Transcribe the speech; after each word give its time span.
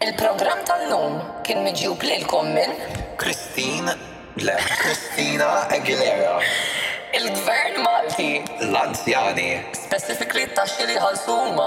Il-programm 0.00 0.62
tal-lum 0.64 1.18
kien 1.44 1.58
miġjub 1.60 2.00
lilkom 2.06 2.46
minn 2.56 2.70
Kristina 3.20 3.92
le, 4.40 4.54
Kristina 4.78 5.48
Aguilera. 5.76 6.38
Il-Gvern 7.18 7.76
Malti. 7.84 8.30
L-Anzjani. 8.70 9.50
Specifically 9.76 10.46
taxxi 10.56 10.96
Halsuma 11.04 11.66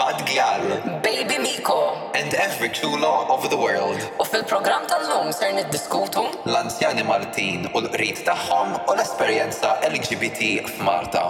Bad 0.00 0.24
Gyal, 0.30 0.64
Baby 1.04 1.36
Miko, 1.44 2.08
and 2.14 2.32
every 2.34 2.70
chula 2.70 3.12
of 3.34 3.44
the 3.50 3.56
world. 3.64 4.00
U 4.20 4.24
fil-program 4.24 4.86
tal-lum 4.88 5.32
ser 5.36 5.52
niddiskutu 5.58 6.24
l-anzjani 6.48 7.04
Martin 7.12 7.68
u 7.74 7.84
l-qrit 7.84 8.24
tagħhom 8.30 8.78
u 8.80 8.96
l-esperjenza 8.96 9.76
LGBT 9.92 10.54
f'Marta. 10.78 11.28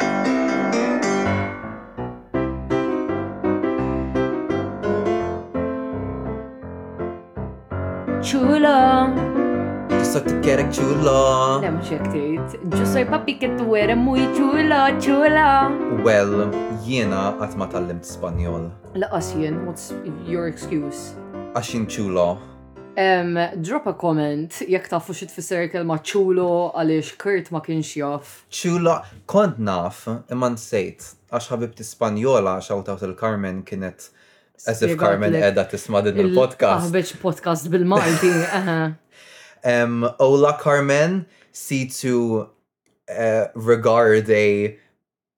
chula. 8.29 8.79
Just 9.99 10.13
t 10.25 10.29
to 10.31 10.35
get 10.47 10.59
Nem 10.59 10.73
chula. 10.77 11.19
Let 11.61 12.77
check 12.93 13.09
papi 13.13 13.33
get 13.41 13.55
to 13.59 13.65
wear 13.73 13.89
muy 14.07 14.23
chula 14.37 14.81
chula. 15.05 15.49
Well, 16.09 16.33
yena 16.91 17.23
għat 17.39 17.55
ma 17.61 17.67
tal-limt 17.73 18.05
Spanjol. 18.17 18.67
Laqas 19.03 19.31
what's 19.69 19.87
your 20.33 20.45
excuse? 20.53 21.01
Għaxin 21.55 21.85
chula. 21.95 22.29
Um, 23.07 23.33
drop 23.67 23.87
a 23.93 23.95
comment 24.05 24.61
jek 24.75 24.89
tafu 24.93 25.15
xit 25.21 25.31
fi 25.37 25.43
circle 25.51 25.85
ma 25.91 25.97
ċulo 26.13 26.51
għalix 26.77 27.15
Kurt 27.23 27.49
ma 27.55 27.63
kienx 27.71 27.95
jaf. 28.03 28.43
ċulo, 28.61 29.01
kont 29.35 29.57
naf, 29.71 30.05
imman 30.35 30.57
sejt, 30.69 31.15
għax 31.33 31.53
ħabibti 31.55 31.85
Spanjola, 31.95 32.59
shout 32.69 32.89
il-Carmen, 33.11 33.63
kienet 33.65 34.11
As 34.67 34.83
if 34.83 34.99
Carmen 34.99 35.33
edha 35.35 35.67
tisma 35.71 36.03
din 36.03 36.19
il-podcast. 36.27 36.89
Aħbeċ 36.89 37.15
podcast 37.23 37.69
bil-Malti. 37.71 38.31
Ola 40.27 40.53
Carmen 40.59 41.25
see 41.53 41.87
to 41.89 42.49
uh, 43.11 43.47
regard 43.55 44.29
a 44.31 44.77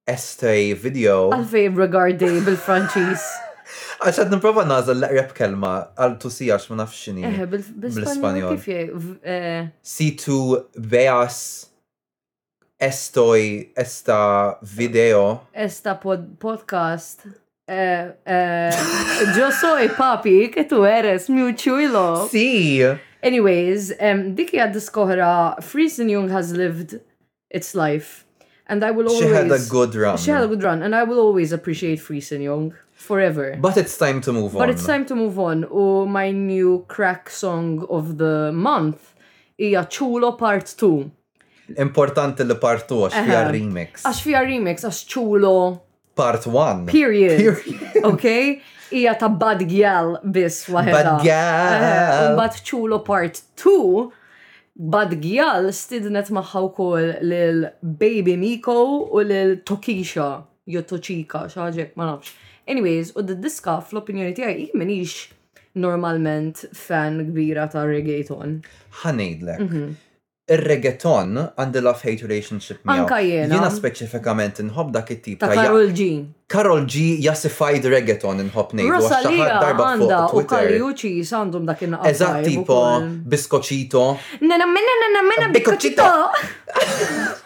este 0.07 0.73
video. 0.73 1.29
Għalfej 1.35 1.69
regard 1.77 2.23
a 2.25 2.31
bil-Franċis. 2.47 3.25
Għaxħad 4.03 4.31
niprofa 4.33 4.65
nazal 4.67 4.97
l-rep 5.05 5.35
kelma 5.37 5.75
għal 5.95 6.17
tusija 6.21 6.57
x 6.59 6.71
ma 6.73 6.81
nafxini. 6.81 7.25
Eh, 7.27 7.43
bil-Spanjol. 7.53 8.57
Eh. 8.71 9.67
See 9.81 10.15
to 10.23 10.39
beas 10.75 11.67
estoy 12.81 13.69
esta 13.77 14.57
video. 14.65 15.45
Esta 15.53 15.93
pod 16.01 16.25
podcast. 16.41 17.29
Yo 17.71 17.77
eh, 17.77 18.11
eh, 18.25 19.51
soy 19.61 19.87
papi, 19.87 20.51
que 20.51 20.65
tu 20.65 20.85
eres 20.85 21.29
mi 21.29 21.53
chulo. 21.55 22.27
Sí. 22.29 22.81
Anyways, 23.23 23.93
um, 23.99 24.35
dik 24.35 24.51
hija 24.51 24.67
diskohra 24.67 25.57
Friesen 25.61 26.09
Jung 26.09 26.29
has 26.29 26.51
lived 26.51 26.99
its 27.49 27.73
life. 27.73 28.25
And 28.67 28.83
I 28.83 28.91
will 28.91 29.07
always... 29.07 29.21
She 29.27 29.33
had 29.35 29.51
a 29.51 29.59
good 29.69 29.95
run. 29.95 30.17
She 30.17 30.31
had 30.31 30.43
a 30.43 30.47
good 30.47 30.63
run. 30.63 30.81
And 30.81 30.93
I 30.95 31.03
will 31.03 31.19
always 31.19 31.53
appreciate 31.53 31.99
Friesen 31.99 32.41
Jung 32.43 32.73
forever. 32.91 33.57
But 33.59 33.77
it's 33.77 33.97
time 33.97 34.19
to 34.21 34.33
move 34.33 34.55
on. 34.55 34.59
But 34.59 34.69
it's 34.69 34.85
time 34.85 35.05
to 35.05 35.15
move 35.15 35.39
on. 35.39 35.65
Oh, 35.69 36.05
my 36.05 36.31
new 36.31 36.83
crack 36.89 37.29
song 37.29 37.85
of 37.89 38.17
the 38.17 38.51
month 38.53 39.13
hija 39.57 39.89
Chulo 39.89 40.33
Part 40.33 40.75
2. 40.77 41.11
Importante 41.77 42.43
li 42.43 42.55
part 42.59 42.83
2 42.89 42.97
għax 43.05 43.15
fija 43.23 43.43
remix. 43.55 44.01
Għax 44.03 44.21
fija 44.25 44.41
remix, 44.43 44.83
għax 44.83 44.97
Chulo 45.13 45.55
part 46.15 46.45
1. 46.47 46.87
Period. 46.87 47.37
Period. 47.39 48.03
okay? 48.03 48.61
Ija 48.91 49.17
ta' 49.17 49.29
Bad 49.29 49.63
Gyal 49.71 50.17
bis 50.35 50.65
waħedha. 50.69 50.97
Bad 50.97 51.23
Gyal. 51.23 51.85
Eh, 51.85 52.27
bad 52.37 52.57
ċulo 52.59 52.97
part 53.07 53.39
two. 53.55 54.11
Bad 54.75 55.13
Gyal 55.23 55.69
stidnet 55.75 56.31
maħħa 56.35 56.63
wkoll 56.67 57.07
lil 57.23 57.61
Baby 57.81 58.35
Miko 58.41 58.75
u 59.15 59.23
lil 59.23 59.57
Tokisha. 59.63 60.31
Jo 60.71 60.83
Tochika, 60.87 61.45
xaġek, 61.51 61.95
ma 61.97 62.11
nafx. 62.11 62.35
Anyways, 62.69 63.13
u 63.17 63.23
d-diska 63.25 63.79
fl-opinjoni 63.81 64.35
tiegħi 64.37 64.67
menix 64.77 65.29
normalment 65.79 66.61
fan 66.77 67.17
kbira 67.31 67.65
ta' 67.71 67.85
reggaeton. 67.87 68.59
Ħanejdlek. 69.03 69.63
Mm 69.65 69.71
-hmm 69.77 69.99
ir-reggaeton 70.51 71.35
għandi 71.59 71.81
love 71.83 72.01
hate 72.05 72.27
relationship 72.27 72.81
miaw. 72.87 73.05
Anka 73.05 73.19
jiena. 73.23 73.49
Jiena 73.55 73.69
specifikament 73.73 74.59
inħobb 74.63 74.91
dak 74.95 75.11
it-tip 75.15 75.39
ta' 75.41 75.49
Karol 75.53 75.91
G. 75.95 76.07
Karol 76.51 76.83
G 76.91 77.03
jassified 77.23 77.85
reggaeton 77.93 78.41
inħobb 78.45 78.75
nejdu 78.79 78.97
għax 78.97 79.11
xaħar 79.13 79.83
għanda 79.87 80.19
u 80.25 80.33
Twitter. 80.33 80.49
Kariuċi 80.55 81.13
jisandum 81.19 81.67
dak 81.69 81.83
inna. 81.87 82.01
Eżatt 82.09 82.43
tipo 82.49 82.79
biskoċito. 83.33 84.03
Nena 84.47 84.67
minna 84.73 84.97
nena 85.05 85.23
minna 85.29 85.51
biskoċito. 85.55 86.11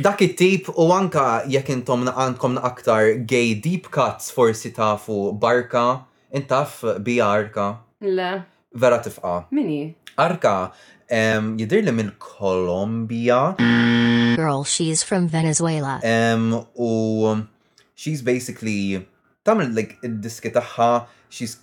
Dak 0.00 0.22
it-tip 0.24 0.70
u 0.80 0.86
anka 0.96 1.42
jekk 1.52 1.68
intom 1.74 2.06
għandkom 2.08 2.54
aktar 2.64 3.10
gay 3.28 3.50
deep 3.60 3.90
cuts 3.92 4.30
forsi 4.32 4.70
tafu 4.72 5.34
barka, 5.36 6.06
intaf 6.32 6.78
bi 7.04 7.18
arka. 7.20 7.66
Le. 8.00 8.30
Vera 8.72 9.02
tifqa. 9.04 9.42
Mini? 9.52 9.82
Arka 10.16 10.70
Um, 11.08 11.56
jidir 11.56 11.84
li 11.86 11.92
minn 11.96 12.10
Colombia. 12.20 13.54
Girl, 14.38 14.62
she's 14.64 15.02
from 15.02 15.26
Venezuela. 15.28 16.00
Um, 16.04 16.50
u 16.78 17.48
she's 17.94 18.20
basically 18.20 19.06
tamil 19.42 19.70
like 19.72 19.96
id-diski 20.04 20.52
tagħha, 20.52 20.90
she's 21.30 21.54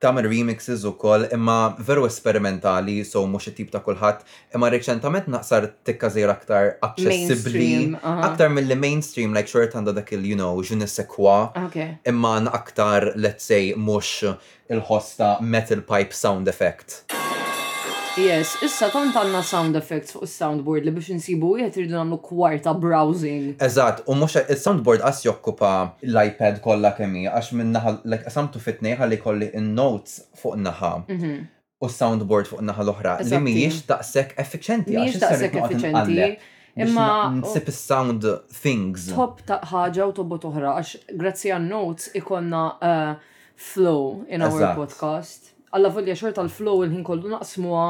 tamil 0.00 0.24
remixes 0.32 0.86
u 0.88 0.94
koll, 0.96 1.26
imma 1.32 1.76
veru 1.78 2.06
esperimentali, 2.08 3.04
so 3.04 3.26
mhux 3.28 3.50
it 3.52 3.56
tip 3.60 3.70
ta' 3.74 3.82
kulħadd, 3.84 4.24
imma 4.56 4.72
reċentament 4.72 5.28
naqsar 5.32 5.68
tikka 5.88 6.10
zejra 6.16 6.32
aktar 6.40 6.72
accessibli, 6.88 7.70
uh 7.92 8.00
-huh. 8.00 8.24
aktar 8.30 8.50
mill 8.50 8.72
mainstream, 8.76 9.34
like 9.34 9.48
short 9.48 9.74
għanda 9.74 9.92
dak 9.94 10.12
il, 10.12 10.24
you 10.26 10.36
know, 10.36 10.62
je 10.62 10.74
ne 10.76 10.86
okay. 11.66 11.96
imma 12.06 12.36
aktar, 12.50 13.12
let's 13.16 13.44
say, 13.44 13.74
mux 13.76 14.24
il-ħosta 14.70 15.36
metal 15.42 15.80
pipe 15.82 16.12
sound 16.14 16.48
effect. 16.48 17.04
Yes, 18.16 18.54
issa 18.64 18.88
tant 18.92 19.12
għanna 19.18 19.42
sound 19.44 19.76
effects 19.76 20.14
fuq 20.16 20.24
soundboard 20.32 20.86
li 20.86 20.92
biex 20.96 21.10
nsibu 21.18 21.50
jgħet 21.58 21.74
rridu 21.82 21.96
namlu 21.98 22.16
kwarta 22.24 22.72
browsing. 22.80 23.50
Eżat, 23.66 23.98
u 24.08 24.14
mux 24.16 24.38
il-soundboard 24.40 25.04
għas 25.04 25.18
jokkupa 25.26 25.72
l-iPad 26.06 26.62
kolla 26.64 26.94
kemi, 26.96 27.26
għax 27.28 27.50
minnaħa, 27.60 27.90
like, 28.08 28.24
għasamtu 28.30 28.62
fitnejħa 28.64 29.08
li 29.10 29.18
kolli 29.20 29.50
in-notes 29.60 30.22
fuq 30.40 30.56
naħa. 30.64 30.92
Mhm. 31.12 31.34
U 31.84 31.90
soundboard 31.92 32.48
fuq 32.54 32.64
naħa 32.70 32.86
l-oħra 32.86 33.14
li 33.20 33.40
miex 33.48 33.82
daqsek 33.90 34.32
effiċenti. 34.44 34.96
Miex 34.96 35.20
daqsek 35.26 35.58
effiċenti. 35.60 36.30
Imma. 36.86 37.08
Nsip 37.36 37.68
sound 37.72 38.24
things. 38.62 39.10
Top 39.12 39.44
ta' 39.48 39.60
ħaġa 39.64 40.08
u 40.08 40.16
tobot 40.22 40.48
oħra, 40.48 40.72
għax 40.78 41.18
grazzi 41.20 41.52
għan 41.56 41.68
notes 41.72 42.08
ikonna 42.16 42.64
uh, 42.80 43.12
flow 43.60 44.24
in 44.28 44.40
our 44.40 44.72
podcast 44.78 45.52
għalla 45.76 45.92
volja 45.96 46.16
xorta 46.16 46.44
l-flow 46.44 46.84
il-ħin 46.86 47.04
kollu 47.06 47.32
naqsmuha 47.36 47.86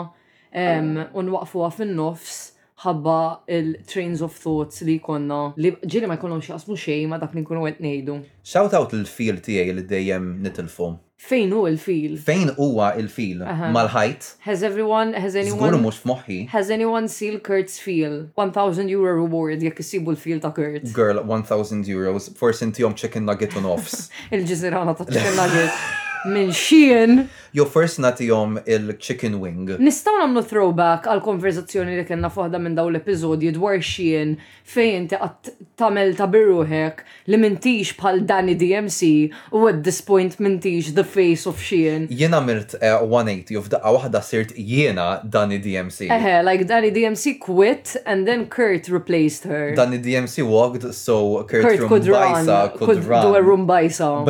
un-waqfuwa 1.21 1.73
fin-nofs 1.77 2.37
ħabba 2.85 3.19
il-trains 3.49 4.21
of 4.25 4.35
thoughts 4.37 4.83
li 4.85 4.99
konna 5.05 5.53
li 5.57 5.71
ġili 5.81 6.09
ma 6.11 6.19
jkunu 6.19 6.39
xi 6.45 6.53
xej 6.53 6.77
xejn 6.83 7.09
ma 7.13 7.17
dak 7.23 7.33
li 7.35 7.41
nkunu 7.41 7.65
għet 7.71 7.79
ngħidu. 7.81 8.19
Shout 8.45 8.77
out 8.77 8.93
il-feel 8.97 9.39
tiegħi 9.41 9.77
li 9.79 9.85
dejjem 9.89 10.27
nitilfu. 10.45 10.91
Fejn 11.17 11.55
hu 11.57 11.63
il-feel? 11.71 12.19
Fejn 12.21 12.51
huwa 12.61 12.91
il-feel? 13.01 13.41
Mal-ħajt? 13.73 14.27
Has 14.45 14.63
everyone, 14.67 15.15
has 15.17 15.39
anyone... 15.41 15.79
mux 15.81 15.97
f'moħħi. 16.03 16.39
Has 16.53 16.69
anyone 16.75 17.09
seen 17.09 17.41
Kurt's 17.41 17.81
feel? 17.81 18.27
1000 18.37 18.91
euro 18.93 19.15
reward 19.23 19.65
jekk 19.65 19.81
isibu 19.83 20.13
l-feel 20.13 20.43
ta' 20.45 20.53
Kurt. 20.57 20.91
Girl, 20.93 21.23
1000 21.25 21.87
euros. 21.97 22.29
Forse 22.37 22.67
inti 22.69 22.85
jom 22.85 22.95
chicken 22.99 23.25
nugget 23.25 23.57
on 23.57 23.65
offs. 23.71 24.11
Il-ġizirana 24.33 24.93
ta' 24.99 25.07
chicken 25.09 25.41
nugget. 25.41 25.73
minn 26.25 26.53
xien. 26.53 27.29
Jo 27.53 27.65
first 27.65 27.99
natijom 27.99 28.59
il-chicken 28.67 29.41
wing. 29.41 29.69
Nistaw 29.81 30.17
namlu 30.21 30.43
throwback 30.45 31.07
għal 31.09 31.23
konverzazzjoni 31.25 31.95
li 31.97 32.05
kena 32.05 32.29
fuħda 32.33 32.59
minn 32.61 32.75
daw 32.77 32.91
l-epizodji 32.91 33.53
dwar 33.57 33.79
xien 33.85 34.35
fejn 34.75 34.97
inti 35.01 35.17
għat 35.17 35.51
tamel 35.81 36.13
ta' 36.19 36.27
birruħek 36.29 37.01
li 37.33 37.41
mintix 37.41 37.95
bħal 37.97 38.21
Danny 38.29 38.57
DMC 38.61 39.09
u 39.57 39.65
at 39.71 39.81
this 39.87 40.03
point 40.05 40.37
mintix 40.43 40.93
the 40.99 41.05
face 41.07 41.49
of 41.49 41.63
xien. 41.65 42.07
Jena 42.11 42.41
mirt 42.45 42.77
180 42.83 43.55
eh, 43.55 43.57
u 43.57 43.65
f'daqqa 43.65 43.95
wahda 43.97 44.21
sirt 44.27 44.53
jena 44.57 45.09
Danny 45.25 45.59
DMC. 45.63 46.11
Eħe, 46.13 46.37
like 46.45 46.69
Danny 46.69 46.93
DMC 46.93 47.39
quit 47.41 47.97
and 48.05 48.29
then 48.29 48.49
Kurt 48.53 48.91
replaced 48.93 49.49
her. 49.49 49.73
Danny 49.79 49.99
DMC 50.03 50.45
walked 50.45 50.85
so 50.93 51.43
Kurt, 51.45 51.65
Kurt 51.65 51.89
could 51.89 52.07
run. 52.07 52.45
Could, 52.77 53.01
do 53.09 53.35
a 53.35 53.41
rumbaisa. 53.41 54.21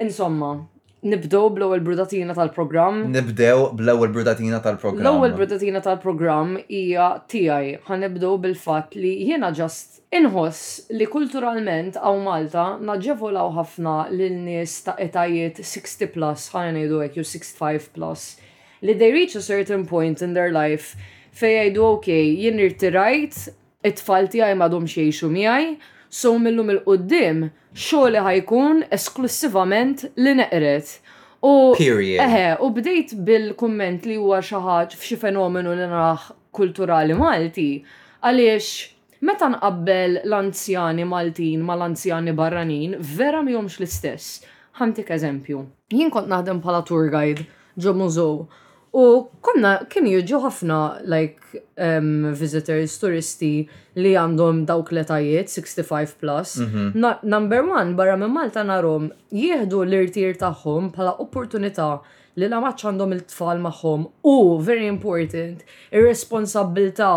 Insomma. 0.00 0.66
Nibdew 1.04 1.50
bl-ewwel 1.54 1.82
brudatina 1.84 2.32
tal-programm. 2.34 3.02
Nibdew 3.12 3.66
bl-ewwel 3.76 4.10
brudatina 4.14 4.62
tal-programm. 4.64 5.06
L-ewwel 5.10 5.34
brudatina 5.36 5.82
tal-programm 5.84 6.54
hija 6.72 7.08
tiegħi. 7.28 7.74
Ħanibdew 7.90 8.38
bil-fatt 8.46 8.96
li 8.96 9.10
jiena 9.28 9.50
ġast 9.58 9.98
inħoss 10.16 10.94
li 10.96 11.08
kulturalment 11.12 11.98
aw 12.00 12.22
Malta 12.24 12.64
naġġevolaw 12.88 13.52
ħafna 13.58 13.98
lil 14.16 14.38
nies 14.46 14.78
ta' 14.86 14.94
etajiet 15.04 15.60
60 15.60 16.08
plus, 16.16 16.48
ħana 16.54 16.72
ngħidu 16.78 17.02
hekk 17.04 17.20
65 17.34 17.92
plus, 17.98 18.24
li 18.80 18.96
they 19.02 19.12
reach 19.12 19.36
a 19.36 19.44
certain 19.44 19.84
point 19.92 20.24
in 20.24 20.32
their 20.32 20.54
life 20.56 20.94
fejn 21.36 21.66
jgħidu 21.66 21.88
okej, 21.90 22.36
jien 22.46 22.68
rajt 22.96 23.50
it-tfal 23.90 24.32
tiegħi 24.32 24.56
m'għadhomx 24.56 24.96
jgħixu 25.02 25.28
miegħi, 25.36 25.70
So 26.14 26.30
millum 26.38 26.68
il-qoddim, 26.70 27.38
xogħol 27.84 28.20
ħajkun 28.22 28.84
esklusivament 28.94 30.04
li 30.22 30.34
neqret. 30.40 30.92
U 31.52 31.74
Period. 31.74 32.20
Eħe, 32.22 32.44
u 32.62 32.68
bdejt 32.76 33.14
bil-komment 33.26 34.06
li 34.06 34.14
huwa 34.22 34.38
xi 34.44 34.54
ħaġa 34.62 34.94
f'xi 35.00 35.18
fenomenu 35.24 35.72
li 35.74 35.88
naraħ 35.90 36.28
kulturali 36.54 37.16
Malti, 37.18 37.66
għaliex 38.22 38.68
meta 39.26 39.48
nqabbel 39.56 40.20
l-anzjani 40.22 41.04
Maltin 41.10 41.66
ma 41.66 41.74
l-anzjani 41.80 42.36
barranin, 42.38 42.94
vera 43.18 43.42
mihomx 43.42 43.80
l-istess. 43.80 44.44
Ħantik 44.78 45.10
eżempju. 45.18 45.64
Jien 45.94 46.14
kont 46.14 46.30
naħdem 46.30 46.62
bħala 46.62 46.86
tour 46.86 47.10
guide 47.10 47.48
ġo 47.82 47.90
U 48.94 49.04
konna 49.42 49.70
kien 49.90 50.06
jiġu 50.06 50.38
ħafna 50.44 50.76
like 51.10 51.62
um, 51.74 52.28
visitors, 52.38 52.94
turisti 53.02 53.50
li 53.98 54.12
għandhom 54.20 54.60
dawk 54.70 54.92
letajiet 54.94 55.50
65 55.50 56.12
plus. 56.22 56.52
Mm 56.60 56.68
-hmm. 56.70 56.92
Na, 57.02 57.10
number 57.22 57.60
one, 57.80 57.94
barra 57.98 58.16
minn 58.16 58.32
Malta 58.36 58.62
narom 58.64 59.10
jieħdu 59.40 59.80
l-irtir 59.88 60.36
tagħhom 60.42 60.92
bħala 60.94 61.16
opportunità 61.24 61.88
li 62.36 62.48
la 62.48 62.60
maċ 62.62 62.86
għandhom 62.88 63.16
il-tfal 63.18 63.58
magħhom 63.66 64.02
u 64.34 64.36
very 64.70 64.86
important 64.94 65.66
ir-responsabilta' 65.92 67.14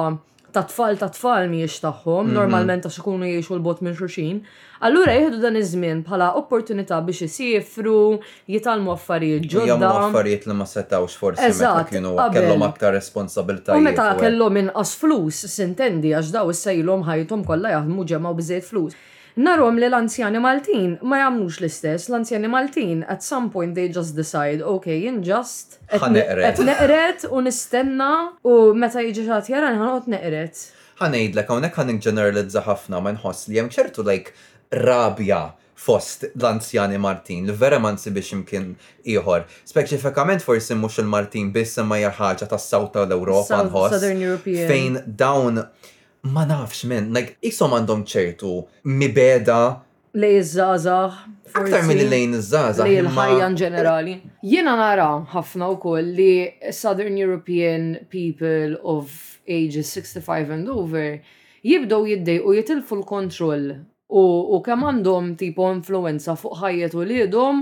ta' 0.57 0.65
tfal 0.71 0.97
ta' 1.01 1.09
tfal 1.13 1.45
miex 1.53 1.77
tagħhom, 1.83 2.25
mhm. 2.29 2.35
normalment 2.37 2.83
ta' 2.85 2.91
xikunu 2.93 3.27
jiexu 3.29 3.53
l-bot 3.57 3.83
minn 3.85 3.95
xulxin. 3.97 4.39
Allura 4.87 5.13
jieħdu 5.17 5.39
dan 5.41 5.57
iż-żmien 5.59 6.01
bħala 6.07 6.29
opportunità 6.41 6.99
biex 7.05 7.25
jisifru, 7.25 7.99
jitalmu 8.55 8.93
affarijiet 8.93 9.47
ġodda. 9.49 9.67
Jagħmlu 9.71 10.05
affarijiet 10.09 10.47
li 10.51 10.55
ma 10.59 10.69
setawx 10.71 11.17
forsi 11.21 11.49
meta 11.51 11.85
kienu 11.91 12.13
kellhom 12.37 12.65
aktar 12.69 12.95
responsabilità. 12.97 13.77
U 13.77 13.83
meta 13.85 14.09
kellhom 14.21 14.61
inqas 14.63 14.95
flus, 15.01 15.43
sintendi 15.55 16.13
għax 16.17 16.33
daw 16.39 16.53
issa 16.53 16.73
ilhom 16.81 17.05
ħajthom 17.09 17.45
kollha 17.49 17.75
jaħdmu 17.79 18.07
ġemgħu 18.13 18.35
biżejjed 18.41 18.67
flus. 18.71 18.99
Narom 19.37 19.75
li 19.77 19.85
l-anzjani 19.85 20.39
Maltin 20.41 20.95
ma 21.05 21.19
jamnux 21.21 21.59
l-istess, 21.61 22.07
l-anzjani 22.09 22.49
Maltin 22.49 23.03
at 23.07 23.21
some 23.21 23.51
point 23.51 23.75
they 23.75 23.87
just 23.87 24.15
decide, 24.17 24.63
okay, 24.65 24.97
just 25.21 25.77
Għan 25.93 26.17
neqret 26.65 27.27
u 27.29 27.43
nistenna 27.45 28.09
u 28.41 28.73
meta 28.73 29.03
jiġi 29.05 29.27
xat 29.27 29.51
jara 29.53 29.69
għot 29.77 30.07
neqret. 30.09 30.57
Ħanejd 30.97 31.37
l 31.37 31.43
hawnhekk 31.51 31.77
għan 31.83 31.99
ġeneralizza 32.07 32.63
ħafna 32.65 32.99
ma 33.05 33.13
nħoss 33.13 33.49
li 33.51 33.61
hemm 33.61 33.69
ċertu 33.77 34.05
like 34.09 34.33
rabja 34.73 35.43
fost 35.77 36.25
l-anzjani 36.33 36.97
Martin, 36.97 37.45
li 37.45 37.53
vera 37.53 37.77
man 37.79 38.01
biex 38.01 38.33
imkien 38.39 38.71
iħor. 39.05 39.45
Speċifikament 39.69 40.41
forsi 40.41 40.73
mhux 40.73 40.97
il-Martin 41.05 41.53
biss 41.53 41.77
imma 41.85 42.01
ta' 42.09 42.49
tas-sawta 42.55 43.05
l 43.05 43.13
europa 43.13 43.61
nħoss. 43.69 44.01
Fejn 44.65 44.97
dawn 45.05 45.61
ma 46.35 46.45
nafx 46.45 46.83
men, 46.89 47.11
like, 47.17 47.35
jisom 47.43 47.73
għandhom 47.77 48.03
ċertu 48.11 48.51
mibeda 48.99 49.57
lej 50.17 50.39
iż-żazax. 50.41 51.25
Aktar 51.57 51.83
minn 51.87 52.01
lejn 52.09 52.33
iż 52.39 52.47
Lej 52.83 52.95
il-ħajja 53.03 53.47
ġenerali. 53.59 54.15
Jiena 54.49 54.73
nara 54.79 55.07
ħafna 55.33 55.67
wkoll 55.75 56.11
li 56.17 56.47
Southern 56.73 57.17
European 57.19 57.99
people 58.09 58.75
of 58.83 59.11
ages 59.47 59.91
65 59.95 60.51
and 60.55 60.69
over 60.73 61.19
jibdow 61.63 62.07
jiddej 62.09 62.41
u 62.43 62.55
jitilfu 62.57 62.97
l-kontroll 62.99 63.71
u 64.09 64.59
kemm 64.63 64.85
għandhom 64.87 65.33
tipo 65.35 65.65
influenza 65.73 66.31
fuq 66.39 66.55
ħajjet 66.61 66.93
u 66.95 67.01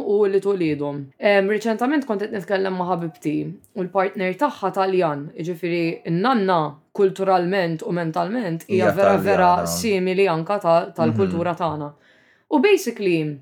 u 0.05 0.25
li 0.29 0.41
tulidhom. 0.41 0.99
Riċentament 1.19 2.05
kont 2.05 2.21
kontet 2.21 2.31
nitkellem 2.35 2.75
ma' 2.77 2.85
ħabibti 2.91 3.31
u 3.75 3.81
l-partner 3.81 4.35
tagħha 4.37 4.69
Taljan, 4.75 5.23
jiġifieri 5.35 6.03
n-nanna 6.11 6.59
kulturalment 6.93 7.81
u 7.83 7.91
mentalment 7.91 8.63
hija 8.69 8.91
vera 8.93 9.17
vera 9.17 9.65
simili 9.67 10.27
anka 10.27 10.59
tal-kultura 10.95 11.53
mhm. 11.55 11.57
tagħna. 11.57 11.89
U 12.49 12.59
basically 12.61 13.39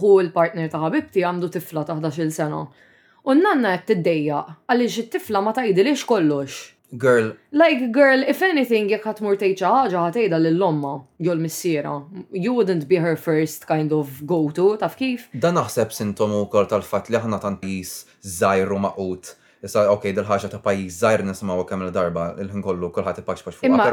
hu 0.00 0.18
l-partner 0.20 0.66
ta' 0.68 0.82
ħabibti 0.82 1.22
għandu 1.22 1.48
tifla 1.54 1.84
ta' 1.84 1.94
11-il 1.94 2.32
sena. 2.34 2.66
U 3.26 3.34
n-nanna 3.38 3.74
qed 3.78 3.92
tiddejjaq 3.94 4.58
għaliex 4.66 4.98
it-tifla 5.06 5.42
ma 5.46 5.54
tgħidilix 5.54 6.02
kollox 6.06 6.72
Girl. 6.94 7.36
Like, 7.50 7.90
girl, 7.90 8.20
if 8.32 8.40
anything, 8.46 8.88
jek 8.94 9.08
mur 9.24 9.34
tejċa 9.40 9.70
ħaġa 9.74 10.02
ħatejda 10.04 10.38
l-lomma, 10.42 10.92
jol 11.18 11.40
missiera. 11.42 11.96
You 12.30 12.54
wouldn't 12.54 12.86
be 12.86 13.00
her 13.02 13.16
first 13.18 13.66
kind 13.66 13.90
of 13.92 14.22
go-to, 14.24 14.76
taf 14.78 14.94
kif? 14.96 15.26
Dan 15.34 15.58
naħseb 15.58 15.90
sintom 15.92 16.36
u 16.38 16.44
kol 16.52 16.68
tal-fat 16.70 17.10
li 17.10 17.18
ħana 17.18 17.40
tant 17.42 17.66
jis 17.66 18.04
zaħiru 18.22 18.78
maqut. 18.86 19.32
Issa, 19.66 19.86
ok, 19.90 20.12
dil 20.14 20.28
ħagħa 20.28 20.50
ta' 20.52 20.60
pajis 20.62 20.98
zaħir 21.02 21.24
nismaw 21.26 21.64
kemm 21.66 21.88
darba 21.90 22.28
il-ħin 22.38 22.62
kollu 22.62 22.92
kullħat 22.94 23.18
ipax 23.24 23.42
paċ 23.48 23.58
fuq. 23.58 23.66
Imma, 23.66 23.90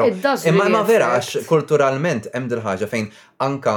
imma 0.54 0.70
ma 0.78 0.84
vera, 0.86 1.10
għax 1.18 1.48
kulturalment 1.50 2.30
hemm 2.30 2.52
dil 2.52 2.62
ħagħa 2.68 2.92
fejn 2.94 3.10
anka 3.50 3.76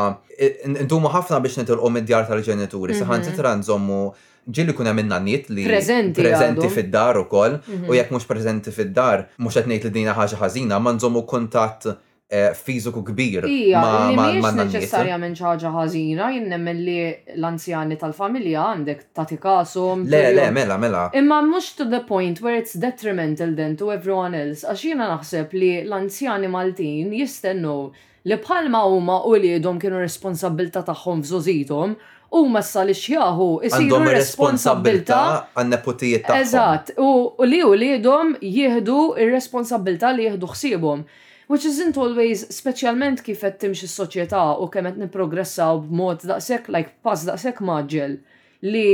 ndumu 0.85 1.15
ħafna 1.17 1.41
biex 1.41 1.63
nitilqu 1.63 1.95
mid-djar 2.01 2.29
tal-ġenituri, 2.29 2.93
mhm. 2.99 3.01
saħan 3.01 3.27
titran 3.31 3.65
zommu 3.65 4.11
ġilli 4.55 4.75
kuna 4.77 4.93
minna 4.95 5.19
niet 5.21 5.49
li 5.51 5.65
prezenti, 5.67 6.23
prezenti 6.23 6.69
fid-dar 6.71 7.19
u 7.19 7.27
koll, 7.31 7.59
mhm. 7.69 7.91
u 7.91 7.95
jekk 7.97 8.11
mux 8.15 8.27
prezenti 8.31 8.71
fid-dar, 8.73 9.25
mux 9.43 9.59
għetnejt 9.59 9.85
li 9.89 9.95
dina 10.01 10.15
ħaġa 10.17 10.39
ħazina, 10.43 10.79
ma 10.83 10.93
nżommu 10.95 11.25
kontat 11.27 11.89
eh, 12.31 12.53
fiziku 12.59 13.03
kbir. 13.07 13.47
Ija, 13.51 13.83
ma 14.15 14.29
mux 14.39 14.55
neċessarjament 14.61 15.41
ħaġa 15.43 15.73
ħazina, 15.75 16.31
jinnemmen 16.39 16.83
li 16.87 16.97
l-anzjani 17.35 17.99
tal-familja 17.99 18.69
għandek 18.77 19.05
tati 19.19 19.39
kasom. 19.43 20.07
Le, 20.11 20.23
le, 20.35 20.49
mela, 20.55 20.79
mela. 20.79 21.09
Imma 21.19 21.41
mux 21.43 21.73
to 21.81 21.89
the 21.91 22.05
point 22.07 22.41
where 22.41 22.59
it's 22.63 22.75
detrimental 22.79 23.55
then 23.59 23.75
to 23.77 23.91
everyone 23.95 24.35
else, 24.35 24.63
għax 24.63 24.87
jina 24.93 25.11
naħseb 25.17 25.55
li 25.59 25.73
l-anzjani 25.85 26.51
Maltin 26.55 27.11
jistennu 27.19 27.79
li 28.27 28.35
bħalma 28.43 28.87
huma 28.91 29.23
u 29.27 29.35
li 29.39 29.57
kienu 29.59 29.99
responsabilta 30.03 30.87
taħħom 30.87 31.27
f'żożitom, 31.27 31.99
u 32.35 32.43
ma 32.51 32.63
sal 32.63 32.91
xjaħu, 32.91 33.47
jisiru 33.67 33.99
responsabilta. 34.11 35.19
Għanna 35.57 35.79
potijiet 35.85 36.27
ta' 36.27 36.41
Eżat, 36.43 36.95
u 36.99 37.35
li 37.47 37.61
u 37.65 37.75
li 37.79 37.91
dom 38.03 38.35
jihdu 38.41 39.15
il-responsabilta 39.21 40.15
li 40.17 40.27
jihdu 40.31 40.49
xsibum. 40.55 41.05
Which 41.49 41.65
isn't 41.69 41.95
always, 42.03 42.43
specialment 42.51 43.23
kif 43.23 43.45
qed 43.47 43.61
timxi 43.63 43.87
s-soċjetà 43.87 44.41
u 44.63 44.67
kemm 44.73 44.89
qed 44.89 44.97
nipprogressaw 45.05 45.79
b'mod 45.87 46.25
daqshekk 46.27 46.67
like 46.75 46.97
pass 47.07 47.23
daqshekk 47.29 47.61
maġġel 47.63 48.17
li 48.65 48.89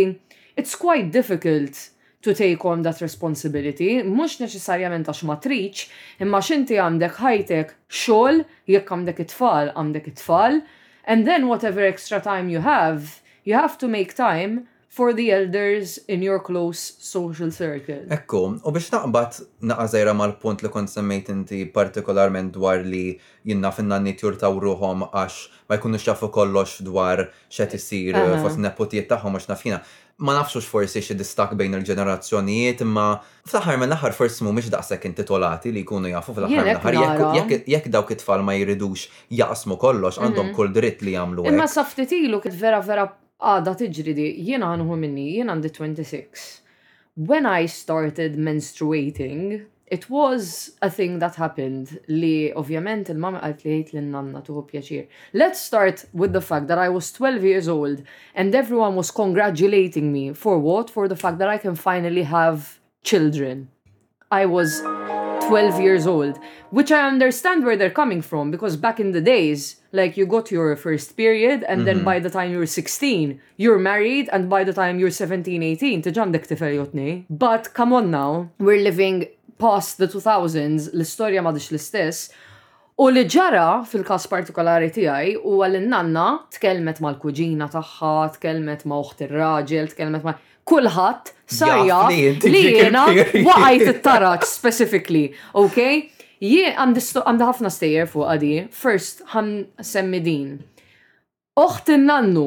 it's 0.52 0.76
quite 0.76 1.08
difficult 1.14 1.78
to 2.22 2.34
take 2.36 2.60
on 2.68 2.82
that 2.84 3.00
responsibility, 3.00 4.02
mux 4.04 4.36
neċessarjament 4.38 5.08
għax 5.08 5.24
matriċ, 5.30 5.86
imma 6.22 6.42
xinti 6.44 6.76
għandek 6.78 7.16
ħajtek 7.22 7.72
xol, 7.88 8.42
jekk 8.70 8.92
għandek 8.94 9.24
it-tfal, 9.24 9.72
għandek 9.72 10.12
it-tfal, 10.12 10.60
and 11.08 11.26
then 11.26 11.48
whatever 11.48 11.82
extra 11.88 12.20
time 12.22 12.52
you 12.52 12.60
have, 12.62 13.21
you 13.48 13.54
have 13.54 13.76
to 13.78 13.86
make 13.88 14.14
time 14.14 14.68
for 14.88 15.14
the 15.14 15.30
elders 15.32 15.98
in 16.12 16.20
your 16.22 16.38
close 16.48 16.80
social 17.14 17.50
circle. 17.64 18.02
Ekku, 18.18 18.40
u 18.66 18.70
biex 18.76 18.90
naqbat 18.92 19.38
naqazajra 19.72 20.12
mal-punt 20.20 20.60
li 20.62 20.70
kont 20.74 20.90
semmejt 20.92 21.30
inti 21.32 21.60
partikolarment 21.78 22.52
dwar 22.56 22.82
li 22.84 23.04
jinna 23.50 23.70
finna 23.72 23.96
nitjur 24.04 24.36
taw 24.42 24.52
ruħom 24.60 25.06
għax 25.08 25.38
ma 25.70 25.78
jkunu 25.80 26.00
xafu 26.04 26.28
kollox 26.34 26.76
dwar 26.84 27.24
xet 27.48 27.72
eh, 27.74 27.80
isir 27.80 28.18
fost 28.44 28.60
nepotiet 28.60 29.08
taħħom 29.10 29.38
għax 29.40 29.48
nafina. 29.54 29.80
Ma 30.22 30.36
nafxux 30.36 30.68
forsi 30.68 31.00
xie 31.02 31.16
distak 31.18 31.56
bejn 31.58 31.72
il-ġenerazzjonijiet, 31.80 32.84
imma 32.84 33.06
fl-ħar 33.48 33.80
l 33.88 33.96
ħar 33.96 34.12
forsi 34.14 34.44
mu 34.44 34.52
miex 34.54 34.68
daqsek 34.76 35.08
intitolati 35.08 35.72
li 35.72 35.86
jkunu 35.86 36.12
jafu 36.12 36.36
fl-ħar 36.36 36.52
mill-ħar. 36.52 37.64
Jek 37.66 37.88
dawk 37.90 38.12
it-tfal 38.14 38.44
ma 38.44 38.52
jiridux 38.60 39.08
jaqsmu 39.40 39.80
kollox, 39.80 40.20
għandhom 40.20 40.50
mhm. 40.52 40.54
kull 40.54 40.68
dritt 40.76 41.00
li 41.02 41.16
jamlu. 41.16 41.48
Imma 41.48 41.66
saftitilu 41.66 42.42
kif 42.44 42.60
vera 42.60 42.84
vera 42.84 43.08
għada 43.42 43.74
tiġri 43.80 44.12
di, 44.14 44.26
jiena 44.46 44.68
għanħu 44.72 44.96
minni, 44.98 45.24
jiena 45.36 45.56
għandi 45.56 45.70
26. 45.74 46.48
When 47.16 47.44
I 47.46 47.66
started 47.66 48.38
menstruating, 48.38 49.64
it 49.86 50.08
was 50.08 50.70
a 50.80 50.88
thing 50.88 51.18
that 51.18 51.34
happened 51.36 51.98
li 52.08 52.52
ovvjament 52.56 53.10
il-mama 53.12 53.42
għalt 53.44 53.66
li 53.66 53.74
jgħid 53.74 53.98
l-nanna 53.98 54.42
tuħu 54.46 54.62
pjaċir. 54.70 55.08
Let's 55.42 55.60
start 55.66 56.06
with 56.14 56.32
the 56.32 56.40
fact 56.44 56.68
that 56.70 56.78
I 56.78 56.88
was 56.88 57.12
12 57.12 57.42
years 57.44 57.68
old 57.68 58.04
and 58.34 58.54
everyone 58.54 58.96
was 58.96 59.10
congratulating 59.10 60.12
me 60.14 60.30
for 60.32 60.58
what? 60.58 60.88
For 60.90 61.08
the 61.08 61.16
fact 61.18 61.38
that 61.38 61.48
I 61.48 61.58
can 61.58 61.74
finally 61.74 62.22
have 62.22 62.78
children. 63.02 63.68
I 64.30 64.46
was 64.46 64.80
12 65.52 65.80
years 65.82 66.06
old, 66.06 66.38
which 66.70 66.90
I 66.90 67.06
understand 67.06 67.62
where 67.66 67.76
they're 67.76 67.90
coming 68.02 68.22
from 68.22 68.50
because 68.50 68.74
back 68.78 68.98
in 68.98 69.12
the 69.12 69.20
days, 69.20 69.60
like 70.00 70.16
you 70.16 70.24
got 70.24 70.50
your 70.50 70.74
first 70.86 71.14
period 71.14 71.62
and 71.68 71.86
then 71.86 71.96
mm-hmm. 71.96 72.10
by 72.12 72.18
the 72.20 72.30
time 72.30 72.50
you're 72.52 72.64
16, 72.64 73.38
you're 73.58 73.78
married 73.78 74.30
and 74.32 74.48
by 74.48 74.64
the 74.64 74.72
time 74.72 74.98
you're 74.98 75.10
17, 75.10 75.62
18, 75.62 77.24
But 77.28 77.74
come 77.74 77.92
on 77.92 78.10
now, 78.10 78.48
we're 78.58 78.80
living 78.80 79.26
past 79.64 79.90
the 80.00 80.08
2000s, 80.14 80.80
l 80.94 81.00
istoria 81.04 81.42
madix 81.46 81.64
l-istess, 81.70 82.18
U 83.02 83.08
li 83.10 83.24
ġara 83.34 83.70
fil-kas 83.88 84.24
partikolari 84.32 84.88
tiegħi 84.96 85.30
u 85.48 85.52
għal 85.64 85.74
nanna 85.92 86.24
tkellmet 86.56 87.00
mal-kuġina 87.04 87.66
tagħha, 87.76 88.10
tkellmet 88.38 88.84
ma' 88.88 88.98
uħt 89.04 89.24
raġel 89.36 89.88
tkellmet 89.92 90.24
ma' 90.26 90.34
kulħadd 90.68 91.32
sarja 91.52 91.96
li 92.08 92.64
jiena 92.64 93.06
waqajt 93.06 93.90
it 93.92 94.02
taraċ 94.04 94.46
specifically, 94.50 95.30
ok? 95.58 95.78
Je, 96.42 96.64
għamda 96.74 97.46
ħafna 97.48 97.70
stejjer 97.70 98.08
fuq 98.10 98.26
għadi, 98.34 98.52
first 98.74 99.22
għan 99.32 99.52
semmi 99.86 100.20
din. 100.22 100.56
Oħt 101.58 101.94
nannu 102.02 102.46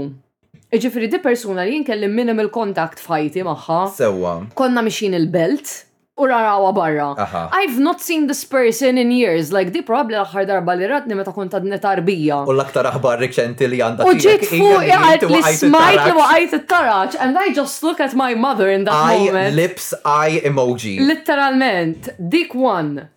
iġifri 0.76 1.08
di 1.12 1.20
persuna 1.24 1.64
li 1.64 1.78
jinkellim 1.78 2.16
minimal 2.16 2.50
contact 2.52 3.00
fajti 3.04 3.44
maħħa. 3.48 3.82
Sewa. 4.00 4.36
Konna 4.58 4.84
mixin 4.84 5.16
il-belt, 5.16 5.76
u 6.22 6.24
rarawa 6.26 6.72
barra. 6.72 7.50
I've 7.52 7.78
not 7.80 8.00
seen 8.02 8.28
this 8.28 8.46
person 8.46 8.98
in 8.98 9.12
years, 9.12 9.52
like 9.52 9.72
di 9.72 9.82
probabli 9.82 10.16
l-axar 10.16 10.46
darba 10.48 10.74
li 10.80 10.88
ratni 10.92 11.16
meta 11.20 11.32
kont 11.36 11.56
għadni 11.58 11.80
tarbija. 11.84 12.38
U 12.48 12.54
l-aktar 12.56 12.88
aħbar 12.92 13.20
reċenti 13.26 13.68
li 13.72 13.82
għandha. 13.84 14.08
U 14.08 14.16
ġiet 14.26 14.46
fuq 14.54 14.86
jgħat 14.88 15.26
li 15.34 15.42
smajt 15.60 16.02
li 16.08 16.14
waqajt 16.20 16.56
it-taraċ, 16.62 17.20
and 17.26 17.42
I 17.44 17.50
just 17.60 17.84
look 17.88 18.00
at 18.08 18.16
my 18.22 18.32
mother 18.48 18.72
in 18.78 18.88
that 18.88 18.96
eye, 18.96 19.26
moment. 19.28 19.56
Lips, 19.60 19.92
eye 20.06 20.40
emoji. 20.48 20.96
Literalment, 21.12 22.08
dik 22.18 22.56
one, 22.56 23.10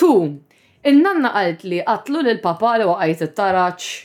two, 0.00 0.16
il-nanna 0.86 1.34
għalt 1.42 1.68
li 1.68 1.84
għatlu 1.84 2.24
l-papa 2.32 2.78
li 2.80 2.88
waqajt 2.88 3.26
it-taraċ 3.28 3.96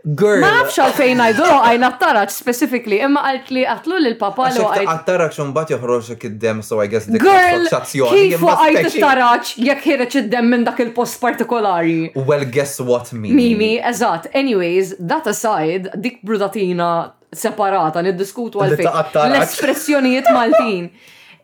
Girl. 0.00 0.40
Ma 0.40 0.48
nafx 0.62 0.78
għalfejn 0.80 1.18
għajdu 1.20 1.44
għajna 1.54 1.88
t-taraċ 1.98 2.32
specifically, 2.40 2.96
imma 3.04 3.20
għalt 3.30 3.50
li 3.52 3.62
għatlu 3.68 3.98
li 4.00 4.08
l-papa 4.14 4.46
li 4.48 4.62
għajt. 4.64 4.86
Għat-taraċ 4.88 5.40
un 5.44 5.50
bat 5.52 5.72
joħroġ 5.74 6.06
id-dem, 6.16 6.62
so 6.64 6.78
I 6.80 6.88
guess 6.88 7.08
dik 7.10 7.20
Girl, 7.20 7.66
kif 8.08 8.46
għajt 8.48 8.86
t-taraċ 8.94 9.50
jek 9.60 9.82
ħireċ 9.84 10.18
id-dem 10.22 10.48
minn 10.54 10.64
dak 10.64 10.80
il-post 10.86 11.18
partikolari. 11.20 11.98
Well, 12.16 12.46
guess 12.48 12.80
what, 12.80 13.12
Mimi? 13.12 13.34
Mimi, 13.52 13.72
eżat. 13.92 14.30
Anyways, 14.32 14.94
that 15.02 15.28
aside, 15.28 15.90
dik 16.00 16.22
brudatina 16.24 16.90
separata, 17.36 18.00
niddiskutu 18.08 18.62
għalfejn. 18.64 18.88
L-espressjonijiet 19.34 20.30
maltin. 20.36 20.88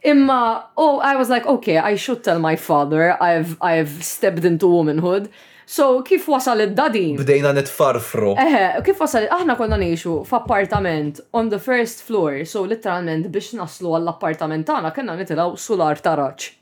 Imma, 0.06 0.40
oh, 0.78 0.96
I 1.04 1.12
was 1.20 1.28
like, 1.28 1.44
okay, 1.58 1.76
I 1.76 1.96
should 2.00 2.24
tell 2.24 2.38
my 2.40 2.56
father 2.56 3.20
I've, 3.22 3.58
I've 3.60 4.00
stepped 4.02 4.46
into 4.48 4.66
womanhood. 4.66 5.28
So 5.66 5.98
kif 6.06 6.28
wasal 6.30 6.62
id-dadi? 6.62 7.16
Bdejna 7.18 7.50
nitfarfru. 7.56 8.36
Eħe, 8.38 8.60
kif 8.86 9.00
wasal 9.02 9.26
aħna 9.34 9.56
konna 9.58 9.74
nejxu 9.82 10.12
f'appartament 10.28 11.18
on 11.34 11.48
the 11.50 11.58
first 11.58 12.04
floor, 12.06 12.44
so 12.46 12.62
literalment 12.70 13.26
biex 13.34 13.56
naslu 13.58 13.96
għall-appartament 13.98 14.66
tagħna 14.68 14.92
kellna 14.94 15.16
nitilgħu 15.18 15.58
sular 15.58 15.98
taraċ. 16.04 16.52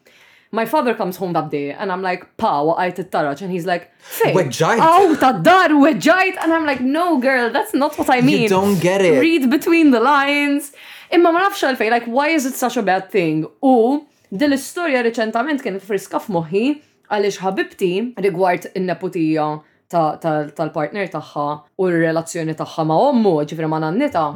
My 0.56 0.64
father 0.70 0.94
comes 0.96 1.18
home 1.20 1.34
that 1.36 1.50
day 1.52 1.74
and 1.74 1.92
I'm 1.92 2.00
like, 2.06 2.24
pa, 2.40 2.54
għajt 2.64 3.02
it-taraċ 3.04 3.44
and 3.44 3.52
he's 3.52 3.68
like, 3.68 3.90
fej. 4.20 4.32
Weġġajt. 4.38 4.80
Aw, 4.80 5.12
ta' 5.20 5.34
dar, 5.44 5.76
weġġajt. 5.84 6.40
And 6.40 6.56
I'm 6.56 6.64
like, 6.64 6.80
no 6.80 7.18
girl, 7.20 7.52
that's 7.52 7.74
not 7.76 7.98
what 8.00 8.08
I 8.08 8.22
mean. 8.24 8.46
You 8.48 8.54
don't 8.54 8.80
get 8.80 9.02
it. 9.04 9.20
Read 9.20 9.50
between 9.52 9.90
the 9.92 10.00
lines. 10.00 10.72
Imma 11.12 11.28
ma 11.34 11.44
nafx 11.44 11.60
għalfej, 11.68 11.92
like, 11.92 12.08
why 12.08 12.30
is 12.32 12.48
it 12.48 12.56
such 12.56 12.80
a 12.80 12.86
bad 12.86 13.12
thing? 13.12 13.44
U, 13.60 14.06
dil-istoria 14.32 15.04
reċentament 15.04 15.60
kien 15.62 15.76
friska 15.84 16.24
f'moħħi 16.24 16.66
għaliex 17.12 17.40
ħabibti 17.42 17.90
rigward 18.24 18.68
in-neputija 18.78 19.48
tal-partner 19.94 21.10
tagħha 21.12 21.46
u 21.78 21.88
r-relazzjoni 21.90 22.54
tagħha 22.58 22.86
ma' 22.88 23.00
ommu, 23.10 23.34
ġifri 23.48 23.68
ma' 23.70 23.82
nannita. 23.84 24.26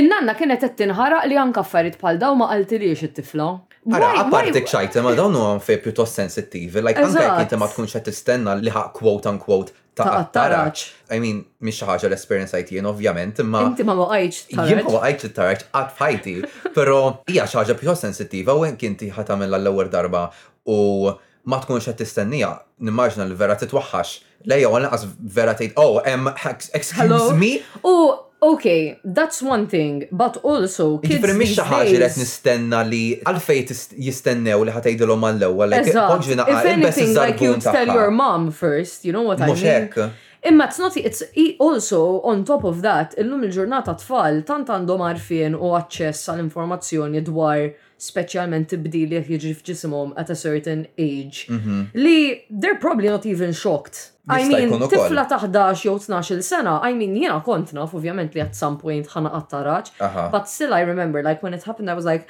In-nanna 0.00 0.34
kienet 0.38 0.62
qed 0.64 0.78
tinħara 0.84 1.22
li 1.28 1.38
anka 1.38 1.62
affarijiet 1.64 1.98
bħal 2.00 2.18
daw 2.22 2.36
ma 2.38 2.48
jiex 2.62 3.08
it-tifla. 3.10 3.50
Ara, 3.94 4.10
għapartik 4.20 4.66
xajta, 4.68 5.00
ma 5.04 5.14
dawn 5.18 5.34
għan 5.40 5.60
fej 5.66 5.78
pjuttost 5.86 6.18
sensittivi, 6.20 6.82
like 6.84 7.00
anke 7.02 7.22
jekk 7.24 7.46
inti 7.46 7.58
ma 7.60 7.68
tkunx 7.72 7.96
qed 7.96 8.08
tistenna 8.10 8.52
li 8.60 8.70
ħak 8.72 8.90
quote 8.98 9.30
unquote 9.30 9.74
ta' 9.98 10.10
attaraċ. 10.22 10.84
I 11.16 11.20
mean, 11.22 11.40
mi 11.64 11.74
xi 11.74 11.88
ħaġa 11.88 12.10
l 12.10 12.18
esperienza 12.18 12.60
jt 12.60 12.82
ovvjament, 12.90 13.42
imma 13.44 13.64
Inti 13.70 13.86
ma 13.88 13.96
għajċ. 13.96 14.44
taraċ. 14.50 14.68
Jien 14.68 14.84
ma 14.86 14.98
għajċ 14.98 15.24
t 15.24 15.32
taraċ 15.40 15.66
qatt 15.74 15.98
fajti, 16.00 16.36
però 16.76 17.00
hija 17.32 17.48
xi 17.48 17.60
ħaġa 17.62 17.78
pjuttost 17.80 18.06
sensittiva 18.08 18.56
u 18.58 18.66
hekk 18.68 18.86
inti 18.92 19.10
ħatamilha 19.16 19.58
l-ewwel 19.60 19.90
darba 19.92 20.28
u 20.70 21.16
ma 21.48 21.58
tkunx 21.62 21.86
qed 21.88 21.98
tistennija, 22.00 22.50
nimmaġna 22.84 23.24
li 23.28 23.34
vera 23.38 23.56
titwaħħax 23.60 24.16
lejja 24.50 24.70
wara 24.72 24.88
naqas 24.88 25.06
vera 25.20 25.54
tgħid 25.56 25.74
oh 25.80 26.00
hemm 26.04 26.32
excuse 26.74 27.34
me. 27.38 27.56
U 27.84 28.18
okay, 28.50 28.98
that's 29.04 29.42
one 29.44 29.66
thing, 29.70 30.06
but 30.10 30.38
also 30.44 30.98
kids 31.00 31.16
Ġifri 31.20 31.36
mish 31.40 31.54
xi 31.58 31.66
ħaġa 31.68 31.90
li 31.94 32.00
qed 32.04 32.18
nistenna 32.22 32.80
li 32.88 33.02
għalfej 33.24 33.60
jistennew 34.06 34.62
li 34.66 34.74
ħatejdilhom 34.76 35.28
għall-ewwel 35.30 35.74
like 35.76 35.94
konġi 35.96 36.38
naqar 36.40 36.82
biss 36.86 37.14
like 37.18 37.44
you 37.44 37.56
tell 37.60 37.86
your 37.94 38.10
mom 38.10 38.50
first, 38.50 39.04
you 39.06 39.12
know 39.16 39.22
what 39.24 39.40
I 39.40 39.52
mean? 39.52 40.12
Imma 40.42 40.64
it's 40.68 40.78
not, 40.80 40.96
it's 40.96 41.22
also 41.58 42.22
on 42.22 42.44
top 42.48 42.64
of 42.64 42.80
that, 42.84 43.12
illum 43.20 43.44
il-ġurnata 43.44 43.92
tfal 44.00 44.40
tant 44.48 44.72
għandhom 44.72 45.04
għarfien 45.10 45.56
u 45.58 45.74
aċċess 45.76 46.32
għall-informazzjoni 46.32 47.20
dwar 47.26 47.66
specialment 48.00 48.64
tibdi 48.72 49.02
li 49.10 49.18
jħiġri 49.20 49.50
f'ġisimhom 49.58 50.14
at 50.20 50.30
a 50.32 50.36
certain 50.42 50.86
age. 50.96 51.44
Mhm. 51.52 51.76
Li 51.94 52.46
they're 52.48 52.78
probably 52.86 53.08
not 53.10 53.26
even 53.26 53.52
shocked. 53.52 54.00
I 54.28 54.42
mean, 54.48 54.72
tifla 54.92 55.26
taħdax 55.32 55.82
jow 55.86 55.96
tnax 56.06 56.30
12 56.32 56.42
sena, 56.46 56.78
I 56.86 56.94
mean, 56.94 57.14
jena 57.22 57.40
kont 57.44 57.74
naf 57.76 57.92
ovvjament 57.98 58.34
li 58.34 58.40
at 58.44 58.56
some 58.58 58.76
point 58.78 59.06
ħana 59.12 59.34
għattaraċ. 59.36 60.32
but 60.32 60.48
still 60.48 60.72
I 60.72 60.80
remember 60.84 61.22
like 61.22 61.42
when 61.42 61.54
it 61.54 61.62
happened 61.64 61.90
I 61.90 61.94
was 61.94 62.06
like, 62.06 62.26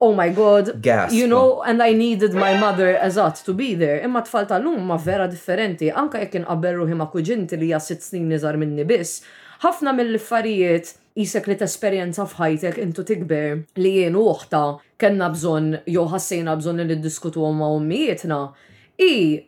oh 0.00 0.12
my 0.14 0.28
god, 0.34 0.82
Gasp. 0.82 1.14
you 1.14 1.26
know, 1.26 1.62
and 1.62 1.82
I 1.82 1.92
needed 1.94 2.34
my 2.34 2.58
mother 2.60 2.90
that 3.16 3.36
to 3.46 3.52
be 3.54 3.74
there. 3.74 3.98
Imma 4.06 4.22
tfal 4.22 4.46
tal-lum 4.48 4.84
ma 4.86 4.96
vera 4.96 5.26
differenti, 5.28 5.90
anka 6.02 6.16
jekk 6.22 6.40
inqabberru 6.42 6.92
ma 6.96 7.06
kuġinti 7.14 7.52
li 7.60 7.68
hija 7.72 7.80
6 7.88 8.08
snin 8.10 8.26
nizar 8.32 8.56
minni 8.60 8.84
biss. 8.84 9.22
Ħafna 9.64 9.92
mill-affarijiet 9.94 10.94
isek 11.18 11.46
li 11.48 11.56
t-esperienza 11.58 12.24
fħajtek 12.28 12.78
intu 12.82 13.02
tikber 13.08 13.58
li 13.82 13.92
jien 13.98 14.16
uħta 14.18 14.60
kena 15.00 15.30
bżon 15.34 15.72
jo 15.90 16.04
ħassejna 16.10 16.54
bżon 16.60 16.84
li 16.86 16.96
diskutu 17.02 17.46
ma 17.54 17.68
ummietna, 17.74 18.52
i 19.00 19.40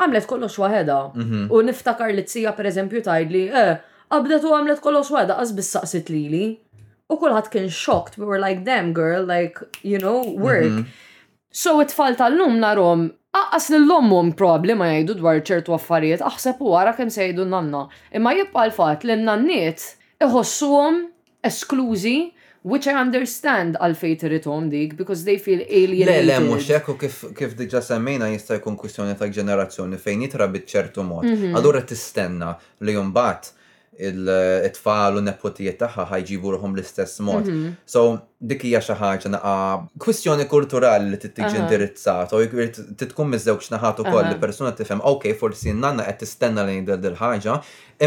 għamlet 0.00 0.26
kollox 0.30 0.56
waħeda. 0.62 0.98
Mhm. 1.14 1.42
U 1.50 1.62
niftakar 1.66 2.12
li 2.14 2.22
t-sija 2.24 2.52
per 2.56 2.64
eżempju 2.70 3.02
tajdli, 3.04 3.44
eh, 3.52 3.76
għabdet 4.10 4.44
u 4.48 4.52
għamlet 4.56 4.80
kollox 4.82 5.10
waħeda, 5.10 5.36
għaz 5.42 5.52
bissaqsit 5.58 6.08
li 6.14 6.24
li. 6.30 6.44
U 7.10 7.16
kullħat 7.18 7.50
kien 7.50 7.68
shocked, 7.68 8.16
we 8.18 8.24
were 8.26 8.38
like, 8.38 8.62
damn 8.64 8.92
girl, 8.94 9.24
like, 9.26 9.58
you 9.82 9.98
know, 9.98 10.22
work. 10.38 10.70
Mhm. 10.70 10.86
So 11.52 11.80
it 11.80 11.88
tfal 11.88 12.16
tal-lum 12.16 12.58
narom 12.60 13.10
Aqqas 13.32 13.68
l-lommum 13.70 14.32
probabli 14.34 14.74
ma 14.76 14.86
jgħidu 14.90 15.14
dwar 15.20 15.38
ċertu 15.46 15.68
affarijiet, 15.76 16.18
aħseb 16.26 16.60
u 16.66 16.70
għara 16.74 16.96
kem 16.98 17.06
sejdu 17.14 17.44
nanna. 17.46 17.84
Imma 18.12 18.32
jibqa 18.34 18.64
l-fat 18.66 19.04
li 19.06 19.12
nanniet 19.20 19.84
iħossuhom 20.26 20.96
esklużi 21.42 22.32
which 22.64 22.86
I 22.90 22.94
understand 23.06 23.78
għal 23.80 23.94
fejt 23.96 24.22
irritom 24.28 24.66
dik, 24.68 24.92
because 24.98 25.24
they 25.24 25.38
feel 25.40 25.62
alienated. 25.62 26.26
Le, 26.28 26.34
le, 26.34 26.34
mux 26.44 26.66
jekku 26.68 26.92
kif, 27.00 27.22
kif 27.38 27.54
diġa 27.56 27.80
semmejna 27.86 28.26
jista' 28.34 28.58
jkun 28.58 28.76
kwistjoni 28.82 29.14
ta' 29.16 29.30
ġenerazzjoni 29.32 29.96
fejn 29.96 30.26
jitra 30.26 30.50
ċertu 30.52 31.00
mod. 31.08 31.24
Mhm. 31.24 31.54
Allura 31.56 31.80
tistenna 31.88 32.50
li 32.80 32.92
jumbat 32.98 33.54
il-tfal 34.02 35.18
u 35.18 35.20
nepotijiet 35.24 35.76
tagħha 35.80 36.04
ħajġibu 36.10 36.54
ruhom 36.54 36.74
l-istess 36.76 37.20
mod. 37.26 37.46
Mhm. 37.52 37.72
So 37.84 38.02
dik 38.52 38.62
hija 38.64 38.80
xi 38.80 38.94
ħaġa 38.96 39.28
naqa 39.34 39.54
kwistjoni 40.04 40.46
kulturali 40.48 41.10
li 41.12 41.18
tittiġi 41.20 41.60
indirizzata 41.60 42.36
u 42.36 42.66
titkun 43.02 43.28
miżewġ 43.34 43.66
naħat 43.74 44.00
ukoll 44.04 44.28
li 44.30 44.38
persuna 44.44 44.72
tifhem 44.78 45.02
ok 45.12 45.34
forsi 45.42 45.72
n-nanna 45.74 46.06
qed 46.08 46.18
tistenna 46.24 46.64
lejn 46.68 46.84
dil 47.04 47.16
ħaġa 47.24 47.54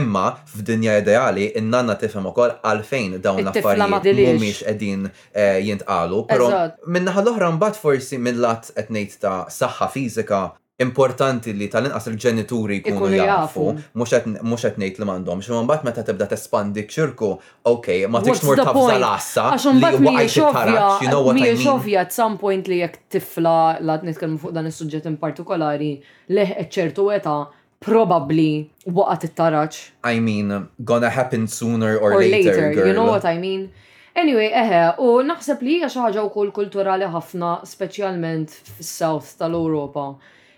imma 0.01 0.25
f'dinja 0.55 0.97
ideali 1.03 1.45
n-nanna 1.61 1.95
tifhem 2.01 2.25
ukoll 2.31 2.55
għalfejn 2.65 3.19
dawn 3.21 3.43
l-affarijiet 3.45 4.33
mhumiex 4.33 4.63
qegħdin 4.69 5.07
eh, 5.41 5.59
jintqalu, 5.69 6.25
però 6.33 6.47
minnaħa 6.93 7.19
l-oħra 7.27 7.51
mbagħad 7.59 7.77
forsi 7.85 8.17
minn 8.17 8.41
lat 8.41 8.73
qed 8.75 8.89
ngħid 8.97 9.17
ta' 9.21 9.39
saħħa 9.59 9.91
fiżika 9.97 10.41
importanti 10.81 11.51
li 11.53 11.67
tal-inqas 11.69 12.07
il-ġenituri 12.09 12.79
jkunu 12.81 13.17
jafu, 13.19 13.67
mux 14.01 14.13
qed 14.65 14.79
ngħid 14.81 15.01
li 15.01 15.05
m'għandhom, 15.05 15.43
xi 15.45 15.53
mbagħad 15.53 15.85
meta 15.85 16.01
tibda 16.07 16.25
tespandi 16.31 16.87
ċirku, 16.89 17.29
ok, 17.69 17.89
ma 18.09 18.23
tix 18.25 18.41
mur 18.47 18.57
li 18.57 18.97
lassa. 19.03 19.51
Għax 19.53 19.67
you 21.03 21.09
know 21.09 21.21
what 21.21 21.37
I 21.37 21.53
mean? 21.53 21.95
at 22.01 22.11
some 22.11 22.39
point 22.41 22.67
li 22.67 22.79
jekk 22.81 23.05
tifla 23.13 23.55
lad 23.85 24.01
nitkellmu 24.07 24.41
fuq 24.41 24.55
dan 24.55 24.65
is-suġġett 24.71 25.11
in 25.11 25.19
partikolari 25.21 25.91
leħ 26.33 26.55
ċertu 26.73 27.05
età 27.13 27.35
probably 27.79 28.49
waqa' 28.87 29.29
it-taraċ. 29.29 29.79
I 30.03 30.19
mean, 30.19 30.49
gonna 30.83 31.09
happen 31.13 31.45
sooner 31.47 31.99
or, 31.99 32.17
or 32.17 32.19
later. 32.23 32.69
later. 32.71 32.87
You 32.87 32.93
know 32.93 33.05
what 33.05 33.25
I 33.25 33.37
mean? 33.37 33.69
Anyway, 34.15 34.49
eħe, 34.49 34.81
u 34.97 35.21
naħseb 35.25 35.61
li 35.67 35.77
hija 35.79 35.93
xi 35.93 36.01
ħaġa 36.01 36.23
wkoll 36.31 36.51
kulturali 36.53 37.05
ħafna, 37.13 37.59
speċjalment 37.65 38.61
fis-south 38.77 39.37
tal-Ewropa 39.39 40.07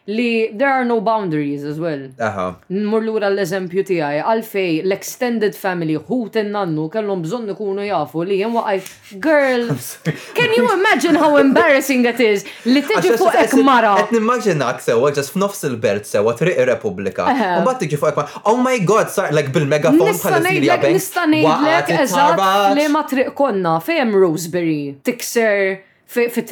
li 0.08 0.52
there 0.58 0.72
are 0.74 0.86
no 0.86 1.02
boundaries 1.02 1.64
as 1.64 1.78
well. 1.80 2.10
Aha. 2.22 2.54
Nmur 2.70 3.02
lura 3.08 3.30
l-eżempju 3.34 3.82
tijaj, 3.88 4.20
għalfej 4.22 4.74
l-extended 4.86 5.56
family 5.58 5.96
ħut 5.98 6.38
nannu 6.52 6.86
kellhom 6.94 7.24
bżonn 7.26 7.54
ikunu 7.56 7.86
jafu 7.88 8.22
li 8.30 8.38
jem 8.42 8.54
waqaj 8.54 8.84
girl. 9.24 9.64
Can 10.38 10.54
you 10.58 10.68
imagine 10.76 11.16
how 11.16 11.32
embarrassing 11.42 12.06
it 12.06 12.22
is 12.22 12.46
li 12.68 12.84
tiġi 12.86 13.16
fuq 13.18 13.40
ek 13.48 13.56
mara. 13.66 13.96
Et 14.04 14.12
Qed 14.12 14.20
nimmaġinak 14.20 14.84
sewa, 14.86 15.10
ġas 15.16 15.34
f'nofs 15.34 15.66
il-belt 15.72 16.06
sewa, 16.10 16.36
triq 16.38 16.62
il-Republika. 16.62 17.26
U 17.32 17.66
mbagħad 17.66 17.82
tiġi 17.88 18.02
fuq 18.04 18.14
ek 18.14 18.22
mara, 18.22 18.46
Oh 18.54 18.60
my 18.62 18.78
god, 18.86 19.10
sar 19.16 19.34
like 19.34 19.50
bil-megafon 19.56 20.04
bħala 20.22 20.44
Silja 20.46 20.78
Banks. 20.78 21.00
Nista' 21.02 21.26
ngħidlek 21.34 21.92
eżat, 21.98 22.46
li 22.78 22.88
ma 22.94 23.04
triq 23.10 23.34
konna 23.36 23.80
fejem 23.82 24.14
Roseberry 24.22 24.80
tikser 25.06 25.82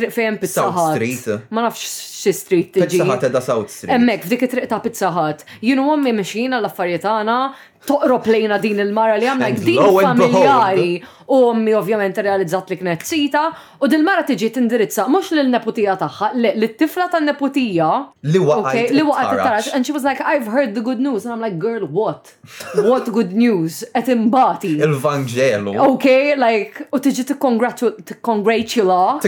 Fejn 0.09 0.37
Pizza 0.39 0.71
Hut. 0.71 1.01
Ma 1.49 1.61
nafx 1.61 1.83
xi 2.25 2.33
street 2.33 2.73
Pizza 2.73 3.03
Hut 3.03 3.23
edha 3.27 3.41
South 3.43 3.69
Street. 3.73 3.93
Hemmhekk 3.93 4.25
f'dik 4.25 4.45
it-triq 4.47 4.69
ta' 4.71 4.79
Pizza 4.83 5.11
Hut. 5.15 5.45
Jien 5.61 5.79
u 5.79 5.85
ommi 5.93 6.13
l 6.13 6.65
affarietana 6.67 7.53
toqrob 7.87 8.27
lejna 8.31 8.57
din 8.61 8.77
il-mara 8.83 9.15
li 9.19 9.25
għamna 9.27 9.49
din 9.59 9.83
familjari. 10.03 11.03
U 11.33 11.35
ommi 11.47 11.73
ovvjament 11.75 12.17
realizzat 12.19 12.69
li 12.69 12.77
kienet 12.77 13.05
sita 13.07 13.45
u 13.79 13.87
dil-mara 13.89 14.23
tiġi 14.27 14.49
tindirizza 14.57 15.03
mhux 15.11 15.31
l 15.33 15.35
neputija 15.49 15.93
tagħha, 16.01 16.27
l 16.57 16.67
tifla 16.79 17.07
ta' 17.13 17.21
neputija 17.23 17.91
Li 18.27 18.39
waqqa 18.43 18.77
Li 18.91 19.01
tarax. 19.01 19.67
And 19.73 19.81
she 19.85 19.93
was 19.95 20.03
like, 20.03 20.19
I've 20.21 20.47
heard 20.47 20.73
the 20.75 20.81
good 20.81 20.99
news. 20.99 21.25
And 21.25 21.33
I'm 21.33 21.41
like, 21.41 21.57
girl, 21.59 21.87
what? 21.87 22.35
What 22.75 23.05
good 23.11 23.33
news? 23.33 23.83
Et 23.95 24.07
imbati. 24.11 24.77
Il-Vangelo. 24.87 25.73
Okay, 25.95 26.35
like, 26.35 26.71
u 26.91 26.97
tiġi 26.99 27.23
tikkongratula. 27.33 27.91
congratula 28.23 29.19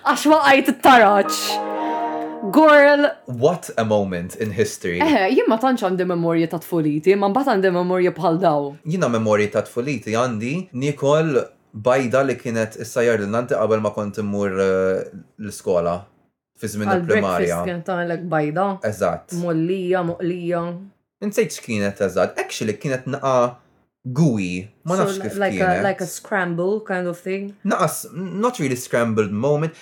Għax 0.00 0.22
waqgħet 0.24 0.64
t 0.66 0.72
tarax 0.82 1.28
Girl! 2.48 3.12
What 3.26 3.68
a 3.76 3.84
moment 3.84 4.36
in 4.40 4.50
history. 4.56 4.96
Eh, 5.04 5.28
jien 5.36 5.46
ma 5.50 5.58
tantx 5.60 5.82
għandi 5.84 6.06
memorja 6.08 6.48
ta' 6.48 6.60
tfuliti, 6.62 7.12
ma 7.20 7.28
mbagħad 7.28 7.58
għandi 7.58 7.72
memorja 7.74 8.12
bħal 8.16 8.38
daw. 8.40 8.64
Jiena 8.88 9.10
memorja 9.12 9.50
ta' 9.52 9.64
tfuliti 9.68 10.14
għandi 10.16 10.52
Nikol 10.80 11.36
bajda 11.74 12.22
li 12.24 12.38
kienet 12.40 12.78
is-sajjar 12.80 13.26
nanti 13.28 13.58
qabel 13.58 13.82
ma 13.84 13.92
kont 13.94 14.22
immur 14.22 14.56
eh, 14.56 15.04
l-iskola 15.44 15.98
fi 16.60 16.70
żmien 16.72 16.94
il-primarja. 16.96 17.60
Kienet 17.68 17.84
tagħmel 17.88 18.24
bajda. 18.32 18.66
Eżatt. 18.88 19.36
Mollija, 19.44 20.02
moqlija. 20.08 20.64
Insejt 21.24 21.58
x'kienet 21.58 22.00
eżatt. 22.08 22.40
Actually 22.40 22.76
kienet 22.80 23.04
naqa' 23.08 23.36
gooey. 24.16 24.64
Ma 24.88 24.96
nafx 25.02 25.20
kif 25.26 25.36
like 25.40 25.56
kienet. 25.60 25.84
A, 25.84 25.86
like 25.90 26.04
a 26.04 26.08
scramble 26.08 26.80
kind 26.88 27.06
of 27.10 27.20
thing. 27.20 27.52
Naqas, 27.66 28.06
not 28.16 28.58
really 28.62 28.76
scrambled 28.80 29.30
moment. 29.32 29.74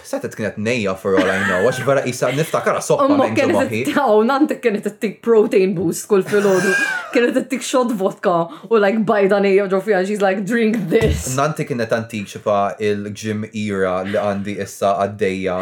Setet 0.00 0.32
kienet 0.32 0.56
nejja 0.56 0.94
for 0.96 1.12
all 1.18 1.28
I 1.30 1.40
know, 1.44 1.58
għax 1.68 1.78
vera 1.84 2.00
jisa 2.08 2.30
niftakara 2.32 2.80
soqqa 2.84 3.08
minn 3.18 3.34
ġumaħi. 3.36 3.80
Taw, 3.90 4.22
nante 4.24 4.56
kienet 4.64 4.86
t-tik 4.86 5.18
protein 5.24 5.74
boost 5.76 6.06
kull 6.08 6.22
fil-ħodu, 6.24 6.72
kienet 7.12 7.36
t-tik 7.36 7.66
shot 7.66 7.92
vodka 8.00 8.36
u 8.68 8.80
like 8.80 9.02
bajda 9.10 9.42
nejja 9.44 9.66
ġofija, 9.74 10.00
she's 10.08 10.24
like 10.24 10.40
drink 10.48 10.78
this. 10.92 11.28
Nante 11.36 11.66
kienet 11.68 11.92
antik 11.98 12.30
xifa 12.32 12.56
il-gym 12.88 13.44
era 13.52 13.98
li 14.08 14.16
għandi 14.20 14.56
issa 14.64 14.94
għaddeja. 15.04 15.58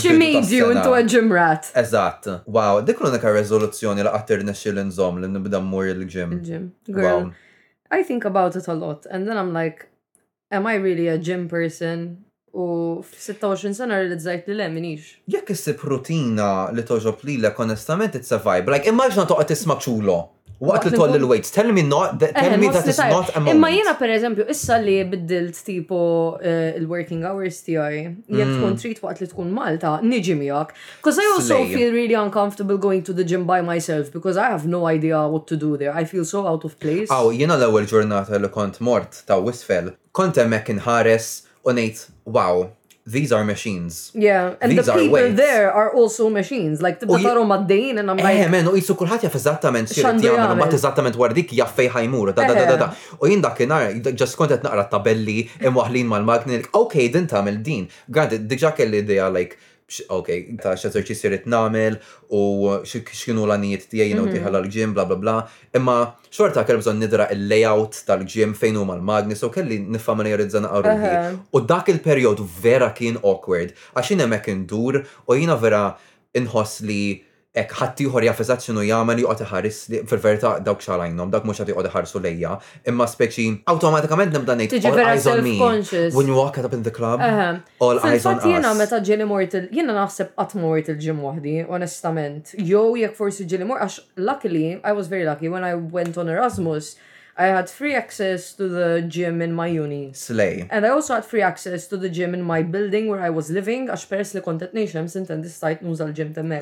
She 0.00 0.16
made 0.16 0.48
you 0.48 0.70
into 0.72 0.96
a 0.96 1.02
gym 1.04 1.28
rat. 1.36 1.68
Eżatt, 1.84 2.30
wow, 2.48 2.80
dik 2.88 3.04
l-unika 3.04 3.34
rezoluzzjoni 3.36 4.06
li 4.08 4.14
għattir 4.16 4.46
nexilin 4.48 4.94
zom 4.96 5.20
li 5.20 5.28
nibda 5.28 5.60
mmur 5.60 5.92
il-gym. 5.92 6.36
Gym, 6.48 6.68
girl. 6.88 7.28
I 7.92 8.00
think 8.02 8.24
about 8.24 8.56
it 8.56 8.66
a 8.72 8.74
lot 8.74 9.04
and 9.10 9.28
then 9.28 9.36
I'm 9.36 9.52
like, 9.52 9.90
am 10.50 10.66
I 10.66 10.76
really 10.76 11.08
a 11.12 11.18
gym 11.18 11.48
person? 11.52 12.12
U 12.52 13.00
f-26 13.02 13.72
sena 13.74 13.96
realizzajt 13.96 14.44
li 14.50 14.58
le 14.58 14.66
minix. 14.68 15.06
Jekk 15.32 15.54
issib 15.54 15.80
rutina 15.88 16.68
li 16.76 16.84
toġob 16.84 17.22
li 17.24 17.38
l 17.40 17.48
onestament 17.64 18.12
it's 18.18 18.32
a 18.36 18.38
vibe. 18.44 18.68
Like, 18.72 18.88
immaġna 18.92 19.24
toqgħod 19.30 19.48
tisma' 19.48 19.78
ċulo. 19.80 20.18
Waqt 20.62 20.84
li 20.86 20.90
toll 20.94 21.16
il-weights, 21.16 21.50
tell 21.50 21.72
me 21.74 21.82
not, 21.82 22.20
tell 22.20 22.52
eh, 22.52 22.56
me 22.60 22.68
that 22.70 22.86
it's 22.86 23.00
not 23.00 23.32
a 23.34 23.40
moment. 23.40 23.56
Imma 23.56 23.70
jena 23.72 23.96
per 23.98 24.12
eżempju, 24.14 24.44
issa 24.52 24.76
li 24.78 24.94
biddilt 25.10 25.58
tipo 25.66 26.02
eh, 26.38 26.76
il-working 26.78 27.24
hours 27.26 27.56
għaj, 27.64 27.96
jek 28.30 28.44
mm. 28.46 28.52
tkun 28.60 28.76
trid 28.78 29.00
waqt 29.02 29.24
li 29.24 29.28
tkun 29.32 29.50
Malta, 29.56 29.96
niġi 30.06 30.36
miegħek. 30.38 30.76
Because 31.00 31.18
I 31.18 31.26
also 31.32 31.58
feel 31.66 31.90
really 31.90 32.14
uncomfortable 32.14 32.78
going 32.78 33.02
to 33.10 33.16
the 33.16 33.26
gym 33.26 33.42
by 33.48 33.58
myself 33.60 34.12
because 34.14 34.38
I 34.38 34.52
have 34.54 34.68
no 34.70 34.86
idea 34.86 35.24
what 35.26 35.48
to 35.50 35.58
do 35.58 35.74
there. 35.76 35.96
I 35.98 36.04
feel 36.04 36.24
so 36.28 36.46
out 36.46 36.62
of 36.68 36.78
place. 36.78 37.10
Aw, 37.10 37.34
jena 37.42 37.58
l-ewwel 37.58 37.90
ġurnata 37.90 38.38
li 38.38 38.52
kont 38.54 38.78
mort 38.86 39.24
ta' 39.26 39.42
wisfel, 39.42 39.96
kont 40.14 40.38
hemmhekk 40.38 40.76
inħares 40.76 41.32
u 41.66 41.74
ngħid 41.74 42.06
wow, 42.24 42.70
these 43.06 43.32
are 43.32 43.44
machines. 43.44 44.12
Yeah, 44.14 44.54
and 44.60 44.72
these 44.72 44.86
the 44.86 44.92
people 44.94 45.10
weights. 45.10 45.36
there 45.36 45.72
are 45.72 45.92
also 45.92 46.30
machines. 46.30 46.80
Like, 46.82 47.00
tibda 47.00 47.18
tarom 47.18 47.50
għaddejn, 47.54 47.98
and 47.98 48.10
I'm 48.10 48.18
eh, 48.18 48.22
like... 48.26 48.38
Eh, 48.38 48.48
men, 48.52 48.68
u 48.70 48.76
jisu 48.78 48.94
kullħat 48.98 49.26
jaff 49.26 49.36
eżattament 49.38 49.90
xirrit 49.90 50.22
jgħamil, 50.22 50.54
ma 50.60 50.68
t-eżattament 50.72 51.18
wardik 51.18 51.54
jaff 51.58 51.74
fej 51.78 51.90
ħajmur, 51.96 52.32
da 52.38 52.46
da 52.48 52.54
da 52.60 52.64
da 52.70 52.78
da. 52.84 52.90
Eh. 52.94 53.18
U 53.18 53.30
jien 53.32 53.42
dak 53.42 53.58
nar, 53.70 53.88
kontet 54.38 54.62
naqra 54.66 54.86
tabelli 54.94 55.40
imwaħlin 55.66 56.10
mal-magni, 56.14 56.62
ok, 56.78 56.98
din 57.16 57.26
tamil 57.34 57.58
din. 57.66 57.88
Għad, 58.12 58.38
diġa 58.52 58.74
kelli 58.78 59.02
idea, 59.06 59.28
like, 59.34 59.58
ok, 60.12 60.28
ta' 60.62 60.74
x'eżerċi 60.78 61.16
sirit 61.16 61.44
namel 61.50 61.96
u 62.32 62.42
x'kienu 62.88 63.44
l-għanijiet 63.44 63.86
tiegħi 63.92 64.16
u 64.16 64.22
mhm. 64.24 64.34
tieħel 64.36 64.58
għall-ġim, 64.58 64.94
bla 64.96 65.04
bla 65.10 65.18
bla. 65.24 65.34
Imma 65.76 65.96
xorta 66.32 66.64
kell 66.68 66.80
bżonn 66.80 67.02
nidra 67.02 67.26
il-layout 67.34 67.98
tal-ġim 68.08 68.54
fejn 68.58 68.78
huma 68.80 68.96
l 68.98 69.04
magnis 69.08 69.42
u 69.44 69.50
kelli 69.54 69.80
nifamiljarizza 69.96 70.62
naqgħa 70.62 70.86
ruħi. 70.88 71.12
U 71.58 71.64
dak 71.72 71.90
il-perjod 71.94 72.44
vera 72.62 72.92
kien 72.96 73.18
awkward 73.20 73.74
għax 73.92 74.14
jien 74.14 74.40
indur 74.54 75.02
u 75.26 75.34
jiena 75.38 75.56
vera 75.60 75.84
inħos 76.36 76.80
li 76.88 77.02
ek 77.60 77.74
ħattijħor 77.76 78.24
jaffizat 78.24 78.62
xinu 78.64 78.80
jgħamil 78.86 79.18
juqat 79.20 79.42
ħaris, 79.50 79.78
fil-verta 80.08 80.54
dawk 80.64 80.80
xalajnom, 80.80 81.28
dak 81.34 81.44
mux 81.44 81.60
juqat 81.60 81.88
ħarsu 81.92 82.22
lejja, 82.24 82.54
imma 82.88 83.04
speċi 83.12 83.44
automatikament 83.72 84.32
nibda 84.32 84.54
nejt 84.56 84.78
all 84.88 85.02
eyes 85.04 85.26
on 85.28 85.42
me. 85.44 85.58
When 86.16 86.26
you 86.32 86.38
walk 86.38 86.56
up 86.58 86.72
in 86.72 86.82
the 86.88 86.94
club, 86.98 87.20
all 87.78 88.00
eyes 88.08 88.24
on 88.26 88.40
us. 88.40 88.46
Jena 88.48 88.72
meta 88.78 89.02
ġili 89.04 89.28
mort, 89.28 89.58
jena 89.68 89.96
naħseb 90.00 90.32
għat 90.34 90.92
il 90.94 90.98
ġim 91.04 91.20
wahdi, 91.28 91.56
onestament. 91.68 92.54
Jow 92.58 92.96
jek 92.96 93.16
forsi 93.20 93.44
ġili 93.44 93.68
mort, 93.68 93.84
għax 93.84 94.00
luckily, 94.16 94.78
I 94.82 94.96
was 94.96 95.12
very 95.12 95.28
lucky 95.28 95.50
when 95.52 95.62
I 95.64 95.74
went 95.76 96.16
on 96.16 96.32
Erasmus, 96.32 96.96
I 97.36 97.46
had 97.46 97.70
free 97.70 97.94
access 97.94 98.52
to 98.54 98.68
the 98.68 99.00
gym 99.08 99.40
in 99.40 99.52
my 99.54 99.66
uni. 99.66 100.12
Slay. 100.12 100.68
And 100.70 100.84
I 100.84 100.90
also 100.90 101.14
had 101.14 101.24
free 101.24 101.40
access 101.40 101.86
to 101.88 101.96
the 101.96 102.10
gym 102.10 102.34
in 102.34 102.42
my 102.42 102.62
building 102.62 103.08
where 103.08 103.22
I 103.24 103.30
was 103.32 103.48
living, 103.48 103.88
għax 103.88 104.04
pers 104.10 104.34
li 104.36 104.42
kontet 104.44 104.74
nejxem 104.76 105.08
sinten 105.08 105.40
distajt 105.40 105.80
nuża 105.84 106.04
l-ġim 106.10 106.34
temmek. 106.36 106.60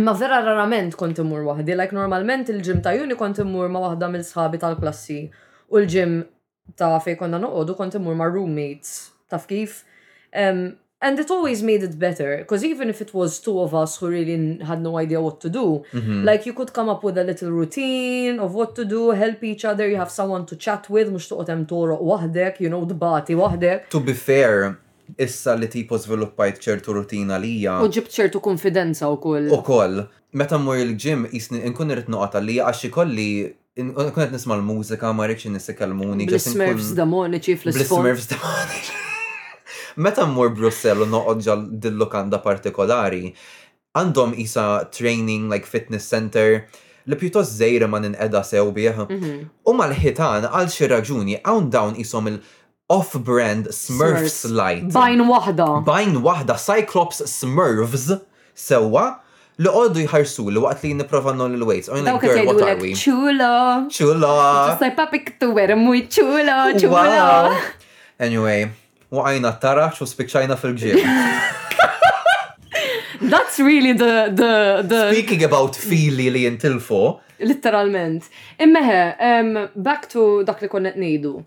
Imma 0.00 0.14
vera 0.16 0.38
rarament 0.46 0.96
kont 0.96 1.20
imur 1.20 1.44
wahdi, 1.48 1.76
like 1.76 1.92
normalment 1.92 2.48
il-ġim 2.52 2.80
ta' 2.84 2.94
uni 2.96 3.18
kont 3.20 3.42
imur 3.44 3.68
ma' 3.68 3.82
wahda 3.88 4.08
mill-sħabi 4.08 4.62
tal-klassi. 4.62 5.18
U 5.68 5.82
l-ġim 5.82 6.16
ta' 6.80 6.94
fej 7.04 7.18
konna 7.20 7.42
noqodu 7.42 7.76
kont 7.76 8.00
imur 8.00 8.16
ma' 8.16 8.30
roommates. 8.32 9.10
Taf 9.28 9.44
kif? 9.50 9.82
Um, 10.32 10.78
And 11.02 11.18
it 11.18 11.30
always 11.30 11.62
made 11.62 11.82
it 11.82 11.98
better, 11.98 12.38
because 12.38 12.64
even 12.64 12.88
if 12.88 13.02
it 13.04 13.12
was 13.12 13.38
two 13.38 13.60
of 13.60 13.74
us 13.74 13.98
who 13.98 14.08
really 14.08 14.36
had 14.64 14.80
no 14.80 14.96
idea 14.96 15.20
what 15.20 15.42
to 15.42 15.50
do, 15.50 15.84
mm-hmm. 15.92 16.24
like 16.24 16.46
you 16.46 16.54
could 16.54 16.72
come 16.72 16.88
up 16.88 17.04
with 17.04 17.18
a 17.18 17.24
little 17.24 17.50
routine 17.52 18.40
of 18.40 18.54
what 18.54 18.74
to 18.76 18.84
do, 18.86 19.10
help 19.10 19.44
each 19.44 19.66
other, 19.66 19.86
you 19.92 19.96
have 19.96 20.10
someone 20.10 20.46
to 20.46 20.56
chat 20.56 20.88
with, 20.88 21.12
mux 21.12 21.28
tuqotem 21.28 21.68
toro 21.68 21.98
wahdek, 22.12 22.60
you 22.64 22.70
know, 22.70 22.82
dbati 22.86 23.34
wahdek. 23.44 23.90
To 23.90 24.00
be 24.00 24.14
fair, 24.14 24.78
issa 25.26 25.54
li 25.62 25.66
tipo 25.76 25.98
sviluppajt 26.04 26.62
ċertu 26.66 26.96
rutina 26.98 27.36
lija. 27.44 27.76
U 27.84 27.92
ġibt 27.96 28.16
ċertu 28.18 28.40
konfidenza 28.48 29.10
u 29.12 29.18
koll. 29.28 29.50
U 29.52 29.60
koll. 29.68 30.00
Meta 30.40 30.56
mmur 30.58 30.80
il-ġim, 30.80 31.28
inkun 31.36 31.60
nkun 31.74 31.92
irrit 31.96 32.08
noqat 32.14 32.38
għalija 32.40 32.70
għax 32.70 32.86
ikolli 32.88 33.28
inkun 33.84 34.14
qed 34.16 34.32
nisma' 34.38 34.56
l-mużika 34.62 35.12
ma 35.12 35.28
rikxin 35.28 35.58
nissikalmuni. 35.58 36.24
Bl-Smurfs 36.32 36.94
Damoniċi 36.96 37.58
fl-Smurfs 37.66 38.32
damoni. 38.32 39.04
Meta 39.96 40.26
mmur 40.28 40.50
Brussell 40.52 41.00
u 41.06 41.06
noqgħod 41.08 41.38
ġal 41.46 41.60
dil-lokanda 41.82 42.40
partikolari, 42.44 43.30
għandhom 43.96 44.34
isa 44.42 44.64
training 44.92 45.48
like 45.48 45.64
fitness 45.64 46.04
center 46.12 46.66
li 47.08 47.16
pjuttost 47.16 47.56
żejra 47.56 47.88
ma 47.88 48.00
ninqeda 48.04 48.42
sew 48.44 48.70
bih. 48.76 48.98
Mhm. 49.06 49.48
U 49.64 49.72
mal-ħitan 49.72 50.48
għal 50.52 50.68
xi 50.74 50.88
raġuni 50.92 51.38
hawn 51.46 51.70
dawn 51.72 51.96
ishom 51.96 52.28
il- 52.28 52.40
off-brand 52.88 53.66
Smurfs 53.74 54.44
light. 54.54 54.90
Bajn 54.94 55.24
waħda. 55.26 55.64
Bajn 55.84 56.20
waħda 56.22 56.54
Cyclops 56.58 57.22
Smurfs 57.26 58.20
sewwa 58.54 59.06
li 59.58 59.66
għoddu 59.66 60.04
jħarsu 60.06 60.44
li 60.54 60.60
waqt 60.62 60.84
li 60.86 60.92
niprofa 61.00 61.32
non 61.34 61.54
il-weights. 61.56 61.88
Għajna 61.88 62.14
għir 62.20 62.46
what 62.46 62.62
are 62.68 62.76
we? 62.78 62.92
Chulo. 62.94 63.88
Chulo. 63.90 64.36
Just 64.68 64.82
like 64.84 64.94
papi 64.96 65.24
ktuwer, 65.24 65.74
muy 65.74 66.02
chulo, 66.06 66.76
chulo. 66.78 67.58
Anyway, 68.20 68.70
u 69.12 69.20
għajna 69.22 69.50
tarax 69.62 70.00
u 70.02 70.06
spikċajna 70.08 70.56
fil 70.60 70.76
That's 73.18 73.58
really 73.58 73.92
the, 73.94 74.28
the, 74.30 74.82
the... 74.86 75.10
Speaking 75.12 75.42
about 75.42 75.74
fili 75.74 76.28
li 76.30 76.42
jintilfu. 76.44 77.16
Literalment. 77.40 78.24
Immeħe, 78.60 78.98
um, 79.18 79.54
back 79.82 80.06
to 80.12 80.44
dak 80.44 80.60
li 80.60 80.68
konnet 80.68 80.96
nejdu. 81.00 81.40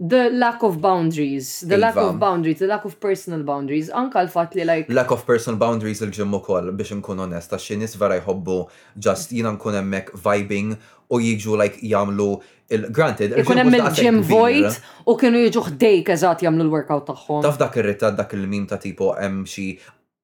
The 0.00 0.30
lack 0.32 0.62
of 0.64 0.80
boundaries, 0.80 1.60
the 1.60 1.76
lack 1.76 1.96
iva. 1.96 2.06
of 2.08 2.18
boundaries, 2.18 2.58
the 2.58 2.66
lack 2.66 2.86
of 2.88 2.96
personal 3.04 3.42
boundaries, 3.44 3.90
anka 3.90 4.22
l-fat 4.24 4.54
li 4.56 4.64
like. 4.64 4.88
Lack 4.88 5.10
of 5.12 5.26
personal 5.28 5.58
boundaries 5.60 6.00
il-ġimmu 6.00 6.40
kol 6.46 6.70
biex 6.78 6.94
nkun 7.02 7.20
onesta, 7.26 7.60
xinis 7.60 7.98
vera 8.00 8.16
jħobbu 8.22 8.58
just 8.96 9.34
jina 9.34 9.52
nkun 9.58 9.76
emmek 9.82 10.10
vibing 10.24 10.72
u 11.10 11.20
jiġu 11.20 11.58
like 11.60 11.82
jamlu 11.84 12.38
Granted, 12.70 13.32
ikun 13.42 13.58
hemm 13.58 13.74
il-gym 13.74 14.18
void 14.22 14.76
u 15.10 15.16
kienu 15.18 15.40
jiġu 15.42 15.62
ħdejk 15.72 16.12
eżatt 16.14 16.44
jagħmlu 16.44 16.68
l-workout 16.68 17.08
tagħhom. 17.08 17.40
Taf 17.42 17.56
dak 17.58 17.78
ir 17.80 17.88
rita 17.90 18.12
dak 18.14 18.30
il-mim 18.36 18.68
ta' 18.70 18.78
tipo 18.78 19.08
hemm 19.18 19.40
xi 19.42 19.64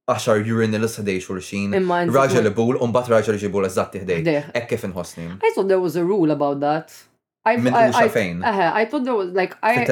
10 0.07 0.47
urinil 0.55 0.87
s-sadej 0.87 1.19
xulxin. 1.25 1.75
Raġel 2.15 2.47
bull, 2.55 2.79
un 2.87 2.95
bat 2.95 3.11
raġel 3.11 3.41
ġibul 3.43 3.67
eżatt 3.67 3.99
ħdejk. 3.99 4.31
Ek 4.55 4.69
kif 4.71 4.87
nħosni. 4.87 5.27
I 5.43 5.51
thought 5.57 5.67
there 5.67 5.83
was 5.83 5.97
a 5.99 6.05
rule 6.07 6.31
about 6.37 6.63
that. 6.63 6.95
Min 7.47 7.73
u 7.75 7.83
xafajn. 7.99 8.45
I 8.47 8.87
thought 8.87 9.03
there 9.07 9.19
was 9.19 9.35
like 9.35 9.59
I 9.63 9.83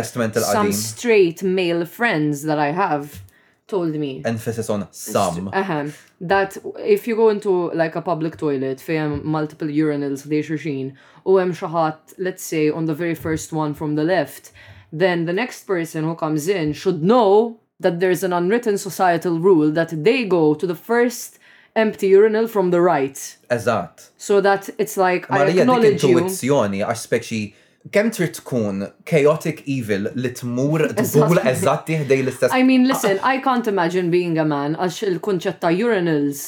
some 0.46 0.70
straight 0.70 1.42
male 1.42 1.84
friends 1.86 2.42
that 2.44 2.58
I 2.60 2.70
have 2.70 3.23
told 3.66 3.94
me 3.94 4.20
emphasis 4.26 4.68
on 4.68 4.86
some 4.92 5.48
uh-huh, 5.48 5.86
that 6.20 6.54
if 6.80 7.08
you 7.08 7.16
go 7.16 7.30
into 7.30 7.70
like 7.72 7.96
a 7.96 8.02
public 8.02 8.36
toilet 8.36 8.76
fejn 8.78 9.24
multiple 9.24 9.68
urinals 9.68 10.26
dej 10.28 10.94
om 11.24 11.50
shahat 11.60 11.98
let's 12.18 12.42
say 12.42 12.68
on 12.70 12.84
the 12.84 12.94
very 13.02 13.14
first 13.14 13.52
one 13.54 13.72
from 13.72 13.94
the 13.94 14.04
left 14.04 14.52
then 14.92 15.24
the 15.24 15.32
next 15.32 15.64
person 15.66 16.04
who 16.04 16.14
comes 16.14 16.46
in 16.46 16.74
should 16.74 17.02
know 17.02 17.58
that 17.80 18.00
there's 18.00 18.22
an 18.22 18.32
unwritten 18.34 18.76
societal 18.76 19.38
rule 19.40 19.70
that 19.72 19.88
they 20.04 20.24
go 20.26 20.52
to 20.54 20.66
the 20.66 20.74
first 20.74 21.38
empty 21.74 22.06
urinal 22.06 22.46
from 22.46 22.70
the 22.70 22.80
right. 22.80 23.36
Eżatt. 23.50 24.10
So 24.16 24.40
that 24.40 24.68
it's 24.78 24.96
like 24.96 25.28
I 25.28 25.44
acknowledge 25.46 26.04
you. 26.04 27.50
kem 27.92 28.10
trid 28.10 28.32
tkun 28.38 28.86
chaotic 29.04 29.62
evil 29.68 30.08
li 30.16 30.30
tmur 30.38 30.84
tbul 30.96 31.40
eżatt 31.52 31.84
tiħdej 31.88 32.22
l-istess. 32.24 32.54
I 32.56 32.62
mean, 32.64 32.86
listen, 32.88 33.18
I 33.22 33.40
can't 33.44 33.68
imagine 33.68 34.10
being 34.10 34.38
a 34.38 34.44
man 34.44 34.76
għax 34.76 35.02
il-kunċett 35.10 35.60
ta' 35.64 35.72
urinals. 35.76 36.46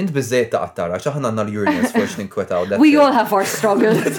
Int 0.00 0.12
bizzejt 0.12 0.50
ta' 0.52 0.60
qattara, 0.66 0.98
xaħna 1.00 1.30
għanna 1.30 1.46
l-urinals 1.48 1.94
forx 1.94 2.16
ninkwetaw. 2.20 2.76
We 2.82 2.96
all 3.00 3.12
have 3.16 3.32
our 3.32 3.44
struggles. 3.48 4.18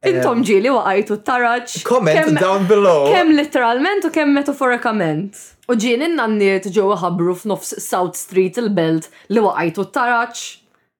Intom 0.00 0.38
um, 0.38 0.44
ġili 0.48 0.70
waqajtu 0.72 1.18
taraċ. 1.28 1.72
Comment 1.84 2.38
down 2.40 2.64
below. 2.66 3.10
Kem 3.12 3.34
literalment 3.36 4.06
u 4.08 4.10
kem 4.14 4.30
metaforikament. 4.32 5.36
U 5.68 5.76
ġini 5.76 6.08
n-nanniet 6.08 6.70
ġewa 6.72 6.96
ħabru 7.04 7.34
f'nofs 7.42 7.74
South 7.84 8.16
Street 8.18 8.56
il-belt 8.64 9.10
li 9.28 9.44
waqajtu 9.44 9.86
taraċ. 9.92 10.46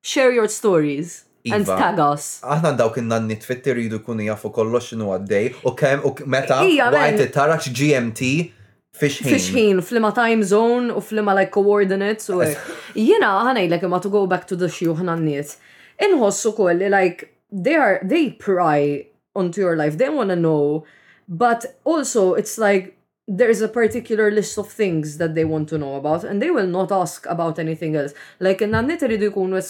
Share 0.05 0.37
your 0.37 0.51
stories. 0.53 1.23
Iva, 1.43 1.57
And 1.57 1.65
tag 1.67 1.99
us. 2.13 2.25
Aħna 2.45 2.75
dawk 2.77 2.99
in-nanni 3.01 3.39
tfitter 3.41 3.79
jridu 3.79 4.03
kunu 4.05 4.27
jafu 4.27 4.51
kollox 4.53 4.91
x'inhu 4.91 5.13
għaddej 5.15 5.47
u 5.67 5.73
kemm 5.79 6.03
u 6.05 6.13
meta 6.35 6.59
waqt 6.67 7.23
tarax 7.33 7.71
GMT 7.73 8.27
Fishħin. 9.01 9.29
Fishħin, 9.33 9.79
flima 9.87 10.11
time 10.13 10.45
zone 10.45 10.93
u 10.93 11.01
flima 11.01 11.33
like 11.39 11.55
coordinates 11.55 12.29
u 12.29 12.43
e. 12.45 12.51
jena 12.93 13.31
ħanajlek 13.47 13.87
imma 13.89 14.03
to 14.05 14.11
go 14.13 14.27
back 14.29 14.45
to 14.51 14.59
the 14.65 14.69
shoe 14.69 14.93
ħnanniet. 14.99 15.55
Inħossu 16.05 16.53
koll 16.59 16.85
like 16.93 17.23
they 17.51 17.77
are 17.81 18.01
they 18.05 18.33
pry 18.37 19.07
onto 19.33 19.65
your 19.65 19.77
life, 19.81 19.97
they 19.97 20.11
wanna 20.13 20.37
know, 20.37 20.85
but 21.27 21.65
also 21.89 22.35
it's 22.35 22.59
like 22.61 22.99
There 23.33 23.49
is 23.49 23.63
a 23.63 23.69
particular 23.69 24.29
list 24.29 24.59
of 24.59 24.69
things 24.73 25.17
that 25.19 25.37
they 25.37 25.45
want 25.45 25.69
to 25.69 25.79
know 25.79 25.95
about 25.95 26.25
and 26.25 26.43
they 26.43 26.51
will 26.51 26.67
not 26.67 26.91
ask 26.91 27.27
about 27.27 27.61
anything 27.65 27.93
else. 28.01 28.13
Like 28.47 28.61
in 28.65 28.75
għannit 28.75 29.05
rridu 29.07 29.29
jkunu 29.31 29.61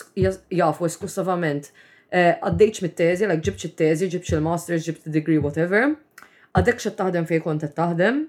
jafu 0.61 0.87
eskussavament 0.89 1.69
eh, 1.69 2.39
għaddejċ 2.41 2.81
mit-tezi, 2.87 3.29
like 3.35 3.45
ġibċ 3.51 3.67
it-tezi, 3.69 4.09
ġibċ 4.17 4.33
il-masters, 4.39 4.89
ġibċ 4.89 5.13
degree 5.19 5.43
whatever. 5.49 5.91
Għadek 6.57 6.81
xa 6.87 6.95
taħdem 7.03 7.29
fej 7.29 7.43
kont 7.51 7.69
taħdem, 7.77 8.25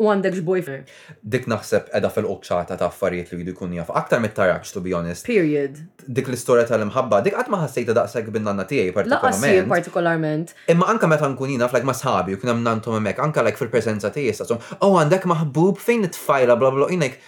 u 0.00 0.08
għandek 0.08 0.38
boyfriend. 0.48 0.90
Dik 1.34 1.44
naħseb 1.50 1.90
edha 1.98 2.08
fil 2.12 2.26
okċata 2.32 2.76
ta' 2.80 2.86
affarijiet 2.88 3.32
li 3.36 3.42
jdu 3.44 3.52
jkun 3.54 3.74
jaf. 3.76 3.90
Aktar 4.00 4.22
mit-tarax, 4.24 4.72
to 4.72 4.80
be 4.84 4.94
honest. 4.96 5.26
Period. 5.28 5.76
Dik 6.08 6.30
l-istorja 6.30 6.64
tal-imħabba, 6.70 7.18
dik 7.26 7.36
qatt 7.36 7.52
ma 7.52 7.60
ħassejta 7.64 7.96
daqshekk 7.98 8.32
bin-nanna 8.38 8.64
tiegħi 8.70 8.94
partikolarment. 8.96 9.68
partikolarment. 9.74 10.54
Imma 10.72 10.88
anka 10.94 11.10
meta 11.12 11.28
nkun 11.28 11.52
jina 11.56 11.68
fl 11.68 11.84
ma 11.88 11.92
sħabi 11.96 12.36
u 12.36 12.40
kien 12.40 12.54
hemm 12.54 12.64
nantom 12.64 12.96
hemmhekk, 12.96 13.20
anka 13.26 13.44
like 13.44 13.60
fil-preżenza 13.60 14.12
tiegħi 14.16 14.34
sasom, 14.40 14.62
oh 14.80 14.94
għandek 15.02 15.28
maħbub 15.34 15.84
fejn 15.84 16.08
it 16.08 16.16
fajla 16.16 16.56
bla 16.60 16.72
bla 16.78 16.88
inek. 16.96 17.20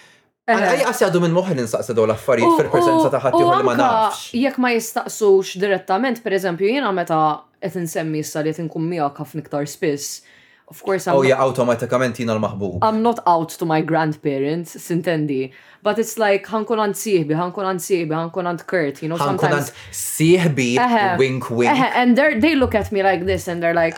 Għaj 0.49 1.05
għadu 1.07 1.21
minn 1.23 1.37
moħħi 1.37 1.59
nistaqsa 1.61 1.93
daw 1.95 2.07
l-affarijiet 2.09 2.57
fil-preżenza 2.57 3.13
ta' 3.13 3.35
u 3.37 3.45
li 3.53 3.63
ma 3.69 3.77
nafx. 3.79 4.31
Jekk 4.35 4.57
ma 4.59 4.73
jistaqsux 4.73 5.53
direttament, 5.61 6.23
pereżempju, 6.25 6.73
jiena 6.73 6.91
meta 6.91 7.21
qed 7.63 7.77
insemmi 7.79 8.19
issa 8.25 8.41
li 8.43 8.51
qed 8.51 8.65
nkun 8.65 8.89
miegħek 8.95 9.21
ħafna 9.21 9.67
spiss 9.69 10.23
Of 10.69 10.81
course, 10.81 11.07
I'm. 11.07 11.15
Oh, 11.17 11.21
yeah, 11.23 11.41
automatically 11.43 12.25
l 12.27 12.39
Mahbub. 12.39 12.79
I'm 12.83 13.01
not 13.03 13.19
out 13.27 13.49
to 13.59 13.65
my 13.65 13.81
grandparents, 13.81 14.75
sintendi. 14.77 15.51
But 15.83 15.99
it's 15.99 16.15
like, 16.17 16.47
ħankun 16.47 16.79
għand 16.79 16.95
sieħbi, 16.95 17.33
ħankun 17.35 17.65
għand 17.69 17.81
sieħbi, 17.83 18.13
ħankun 18.15 18.45
għand 18.49 18.61
Kurt, 18.71 19.01
you 19.03 19.09
know, 19.09 19.17
sometimes. 19.17 19.71
Ħankun 19.73 19.73
għand 19.73 19.97
sieħbi, 19.99 20.67
wink 21.19 21.49
wink. 21.51 21.97
And 21.99 22.17
they 22.41 22.55
look 22.55 22.73
at 22.73 22.89
me 22.93 23.03
like 23.03 23.25
this 23.25 23.49
and 23.49 23.61
they're 23.61 23.73
like, 23.73 23.97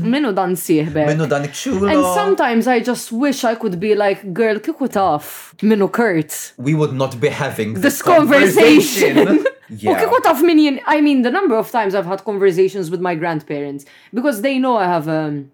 minu 0.00 0.30
um, 0.30 0.34
dan 0.38 0.54
sieħbi. 0.56 1.04
Minu 1.10 1.26
dan 1.28 1.44
ikxulo. 1.44 1.90
And 1.92 2.00
sometimes 2.16 2.66
I 2.66 2.80
just 2.80 3.12
wish 3.12 3.44
I 3.44 3.54
could 3.54 3.78
be 3.78 3.94
like, 3.94 4.32
girl, 4.32 4.56
kiku 4.58 4.88
taf, 4.88 5.52
minu 5.60 5.92
Kurt. 5.92 6.54
We 6.56 6.72
would 6.72 6.94
not 6.94 7.20
be 7.20 7.28
having 7.28 7.74
this, 7.80 8.00
conversation. 8.00 9.44
Yeah. 9.68 9.96
Okay, 9.98 10.06
what 10.06 10.24
of 10.26 10.42
I 10.86 11.00
mean, 11.00 11.22
the 11.22 11.30
number 11.38 11.56
of 11.56 11.72
times 11.72 11.96
I've 11.96 12.06
had 12.06 12.22
conversations 12.22 12.88
with 12.88 13.00
my 13.00 13.16
grandparents 13.16 13.84
because 14.14 14.40
they 14.42 14.60
know 14.60 14.76
I 14.76 14.84
have 14.84 15.08
um, 15.08 15.50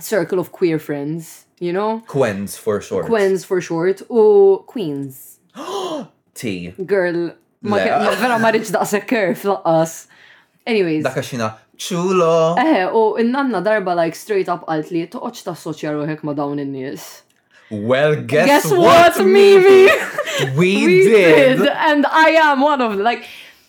circle 0.00 0.38
of 0.38 0.52
queer 0.52 0.78
friends, 0.78 1.46
you 1.60 1.72
know? 1.72 2.02
Quens 2.06 2.56
for 2.58 2.80
short. 2.80 3.06
Quens 3.06 3.44
for 3.44 3.60
short 3.60 4.02
u 4.10 4.64
Queens. 4.66 5.38
T. 6.34 6.70
Girl, 6.84 7.32
ma 7.62 7.76
vera 7.78 8.38
ma 8.38 8.48
rridx 8.50 8.72
daqshekk 8.74 9.06
kerf 9.06 9.42
laqqas. 9.46 10.06
Anyways. 10.66 11.04
Dak 11.04 11.20
għaxina 11.20 11.50
ċulo. 11.78 12.32
Eħe, 12.58 12.80
eh, 12.86 12.88
u 12.90 13.14
n-nanna 13.20 13.60
darba 13.62 13.94
like 13.94 14.16
straight 14.16 14.48
up 14.50 14.64
qalt 14.66 14.90
li 14.94 15.04
toqgħodx 15.10 15.46
tassoċja 15.48 15.92
ruħek 15.96 16.24
ma 16.26 16.32
dawn 16.34 16.58
in-nies. 16.62 17.22
Well, 17.70 18.14
guess, 18.22 18.46
guess 18.46 18.70
what, 18.70 19.16
what 19.18 19.26
Mimi? 19.26 19.88
we, 20.58 20.72
we 20.86 21.00
did. 21.08 21.60
And 21.62 22.04
I 22.06 22.36
am 22.50 22.60
one 22.60 22.80
of 22.80 22.92
them. 22.92 23.02
Like, 23.02 23.24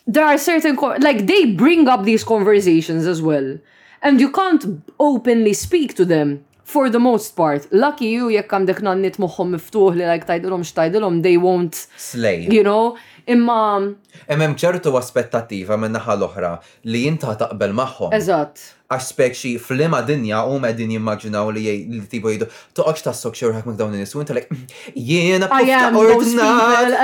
there 0.05 0.25
are 0.25 0.37
certain, 0.37 0.75
like, 0.99 1.25
they 1.25 1.45
bring 1.53 1.87
up 1.87 2.03
these 2.03 2.21
conversations 2.23 3.07
as 3.07 3.21
well. 3.21 3.57
And 4.01 4.19
you 4.19 4.31
can't 4.31 4.83
openly 4.99 5.53
speak 5.53 5.95
to 5.95 6.05
them 6.05 6.43
for 6.63 6.89
the 6.89 6.99
most 6.99 7.35
part. 7.35 7.67
Lucky 7.71 8.07
you 8.07 8.27
jekk 8.29 8.51
nan 8.81 9.01
nit 9.01 9.17
moħħom 9.21 9.55
miftuħ 9.55 9.95
li 9.99 10.05
like 10.07 10.25
tajdilhom 10.29 10.63
x'tajdilhom 10.67 11.21
they 11.23 11.37
won't 11.37 11.87
slay. 11.97 12.47
You 12.49 12.63
know, 12.63 12.97
imma 13.27 13.93
Hemm 14.27 14.55
ċertu 14.59 14.95
aspettattiva 14.99 15.77
minn 15.79 15.95
naħa 15.97 16.17
oħra 16.27 16.53
li 16.91 17.05
inta 17.07 17.35
taqbel 17.39 17.75
magħhom. 17.81 18.15
Eżatt. 18.17 18.63
Aspekt 18.93 19.39
xi 19.39 19.53
flima 19.57 20.03
dinja 20.05 20.43
u 20.45 20.59
qegħdin 20.61 20.91
jimmaġinaw 20.99 21.53
li 21.55 21.65
li 21.71 22.05
tipo 22.11 22.29
jgħidu 22.29 22.49
toqgħodx 22.77 23.07
tassok 23.09 23.39
xi 23.39 23.51
ħak 23.55 23.69
minn 23.71 23.79
dawn 23.79 23.95
nies 23.97 24.13
u 24.15 24.21
inta 24.21 24.35
like 24.37 24.51
mm, 24.51 24.65
jiena 24.93 25.51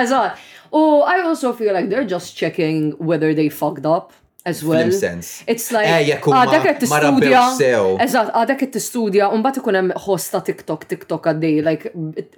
Eżatt. 0.03 0.49
Oh, 0.73 1.01
I 1.03 1.19
also 1.19 1.51
feel 1.51 1.73
like 1.73 1.89
they're 1.89 2.05
just 2.07 2.37
checking 2.37 2.91
whether 2.97 3.33
they 3.33 3.49
fucked 3.49 3.85
up 3.85 4.13
as 4.45 4.63
well. 4.63 4.87
It's 4.89 5.69
like 5.71 5.87
eh, 5.87 6.15
għadak 6.21 6.65
qed 6.81 6.81
tistudja. 6.85 7.41
Eżatt, 8.05 8.31
għadak 8.41 8.63
qed 8.63 8.73
tistudja 8.75 9.29
u 9.33 9.39
mbagħad 9.41 9.61
ikun 9.61 9.91
hosta 10.07 10.41
TikTok 10.47 10.87
TikTok 10.93 11.29
għaddej 11.33 11.61
like 11.67 11.91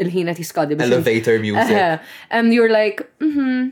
il-ħin 0.03 0.33
qed 0.33 0.43
jiskadi. 0.45 0.79
Elevator 0.83 1.39
music. 1.43 2.03
And 2.31 2.53
you're 2.55 2.71
like, 2.71 3.05
mhm 3.21 3.71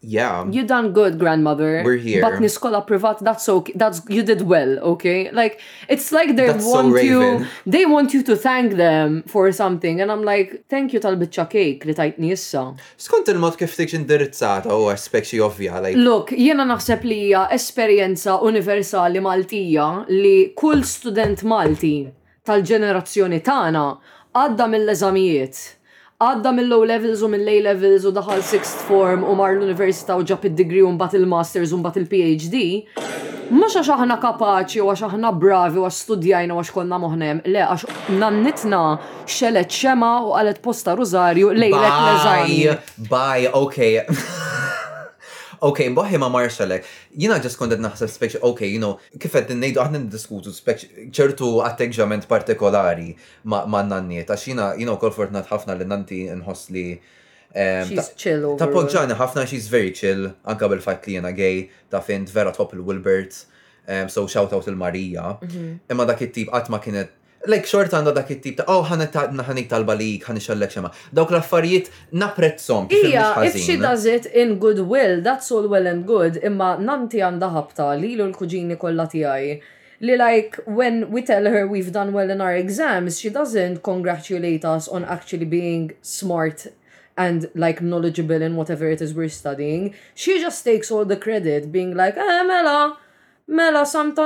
yeah. 0.00 0.46
You 0.50 0.66
done 0.66 0.92
good, 0.92 1.18
grandmother. 1.18 1.82
We're 1.84 1.96
here. 1.96 2.22
But 2.22 2.34
niskola 2.34 2.86
privat, 2.86 3.18
that's 3.20 3.48
okay. 3.48 3.72
That's 3.74 4.00
you 4.08 4.22
did 4.22 4.42
well, 4.42 4.78
okay? 4.94 5.30
Like 5.32 5.60
it's 5.88 6.12
like 6.12 6.36
they 6.36 6.46
that's 6.46 6.64
want 6.64 6.94
so 6.94 7.00
you 7.00 7.46
they 7.66 7.84
want 7.86 8.14
you 8.14 8.22
to 8.22 8.36
thank 8.36 8.74
them 8.74 9.22
for 9.26 9.50
something. 9.52 10.00
And 10.00 10.10
I'm 10.12 10.22
like, 10.22 10.64
thank 10.68 10.92
you 10.92 11.00
tal-bicċa 11.00 11.48
cake 11.50 11.84
li 11.86 11.94
tajtni 11.94 12.30
issa. 12.34 12.74
Skont 12.98 13.30
il-mod 13.32 13.56
kif 13.58 13.74
tiġ 13.78 13.96
indirizzata 13.98 14.74
u 14.76 14.86
aspekt 14.92 15.34
ovvja. 15.42 15.80
Like... 15.82 15.98
Look, 15.98 16.30
jiena 16.32 16.66
naħseb 16.68 17.04
li 17.04 17.18
hija 17.28 17.46
esperjenza 17.54 18.38
universali 18.46 19.20
Maltija 19.20 19.88
li 20.10 20.50
kull 20.56 20.82
student 20.86 21.42
Malti 21.42 22.06
tal-ġenerazzjoni 22.48 23.42
tagħna 23.44 23.86
għadda 24.38 24.66
mill-eżamijiet 24.70 25.62
għadda 26.18 26.50
mill-low 26.54 26.82
levels 26.82 27.20
u 27.22 27.28
mill-lay 27.30 27.60
levels 27.62 28.02
u 28.08 28.10
daħal 28.14 28.40
sixth 28.42 28.80
form 28.88 29.22
u 29.22 29.36
mar 29.38 29.52
l-università 29.54 30.16
u 30.18 30.24
ġab 30.26 30.48
id-degree 30.48 30.82
u 30.82 30.88
mbat 30.96 31.14
il-masters 31.14 31.70
u 31.70 31.78
mbat 31.78 32.00
il-PhD, 32.00 32.62
mux 33.54 33.76
għax 33.78 33.92
aħna 33.94 34.16
kapaċi 34.24 34.82
u 34.82 34.90
għax 34.90 35.04
aħna 35.12 35.30
bravi 35.38 35.78
u 35.78 35.86
għax 35.86 36.00
studjajna 36.08 36.58
u 36.58 36.58
għax 36.64 36.74
konna 36.74 36.98
moħnem, 37.04 37.44
le 37.54 37.62
għax 37.68 37.86
nannitna 38.18 38.82
xelet 39.30 39.70
xema 39.78 40.10
u 40.26 40.34
għalet 40.40 40.58
posta 40.66 40.98
rużarju 40.98 41.54
lejlek 41.54 41.96
leżajn. 42.02 42.84
Bye, 43.06 43.54
okay. 43.62 44.02
Ok, 45.64 45.80
mbaħi 45.90 46.16
ma 46.22 46.28
marxalek. 46.30 46.86
Jina 47.18 47.38
ġas 47.42 47.56
kondet 47.58 47.80
naħseb 47.82 48.10
speċi, 48.14 48.40
ok, 48.46 48.64
you 48.68 48.78
know, 48.82 48.96
kifet 49.22 49.50
nejdu 49.58 49.80
għahna 49.82 50.04
diskutu 50.12 50.52
speċi 50.54 51.08
ċertu 51.14 51.48
atteġġament 51.66 52.28
partikolari 52.30 53.12
ma' 53.50 53.64
n-nanni, 53.66 54.22
ta' 54.28 54.36
jina, 54.38 54.70
you 54.78 54.86
know, 54.86 54.96
kol 55.02 55.10
fortnat 55.14 55.48
ħafna 55.50 55.76
li 55.80 55.86
nanti 55.90 56.20
nħoss 56.32 56.70
li 56.74 56.84
eh, 56.94 57.82
She's 57.90 58.12
chill 58.20 58.46
over. 58.52 58.60
Ta' 58.60 58.70
poġġani 58.70 59.18
ħafna, 59.18 59.46
she's 59.50 59.66
very 59.72 59.90
chill, 59.90 60.30
anka 60.48 60.68
bil-fat 60.70 61.10
li 61.10 61.18
jena 61.18 61.32
gay, 61.34 61.66
ta' 61.90 62.02
fint 62.06 62.30
vera 62.34 62.54
top 62.54 62.76
il-Wilbert, 62.78 63.40
eh, 63.88 64.06
so 64.06 64.26
shout 64.28 64.52
out 64.54 64.68
il-Marija. 64.70 65.38
Mhm. 65.42 65.68
Imma 65.90 66.06
dak 66.06 66.22
it-tip 66.28 66.52
għatma 66.54 66.78
kienet 66.84 67.16
Like 67.46 67.68
xort 67.70 67.92
għanda 67.94 68.10
dak 68.16 68.32
it-tip 68.34 68.56
ta' 68.58 68.64
oh 68.74 68.88
naħanik 68.90 69.68
talba 69.70 69.94
li 69.94 70.18
ħani 70.18 70.40
xallek 70.42 70.72
xema. 70.74 70.88
Dawk 71.14 71.30
l-affarijiet 71.30 71.90
naprezzom. 72.10 72.88
Ija, 72.90 73.32
if 73.46 73.56
she 73.62 73.76
does 73.76 74.04
it 74.04 74.26
in 74.26 74.58
goodwill, 74.58 75.20
that's 75.22 75.50
all 75.52 75.68
well 75.68 75.86
and 75.86 76.04
good, 76.06 76.36
imma 76.42 76.76
nanti 76.80 77.22
għanda 77.22 77.52
ħabta 77.54 77.92
li 78.00 78.16
l-kuġini 78.18 78.76
kollha 78.76 79.06
tiegħi 79.12 79.60
li 80.00 80.16
like 80.16 80.58
when 80.66 81.10
we 81.12 81.22
tell 81.22 81.46
her 81.46 81.66
we've 81.66 81.92
done 81.92 82.12
well 82.12 82.30
in 82.30 82.40
our 82.40 82.54
exams, 82.54 83.20
she 83.20 83.30
doesn't 83.30 83.82
congratulate 83.84 84.64
us 84.64 84.88
on 84.88 85.04
actually 85.04 85.44
being 85.46 85.92
smart 86.02 86.66
and 87.16 87.50
like 87.54 87.80
knowledgeable 87.80 88.42
in 88.42 88.56
whatever 88.56 88.88
it 88.90 89.00
is 89.00 89.14
we're 89.14 89.28
studying. 89.28 89.94
She 90.14 90.40
just 90.40 90.64
takes 90.64 90.90
all 90.90 91.04
the 91.04 91.16
credit, 91.16 91.70
being 91.72 91.96
like, 91.96 92.16
eh, 92.16 92.42
Mela, 92.44 92.96
mela 93.48 93.84
xalt 93.84 94.16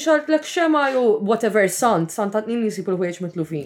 xaltlek 0.00 0.44
xema 0.44 0.90
ju, 0.92 1.18
whatever 1.24 1.68
sant, 1.68 2.12
santantnin 2.12 2.62
jisipu 2.64 2.92
l-ħwieġ 2.92 3.20
mitlufin. 3.22 3.64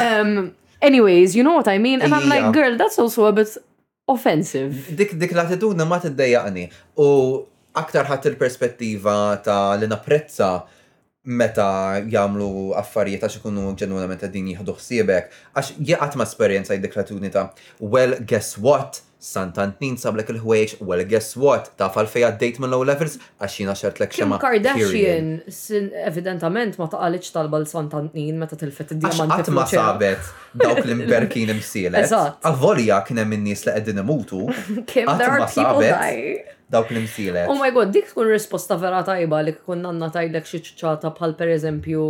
um, 0.00 0.52
anyways, 0.82 1.36
you 1.36 1.42
know 1.44 1.54
what 1.54 1.68
I 1.68 1.78
mean? 1.78 2.02
And 2.02 2.12
I'm 2.14 2.28
like, 2.28 2.52
girl, 2.52 2.76
that's 2.76 2.98
also 2.98 3.26
a 3.26 3.32
bit 3.32 3.56
offensive. 4.08 4.90
Dik 4.96 5.14
dik 5.18 5.32
l-attitudna 5.32 5.84
ma 5.86 5.98
tiddejjaqni 6.02 6.66
u 6.98 7.08
aktar 7.74 8.04
ħadd 8.10 8.32
il-perspettiva 8.32 9.38
ta' 9.44 9.76
li 9.78 9.86
napprezza 9.86 10.50
meta 11.22 12.02
jamlu 12.10 12.74
affarijiet 12.74 13.22
ta' 13.22 13.30
xikunu 13.30 13.70
ġenwina 13.78 14.10
meta 14.10 14.26
din 14.26 14.50
jieħdu 14.50 14.74
ħsiebek, 14.74 15.30
għax 15.54 15.72
jaqat 15.78 16.18
ma' 16.18 16.26
esperjenza 16.26 16.74
dik 16.74 16.98
l-attitudni 16.98 17.30
ta' 17.30 17.52
well, 17.80 18.18
guess 18.26 18.58
what? 18.58 19.00
Santantin 19.22 19.94
sablek 20.02 20.32
il-ħwejx, 20.32 20.80
well 20.82 21.04
guess 21.06 21.36
what, 21.38 21.68
taf 21.78 21.94
għalfej 22.00 22.24
għaddejt 22.26 22.56
minn 22.64 22.72
low 22.74 22.82
levels, 22.88 23.20
għaxina 23.46 23.76
xertlek 23.78 24.16
xema. 24.16 24.38
Kardashian, 24.42 25.28
evidentament 26.02 26.74
ma 26.80 26.88
taqaliċ 26.90 27.28
talba 27.36 27.60
l-santant 27.62 28.16
nin 28.18 28.40
meta 28.42 28.58
tilfet 28.58 28.96
id-diamant. 28.96 29.36
Għat 29.38 29.52
ma 29.54 29.68
sabet 29.70 30.32
dawk 30.64 30.82
l 30.82 30.96
imberkin 30.96 31.54
imsielet. 31.54 32.02
Għavolja 32.50 32.98
kienem 33.06 33.30
minn 33.36 33.46
nis 33.46 33.62
li 33.68 33.76
għeddin 33.76 34.02
imutu. 34.02 34.42
Kim, 34.90 35.06
there 35.06 35.36
are 35.38 35.46
people 35.46 36.52
dawk 36.74 36.90
l-imsielet. 36.90 37.46
Oh 37.46 37.60
my 37.62 37.70
god, 37.70 37.94
dik 37.94 38.10
tkun 38.10 38.26
risposta 38.26 38.74
vera 38.82 39.04
tajba 39.06 39.44
li 39.46 39.54
kun 39.62 39.86
nanna 39.86 40.10
tajlek 40.18 40.50
xieċċata 40.50 41.14
bħal 41.14 41.38
per 41.38 41.54
eżempju 41.60 42.06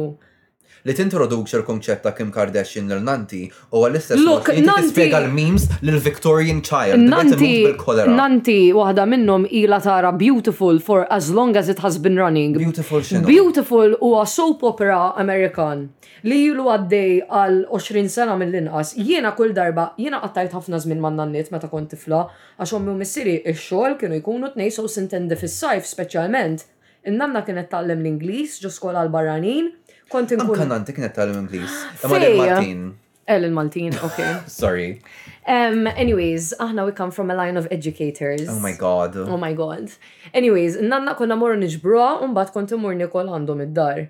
li 0.85 0.95
t-introduċi 0.99 1.59
l 1.61 1.65
konċetta 1.67 2.11
ta' 2.11 2.17
Kim 2.17 2.31
Kardashian 2.35 2.89
l-Nanti 2.91 3.45
u 3.71 3.83
għall-istess 3.87 4.23
Look, 4.25 4.49
Nanti 4.67 5.05
l-memes 5.07 5.69
l-Victorian 5.79 6.63
Child. 6.67 6.99
Nanti, 6.99 7.63
Nanti, 8.17 8.59
waħda 8.75 9.05
minnhom 9.07 9.47
ila 9.63 9.79
tara 9.85 10.11
beautiful 10.13 10.81
for 10.81 11.07
as 11.13 11.31
long 11.31 11.57
as 11.57 11.69
it 11.71 11.79
has 11.81 11.99
been 12.03 12.19
running. 12.19 12.57
Beautiful 12.59 13.03
xinu. 13.03 13.25
Beautiful 13.27 13.97
huwa 14.03 14.27
soap 14.27 14.65
opera 14.67 15.13
Amerikan 15.23 15.87
li 16.27 16.41
ilu 16.51 16.67
għaddej 16.71 17.15
għal 17.31 17.61
20 17.71 18.09
sena 18.11 18.35
mill-inqas. 18.39 18.97
Jiena 18.99 19.33
kull 19.39 19.55
darba, 19.55 19.93
jiena 19.99 20.19
qattajt 20.23 20.55
ħafna 20.57 20.83
żmien 20.85 21.01
man 21.03 21.17
nannit 21.21 21.51
meta 21.55 21.71
kont 21.71 21.95
tifla 21.95 22.27
għax 22.59 22.75
ommi 22.79 22.97
missiri 22.97 23.39
missieri 23.39 23.55
ix-xogħol 23.55 23.99
kienu 24.01 24.17
jkunu 24.19 24.51
tnej 24.57 24.73
so 24.75 24.87
sintende 24.89 25.37
fis-sajf 25.39 25.87
speċjalment. 25.87 26.67
innanna 27.05 27.27
nanna 27.27 27.43
kienet 27.47 27.67
tallem 27.67 27.99
l-Ingliż 28.07 28.61
ġo 28.63 28.71
skola 28.71 29.01
l-barranin 29.03 29.73
Kont 30.13 30.29
inkun. 30.35 30.57
Kan 30.61 30.75
għanti 30.77 30.95
kienet 30.97 31.15
tal 31.17 31.33
Ingliż. 31.33 31.73
Imma 32.05 32.19
l-Maltin. 32.21 32.83
Ellen 33.33 33.53
Maltin, 33.55 33.95
okay. 34.03 34.33
Sorry. 34.51 35.01
Um, 35.47 35.87
anyways, 35.87 36.53
aħna 36.61 36.85
we 36.89 36.93
come 36.93 37.13
from 37.15 37.31
a 37.31 37.35
line 37.37 37.57
of 37.57 37.69
educators. 37.71 38.49
Oh 38.51 38.59
my 38.61 38.73
god. 38.77 39.17
Oh 39.17 39.37
my 39.39 39.53
god. 39.55 39.93
Anyways, 40.35 40.77
nanna 40.83 41.15
konna 41.19 41.37
mor 41.39 41.55
nġbro, 41.57 42.09
unbat 42.27 42.51
konti 42.55 42.77
mor 42.83 42.97
nikol 42.99 43.31
għandhom 43.31 43.63
id-dar. 43.69 44.03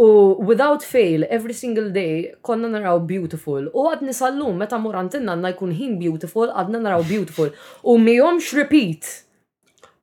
U 0.00 0.06
without 0.42 0.82
fail, 0.82 1.26
every 1.30 1.54
single 1.54 1.92
day, 1.94 2.32
konna 2.42 2.72
naraw 2.72 2.96
beautiful. 3.12 3.68
U 3.76 3.84
għad 3.90 4.02
nisallum, 4.08 4.56
meta 4.64 4.80
morantin 4.80 5.28
nanna 5.28 5.52
jkun 5.52 5.76
hin 5.76 6.00
beautiful, 6.00 6.48
għadna 6.48 6.80
naraw 6.88 7.04
beautiful. 7.06 7.52
U 7.84 7.98
mijomx 8.08 8.50
repeat. 8.56 9.20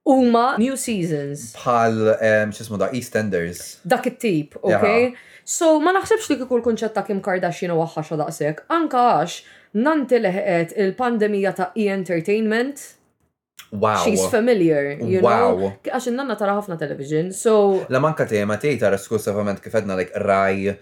Uma 0.06 0.56
new 0.58 0.78
seasons. 0.82 1.50
Pal, 1.58 1.98
xismu 2.54 2.80
da, 2.82 2.88
EastEnders. 2.98 3.80
Dak 3.90 4.08
it-tip, 4.10 4.56
okay? 4.64 5.12
Yeah. 5.12 5.31
So 5.48 5.80
ma 5.82 5.94
naħsebx 5.96 6.30
li 6.32 6.38
kikul 6.44 6.62
kunċet 6.66 6.94
ta' 6.96 7.04
Kim 7.08 7.22
Kardashian 7.26 7.74
u 7.74 7.80
għaxħaxa 7.84 8.20
daqsek, 8.22 8.64
anka 8.74 9.04
għax 9.16 9.36
nanti 9.88 10.20
leħet 10.22 10.74
il-pandemija 10.78 11.54
ta' 11.58 11.72
e-entertainment. 11.76 12.90
Wow. 13.72 14.02
She's 14.04 14.26
familiar, 14.28 14.98
you 15.00 15.22
wow. 15.24 15.54
know. 15.56 15.74
Għax 15.90 16.12
nanna 16.16 16.36
tara 16.38 16.58
ħafna 16.60 16.76
television, 16.80 17.32
so. 17.34 17.86
La 17.90 18.02
manka 18.04 18.26
tema 18.30 18.58
tejta 18.60 18.90
raskussavament 18.94 19.64
kifedna 19.64 19.96
like 19.98 20.14
raj 20.28 20.76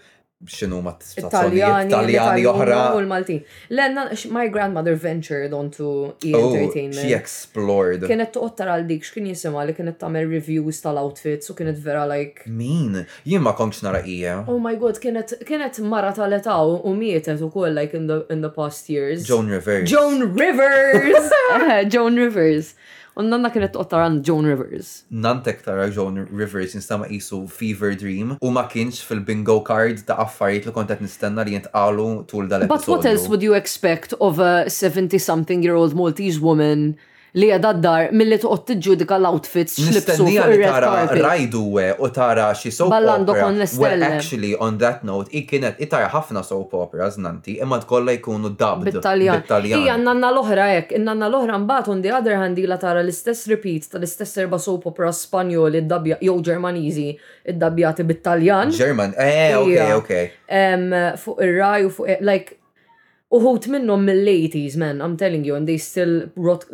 xinu 0.48 0.78
ma 0.84 0.94
Italjani 1.16 2.46
oħra. 2.48 2.78
U 2.96 3.00
l-Malti. 3.02 3.34
Lenna, 3.76 4.06
my 4.32 4.46
grandmother 4.48 4.94
ventured 4.96 5.52
onto 5.52 6.12
e-entertainment. 6.24 6.96
Oh, 7.00 7.08
she 7.08 7.12
explored. 7.14 8.06
Kienet 8.08 8.32
toqgħod 8.32 8.62
għal 8.72 8.86
dik 8.88 9.04
x'kien 9.04 9.26
jisima 9.28 9.66
li 9.68 9.74
kienet 9.76 9.98
tagħmel 10.00 10.30
reviews 10.32 10.80
tal-outfits 10.80 11.52
u 11.52 11.56
kienet 11.58 11.80
vera 11.84 12.06
like. 12.08 12.46
Min? 12.48 13.02
Jien 13.28 13.44
ma 13.44 13.52
kontx 13.56 13.84
nara 13.84 14.00
ija. 14.08 14.38
E. 14.40 14.48
Oh 14.52 14.56
my 14.62 14.78
god, 14.80 15.00
kienet 15.02 15.36
kienet 15.48 15.82
mara 15.84 16.14
tal-età 16.16 16.56
u 16.64 16.94
mietet 16.96 17.42
ukoll 17.44 17.76
like 17.76 17.92
in 17.96 18.08
the 18.08 18.22
in 18.32 18.40
the 18.40 18.48
past 18.54 18.88
years. 18.88 19.28
Joan 19.28 19.52
Rivers. 19.52 19.90
Joan 19.90 20.24
Rivers. 20.32 21.28
Joan 21.92 22.16
Rivers. 22.16 22.72
U 23.18 23.22
nanna 23.22 23.50
kienet 23.50 23.72
tqottar 23.74 24.18
Joan 24.22 24.44
Rivers. 24.46 25.04
Nantek 25.08 25.62
tara 25.62 25.86
Joan 25.90 26.28
Rivers 26.36 26.74
instama 26.74 27.06
jisu 27.10 27.46
Fever 27.48 27.94
Dream 27.98 28.36
u 28.40 28.50
ma 28.50 28.66
kienx 28.68 29.02
fil-bingo 29.06 29.56
card 29.66 30.04
ta' 30.06 30.18
affarijiet 30.24 30.68
li 30.68 30.72
kontet 30.76 31.00
nistenna 31.02 31.42
li 31.42 31.56
jintqalu 31.58 32.08
tul 32.30 32.46
dal 32.48 32.68
But 32.68 32.86
what 32.88 33.04
else 33.06 33.28
would 33.28 33.42
you 33.42 33.54
expect 33.54 34.14
of 34.20 34.38
a 34.38 34.64
70-something 34.66 35.62
year 35.64 35.74
old 35.74 35.94
Maltese 35.94 36.38
woman 36.40 36.96
li 37.38 37.48
għadad 37.54 37.78
dar 37.82 38.08
mill-li 38.16 38.38
tuqot 38.42 38.64
t-ġudika 38.70 39.16
l-outfits 39.20 39.76
xlibsu 39.78 40.26
fuq 40.26 41.10
rajdu 41.20 41.62
u 42.02 42.08
tara 42.14 42.48
xi 42.58 42.72
soap 42.74 42.90
Ballando 42.90 43.32
opera. 43.34 43.68
Well, 43.80 44.02
actually, 44.02 44.54
on 44.58 44.78
that 44.82 45.04
note, 45.06 45.30
i 45.32 45.44
kienet 45.46 45.78
itar 45.82 46.08
ħafna 46.12 46.42
soap 46.46 46.74
opera 46.78 47.06
znanti, 47.14 47.58
imma 47.62 47.78
tkollha 47.84 48.16
jkunu 48.18 48.50
dubbed. 48.58 48.90
Bittaljan. 48.94 49.44
taljan 49.48 49.80
Hija 49.84 49.96
nanna 50.00 50.32
l 50.34 50.40
ohra 50.42 50.68
ek, 50.80 50.96
nanna 50.98 51.28
l 51.30 51.38
ohra 51.38 51.58
mbaħt 51.62 51.90
on 51.94 52.02
the 52.04 52.12
other 52.14 52.38
hand 52.40 52.58
ila 52.58 52.78
tara 52.82 53.02
l-istess 53.06 53.46
repeat 53.50 53.90
tal-istess 53.94 54.36
erba 54.42 54.58
soap 54.58 54.86
opera 54.90 55.12
Spanjoli 55.14 55.78
id 55.84 55.88
dabja 55.90 56.18
jow 56.24 56.38
Ġermaniżi 56.50 57.10
id-dabbjati 57.52 58.04
bit-Taljan. 58.08 58.72
Ġerman, 58.74 59.12
eh, 59.18 59.56
ok. 59.58 59.76
okay. 60.00 60.32
Fuq 61.20 61.44
ir 61.44 61.54
raju 61.60 61.90
fuq 61.94 62.18
like 62.26 62.56
uħut 63.36 63.66
minnom 63.72 64.00
mill-80s, 64.06 64.76
man, 64.82 65.02
I'm 65.04 65.12
telling 65.20 65.44
you, 65.46 65.54
and 65.58 65.68
they 65.68 65.78
still, 65.78 66.14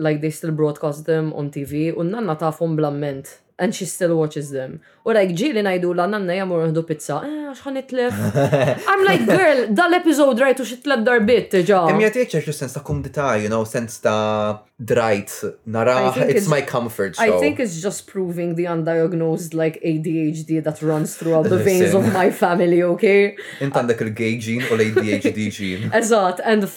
like, 0.07 0.21
they 0.23 0.31
still 0.33 0.53
broadcast 0.63 1.05
them 1.11 1.33
on 1.37 1.51
TV, 1.53 1.91
un 1.93 2.15
nanna 2.15 2.37
tafum 2.43 2.77
blamment 2.79 3.35
and 3.59 3.75
she 3.75 3.85
still 3.87 4.17
watches 4.17 4.51
them. 4.51 4.81
U 5.07 5.13
like 5.17 5.33
ġili 5.39 5.63
najdu 5.65 5.93
la 5.97 6.05
nanna 6.11 6.35
jamur 6.37 6.65
għandu 6.65 6.83
pizza. 6.89 7.21
Eh, 7.25 7.53
xħan 7.57 7.79
itlef. 7.81 8.17
I'm 8.95 9.05
like, 9.09 9.23
girl, 9.29 9.61
dal-episode 9.79 10.43
rajtu 10.43 10.67
tlef 10.85 11.05
darbit 11.07 11.55
ġa. 11.69 11.79
Emmi 11.93 12.05
għati 12.09 12.25
tieċa 12.25 12.43
xħu 12.45 12.55
sens 12.59 12.75
ta' 12.77 12.83
kumdita, 12.87 13.29
you 13.41 13.49
know, 13.53 13.63
sens 13.65 13.97
ta' 14.05 14.65
drajt. 14.79 15.33
Nara, 15.73 15.95
it's, 16.09 16.35
it's 16.45 16.49
my 16.53 16.61
comfort 16.61 17.17
show. 17.17 17.23
I 17.25 17.39
think 17.41 17.61
it's 17.61 17.81
just 17.81 18.07
proving 18.07 18.57
the 18.57 18.65
undiagnosed 18.65 19.55
like 19.55 19.81
ADHD 19.85 20.63
that 20.65 20.83
runs 20.83 21.15
through 21.17 21.35
all 21.35 21.43
the 21.45 21.57
veins 21.57 21.95
of 21.95 22.13
my 22.13 22.31
family, 22.31 22.83
okay? 22.97 23.37
Intan 23.65 23.89
dak 23.89 24.03
il-gay 24.05 24.37
gene 24.37 24.69
u 24.69 24.77
l-ADHD 24.77 25.49
gene. 25.51 25.89
Eżat, 26.03 26.45
and 26.45 26.69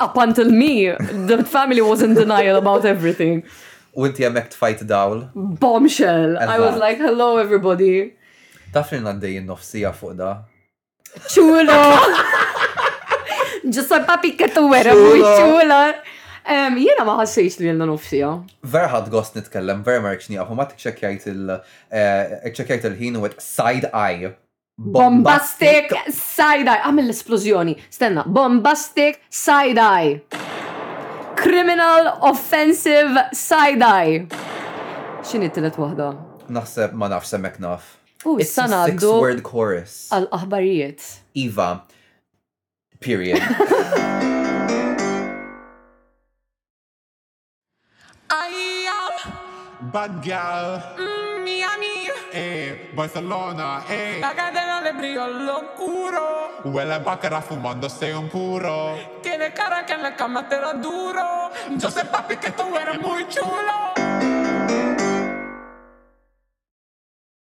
up 0.00 0.16
until 0.16 0.48
me, 0.50 0.92
the 1.28 1.44
family 1.44 1.82
was 1.84 2.00
in 2.00 2.14
denial 2.14 2.56
about 2.56 2.86
everything. 2.88 3.42
U 3.96 4.06
inti 4.08 4.22
hemmhekk 4.24 4.48
tfajt 4.54 4.82
dawl. 4.88 5.22
Bombshell! 5.34 6.32
I 6.40 6.58
was 6.62 6.74
like, 6.80 6.98
hello 7.02 7.36
everybody. 7.42 8.12
Taf 8.72 8.92
li 8.92 9.02
għaddej 9.04 9.42
nofsija 9.44 9.90
fuq 9.96 10.14
da. 10.16 10.30
ċulo! 11.34 11.80
Ġusto 13.68 13.98
papi 14.08 14.30
kettu 14.40 14.64
wera, 14.72 14.94
ċulo! 14.96 15.82
Jena 16.42 17.04
ma 17.06 17.18
ħassejx 17.20 17.60
li 17.60 17.68
jenna 17.68 17.84
nofsija. 17.90 18.30
Verħad 18.76 19.10
għost 19.10 19.12
gost 19.12 19.36
nitkellem, 19.36 19.82
ver 19.86 20.00
ma 20.02 20.14
rikxni 20.14 20.40
għafu 20.40 20.56
ma 20.56 20.66
t-ċekjajt 20.70 21.28
eh, 21.92 22.78
il-ħin 22.88 23.20
u 23.20 23.28
side 23.36 23.92
eye. 23.92 24.32
Bombastic 24.80 25.92
side 26.10 26.64
eye. 26.72 26.80
Għamil 26.88 27.10
l-esplozjoni. 27.10 27.76
Stenna, 27.92 28.24
bombastic 28.24 29.20
side 29.28 29.76
eye 29.84 30.41
criminal 31.42 31.98
offensive 32.22 33.10
side-eye. 33.34 34.26
ċini 35.26 35.50
t-tilet 35.50 35.76
wahda? 35.82 36.12
Naħseb 36.54 36.94
ma 36.98 37.10
nafx 37.10 37.34
semmek 37.34 37.58
naf. 37.62 37.90
U 38.24 38.36
issa 38.42 38.68
six 38.86 39.02
word 39.02 39.42
chorus. 39.46 40.08
Għal-aħbarijiet. 40.14 41.02
Iva. 41.42 41.70
Period. 43.02 43.42
I 48.30 48.50
am 48.94 49.90
bad 49.92 50.22
girl. 50.22 50.78
Mm. 51.00 51.21
eh, 52.32 52.90
Barcelona, 52.94 53.82
eh. 53.88 54.18
La 54.20 54.32
cadena 54.34 54.80
le 54.80 54.92
brilló 54.94 55.26
lo 55.26 55.56
oscuro. 55.58 56.60
Huele 56.64 56.94
a 56.94 56.98
bácara 56.98 57.42
fumándose 57.42 58.14
un 58.16 58.28
puro. 58.30 58.94
Tiene 59.22 59.52
cara 59.52 59.84
que 59.84 59.92
en 59.94 60.02
la 60.02 60.16
cama 60.16 60.48
te 60.48 60.56
da 60.58 60.72
duro. 60.74 61.50
Yo 61.78 61.90
sé, 61.90 62.04
papi, 62.06 62.36
que 62.38 62.50
tú 62.52 62.74
eres 62.80 62.98
muy 63.00 63.24
chulo. 63.28 63.92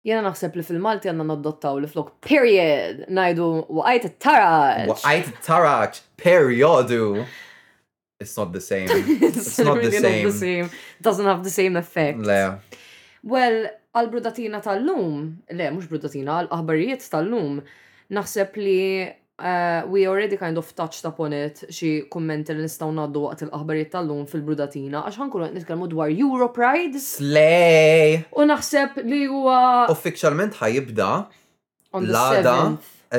Jena 0.02 0.24
naħseb 0.26 0.56
li 0.58 0.63
fil-Malti 0.65 1.12
għanna 1.12 1.28
noddottaw 1.30 1.78
li 1.78 1.86
flok 1.91 2.15
period 2.26 3.04
najdu 3.13 3.50
waqajt 3.70 4.08
taraċ. 4.26 4.88
Waqajt 4.89 5.30
taraċ, 5.46 6.00
periodu. 6.17 7.28
It's 8.22 8.36
not 8.38 8.52
the 8.52 8.62
same. 8.62 8.89
it's, 8.89 9.38
it's 9.38 9.60
not, 9.60 9.78
really 9.78 9.89
the, 9.89 10.00
same. 10.02 10.24
not 10.26 10.32
the 10.32 10.38
same. 10.39 10.70
Doesn't 11.02 11.26
have 11.28 11.44
the 11.44 11.52
same 11.52 11.76
effect. 11.78 12.17
Le. 12.20 12.58
Well, 13.24 13.70
għal-brudatina 13.95 14.60
tal-lum, 14.63 15.15
le, 15.51 15.65
mux 15.75 15.88
brudatina, 15.91 16.38
għal-aħbarijiet 16.45 17.08
tal-lum, 17.12 17.58
naħseb 18.15 18.56
li 18.62 18.75
uh, 19.04 19.89
we 19.91 20.06
already 20.08 20.38
kind 20.39 20.60
of 20.62 20.69
touched 20.77 21.08
upon 21.10 21.36
it 21.36 21.63
xi 21.73 22.08
kummenti 22.13 22.56
li 22.56 22.63
nistgħu 22.63 22.89
ngħaddu 22.95 23.23
waqt 23.25 23.45
il-aħbarijiet 23.49 23.91
tal-lum 23.97 24.23
fil-brudatina 24.32 25.04
għax 25.10 25.19
ħankunu 25.25 25.49
qed 25.49 25.60
nitkellmu 25.60 25.89
dwar 25.91 26.13
Euro 26.15 26.47
Pride. 26.56 27.01
Slay! 27.04 28.21
U 28.32 28.47
naħseb 28.47 29.01
li 29.04 29.25
huwa 29.27 29.60
Uffiċjalment 29.91 30.60
ħajibda 30.62 31.10
l-għada 31.99 32.58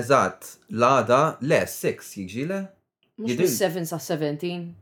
eżatt, 0.01 0.55
l-għada 0.73 1.23
le 1.53 1.65
6 1.77 2.15
jiġi 2.23 2.47
le? 2.49 2.63
Mhux 3.21 3.59
7 3.61 3.85
sa 3.85 4.01
17 4.01 4.82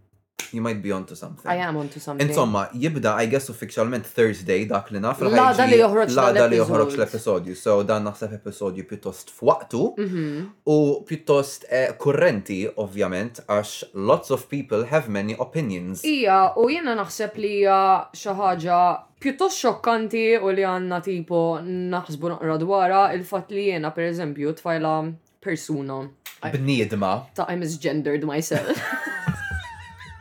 you 0.53 0.61
might 0.61 0.81
be 0.83 0.93
onto 0.93 1.15
something. 1.15 1.51
I 1.51 1.57
am 1.57 1.77
onto 1.77 2.01
something. 2.01 2.27
Insomma, 2.29 2.69
jibda, 2.75 3.15
I 3.23 3.27
guess, 3.29 3.49
uffiċjalment 3.53 4.07
Thursday 4.17 4.67
dak 4.69 4.91
li 4.95 5.01
naf. 5.01 5.23
La 5.27 5.51
da 5.57 5.67
li 5.69 5.79
joħroġ 5.81 6.15
La 6.17 6.47
li 6.49 6.59
joħroċ 6.61 6.97
l-episodju. 6.99 7.57
So 7.59 7.79
dan 7.87 8.07
naħseb 8.09 8.35
episodju 8.41 8.87
pjuttost 8.91 9.33
f'waqtu 9.37 9.83
mhm. 9.93 10.27
u 10.73 10.79
pjuttost 11.09 11.69
eh, 11.71 11.91
kurrenti, 12.01 12.61
ovvjament, 12.81 13.43
għax 13.49 13.75
lots 13.95 14.31
of 14.35 14.49
people 14.53 14.87
have 14.91 15.09
many 15.13 15.37
opinions. 15.39 16.05
Ija, 16.09 16.55
u 16.59 16.69
jena 16.73 16.97
naħseb 17.01 17.37
li 17.41 17.55
xi 17.67 18.35
ħaġa 18.41 18.81
pjuttost 19.21 19.61
xokkanti 19.61 20.25
u 20.41 20.55
li 20.55 20.65
għanna 20.67 21.03
tipo 21.05 21.59
naħsbu 21.65 22.35
naqra 22.37 22.57
dwara 22.63 23.05
il-fat 23.17 23.53
li 23.55 23.69
jena, 23.75 23.93
per 23.97 24.09
eżempju, 24.13 24.55
tfajla 24.63 24.97
persuna. 25.45 26.01
Bniedma. 26.41 27.19
Ta' 27.37 27.45
I 27.53 27.59
misgendered 27.61 28.25
myself. 28.25 28.81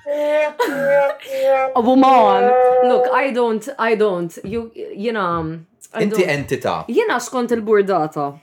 Abu 0.10 1.96
Mawan, 1.96 2.44
look, 2.88 3.08
I 3.14 3.32
don't, 3.32 3.68
I 3.78 3.96
don't, 3.96 4.36
you, 4.44 4.72
jena. 4.76 5.20
Um, 5.20 5.68
Inti 5.96 6.24
entita. 6.26 6.86
Jena 6.88 7.20
skont 7.20 7.52
il-burdata. 7.52 8.40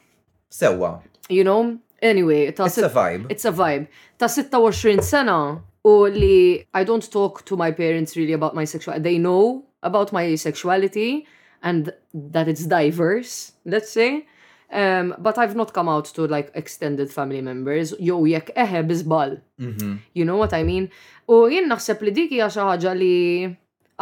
Sewa. 0.49 1.03
You 1.29 1.45
know? 1.45 1.79
Anyway, 2.03 2.47
It's 2.47 2.61
a 2.61 2.89
vibe. 2.91 3.27
It's 3.31 3.45
a 3.45 3.53
vibe. 3.53 3.89
Ta' 4.19 4.27
26 4.29 5.01
sena 5.07 5.63
u 5.85 6.07
li 6.09 6.67
I 6.75 6.85
don't 6.85 7.11
talk 7.11 7.45
to 7.47 7.57
my 7.57 7.71
parents 7.71 8.17
really 8.17 8.33
about 8.33 8.55
my 8.55 8.65
sexuality. 8.65 9.03
They 9.03 9.19
know 9.19 9.65
about 9.83 10.13
my 10.13 10.35
sexuality 10.35 11.27
and 11.63 11.93
that 12.13 12.49
it's 12.49 12.67
diverse, 12.67 13.53
let's 13.65 13.91
say. 13.91 14.27
Um, 14.73 15.15
but 15.23 15.39
I've 15.39 15.55
not 15.55 15.73
come 15.73 15.89
out 15.89 16.07
to 16.19 16.27
like 16.27 16.51
extended 16.55 17.07
family 17.13 17.39
members, 17.41 17.95
jew 18.03 18.19
jekk 18.27 18.51
eħe 18.57 18.83
bizbal. 18.87 19.37
Mhm. 19.61 20.01
You 20.15 20.25
know 20.27 20.37
what 20.37 20.51
I 20.55 20.65
mean? 20.67 20.91
U 21.31 21.47
jien 21.49 21.69
naħseb 21.71 22.03
li 22.03 22.11
dik 22.17 22.31
hija 22.35 22.49
xi 22.51 22.61
ħaġa 22.67 22.93
li 22.99 23.13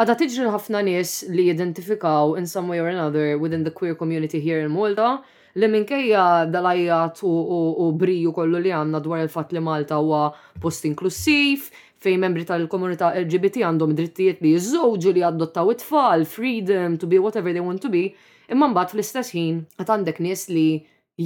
għadha 0.00 0.16
tiġri 0.22 0.48
ħafna 0.54 0.80
nies 0.88 1.12
li 1.28 1.50
jidentifikaw 1.52 2.38
in 2.40 2.46
some 2.48 2.68
way 2.72 2.80
or 2.80 2.88
another 2.88 3.36
within 3.38 3.64
the 3.64 3.70
queer 3.70 3.94
community 3.94 4.40
here 4.40 4.60
in 4.64 4.70
Malta 4.72 5.18
li 5.54 5.66
minkejja 5.70 6.48
dalajjat 6.50 7.20
u, 7.22 7.28
u, 7.28 7.60
u 7.86 7.90
briju 8.00 8.32
kollu 8.34 8.58
li 8.64 8.72
għanna 8.74 9.02
dwar 9.04 9.20
il-fat 9.22 9.52
li 9.54 9.60
Malta 9.62 10.00
huwa 10.00 10.30
post 10.64 10.84
inklusiv, 10.88 11.68
fej 12.02 12.16
membri 12.18 12.44
tal-komunità 12.48 13.12
LGBT 13.20 13.62
għandhom 13.68 13.92
drittijiet 14.00 14.40
li 14.42 14.56
jizzowġu 14.56 15.12
li 15.14 15.22
għaddottaw 15.28 15.70
it-tfal, 15.76 16.24
freedom 16.24 16.96
to 16.96 17.06
be 17.06 17.20
whatever 17.20 17.52
they 17.52 17.62
want 17.62 17.80
to 17.84 17.92
be, 17.92 18.14
Imma 18.52 18.68
mbagħad 18.68 18.92
fl-istess 18.94 19.34
ħin 19.34 19.60
qed 19.78 19.92
għandek 19.92 20.18
nies 20.24 20.42
li 20.52 20.66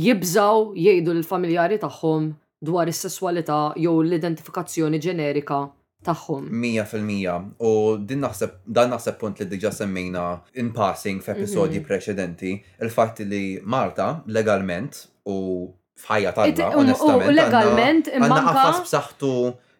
jibżaw 0.02 0.68
jgħidu 0.76 1.14
l-familjari 1.16 1.78
tagħhom 1.82 2.28
dwar 2.68 2.90
is-sesswalità 2.90 3.58
jew 3.78 3.94
l-identifikazzjoni 4.04 5.00
ġenerika 5.02 5.60
tagħhom. 6.06 6.46
Mija 6.52 6.84
fil-mija. 6.86 7.36
U 7.58 7.72
din 7.98 8.22
naħseb 8.24 8.60
dan 8.78 8.92
naħseb 8.94 9.18
punt 9.22 9.42
li 9.42 9.48
diġà 9.56 9.72
semmejna 9.80 10.26
in 10.62 10.70
passing 10.76 11.20
f'episodji 11.24 11.80
mhm. 11.82 11.88
preċedenti, 11.88 12.54
il-fatt 12.86 13.24
li 13.26 13.42
Marta 13.62 14.10
legalment 14.26 15.04
u 15.28 15.38
f'ħajja 15.98 16.34
tagħna. 16.36 16.74
U 16.74 17.32
legalment 17.34 18.12
imma. 18.14 18.42
ħafas 18.48 18.84
b'saħħtu 18.86 19.34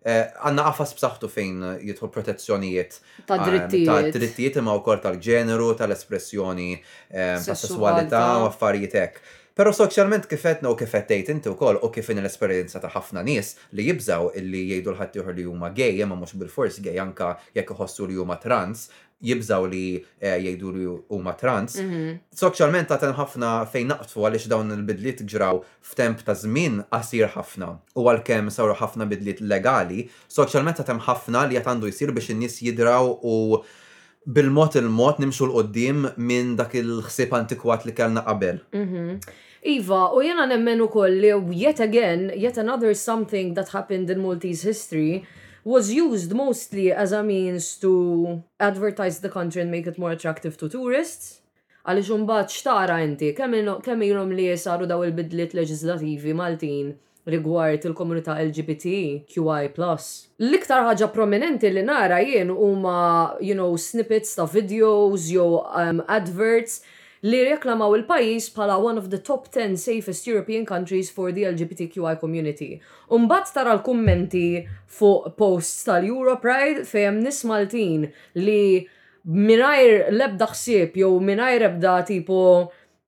Eh, 0.06 0.28
għanna 0.46 0.62
għafas 0.70 0.92
b'saħħtu 0.98 1.26
fejn 1.32 1.62
jidħol 1.88 2.10
protezzjonijiet 2.14 2.98
ta' 3.26 3.34
ehm, 3.38 3.48
drittijiet. 3.50 3.88
Ta' 3.88 4.12
drittijiet 4.16 4.58
imma 4.60 4.76
wkoll 4.78 5.00
tal-ġeneru, 5.02 5.72
tal-espressjoni, 5.80 6.68
ehm, 6.78 7.42
ta' 7.48 7.56
sesswalità, 7.58 8.22
u 8.44 8.46
affarijiet 8.46 8.94
hekk. 9.00 9.18
Pero 9.58 9.72
soċjalment 9.74 10.28
kifetna 10.30 10.70
u 10.70 10.76
kifettejt 10.78 11.32
inti 11.32 11.50
wkoll 11.50 11.80
u 11.82 11.88
kif 11.90 12.06
l-esperjenza 12.14 12.78
ta' 12.78 12.92
ħafna 12.94 13.24
nies 13.26 13.56
li 13.74 13.88
jibżaw 13.88 14.28
illi 14.38 14.60
jgħidu 14.70 14.92
l-ħadd 14.92 15.34
li 15.34 15.46
huma 15.50 15.72
gej, 15.74 15.96
ma 16.06 16.14
mhux 16.14 16.36
bil-fors 16.38 16.76
gej 16.84 17.00
anka 17.02 17.32
jekk 17.56 17.72
iħossu 17.74 18.06
li 18.06 18.20
huma 18.22 18.36
trans, 18.38 18.84
jibżaw 19.18 19.66
li 19.66 19.80
eh, 20.22 20.36
jgħidu 20.44 20.70
li 20.76 20.86
huma 21.10 21.34
trans. 21.40 21.74
Mhm. 21.82 22.14
Soċjalment 22.38 22.92
ta' 22.92 23.00
ħafna 23.18 23.48
fejn 23.72 23.90
naqtfu 23.96 24.28
għaliex 24.28 24.46
dawn 24.54 24.70
il-bidliet 24.76 25.24
ġraw 25.34 25.58
f'temp 25.90 26.22
ta' 26.28 26.38
żmien 26.38 26.78
qasir 26.94 27.26
ħafna. 27.34 27.72
U 27.98 28.06
għalkemm 28.12 28.54
saru 28.54 28.78
ħafna 28.78 29.10
bidliet 29.10 29.42
legali, 29.42 30.04
soċjalment 30.38 30.84
ta' 30.86 30.98
ħafna 31.10 31.48
li 31.50 31.58
għandu 31.58 31.90
jsir 31.90 32.14
biex 32.14 32.30
in-nies 32.36 32.60
jidraw 32.62 33.10
u 33.10 33.34
bil-mod 34.22 34.78
il-mod 34.78 35.18
nimxu 35.24 35.48
l-qoddim 35.50 36.12
minn 36.30 36.54
dak 36.60 36.78
il 36.78 37.00
ħsib 37.08 37.34
antikwat 37.42 37.90
li 37.90 37.98
kellna 37.98 38.22
qabel. 38.22 38.62
Mhm. 38.70 39.44
Iva, 39.68 40.10
u 40.14 40.22
jena 40.24 40.46
nemmen 40.46 40.80
ukoll 40.80 41.24
yet 41.52 41.80
again, 41.80 42.32
yet 42.36 42.56
another 42.58 42.94
something 42.94 43.52
that 43.54 43.68
happened 43.68 44.08
in 44.10 44.18
Maltese 44.20 44.62
history 44.62 45.24
was 45.64 45.92
used 45.92 46.32
mostly 46.32 46.90
as 46.92 47.12
a 47.12 47.22
means 47.22 47.76
to 47.76 48.42
advertise 48.60 49.20
the 49.20 49.28
country 49.28 49.60
and 49.60 49.70
make 49.70 49.86
it 49.86 49.98
more 49.98 50.12
attractive 50.16 50.56
to 50.62 50.68
tourists. 50.74 51.34
Għalix 51.88 52.08
umbat 52.16 52.52
xtara 52.54 52.96
inti, 53.04 53.30
kemm 53.36 54.02
ilhom 54.06 54.32
li 54.36 54.46
saru 54.62 54.88
daw 54.90 55.04
il 55.04 55.12
bidlit 55.18 55.54
leġislativi 55.56 56.34
Maltin 56.36 56.94
rigward 57.32 57.84
il-komunità 57.90 58.36
LGBTQI+. 58.40 59.72
L-iktar 60.48 60.84
ħaġa 60.88 61.08
prominenti 61.16 61.68
li 61.76 61.84
nara 61.88 62.20
jien 62.24 62.52
huma, 62.56 62.96
you 63.40 63.56
know, 63.56 63.70
snippets 63.76 64.34
ta' 64.36 64.48
videos 64.52 65.28
jew 65.32 65.50
um, 65.84 66.02
adverts 66.20 66.80
li 67.26 67.38
reklamaw 67.44 67.96
il-pajis 67.96 68.48
pala 68.54 68.76
one 68.78 68.98
of 68.98 69.10
the 69.10 69.18
top 69.18 69.48
10 69.50 69.76
safest 69.76 70.26
European 70.26 70.64
countries 70.66 71.10
for 71.10 71.32
the 71.32 71.42
LGBTQI 71.42 72.18
community. 72.20 72.80
Umbat 73.10 73.52
tara 73.54 73.72
l-kummenti 73.76 74.62
fuq 74.86 75.32
posts 75.38 75.84
tal-Europride 75.88 76.84
fejem 76.86 77.18
nis 77.24 77.42
Maltin 77.44 78.06
li 78.38 78.84
minajr 79.26 80.12
lebda 80.14 80.46
xsieb 80.54 80.94
jew 80.96 81.16
minajr 81.20 81.66
ebda 81.72 81.96
tipo 82.06 82.38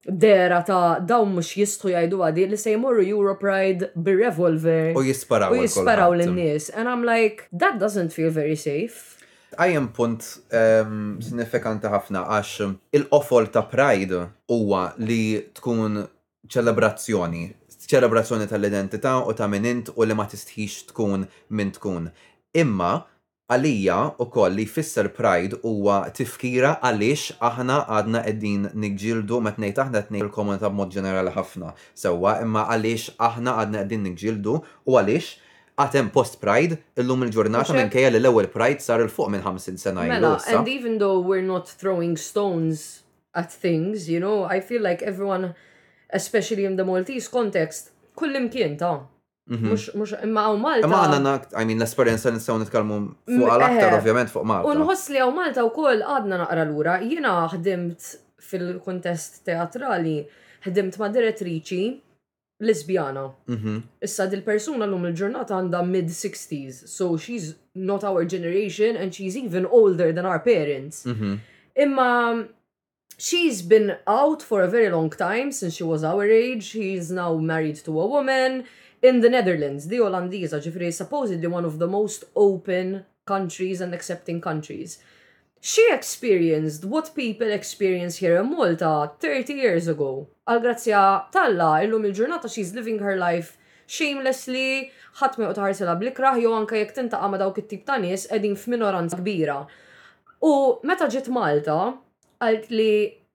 dera 0.07 0.63
ta' 0.67 0.99
daw 1.07 1.25
mux 1.29 1.55
jistu 1.57 1.93
jajdu 1.95 2.25
għadi 2.27 2.49
li 2.51 2.57
se 2.59 2.73
jmorru 2.75 3.37
Pride 3.39 3.93
bir-revolver. 3.95 4.95
U 4.97 5.07
jisparaw. 5.07 5.55
jisparaw 5.57 6.15
l 6.17 6.27
nies 6.35 6.69
And 6.71 6.89
I'm 6.89 7.05
like, 7.05 7.47
that 7.53 7.79
doesn't 7.79 8.13
feel 8.13 8.31
very 8.31 8.57
safe. 8.57 9.20
Għajem 9.59 9.87
punt 9.97 10.23
um, 10.55 10.99
sinifikanti 11.25 11.91
ħafna 11.91 12.23
għax 12.37 12.69
il-qofol 12.95 13.49
ta' 13.51 13.65
Pride 13.67 14.21
huwa 14.53 14.85
li 15.03 15.41
tkun 15.59 15.99
ċelebrazzjoni, 16.51 17.45
ċelebrazzjoni 17.91 18.47
tal-identità 18.51 19.17
u 19.27 19.35
ta' 19.35 19.49
minint 19.51 19.91
u 19.97 20.07
li 20.07 20.15
ma 20.15 20.29
tistħix 20.31 20.93
tkun 20.93 21.25
min 21.59 21.73
tkun. 21.75 22.07
Imma 22.63 22.93
għalija 23.51 23.97
u 24.23 24.29
koll 24.31 24.55
li 24.55 24.69
fisser 24.71 25.11
Pride 25.19 25.59
huwa 25.67 26.05
tifkira 26.15 26.77
għaliex 26.87 27.41
aħna 27.43 27.81
għadna 27.91 28.23
qegħdin 28.29 28.69
nikġildu 28.85 29.41
meta 29.43 29.65
ngħid 29.65 29.83
aħna 29.85 30.05
qed 30.07 30.23
il-komunità 30.23 30.71
b'mod 30.71 30.95
ġenerali 30.95 31.35
ħafna 31.35 31.75
sewwa 31.99 32.39
imma 32.47 32.69
għaliex 32.71 33.17
aħna 33.19 33.59
għadna 33.65 33.83
qegħdin 33.83 34.07
nikġildu 34.13 34.61
u 34.61 35.01
għaliex 35.01 35.37
għatem 35.81 36.09
post 36.15 36.41
Pride, 36.43 36.79
illum 37.01 37.25
il-ġurnata 37.27 37.75
minn 37.77 37.91
kajja 37.93 38.11
l-ewel 38.13 38.49
Pride 38.53 38.83
sar 38.85 39.03
il-fuq 39.05 39.31
minn 39.33 39.45
50 39.45 39.79
sena. 39.81 40.05
Mela, 40.09 40.37
and 40.55 40.69
even 40.69 40.99
though 41.03 41.21
we're 41.25 41.45
not 41.47 41.69
throwing 41.69 42.17
stones 42.17 43.05
at 43.35 43.53
things, 43.53 44.09
you 44.09 44.21
know, 44.21 44.45
I 44.45 44.61
feel 44.61 44.83
like 44.83 45.03
everyone, 45.03 45.55
especially 46.13 46.65
in 46.67 46.77
the 46.77 46.85
Maltese 46.85 47.29
context, 47.29 47.91
kullim 48.17 48.51
kien 48.51 48.77
ta' 48.77 48.99
Mux, 49.51 49.89
mhm. 49.91 49.99
mux, 49.99 50.11
imma 50.23 50.43
għaw 50.47 50.59
Malta. 50.63 50.87
Imma 50.87 50.99
għanna, 51.11 51.31
I 51.59 51.65
mean, 51.67 51.81
l-esperienza 51.83 52.31
nistaw 52.31 52.59
nitkalmu 52.61 52.99
fuq 53.27 53.49
għal-aktar, 53.51 53.89
eh, 53.89 53.97
ovvjament, 53.99 54.31
fuq 54.31 54.45
Malta. 54.47 54.69
Unħoss 54.77 55.09
li 55.11 55.19
għaw 55.25 55.33
Malta 55.35 55.65
u 55.67 55.73
koll 55.75 56.05
għadna 56.07 56.39
naqra 56.45 56.67
l-ura, 56.69 56.95
jina 57.03 57.33
ħdimt 57.51 58.11
fil-kontest 58.47 59.41
teatrali, 59.49 60.21
ħdimt 60.69 61.01
ma' 61.03 61.11
direttriċi 61.17 61.83
Lesbiana. 62.61 63.33
Mhm. 63.49 63.83
Issa 64.05 64.27
dil-persuna 64.29 64.85
l-lum 64.87 65.07
il-ġurnata 65.11 65.57
għanda 65.57 65.81
mid-60s, 65.91 66.87
so 66.89 67.17
she's 67.17 67.55
not 67.75 68.05
our 68.05 68.25
generation 68.25 68.97
and 68.97 69.15
she's 69.15 69.37
even 69.37 69.65
older 69.67 70.13
than 70.13 70.27
our 70.27 70.39
parents. 70.41 71.05
Mhm. 71.07 71.39
Imma 71.77 72.47
she's 73.19 73.63
been 73.63 73.97
out 74.07 74.41
for 74.43 74.63
a 74.63 74.67
very 74.69 74.91
long 74.91 75.11
time 75.11 75.53
since 75.53 75.75
she 75.75 75.85
was 75.85 76.03
our 76.05 76.25
age, 76.25 76.63
she's 76.65 77.11
now 77.11 77.37
married 77.39 77.77
to 77.85 77.99
a 78.01 78.07
woman. 78.07 78.65
In 79.03 79.21
the 79.21 79.31
Netherlands, 79.31 79.89
the 79.89 79.97
Olandiza 79.97 80.61
ġifri, 80.61 80.93
supposedly 80.93 81.47
one 81.49 81.65
of 81.65 81.79
the 81.79 81.87
most 81.87 82.25
open 82.37 83.07
countries 83.27 83.81
and 83.81 83.95
accepting 83.95 84.41
countries. 84.43 84.99
She 85.61 85.93
experienced 85.93 86.87
what 86.87 87.15
people 87.15 87.51
experience 87.53 88.17
here 88.17 88.41
in 88.41 88.51
Malta 88.51 89.11
30 89.21 89.53
years 89.53 89.89
ago. 89.89 90.27
al 90.51 90.59
grazzja 90.63 91.03
talla, 91.31 91.69
illum 91.85 92.05
il-ġurnata 92.09 92.49
she's 92.53 92.73
living 92.75 92.99
her 92.99 93.15
life 93.17 93.51
shamelessly, 93.97 94.73
ħat 95.21 95.37
me 95.39 95.45
joqgħod 95.47 95.61
ħarsela 95.63 95.93
blikraħ 96.01 96.41
jew 96.43 96.55
anke 96.57 96.81
jekk 96.81 96.97
tintaqa' 96.97 97.29
ma 97.31 97.39
dawk 97.43 97.61
it-tip 97.63 97.85
ta' 97.91 97.99
nies 98.03 98.25
qegħdin 98.33 98.57
f'minoranza 98.65 99.21
kbira. 99.21 99.61
U 100.49 100.55
meta 100.91 101.07
ġiet 101.15 101.31
Malta, 101.37 101.77
għalt 102.43 102.67
li 102.75 102.89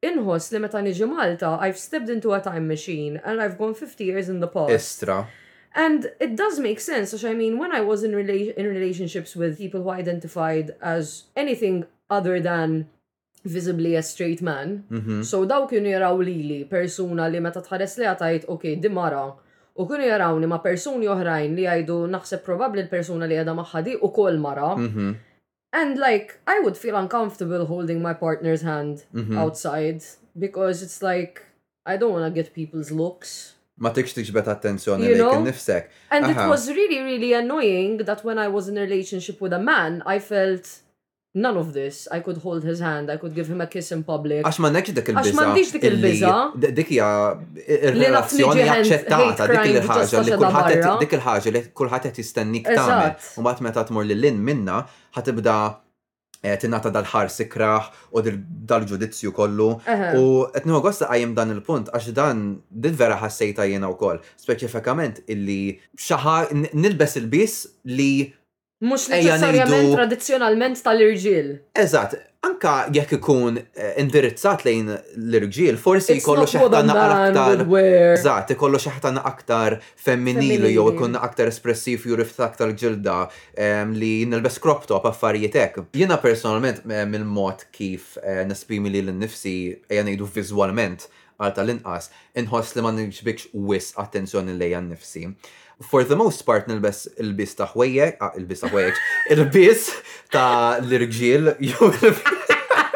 inħoss 0.09 0.51
li 0.57 0.63
meta 0.65 0.81
niġi 0.83 1.07
Malta, 1.13 1.53
I've 1.63 1.79
stepped 1.79 2.11
into 2.17 2.33
a 2.35 2.41
time 2.49 2.67
machine 2.67 3.21
and 3.23 3.39
I've 3.39 3.55
gone 3.61 3.77
50 3.85 4.03
years 4.03 4.27
in 4.27 4.41
the 4.43 4.51
past. 4.59 4.75
Estra. 4.79 5.21
And 5.75 6.11
it 6.19 6.35
does 6.35 6.59
make 6.59 6.81
sense, 6.81 7.13
I 7.23 7.33
mean, 7.33 7.57
when 7.59 7.71
I 7.71 7.79
was 7.81 8.03
in, 8.03 8.11
rela 8.11 8.37
in 8.55 8.65
relationships 8.65 9.35
with 9.37 9.57
people 9.57 9.83
who 9.83 9.89
identified 9.91 10.75
as 10.81 11.23
anything 11.37 11.85
other 12.09 12.39
than 12.39 12.87
visibly 13.43 13.95
a 13.95 14.03
straight 14.11 14.41
man. 14.41 14.67
Mm 14.91 14.99
-hmm. 15.01 15.21
So 15.29 15.35
daw 15.51 15.61
kienu 15.69 15.89
jaraw 15.89 16.17
lili 16.29 16.61
persona 16.75 17.23
li 17.27 17.39
meta 17.39 17.61
tħares 17.61 17.93
li 17.99 18.05
għatajt, 18.09 18.43
ok, 18.53 18.63
di 18.83 18.89
mara. 18.89 19.27
U 19.79 19.81
kienu 19.87 20.05
jaraw 20.13 20.47
ma 20.47 20.57
persuni 20.69 21.05
oħrajn 21.05 21.49
li 21.55 21.63
għajdu 21.67 21.97
naħseb 22.13 22.41
probabli 22.47 22.81
l-persuna 22.83 23.25
li 23.27 23.35
għada 23.37 23.53
maħħadi 23.59 23.93
u 24.05 24.07
kol 24.19 24.35
mara. 24.45 24.71
Mm 24.75 24.87
-hmm. 24.91 25.11
And 25.81 25.93
like, 26.07 26.27
I 26.47 26.57
would 26.63 26.77
feel 26.83 26.95
uncomfortable 27.03 27.63
holding 27.73 27.99
my 28.07 28.15
partner's 28.25 28.63
hand 28.71 28.95
mm 29.13 29.23
-hmm. 29.23 29.35
outside 29.43 30.01
because 30.45 30.77
it's 30.85 31.01
like, 31.11 31.35
I 31.91 31.93
don't 31.99 32.13
want 32.15 32.25
to 32.29 32.33
get 32.43 32.47
people's 32.59 32.91
looks. 33.01 33.31
Ma 33.83 33.89
tikx 33.91 34.11
tiġbet 34.19 34.47
attenzjoni 34.55 35.05
you 35.07 35.15
know? 35.21 35.35
nifsek. 35.47 35.83
And 36.15 36.23
Aha. 36.25 36.31
it 36.31 36.43
was 36.53 36.63
really, 36.79 36.99
really 37.09 37.31
annoying 37.43 37.91
that 38.09 38.19
when 38.27 38.37
I 38.45 38.47
was 38.55 38.63
in 38.71 38.75
a 38.77 38.81
relationship 38.87 39.37
with 39.43 39.53
a 39.59 39.63
man, 39.71 39.91
I 40.15 40.17
felt 40.31 40.65
none 41.43 41.57
of 41.63 41.67
this. 41.79 41.95
I 42.17 42.19
could 42.25 42.37
hold 42.45 42.61
his 42.71 42.79
hand, 42.87 43.05
I 43.15 43.17
could 43.21 43.33
give 43.39 43.47
him 43.53 43.59
a 43.65 43.67
kiss 43.73 43.87
in 43.95 44.01
public. 44.13 44.41
Għax 44.47 44.59
ma 44.63 44.71
nekx 44.75 44.91
dik 44.97 45.09
il-biza. 45.11 45.35
Għax 45.35 45.39
ma 45.39 45.47
nekx 45.57 45.71
dik 45.75 45.87
il-biza. 45.91 46.33
Dik 46.79 46.91
hija 46.95 47.09
il-relazzjoni 47.77 48.67
accettata, 48.75 49.47
dik 49.53 49.71
il-ħagġa 49.71 50.27
li 50.27 50.35
kullħat 50.41 50.69
dik 51.03 51.15
il-ħagġa 51.19 51.55
li 51.57 51.63
kullħat 51.81 52.07
qed 52.07 52.21
jistennik 52.23 52.69
tagħmel. 52.69 53.17
U 53.37 53.43
mbagħad 53.45 53.65
meta 53.67 53.83
tmur 53.89 54.07
lil 54.07 54.23
lin 54.25 54.39
minna 54.49 54.77
ħatibda 55.17 55.57
eh, 56.45 56.55
tinata 56.61 56.91
dal-ħar 56.95 57.27
sikraħ 57.35 57.91
u 58.15 58.25
dal-ġudizzju 58.71 59.35
kollu. 59.35 59.69
U 60.21 60.23
etnu 60.61 60.79
għosta 60.79 61.11
għajem 61.11 61.35
dan 61.41 61.51
il-punt, 61.57 61.91
għax 61.91 62.09
dan 62.21 62.45
dit 62.71 62.95
vera 63.03 63.19
ħassejta 63.25 63.67
jena 63.73 63.91
u 63.91 63.99
koll. 63.99 64.23
Speċifikament 64.45 65.25
illi 65.35 65.61
xaħa 66.07 66.37
nilbes 66.79 67.19
il-bis 67.19 67.59
li 67.91 68.11
Mux 68.83 69.05
neċessarjament 69.07 69.93
tradizjonalment 69.95 70.79
tal-irġiel. 70.83 71.53
Eżatt, 71.79 72.17
anka 72.43 72.71
jekk 72.93 73.13
ikun 73.21 73.61
eh, 73.61 73.93
indirizzat 74.03 74.65
lejn 74.67 74.89
l-irġiel, 75.15 75.77
forsi 75.79 76.17
jkollu 76.19 76.43
xaħtana 76.51 76.97
aktar. 77.05 77.63
Eżat, 78.17 78.51
jkollu 78.57 78.81
xaħtana 78.83 79.23
aktar 79.31 79.77
femminili 80.03 80.73
jew 80.73 80.89
ikun 80.91 81.15
aktar 81.15 81.53
espressiv 81.53 82.03
ju 82.11 82.19
rift 82.19 82.43
aktar 82.43 82.75
ġilda 82.83 83.15
li 83.95 84.11
nelbes 84.27 84.59
crop 84.59 84.83
top 84.91 85.07
affarijietek. 85.07 85.79
Jena 85.95 86.19
personalment 86.25 86.83
mill-mod 87.13 87.63
kif 87.71 88.17
eh, 88.25 88.43
nespimi 88.51 88.91
li 88.91 89.05
l-nifsi 89.07 89.55
ejja 89.87 90.03
ngħidu 90.03 90.27
viżwalment 90.35 91.07
għal 91.35 91.55
tal-inqas, 91.61 92.11
inħoss 92.39 92.75
li 92.77 92.83
ma 92.83 92.91
nġbikx 92.95 93.53
wis 93.71 93.93
attenzjoni 94.03 94.51
lejja 94.59 94.83
nifsi. 94.91 95.29
nifsi 95.29 95.55
for 95.83 96.03
the 96.07 96.15
most 96.15 96.39
part 96.47 96.67
nilbes 96.69 97.05
il-bis 97.19 97.55
ta' 97.59 97.67
ħwejjek, 97.73 98.19
ah, 98.23 98.31
il-bis 98.39 98.63
ta' 98.63 98.69
ħwejjek, 98.71 99.05
il-bis 99.35 99.85
ta' 100.31 100.49
l-irġiel, 100.79 101.51
jew 101.59 101.91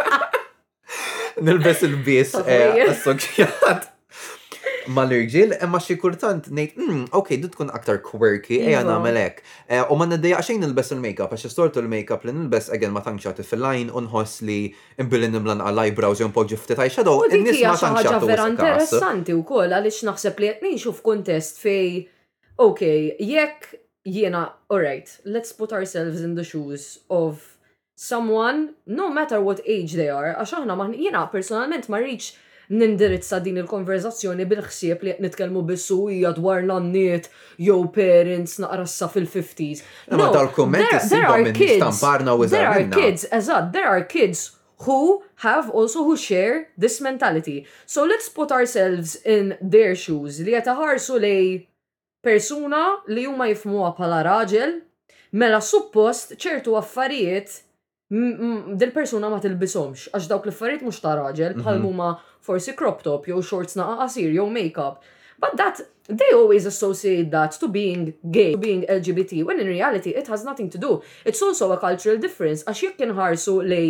nilbes 1.43 1.85
il-bis 1.87 2.35
eh, 2.45 2.83
assokjat 2.87 3.87
ma 4.95 5.03
l-irġil, 5.05 5.53
imma 5.61 5.77
xi 5.83 5.95
kultant 6.01 6.47
ngħid, 6.49 6.77
mm, 6.81 7.01
ok, 7.19 7.27
du 7.43 7.49
tkun 7.53 7.67
aktar 7.77 7.99
quirky, 8.03 8.57
ejja 8.57 8.79
iva. 8.81 8.95
għana 8.95 9.11
hekk. 9.21 9.41
Eh, 9.69 9.81
u 9.85 9.97
ma 9.99 10.07
n 10.07 10.15
n-deja 10.17 10.39
xejn 10.41 10.63
nilbes 10.63 10.89
il-makeup, 10.95 11.35
għax 11.35 11.45
istortu 11.51 11.83
l-makeup 11.83 12.23
li 12.25 12.33
nilbes 12.33 12.71
għagħen 12.73 12.95
ma 12.95 13.03
tanċat 13.05 13.43
fil-lajn 13.45 13.91
u 13.93 14.03
li 14.49 14.61
imbilin 15.03 15.35
nimlan 15.37 15.59
għal 15.65 15.83
eyebrows 15.85 16.23
jew 16.23 16.31
un 16.31 16.33
poġi 16.33 16.57
eyeshadow, 16.79 17.21
in-nies 17.29 17.59
ma 17.61 17.75
tanċat. 17.75 18.07
jagħtu. 18.09 18.31
Vera 18.33 18.47
interessanti 18.55 19.35
wkoll 19.37 19.75
għaliex 19.77 20.07
naħseb 20.09 20.41
li 20.43 20.53
qed 20.63 20.75
xuf 20.87 20.99
f'kuntest 21.03 21.59
fej 21.61 22.07
ok, 22.59 22.81
jekk 23.19 23.69
jiena, 24.09 24.49
all 24.69 24.79
right, 24.79 25.17
let's 25.25 25.53
put 25.53 25.71
ourselves 25.71 26.21
in 26.21 26.35
the 26.35 26.43
shoes 26.43 26.99
of 27.09 27.55
someone, 27.95 28.73
no 28.87 29.09
matter 29.09 29.39
what 29.41 29.61
age 29.75 29.93
they 29.99 30.09
are, 30.17 30.33
għax 30.35 30.57
aħna 30.59 30.75
maħn, 30.81 30.97
jiena 30.99 31.21
personalment 31.31 31.87
ma 31.89 31.99
rridx 32.03 32.33
nindirizza 32.75 33.39
din 33.43 33.57
il-konverzazzjoni 33.63 34.45
bil-ħsieb 34.49 35.03
li 35.07 35.15
nitkellmu 35.23 35.63
bissu 35.69 36.03
hija 36.11 36.29
dwar 36.37 36.59
l-annet 36.61 37.29
jew 37.57 37.79
parents 37.95 38.59
naqrassa 38.61 39.07
fil-50s. 39.15 39.83
No, 40.11 40.29
there, 40.33 40.51
there 40.51 41.27
are 41.27 41.47
u 41.47 42.47
There 42.47 42.67
are 42.67 42.87
kids, 42.99 43.25
eżatt, 43.31 43.71
there 43.73 43.87
are 43.87 44.03
kids 44.03 44.51
who 44.83 45.23
have 45.37 45.69
also 45.71 46.03
who 46.03 46.15
share 46.15 46.69
this 46.77 47.01
mentality. 47.01 47.65
So 47.87 48.03
let's 48.05 48.29
put 48.29 48.51
ourselves 48.51 49.15
in 49.15 49.57
their 49.61 49.95
shoes 49.95 50.39
li 50.43 50.53
jetaħarsu 50.59 51.23
lej 51.25 51.43
persuna 52.21 52.81
li 53.09 53.25
huma 53.29 53.47
jifmuha 53.49 53.91
bħala 53.95 54.21
raġel, 54.27 54.77
mela 55.31 55.59
suppost 55.61 56.35
ċertu 56.41 56.75
affarijiet 56.79 57.59
del 58.09 58.91
persuna 58.93 59.29
ma 59.29 59.37
tilbisomx, 59.41 60.07
għax 60.09 60.27
dawk 60.31 60.47
l-affarijiet 60.49 60.81
mhux 60.85 60.97
ta' 61.03 61.11
raġel 61.19 61.53
bħal 61.59 61.77
mhm. 61.77 61.85
huma 61.85 62.07
forsi 62.45 62.73
crop 62.75 63.03
top 63.05 63.29
jew 63.29 63.41
shorts 63.45 63.77
naqa 63.77 63.99
qasir 64.03 64.31
jew 64.33 64.47
makeup. 64.49 65.03
But 65.39 65.55
that 65.55 65.79
they 66.07 66.33
always 66.35 66.65
associate 66.65 67.29
that 67.31 67.53
to 67.61 67.69
being 67.71 68.11
gay, 68.29 68.51
to 68.57 68.59
being 68.59 68.81
LGBT, 68.89 69.45
when 69.45 69.59
in 69.61 69.67
reality 69.67 70.09
it 70.09 70.27
has 70.27 70.43
nothing 70.43 70.69
to 70.71 70.77
do. 70.77 71.01
It's 71.23 71.41
also 71.41 71.71
a 71.71 71.79
cultural 71.79 72.17
difference 72.19 72.65
għax 72.65 72.83
jekk 72.87 73.05
inħarsu 73.07 73.59
li 73.63 73.83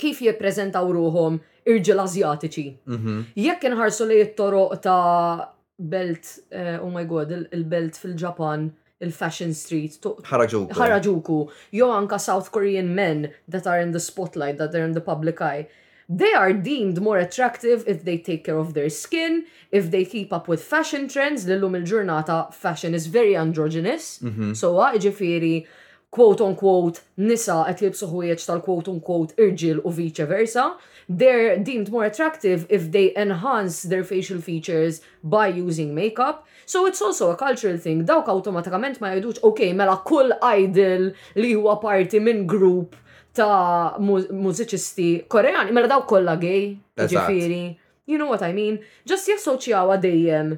kif 0.00 0.24
jippreżentaw 0.24 0.88
ruhom 0.96 1.36
irġel 1.70 2.02
azjatiċi. 2.02 2.66
Mhm. 2.90 3.20
Jekk 3.44 3.68
inħarsu 3.70 4.08
li 4.08 4.22
jittoroq 4.24 4.80
ta' 4.88 5.52
belt, 5.78 6.38
eh, 6.52 6.78
oh 6.80 6.90
my 6.90 7.04
god, 7.04 7.48
il-belt 7.52 7.96
fil-Ġapan 7.96 8.70
il-Fashion 9.00 9.52
Street. 9.54 9.98
Harajuku. 10.24 10.70
Harajuku. 10.72 11.50
Jo 11.72 11.90
anka 11.92 12.18
South 12.20 12.50
Korean 12.52 12.94
men 12.94 13.30
that 13.48 13.66
are 13.66 13.80
in 13.80 13.90
the 13.92 14.00
spotlight, 14.00 14.58
that 14.58 14.74
are 14.74 14.84
in 14.84 14.92
the 14.92 15.00
public 15.00 15.40
eye. 15.40 15.68
They 16.08 16.34
are 16.34 16.52
deemed 16.52 17.00
more 17.00 17.18
attractive 17.18 17.82
if 17.86 18.04
they 18.04 18.18
take 18.18 18.44
care 18.44 18.58
of 18.58 18.74
their 18.74 18.90
skin, 18.90 19.46
if 19.72 19.90
they 19.90 20.04
keep 20.04 20.32
up 20.32 20.48
with 20.48 20.62
fashion 20.62 21.08
trends. 21.08 21.46
Lillum 21.46 21.74
il-ġurnata, 21.74 22.52
fashion 22.52 22.94
is 22.94 23.06
very 23.06 23.34
androgynous. 23.36 24.18
Mm 24.20 24.30
-hmm. 24.34 24.54
So, 24.54 24.78
ah, 24.80 24.92
ġifiri, 24.98 25.62
uh, 25.62 25.66
quote 26.14 26.40
on 26.46 26.54
quote 26.62 26.96
nisa 27.28 27.56
qed 27.68 27.80
jibsu 27.82 28.06
ħwejjeġ 28.12 28.42
tal-quote 28.46 28.90
on 28.92 29.00
quote 29.08 29.34
irġil 29.42 29.80
u 29.82 29.90
vice 29.96 30.24
versa, 30.30 30.66
they're 31.22 31.56
deemed 31.68 31.90
more 31.94 32.06
attractive 32.06 32.62
if 32.78 32.84
they 32.94 33.08
enhance 33.24 33.82
their 33.92 34.04
facial 34.10 34.40
features 34.46 35.00
by 35.34 35.48
using 35.58 35.90
makeup. 35.98 36.44
So 36.66 36.86
it's 36.86 37.02
also 37.02 37.30
a 37.32 37.36
cultural 37.42 37.76
thing. 37.86 38.04
Dawk 38.12 38.30
automatikament 38.36 39.00
ma 39.02 39.10
jgħidux, 39.16 39.42
ok, 39.50 39.72
mela 39.82 39.96
kull 40.08 40.36
idol 40.54 41.08
li 41.36 41.50
huwa 41.58 41.74
parti 41.82 42.22
minn 42.24 42.46
group 42.54 42.94
ta' 43.34 43.96
mużiċisti 43.98 45.10
koreani, 45.34 45.74
mela 45.74 45.90
dawk 45.96 46.06
kollha 46.14 46.36
gay, 46.40 46.70
ġifieri. 46.96 47.64
You 48.06 48.18
know 48.22 48.28
what 48.30 48.42
I 48.46 48.52
mean? 48.54 48.78
Just 49.08 49.26
jassoċjawa 49.32 49.98
dejjem 50.04 50.54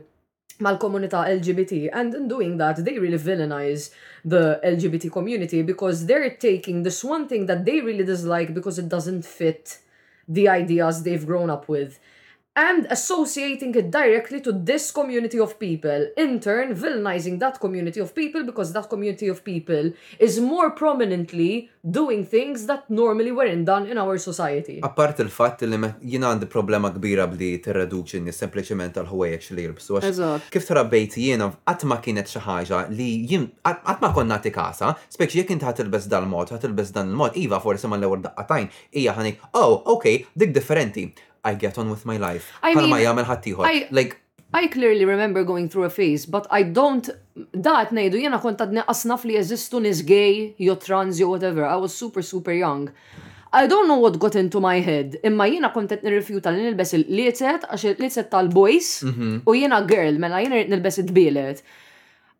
mal-komunità 0.61 1.27
LGBT 1.29 1.89
and 1.93 2.15
in 2.15 2.29
doing 2.29 2.57
that 2.59 2.83
they 2.85 2.99
really 2.99 3.19
villainize 3.19 3.91
the 4.25 4.59
LGBT 4.65 5.11
community 5.13 5.63
because 5.63 6.07
they're 6.07 6.31
taking 6.37 6.83
this 6.83 7.03
one 7.05 7.29
thing 7.29 7.47
that 7.47 7.65
they 7.65 7.81
really 7.81 8.05
dislike 8.05 8.55
because 8.55 8.79
it 8.79 8.89
doesn't 8.89 9.25
fit 9.25 9.79
the 10.29 10.49
ideas 10.49 11.03
they've 11.03 11.27
grown 11.27 11.51
up 11.51 11.69
with 11.69 11.99
and 12.57 12.87
associating 12.91 13.73
it 13.77 13.91
directly 13.91 14.41
to 14.41 14.51
this 14.53 14.91
community 14.91 15.39
of 15.39 15.59
people, 15.61 16.07
in 16.17 16.41
turn 16.41 16.75
villainizing 16.75 17.39
that 17.39 17.61
community 17.61 18.01
of 18.01 18.15
people 18.15 18.43
because 18.45 18.73
that 18.73 18.89
community 18.89 19.29
of 19.29 19.45
people 19.45 19.93
is 20.19 20.41
more 20.41 20.71
prominently 20.71 21.69
doing 21.89 22.25
things 22.25 22.67
that 22.67 22.89
normally 22.89 23.31
weren't 23.31 23.67
done 23.67 23.87
in 23.87 23.99
our 23.99 24.17
society. 24.19 24.81
Apart 24.83 25.19
il-fatt 25.25 25.63
li 25.69 25.77
jina 26.17 26.31
għandi 26.33 26.49
problema 26.51 26.89
kbira 26.97 27.27
bli 27.31 27.53
t-reduċi 27.63 28.23
nis 28.25 28.41
sempliciment 28.41 28.97
għal-ħuwejek 28.99 29.53
li 29.55 29.67
jirbsu. 29.69 30.01
Kif 30.57 30.67
bejt 30.97 31.17
jiena 31.21 31.51
għatma 31.69 32.01
kienet 32.05 32.33
xaħġa 32.33 32.81
li 32.97 33.11
jim 33.31 33.47
għatma 33.69 34.15
konna 34.17 34.41
kasa, 34.47 34.95
spekx 35.13 35.37
jek 35.43 35.51
inti 35.53 35.77
il-bess 35.85 36.09
dal-mod, 36.09 36.51
ħatilbes 36.57 36.93
dan 36.97 37.11
il-mod, 37.13 37.37
iva 37.37 37.61
forse 37.61 37.87
ma 37.89 37.97
l-ewel 38.01 38.23
daqqatajn, 38.25 38.71
ija 38.97 39.13
ħanik, 39.17 39.41
oh, 39.53 39.83
ok, 39.97 40.33
dik 40.33 40.53
differenti. 40.57 41.11
I 41.47 41.55
get 41.55 41.79
on 41.79 41.89
with 41.95 42.03
my 42.05 42.17
life. 42.29 42.47
I 42.67 42.75
mean, 42.75 42.91
ma 42.91 42.99
jagħmel 43.05 43.23
ħaddieħor. 43.23 43.71
Like 43.99 44.17
I 44.61 44.67
clearly 44.73 45.07
remember 45.09 45.45
going 45.51 45.69
through 45.71 45.87
a 45.87 45.93
phase, 45.95 46.27
but 46.37 46.49
I 46.51 46.65
don't 46.79 47.07
dat 47.67 47.95
nejdu 47.95 48.19
jena 48.25 48.41
kont 48.43 48.59
għad 48.65 48.75
neqasnaf 48.81 49.27
li 49.29 49.37
jeżistu 49.39 49.81
nis 49.87 50.03
gay, 50.09 50.55
jo 50.67 50.75
trans, 50.83 51.21
jo 51.23 51.31
whatever. 51.31 51.63
I 51.69 51.79
was 51.83 51.95
super, 51.95 52.25
super 52.27 52.55
young. 52.57 52.91
I 53.57 53.65
don't 53.71 53.87
know 53.89 54.01
what 54.03 54.19
got 54.19 54.35
into 54.37 54.59
my 54.61 54.81
head. 54.89 55.21
Imma 55.25 55.47
jena 55.53 55.71
kont 55.75 55.95
qed 55.95 56.03
nirrifjuta 56.07 56.51
li 56.57 56.67
nilbes 56.67 56.97
il-lietset 56.99 57.69
għax 57.71 57.87
il-lietset 57.95 58.31
tal-boys 58.35 58.91
mhm. 59.07 59.37
u 59.47 59.57
jena 59.61 59.79
girl, 59.89 60.19
mela 60.27 60.43
jena 60.43 60.65
nilbes 60.75 60.99
id-bielet. 61.05 61.63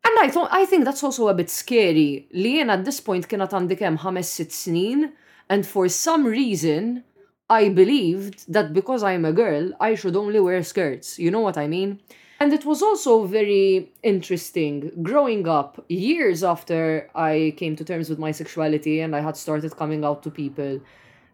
And 0.07 0.21
I, 0.23 0.29
thought, 0.31 0.51
I 0.55 0.67
think 0.71 0.85
that's 0.85 1.03
also 1.03 1.27
a 1.29 1.35
bit 1.35 1.51
scary 1.51 2.27
li 2.33 2.57
jena 2.61 2.75
at 2.81 2.85
this 2.87 3.01
point 3.03 3.27
kienet 3.31 3.55
għandi 3.55 3.79
kemm 3.85 4.03
ħames 4.03 4.35
sit 4.41 4.55
snin 4.55 5.11
and 5.51 5.67
for 5.67 5.91
some 5.91 6.27
reason 6.27 7.03
I 7.49 7.69
believed 7.69 8.53
that 8.53 8.73
because 8.73 9.03
I'm 9.03 9.25
a 9.25 9.33
girl, 9.33 9.73
I 9.79 9.95
should 9.95 10.17
only 10.17 10.41
wear 10.41 10.63
skirts. 10.65 11.19
You 11.19 11.31
know 11.31 11.41
what 11.41 11.57
I 11.57 11.69
mean? 11.69 12.01
And 12.41 12.53
it 12.53 12.65
was 12.65 12.83
also 12.83 13.25
very 13.25 13.89
interesting 14.03 14.91
growing 15.03 15.49
up 15.49 15.83
years 15.89 16.43
after 16.45 17.09
I 17.15 17.55
came 17.57 17.77
to 17.77 17.85
terms 17.85 18.11
with 18.11 18.19
my 18.19 18.31
sexuality 18.33 19.01
and 19.01 19.15
I 19.17 19.21
had 19.21 19.37
started 19.37 19.77
coming 19.77 20.05
out 20.05 20.23
to 20.25 20.31
people, 20.31 20.81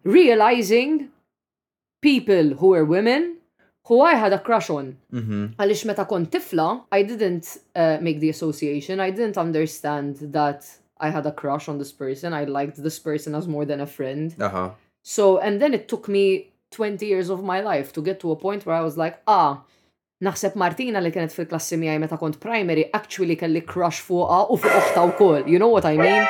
realizing 0.05 1.09
people 2.03 2.51
who 2.55 2.69
were 2.69 2.85
women 2.85 3.39
who 3.87 4.01
I 4.03 4.15
had 4.15 4.33
a 4.33 4.39
crush 4.39 4.71
on. 4.71 4.87
Mm-hmm. 5.13 5.45
Għalix 5.59 5.85
meta 5.91 6.05
kont 6.07 6.31
tifla, 6.31 6.69
I 6.93 7.03
didn't 7.03 7.49
uh, 7.75 7.99
make 8.01 8.21
the 8.21 8.29
association, 8.31 9.01
I 9.01 9.11
didn't 9.11 9.37
understand 9.39 10.19
that 10.39 10.69
I 11.01 11.11
had 11.11 11.27
a 11.27 11.33
crush 11.33 11.69
on 11.69 11.79
this 11.79 11.91
person, 11.91 12.33
I 12.33 12.45
liked 12.45 12.77
this 12.81 13.01
person 13.01 13.35
as 13.35 13.49
more 13.49 13.65
than 13.65 13.81
a 13.81 13.87
friend. 13.91 14.37
Uh-huh. 14.39 14.71
So, 15.05 15.39
and 15.39 15.61
then 15.61 15.75
it 15.75 15.89
took 15.89 16.09
me 16.09 16.53
20 16.73 17.05
years 17.07 17.29
of 17.29 17.43
my 17.43 17.61
life 17.61 17.93
to 17.95 18.01
get 18.03 18.21
to 18.21 18.31
a 18.31 18.37
point 18.37 18.65
where 18.67 18.77
I 18.77 18.81
was 18.81 18.97
like, 18.97 19.19
ah, 19.27 19.63
naħseb 20.23 20.55
Martina 20.55 21.03
li 21.03 21.11
kienet 21.11 21.35
fil-klassi 21.35 21.77
miħaj 21.83 21.99
meta 21.99 22.19
kont 22.19 22.39
primary, 22.39 22.87
actually 22.95 23.35
kelli 23.37 23.61
crush 23.67 23.99
fuqa 24.01 24.39
u 24.49 24.57
fuq 24.57 24.71
uħta 24.79 25.03
u 25.11 25.15
koll. 25.19 25.49
You 25.51 25.59
know 25.59 25.69
what 25.69 25.85
I 25.85 25.97
mean? 25.99 26.27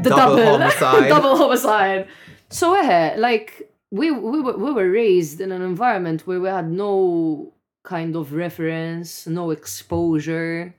The 0.00 0.08
double, 0.08 0.36
double 0.36 0.56
homicide. 0.56 1.08
double 1.12 1.36
homicide. 1.36 2.08
So, 2.48 2.74
eh, 2.74 3.14
like, 3.18 3.68
we, 3.90 4.10
we, 4.10 4.40
were, 4.40 4.56
we 4.56 4.72
were 4.72 4.90
raised 4.90 5.40
in 5.42 5.52
an 5.52 5.60
environment 5.60 6.26
where 6.26 6.40
we 6.40 6.48
had 6.48 6.70
no 6.70 7.52
kind 7.84 8.16
of 8.16 8.32
reference, 8.32 9.26
no 9.26 9.50
exposure 9.50 10.74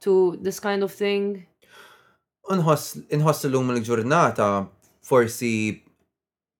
to 0.00 0.38
this 0.40 0.58
kind 0.58 0.82
of 0.82 0.90
thing. 0.90 1.44
Inħoss 2.48 2.96
l-lum 3.44 3.70
l-ġurnata 3.76 4.48
forsi 5.04 5.84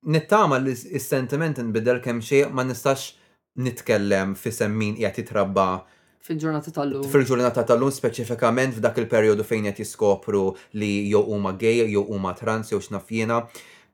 nittama 0.02 0.56
li 0.58 0.74
s-sentiment 0.74 1.60
nbidel 1.62 2.00
kemm 2.02 2.20
xie 2.24 2.46
ma 2.50 2.62
nistax 2.64 3.10
nitkellem 3.60 4.34
fi 4.38 4.52
semmin 4.54 4.94
qiegħed 4.96 5.20
jitrabba 5.20 5.66
fil-ġurnata 6.24 6.72
tal-lum. 6.76 7.04
Fil-ġurnata 7.10 7.62
tal-lum 7.68 7.90
speċifikament 7.92 8.76
f'dak 8.76 8.98
il 9.00 9.06
periodu 9.10 9.44
fejn 9.44 9.68
qed 9.70 9.82
jiskopru 9.82 10.46
li 10.80 10.90
jew 11.10 11.22
huma 11.28 11.52
gay 11.60 11.82
jew 11.90 12.04
huma 12.10 12.32
trans 12.36 12.72
jew 12.72 12.80
x'naf 12.80 13.10
jiena. 13.12 13.42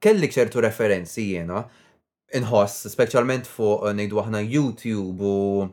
Kellik 0.02 0.34
ċertu 0.34 0.60
referenzi 0.62 1.24
jiena 1.32 1.64
inħoss, 2.36 2.88
speċjalment 2.92 3.46
fuq 3.46 3.88
eh, 3.90 3.94
nejdu 4.00 4.18
aħna 4.18 4.40
YouTube 4.44 5.22
u 5.22 5.64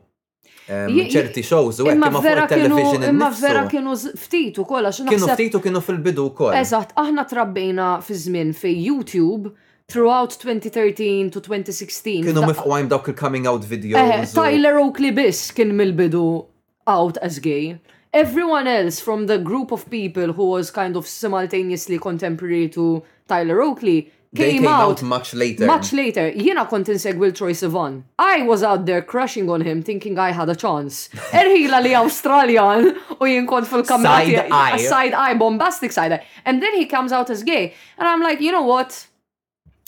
ehm, 0.70 0.96
ċerti 1.14 1.42
shows 1.46 1.80
u 1.82 1.88
għekki 1.90 2.00
ma 2.00 2.10
fuq 2.14 2.46
television 2.54 3.06
Imma 3.10 3.30
vera 3.38 3.66
kienu 3.70 3.94
ftitu 4.14 4.64
kolla, 4.66 4.94
Kienu 4.94 5.30
ftitu 5.34 5.60
kienu 5.62 5.82
fil-bidu 5.84 6.26
kolla. 6.38 6.62
Eżatt, 6.62 6.94
aħna 6.98 7.26
trabbejna 7.30 7.92
fi 8.06 8.18
żmien 8.24 8.54
fi 8.58 8.74
YouTube 8.88 9.50
throughout 9.88 10.30
2013 10.30 11.30
to 11.30 11.40
2016. 11.40 12.24
Kienu 12.24 12.42
mifqwajm 12.44 12.88
dawk 12.88 13.08
il-coming 13.08 13.46
out 13.46 13.62
videos. 13.62 13.96
Eh, 13.96 14.24
Tyler 14.32 14.78
Oakley 14.78 15.10
biss 15.12 15.52
kien 15.54 15.74
mill-bidu 15.76 16.46
out 16.86 17.16
as 17.18 17.38
gay. 17.38 17.78
Everyone 18.12 18.66
else 18.68 19.00
from 19.00 19.26
the 19.26 19.38
group 19.38 19.72
of 19.72 19.90
people 19.90 20.32
who 20.32 20.44
was 20.46 20.70
kind 20.70 20.96
of 20.96 21.06
simultaneously 21.06 21.98
contemporary 21.98 22.68
to 22.68 23.02
Tyler 23.26 23.60
Oakley 23.60 24.02
came, 24.36 24.58
came 24.62 24.66
out, 24.68 24.82
out, 24.82 25.02
much 25.02 25.34
later. 25.34 25.66
Much 25.66 25.92
later. 25.92 26.30
Jiena 26.30 26.66
kont 26.68 26.86
insegwil 26.86 27.34
Troy 27.34 27.52
Sivan. 27.52 28.04
I 28.18 28.42
was 28.42 28.62
out 28.62 28.86
there 28.86 29.02
crushing 29.02 29.50
on 29.50 29.62
him 29.62 29.82
thinking 29.82 30.16
I 30.18 30.30
had 30.30 30.48
a 30.48 30.54
chance. 30.54 31.08
Erħila 31.42 31.82
li 31.82 31.94
Australian 31.98 32.92
u 33.22 33.26
jien 33.32 33.46
kont 33.50 33.66
fil-kamrat. 33.66 34.24
Side 34.24 34.50
eye. 34.50 34.76
A 34.76 34.78
side 34.78 35.12
eye, 35.12 35.34
bombastic 35.34 35.92
side 35.92 36.12
eye. 36.12 36.24
And 36.44 36.62
then 36.62 36.72
he 36.76 36.86
comes 36.86 37.10
out 37.12 37.28
as 37.30 37.42
gay. 37.42 37.74
And 37.98 38.06
I'm 38.08 38.22
like, 38.22 38.40
you 38.40 38.50
know 38.52 38.62
what? 38.62 39.08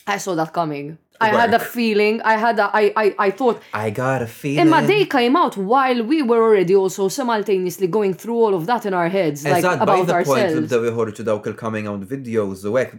I 0.07 0.18
saw 0.18 0.34
that 0.36 0.52
coming. 0.52 0.98
I 1.20 1.32
Work. 1.32 1.40
had 1.40 1.54
a 1.54 1.59
feeling. 1.59 2.20
I 2.22 2.34
had 2.36 2.59
a. 2.59 2.70
I. 2.72 2.92
I. 2.96 3.14
I 3.18 3.30
thought. 3.30 3.62
I 3.72 3.88
got 3.90 4.22
a 4.22 4.26
feeling. 4.26 4.66
Imma 4.66 4.86
they 4.86 5.07
came 5.07 5.34
out 5.36 5.57
while 5.57 6.02
we 6.04 6.20
were 6.22 6.42
already 6.42 6.76
also 6.76 7.09
simultaneously 7.09 7.86
going 7.86 8.12
through 8.14 8.36
all 8.44 8.54
of 8.54 8.66
that 8.66 8.84
in 8.84 8.92
our 8.92 9.09
heads, 9.09 9.42
Ezzad, 9.44 9.50
like 9.50 9.64
about 9.80 10.09
ourselves. 10.09 10.09
By 10.09 10.78
the 10.80 10.90
point 10.92 11.18
li 11.18 11.24
bdew 11.24 11.24
dawk 11.30 11.46
il-coming 11.46 11.84
out 11.90 12.02
videos 12.14 12.59
u 12.68 12.72
hekk 12.78 12.96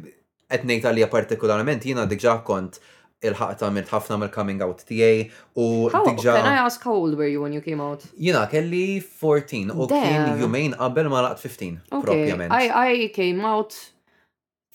et 0.56 0.64
ngħid 0.68 0.88
għalija 0.90 1.10
partikolarment 1.18 1.86
jina 1.90 2.08
diġà 2.14 2.34
kont 2.50 2.80
il-ħaqta 3.28 3.70
mirt 3.76 3.92
ħafna 3.96 4.18
mill-coming 4.22 4.66
out 4.66 4.82
tiegħi 4.90 5.22
u 5.64 5.66
diġà. 5.94 6.34
Can 6.40 6.50
I 6.54 6.58
ask 6.66 6.82
how 6.88 6.98
old 6.98 7.16
were 7.22 7.30
you 7.34 7.42
when 7.44 7.54
you 7.54 7.62
came 7.68 7.80
out? 7.88 8.08
Jina 8.28 8.48
kelli 8.52 8.98
14 8.98 9.76
u 9.78 9.88
kien 9.94 10.34
jumejn 10.42 10.74
qabel 10.82 11.12
ma 11.14 11.22
laqt 11.30 11.46
15 11.46 12.04
propjament. 12.10 12.52
I 12.66 12.66
I 12.66 12.90
came 13.22 13.46
out 13.54 13.78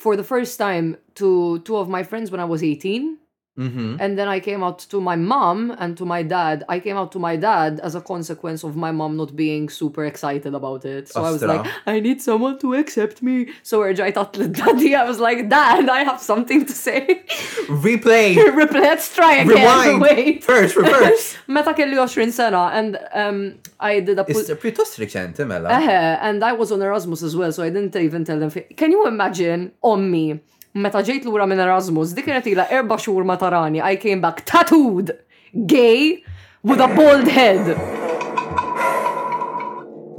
for 0.03 0.16
the 0.16 0.24
first 0.24 0.59
time 0.59 0.96
to 1.14 1.61
two 1.61 1.76
of 1.76 1.88
my 1.88 2.03
friends 2.03 2.32
when 2.32 2.40
I 2.40 2.44
was 2.44 2.64
18 2.64 3.18
Mm-hmm. 3.59 3.96
And 4.00 4.18
then 4.18 4.28
I 4.28 4.40
came 4.40 4.64
out 4.64 4.78
to 4.78 4.98
my 4.98 5.14
mom 5.14 5.76
and 5.78 5.94
to 5.98 6.07
my 6.07 6.22
dad. 6.22 6.64
I 6.70 6.80
came 6.80 6.96
out 6.96 7.12
to 7.12 7.18
my 7.18 7.36
dad 7.36 7.80
as 7.80 7.94
a 7.94 8.00
consequence 8.00 8.64
of 8.64 8.76
my 8.76 8.92
mom 8.92 9.18
not 9.18 9.36
being 9.36 9.68
super 9.68 10.07
excited 10.07 10.55
about 10.55 10.86
it. 10.86 11.11
So 11.11 11.22
Astra. 11.22 11.28
I 11.28 11.32
was 11.32 11.42
like, 11.42 11.72
I 11.84 12.00
need 12.00 12.22
someone 12.22 12.59
to 12.61 12.72
accept 12.72 13.22
me. 13.22 13.50
So 13.62 13.82
I 13.82 14.11
thought, 14.11 14.32
daddy, 14.55 14.94
I 14.94 15.05
was 15.05 15.20
like, 15.20 15.50
dad, 15.50 15.90
I 15.90 16.03
have 16.03 16.18
something 16.22 16.64
to 16.64 16.72
say. 16.72 17.24
Replay. 17.68 18.36
Replay. 18.36 18.72
Let's 18.72 19.14
try 19.14 19.34
again. 19.34 19.48
Rewind. 19.48 20.00
Wait. 20.00 20.44
First, 20.44 20.74
reverse. 20.74 21.36
Meta 21.46 21.74
kelli 21.74 21.92
20 21.96 22.30
sena 22.30 22.70
and 22.72 22.98
um, 23.12 23.59
I 23.78 24.00
did 24.00 24.18
a... 24.18 24.24
It's 24.28 24.48
piuttost 24.48 24.98
recenti 24.98 25.46
mela. 25.46 25.68
and 25.68 26.42
I 26.42 26.55
was 26.55 26.72
on 26.72 26.80
Erasmus 26.80 27.22
as 27.22 27.36
well, 27.36 27.53
so 27.53 27.62
I 27.62 27.68
didn't 27.68 27.94
even 27.96 28.24
tell 28.24 28.38
them. 28.40 28.50
Can 28.78 28.92
you 28.92 29.07
imagine 29.07 29.72
on 29.82 30.11
me? 30.11 30.40
Meta 30.73 31.03
ġejt 31.05 31.27
lura 31.29 31.45
minn 31.45 31.61
Erasmus, 31.61 32.14
dik 32.16 32.25
kienet 32.25 32.47
ila 32.49 32.64
erba' 32.73 32.97
xhur 32.97 33.27
ma 33.29 33.35
tarani, 33.37 33.83
I 33.85 33.97
came 34.01 34.23
back 34.23 34.41
tattooed, 34.49 35.11
gay, 35.53 36.23
with 36.64 36.81
a 36.81 36.89
bald 36.97 37.29
head. 37.29 37.68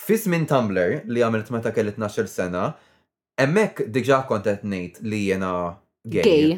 Fis 0.00 0.26
minn 0.26 0.44
Tumblr 0.50 1.04
li 1.08 1.22
għamilt 1.24 1.48
meta 1.54 1.70
kelli 1.72 1.94
12 1.96 2.26
sena, 2.28 2.66
emmek 3.40 3.86
diġà 3.88 4.24
kont 4.28 4.44
qed 4.50 4.66
ngħid 4.68 4.98
li 5.06 5.22
jiena 5.30 5.54
gay. 6.04 6.22
Gay. 6.24 6.54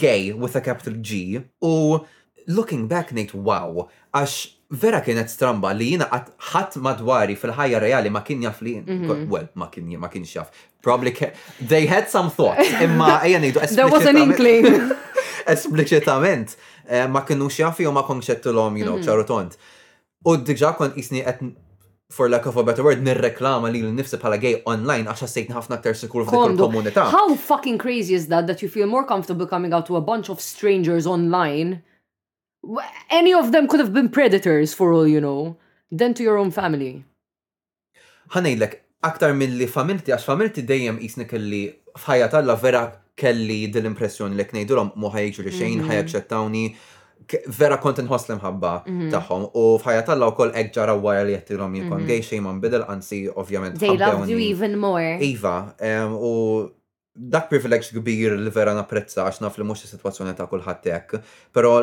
Gay 0.00 0.32
with 0.32 0.56
a 0.56 0.60
capital 0.64 0.98
G. 1.04 1.20
U 1.62 2.00
looking 2.46 2.86
back 2.88 3.10
nejt 3.16 3.34
wow, 3.36 3.86
għax 4.14 4.36
vera 4.82 5.00
kienet 5.04 5.30
stramba 5.30 5.70
li 5.76 5.92
jina 5.92 6.06
ħadd 6.50 6.78
madwari 6.82 7.36
fil-ħajja 7.38 7.80
reali 7.82 8.10
ma 8.10 8.22
kien 8.26 8.42
jaf 8.44 8.62
li, 8.64 8.76
mhm. 8.80 9.26
well, 9.30 9.48
ma 9.60 9.68
kien 9.72 9.88
ma 10.00 10.08
kien 10.12 10.24
jaf. 10.28 10.50
Probably 10.84 11.14
they 11.60 11.86
had 11.86 12.08
some 12.12 12.30
thoughts, 12.30 12.68
imma 12.82 13.18
ejja 13.24 13.40
nejdu 13.40 13.68
There 13.74 13.88
was 13.88 14.06
an 14.06 14.18
inkling. 14.20 14.70
Esplicitament, 15.54 16.54
eh, 16.88 17.04
ma 17.06 17.20
kienu 17.24 17.50
jafi 17.52 17.84
u 17.86 17.90
ma 17.92 18.00
konċettu 18.06 18.52
l-om, 18.54 18.78
you 18.80 18.84
know, 18.88 18.96
mhm. 18.96 19.04
ċaru 19.06 19.26
tont. 19.28 19.58
U 20.24 20.36
diġa 20.40 20.70
kont 20.78 20.94
isni 21.00 21.20
qed 21.24 21.44
for 22.14 22.28
lack 22.30 22.46
of 22.46 22.56
a 22.56 22.62
better 22.62 22.84
word, 22.84 23.00
nirreklama 23.02 23.70
li 23.72 23.80
l-nifsi 23.82 24.18
bħala 24.20 24.36
gay 24.38 24.58
online 24.70 25.08
għaxa 25.10 25.26
sejt 25.28 25.50
ħafna 25.56 25.80
ktar 25.80 25.96
sikur 25.98 26.24
f'dik 26.28 26.52
il-komunità. 26.52 27.08
How 27.12 27.32
fucking 27.34 27.78
crazy 27.80 28.14
is 28.14 28.28
that 28.28 28.46
that 28.46 28.62
you 28.62 28.68
feel 28.68 28.86
more 28.86 29.04
comfortable 29.08 29.48
coming 29.48 29.72
out 29.74 29.86
to 29.88 29.96
a 29.96 30.00
bunch 30.04 30.28
of 30.28 30.38
strangers 30.40 31.06
online 31.08 31.80
any 33.10 33.32
of 33.34 33.52
them 33.52 33.68
could 33.68 33.80
have 33.80 33.92
been 33.92 34.08
predators 34.08 34.74
for 34.74 34.92
all 34.92 35.06
you 35.08 35.20
know, 35.20 35.56
then 35.90 36.12
to 36.14 36.22
your 36.22 36.36
own 36.42 36.50
family. 36.50 37.04
Ħanejlek, 38.34 38.74
aktar 39.08 39.34
mill-li 39.36 39.66
familti, 39.68 40.12
għax 40.14 40.24
familti 40.28 40.64
dejjem 40.66 40.98
jisni 41.04 41.26
kelli 41.30 41.62
fħajja 42.00 42.30
talla 42.34 42.56
vera 42.58 42.84
kelli 43.20 43.60
dil-impressjoni 43.74 44.36
li 44.38 44.46
knejdulom 44.52 44.94
muħajġu 45.00 45.44
li 45.46 45.52
xejn, 45.54 45.82
ħajja 45.86 46.00
mhm. 46.02 46.10
ċettawni, 46.14 46.64
vera 47.58 47.76
kont 47.80 48.00
hoslem 48.10 48.38
l-imħabba 48.40 48.72
mhm. 48.88 49.10
taħħom 49.12 49.44
u 49.60 49.66
fħajja 49.84 50.06
alla 50.14 50.30
u 50.32 50.34
koll 50.38 50.54
ekġara 50.62 50.96
għara 50.96 51.28
li 51.28 51.36
jettilom 51.36 51.76
jikon 51.80 51.98
mhm. 52.00 52.08
gej 52.10 52.24
xejn 52.30 52.46
man 52.48 52.62
bidel, 52.64 52.86
ansi 52.94 53.22
ovvjament. 53.30 53.76
They 53.80 53.94
loved 54.00 54.28
you 54.32 54.38
even 54.40 54.78
more. 54.80 55.18
Iva, 55.28 55.56
u 56.16 56.32
dak 57.14 57.46
privileġ 57.52 57.92
kbir 58.00 58.32
li 58.40 58.50
vera 58.56 58.72
napprezza 58.74 59.22
għax 59.28 59.44
naf 59.44 59.60
li 59.60 59.68
mux 59.68 59.84
situazzjoni 59.86 60.32
ta' 60.34 60.48
kullħat 60.50 60.88
hekk, 60.96 61.20
pero 61.54 61.76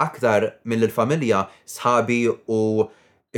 aktar 0.00 0.54
mill-familja 0.66 1.44
sħabi 1.76 2.18
u 2.50 2.60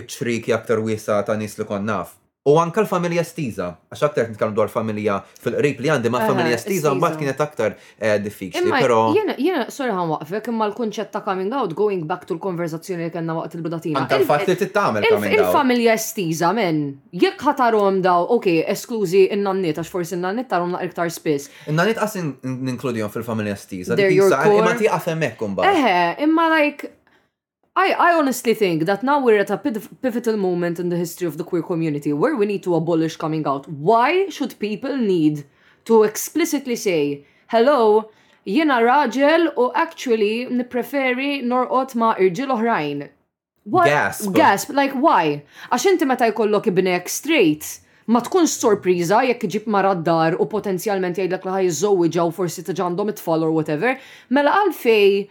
iċriki 0.02 0.54
aktar 0.58 0.82
wiesa 0.88 1.20
ta' 1.26 1.36
nis 1.38 1.56
li 1.58 1.66
konnaf. 1.70 2.12
naf. 2.17 2.17
U 2.46 2.54
anka 2.62 2.78
l-familja 2.80 3.24
stiza, 3.26 3.66
għax 3.92 4.02
aktar 4.06 4.28
nitkellmu 4.30 4.54
dwar 4.56 4.70
familja 4.72 5.18
fil-qrib 5.42 5.80
li 5.82 5.90
għandi 5.92 6.08
ma' 6.14 6.20
familja 6.24 6.56
stiza 6.62 6.92
mbagħad 6.94 7.18
kienet 7.20 7.40
aktar 7.44 7.74
eh, 7.98 8.14
diffiċli, 8.22 8.70
però. 8.78 8.98
Jiena 9.12 9.34
jiena 9.36 9.64
sorry 9.74 9.92
ħan 9.92 10.12
waqfek 10.14 10.48
imma 10.52 10.68
l-kunċett 10.70 11.10
ta' 11.12 11.20
coming 11.26 11.50
out 11.52 11.74
going 11.76 12.06
back 12.08 12.24
to 12.30 12.36
l-konverzazzjoni 12.36 13.08
li 13.08 13.10
kellna 13.12 13.34
waqt 13.40 13.58
il-bidatina. 13.58 14.04
Anka 14.06 14.20
l-fatt 14.22 14.46
li 14.48 14.56
tittamel 14.62 15.08
Il-familja 15.10 15.96
stiza 16.00 16.52
men, 16.56 16.80
jekk 17.24 17.42
ħatarhom 17.50 17.98
daw, 18.06 18.30
ok, 18.38 18.46
esklużi 18.76 19.26
in 19.34 19.42
nannit 19.44 19.82
għax 19.82 19.90
forsi 19.96 20.16
in 20.16 20.24
nannit 20.24 20.48
tarhom 20.48 20.72
naqra 20.76 20.88
iktar 20.92 21.12
spiss. 21.12 21.50
in 21.66 21.74
nannit 21.76 21.98
qas 22.00 22.16
ninkludihom 22.46 23.12
fil-familja 23.12 23.58
stiza, 23.60 23.98
imma 23.98 24.76
tiqaf 24.78 25.10
hemmhekk 25.10 25.44
imbagħad. 25.50 25.82
Eħe, 25.82 25.98
imma 26.30 26.46
like 26.54 26.94
I, 27.78 27.92
I 27.92 28.10
honestly 28.12 28.54
think 28.54 28.86
that 28.86 29.04
now 29.04 29.20
we're 29.22 29.38
at 29.38 29.50
a 29.50 29.56
pivotal 30.04 30.36
moment 30.36 30.80
in 30.80 30.88
the 30.88 30.96
history 30.96 31.28
of 31.28 31.38
the 31.38 31.44
queer 31.44 31.62
community 31.62 32.12
where 32.12 32.34
we 32.34 32.44
need 32.44 32.64
to 32.64 32.74
abolish 32.74 33.14
coming 33.16 33.46
out. 33.46 33.68
Why 33.68 34.28
should 34.30 34.58
people 34.58 34.96
need 34.96 35.36
to 35.84 36.02
explicitly 36.02 36.74
say, 36.74 37.24
hello, 37.54 37.82
jena 38.54 38.78
raġel 38.88 39.44
u 39.64 39.70
actually 39.84 40.34
preferi 40.74 41.30
norqot 41.52 41.94
ma' 42.00 42.16
irġil 42.18 42.50
oħrajn? 42.56 43.04
Gasp. 43.70 44.26
Gasp, 44.40 44.74
like 44.80 44.98
why? 45.06 45.44
Għax 45.70 45.86
inti 45.92 46.10
meta 46.10 46.26
jkollok 46.34 46.72
ibnek 46.72 47.06
straight, 47.20 47.76
ma 48.10 48.18
tkunx 48.26 48.58
sorpriza 48.58 49.22
jekk 49.30 49.46
iġib 49.52 49.70
mara 49.70 49.94
dar 49.94 50.34
u 50.34 50.50
potenzjalment 50.50 51.14
jgħidlek 51.20 51.46
li 51.46 51.54
ħaj 51.60 51.70
żowġa 51.78 52.26
u 52.26 52.34
forsi 52.42 52.66
taġandom 52.66 53.14
it 53.14 53.22
fall 53.22 53.46
or 53.46 53.54
whatever, 53.54 53.94
mela 54.34 54.58
għalfej 54.64 55.28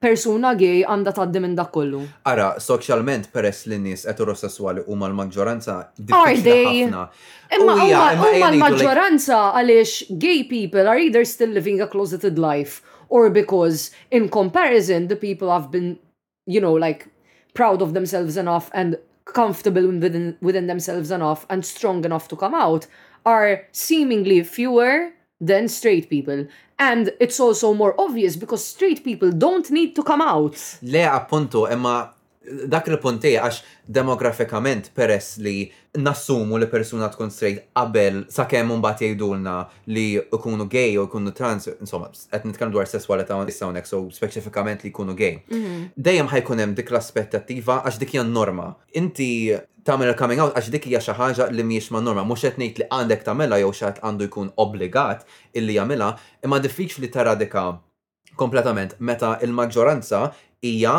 persuna 0.00 0.54
gay 0.56 0.80
għanda 0.88 1.12
taddi 1.14 1.42
minn 1.44 1.54
dak 1.56 1.70
kollu. 1.74 2.00
Ara, 2.28 2.54
soċjalment 2.62 3.26
peress 3.34 3.66
li 3.68 3.76
nis 3.80 4.06
eterosessuali 4.08 4.86
huma 4.86 5.10
l-maġġoranza 5.12 5.74
diffiċli 5.98 6.54
ħafna. 6.88 7.02
Imma 7.58 7.74
huma 7.76 8.48
l-maġġoranza 8.48 9.40
għaliex 9.60 10.16
gay 10.22 10.44
people 10.48 10.86
are 10.88 10.98
either 11.04 11.24
still 11.28 11.52
living 11.52 11.82
a 11.84 11.88
closeted 11.88 12.38
life 12.40 12.80
or 13.08 13.28
because 13.28 13.90
in 14.10 14.28
comparison 14.32 15.08
the 15.12 15.16
people 15.16 15.52
have 15.52 15.70
been 15.70 15.98
you 16.46 16.62
know 16.64 16.72
like 16.72 17.08
proud 17.52 17.82
of 17.82 17.92
themselves 17.92 18.38
enough 18.38 18.70
and 18.72 18.96
comfortable 19.26 19.86
within, 19.86 20.36
within 20.40 20.66
themselves 20.66 21.10
enough 21.10 21.44
and 21.50 21.64
strong 21.66 22.04
enough 22.06 22.26
to 22.26 22.36
come 22.36 22.54
out 22.54 22.86
are 23.26 23.68
seemingly 23.72 24.42
fewer 24.42 25.12
than 25.40 25.68
straight 25.68 26.08
people. 26.10 26.46
And 26.78 27.12
it's 27.20 27.40
also 27.40 27.74
more 27.74 27.94
obvious 28.00 28.36
because 28.36 28.64
straight 28.64 29.02
people 29.02 29.32
don't 29.32 29.70
need 29.70 29.96
to 29.96 30.02
come 30.02 30.20
out. 30.20 30.56
Le, 30.82 31.06
appunto, 31.08 31.64
emma 31.68 32.12
dak 32.66 32.86
il-punti 32.88 33.34
għax 33.36 33.56
demografikament 33.84 34.86
peress 34.96 35.36
li 35.44 35.66
nassumu 36.00 36.56
li 36.58 36.66
persuna 36.72 37.08
tkun 37.12 37.30
straight 37.34 37.66
qabel 37.76 38.22
sa' 38.32 38.46
kemm 38.48 38.72
mbagħad 38.80 39.02
jgħidulna 39.04 39.56
li 39.92 40.04
ikunu 40.16 40.64
gay 40.72 40.94
u 40.96 41.04
ikunu 41.04 41.34
trans, 41.36 41.68
insomma, 41.84 42.08
qed 42.08 42.46
nitkellmu 42.48 42.72
dwar 42.72 42.88
sesswalità 42.88 43.36
hawnhekk 43.36 43.84
so 43.86 44.06
speċifikament 44.08 44.84
li 44.86 44.90
jkunu 44.94 45.12
gay. 45.18 45.42
Mhm. 45.52 45.84
Dejjem 45.96 46.32
ħajkun 46.32 46.62
hemm 46.64 46.74
dik 46.80 46.90
l-aspettattiva 46.94 47.82
għax 47.84 48.00
dik 48.00 48.14
hija 48.16 48.24
norma. 48.24 48.70
Inti 48.96 49.52
tagħmel 49.84 50.14
il-coming 50.14 50.40
out 50.40 50.56
għax 50.56 50.72
dik 50.72 50.88
hija 50.88 51.04
xi 51.04 51.18
ħaġa 51.20 51.50
li 51.52 51.62
mhijiex 51.62 51.92
ma' 51.92 52.00
norma, 52.00 52.24
mhux 52.24 52.48
qed 52.48 52.56
ngħid 52.62 52.80
li 52.80 52.88
għandek 52.88 53.26
tagħmilha 53.28 53.60
jew 53.60 53.68
xi 53.76 53.92
għandu 54.00 54.30
jkun 54.32 54.52
obbligat 54.56 55.28
illi 55.52 55.76
jagħmilha, 55.76 56.14
imma 56.46 56.62
diffiċli 56.64 57.12
taradika 57.12 57.68
kompletament 58.36 58.96
meta 59.00 59.36
il-maġġoranza 59.44 60.30
hija 60.64 60.96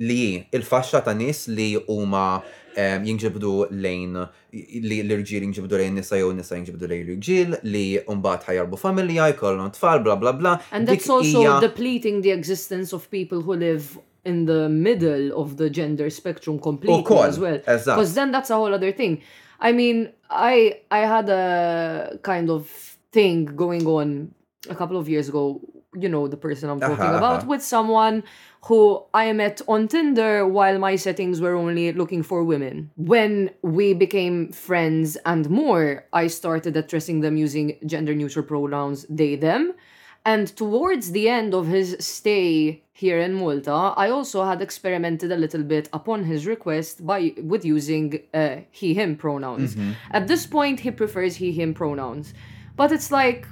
li 0.00 0.40
il 0.52 0.64
fasċa 0.64 1.02
ta' 1.04 1.14
nis 1.16 1.46
li 1.52 1.70
huma 1.88 2.40
ehm, 2.74 3.04
jinġibdu 3.08 3.52
lejn 3.74 4.16
li 4.52 5.00
l 5.04 5.14
irġil 5.16 5.44
jinġibdu 5.48 5.78
lejn 5.80 5.98
nisa 6.00 6.18
jew 6.20 6.30
nisa 6.36 6.56
jinġibdu 6.58 6.88
lejn 6.90 7.02
l 7.10 7.14
irġil 7.16 7.56
li 7.68 7.84
mbagħad 8.08 8.48
ħajarbu 8.48 8.80
familja, 8.80 9.28
jkollhom 9.34 9.72
tfal, 9.76 10.02
bla 10.04 10.16
bla 10.20 10.32
bla. 10.36 10.54
And 10.72 10.88
that's 10.88 11.08
also 11.10 11.60
depleting 11.60 12.22
the 12.22 12.30
existence 12.36 12.92
of 12.96 13.08
people 13.10 13.42
who 13.42 13.54
live 13.56 13.98
in 14.24 14.44
the 14.46 14.68
middle 14.68 15.32
of 15.34 15.56
the 15.56 15.70
gender 15.70 16.08
spectrum 16.10 16.58
completely 16.58 17.18
as 17.24 17.38
well. 17.38 17.58
Because 17.64 18.14
then 18.14 18.32
that's 18.32 18.50
a 18.50 18.54
whole 18.56 18.72
other 18.74 18.92
thing. 18.92 19.22
I 19.60 19.72
mean, 19.72 20.10
I 20.30 20.80
I 20.90 21.00
had 21.04 21.28
a 21.28 22.18
kind 22.24 22.50
of 22.50 22.68
thing 23.12 23.46
going 23.56 23.86
on 23.86 24.32
a 24.68 24.74
couple 24.74 24.96
of 24.96 25.08
years 25.08 25.28
ago 25.28 25.60
you 25.98 26.08
know 26.08 26.28
the 26.28 26.36
person 26.36 26.70
I'm 26.70 26.78
uh-huh, 26.78 26.88
talking 26.88 27.04
uh-huh, 27.04 27.18
about 27.18 27.36
uh-huh. 27.40 27.46
with 27.48 27.62
someone 27.62 28.22
who 28.66 29.02
I 29.14 29.32
met 29.32 29.60
on 29.68 29.88
Tinder 29.88 30.46
while 30.46 30.78
my 30.78 30.94
settings 30.96 31.40
were 31.40 31.54
only 31.54 31.92
looking 31.92 32.22
for 32.22 32.44
women. 32.44 32.90
When 32.96 33.50
we 33.62 33.94
became 33.94 34.52
friends 34.52 35.16
and 35.26 35.48
more, 35.50 36.04
I 36.12 36.26
started 36.28 36.76
addressing 36.76 37.20
them 37.20 37.36
using 37.36 37.78
gender 37.86 38.14
neutral 38.14 38.44
pronouns 38.44 39.06
they 39.08 39.34
them. 39.36 39.72
And 40.26 40.54
towards 40.54 41.12
the 41.12 41.30
end 41.30 41.54
of 41.54 41.66
his 41.66 41.96
stay 42.00 42.82
here 42.92 43.18
in 43.18 43.32
Malta, 43.34 43.72
I 43.72 44.10
also 44.10 44.44
had 44.44 44.60
experimented 44.60 45.32
a 45.32 45.36
little 45.36 45.62
bit 45.62 45.88
upon 45.94 46.24
his 46.24 46.46
request 46.46 47.04
by 47.06 47.34
with 47.42 47.64
using 47.64 48.20
uh, 48.34 48.56
he 48.70 48.92
him 48.92 49.16
pronouns. 49.16 49.74
Mm-hmm. 49.74 49.92
At 50.10 50.28
this 50.28 50.44
point, 50.46 50.80
he 50.80 50.90
prefers 50.90 51.36
he 51.36 51.50
him 51.52 51.72
pronouns. 51.72 52.34
But 52.76 52.92
it's 52.92 53.10
like 53.10 53.46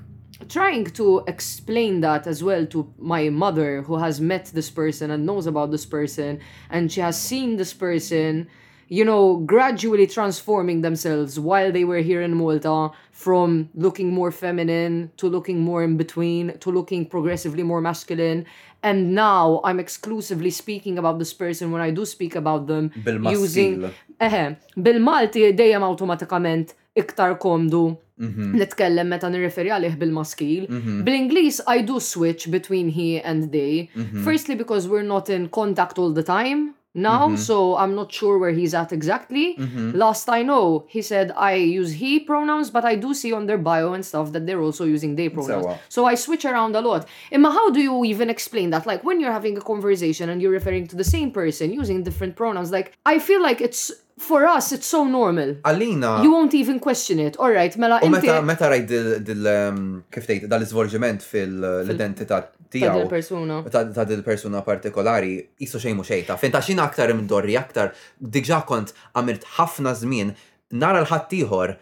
trying 0.46 0.84
to 0.84 1.24
explain 1.26 2.00
that 2.00 2.26
as 2.26 2.44
well 2.44 2.64
to 2.66 2.86
my 2.98 3.28
mother 3.28 3.82
who 3.82 3.96
has 3.96 4.20
met 4.20 4.46
this 4.54 4.70
person 4.70 5.10
and 5.10 5.26
knows 5.26 5.46
about 5.46 5.70
this 5.72 5.84
person 5.84 6.38
and 6.70 6.92
she 6.92 7.00
has 7.00 7.20
seen 7.20 7.56
this 7.56 7.74
person 7.74 8.46
you 8.86 9.04
know 9.04 9.38
gradually 9.44 10.06
transforming 10.06 10.80
themselves 10.80 11.38
while 11.40 11.72
they 11.72 11.82
were 11.84 11.98
here 11.98 12.22
in 12.22 12.34
Malta 12.34 12.90
from 13.10 13.68
looking 13.74 14.14
more 14.14 14.30
feminine 14.30 15.10
to 15.16 15.26
looking 15.28 15.60
more 15.60 15.82
in 15.82 15.96
between 15.96 16.56
to 16.58 16.70
looking 16.70 17.04
progressively 17.04 17.64
more 17.64 17.80
masculine 17.80 18.46
and 18.84 19.12
now 19.12 19.60
I'm 19.64 19.80
exclusively 19.80 20.50
speaking 20.50 20.98
about 20.98 21.18
this 21.18 21.34
person 21.34 21.72
when 21.72 21.82
I 21.82 21.90
do 21.90 22.04
speak 22.06 22.36
about 22.36 22.68
them 22.68 22.92
using 23.04 23.90
eh, 24.20 24.54
bil-Malti 24.80 25.50
dejjem 25.50 25.82
automatikament 25.82 26.74
iktar 26.96 27.38
komdu 27.42 27.98
Mm-hmm. 28.18 28.46
nitkellem 28.58 29.12
meta 29.14 29.28
nirreferi 29.30 29.70
għalih 29.70 29.94
bil-maskil. 30.00 30.64
Mm-hmm. 30.66 31.02
Bl-Inglis, 31.06 31.60
I 31.70 31.82
do 31.86 32.00
switch 32.02 32.48
between 32.50 32.90
he 32.90 33.20
and 33.20 33.52
they. 33.54 33.90
Mm-hmm. 33.94 34.24
Firstly, 34.24 34.56
because 34.56 34.88
we're 34.88 35.06
not 35.06 35.30
in 35.30 35.48
contact 35.48 35.98
all 35.98 36.10
the 36.12 36.24
time 36.24 36.74
now, 36.94 37.36
so 37.36 37.76
I'm 37.76 37.94
not 37.94 38.10
sure 38.12 38.38
where 38.38 38.50
he's 38.50 38.74
at 38.74 38.92
exactly. 38.92 39.54
Last 39.94 40.28
I 40.28 40.42
know, 40.42 40.84
he 40.88 41.00
said 41.00 41.30
I 41.36 41.54
use 41.54 41.92
he 41.92 42.18
pronouns, 42.18 42.70
but 42.70 42.84
I 42.84 42.96
do 42.96 43.14
see 43.14 43.32
on 43.32 43.46
their 43.46 43.58
bio 43.58 43.92
and 43.92 44.04
stuff 44.04 44.32
that 44.32 44.48
they're 44.48 44.60
also 44.60 44.84
using 44.84 45.14
they 45.14 45.28
pronouns. 45.28 45.64
Uh, 45.66 45.78
so 45.88 46.04
I 46.06 46.16
switch 46.16 46.44
around 46.44 46.74
a 46.74 46.80
lot. 46.80 47.06
Emma, 47.30 47.52
how 47.52 47.70
do 47.70 47.78
you 47.80 48.04
even 48.04 48.30
explain 48.30 48.70
that? 48.70 48.84
Like 48.84 49.04
when 49.04 49.20
you're 49.20 49.30
having 49.30 49.56
a 49.56 49.60
conversation 49.60 50.28
and 50.28 50.42
you're 50.42 50.50
referring 50.50 50.88
to 50.88 50.96
the 50.96 51.04
same 51.04 51.30
person 51.30 51.72
using 51.72 52.02
different 52.02 52.34
pronouns, 52.34 52.72
like 52.72 52.98
I 53.06 53.20
feel 53.20 53.40
like 53.40 53.60
it's 53.60 53.92
for 54.18 54.40
us 54.56 54.72
it's 54.72 54.86
so 54.86 55.04
normal. 55.04 55.56
Alina. 55.64 56.20
You 56.22 56.30
won't 56.32 56.54
even 56.54 56.78
question 56.80 57.18
it. 57.20 57.36
All 57.38 57.52
right, 57.60 57.74
mela 57.76 57.98
inti. 58.02 58.20
Meta 58.22 58.42
meta 58.50 58.66
rajt 58.72 58.92
dil 59.30 59.44
um, 59.54 59.80
kif 60.12 60.26
tgħid 60.28 60.48
dal-iżvolġiment 60.52 61.24
fil-identità 61.32 62.42
tiegħu. 62.74 63.04
persuna 63.10 63.58
Ta' 63.72 64.04
dil-persuna 64.10 64.62
partikolari 64.66 65.34
isu 65.66 65.80
xejn 65.82 65.96
mhux 65.98 66.10
xejta. 66.12 66.36
Fejn 66.40 66.56
ta' 66.56 66.64
xina 66.70 66.86
aktar 66.90 67.12
imdorri 67.14 67.56
aktar 67.60 67.94
diġà 68.36 68.62
kont 68.68 68.92
għamilt 69.16 69.46
ħafna 69.58 69.94
żmien 70.02 70.34
nara 70.82 71.04
l-ħadd 71.04 71.36
ieħor 71.42 71.76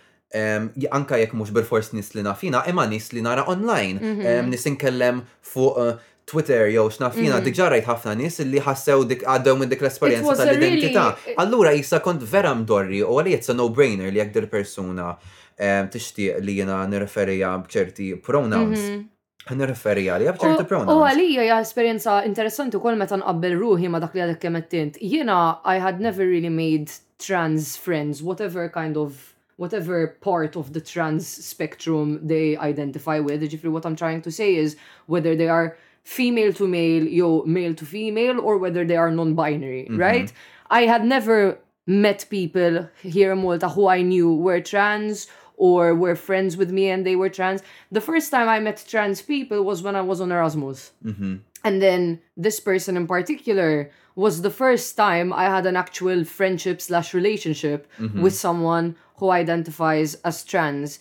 anka 0.99 1.18
jekk 1.22 1.32
mhux 1.39 1.55
bil-fors 1.57 1.95
nis 1.97 2.11
li 2.12 2.22
nafina, 2.26 2.61
imma 2.68 2.84
nis 2.91 3.09
li 3.14 3.22
nara 3.24 3.47
online. 3.49 3.97
Mhm. 4.03 4.51
Nis 4.53 4.66
inkellem 4.68 5.22
fuq 5.41 5.97
Twitter 6.26 6.66
jew 6.70 6.88
x'nafina 6.90 7.22
jiena 7.22 7.38
mhm. 7.38 7.44
dik 7.46 7.56
ġarajt 7.56 7.86
ħafna 7.88 8.12
nies 8.18 8.36
li 8.52 8.60
ħassew 8.66 9.02
dik 9.12 9.22
għaddew 9.30 9.58
minn 9.60 9.70
dik 9.70 9.82
l-esperjenza 9.84 10.32
tal-identità. 10.40 11.04
Allura 11.42 11.70
jista 11.76 12.00
kont 12.02 12.24
vera 12.32 12.50
mdorri 12.58 12.98
u 13.06 13.14
għalli 13.14 13.34
it's 13.38 13.52
a 13.52 13.54
no-brainer 13.54 14.08
li 14.14 14.18
jekk 14.20 14.48
persuna 14.54 15.12
eh, 15.54 15.84
tixtieq 15.92 16.40
li 16.42 16.56
jiena 16.58 16.80
nirreferija 16.90 17.52
b'ċerti 17.62 18.08
pronouns. 18.26 18.80
Mhm. 18.82 19.54
Nirreferi 19.60 20.08
li 20.10 20.26
bċerti 20.26 20.66
pronouns. 20.66 20.90
U 20.98 21.04
għalija 21.06 21.46
hija 21.46 21.60
esperjenza 21.62 22.16
interessanti 22.32 22.80
wkoll 22.80 22.98
meta 23.04 23.20
nqabbel 23.22 23.54
ruħi 23.62 23.92
ma 23.94 24.02
dak 24.02 24.18
li 24.18 24.24
għadek 24.26 24.42
kemm 24.48 24.58
attint. 24.64 24.98
Jiena 25.14 25.38
I 25.62 25.78
had 25.78 26.02
never 26.02 26.26
really 26.26 26.50
made 26.50 26.90
trans 27.22 27.76
friends, 27.78 28.18
whatever 28.18 28.66
kind 28.68 28.98
of 28.98 29.30
whatever 29.62 30.10
part 30.26 30.56
of 30.58 30.74
the 30.74 30.82
trans 30.82 31.24
spectrum 31.24 32.18
they 32.26 32.56
identify 32.56 33.20
with. 33.20 33.46
Ġifri, 33.46 33.70
what 33.70 33.86
I'm 33.86 33.94
trying 33.94 34.22
to 34.26 34.32
say 34.32 34.56
is 34.56 34.74
whether 35.06 35.36
they 35.36 35.46
are 35.46 35.76
female 36.07 36.52
to 36.52 36.68
male, 36.68 37.02
yo, 37.02 37.42
male 37.42 37.74
to 37.74 37.84
female, 37.84 38.40
or 38.40 38.59
whether 38.59 38.84
they 38.84 38.94
are 38.96 39.11
non 39.11 39.34
binary, 39.34 39.82
mm-hmm. 39.84 39.98
right? 39.98 40.32
I 40.70 40.82
had 40.82 41.04
never 41.04 41.59
met 41.88 42.24
people 42.30 42.88
here 43.02 43.32
in 43.32 43.38
Malta 43.40 43.68
who 43.68 43.88
I 43.88 44.02
knew 44.02 44.32
were 44.32 44.61
trans 44.61 45.26
or 45.57 45.94
were 45.96 46.14
friends 46.14 46.57
with 46.57 46.70
me 46.70 46.90
and 46.90 47.04
they 47.04 47.16
were 47.16 47.28
trans. 47.28 47.62
The 47.90 48.00
first 48.00 48.30
time 48.30 48.48
I 48.48 48.61
met 48.61 48.84
trans 48.86 49.20
people 49.20 49.64
was 49.64 49.82
when 49.82 49.96
I 49.96 50.00
was 50.00 50.20
on 50.20 50.30
Erasmus. 50.30 50.92
Mm-hmm. 51.04 51.36
And 51.64 51.82
then 51.82 52.20
this 52.36 52.61
person 52.61 52.96
in 52.96 53.09
particular 53.09 53.90
was 54.14 54.42
the 54.42 54.50
first 54.50 54.96
time 54.96 55.32
I 55.32 55.44
had 55.44 55.66
an 55.66 55.74
actual 55.76 56.22
friendship 56.24 56.80
slash 56.80 57.14
relationship 57.14 57.88
mm-hmm. 57.98 58.22
with 58.22 58.34
someone 58.34 58.94
who 59.16 59.30
identifies 59.30 60.14
as 60.22 60.44
trans. 60.44 61.00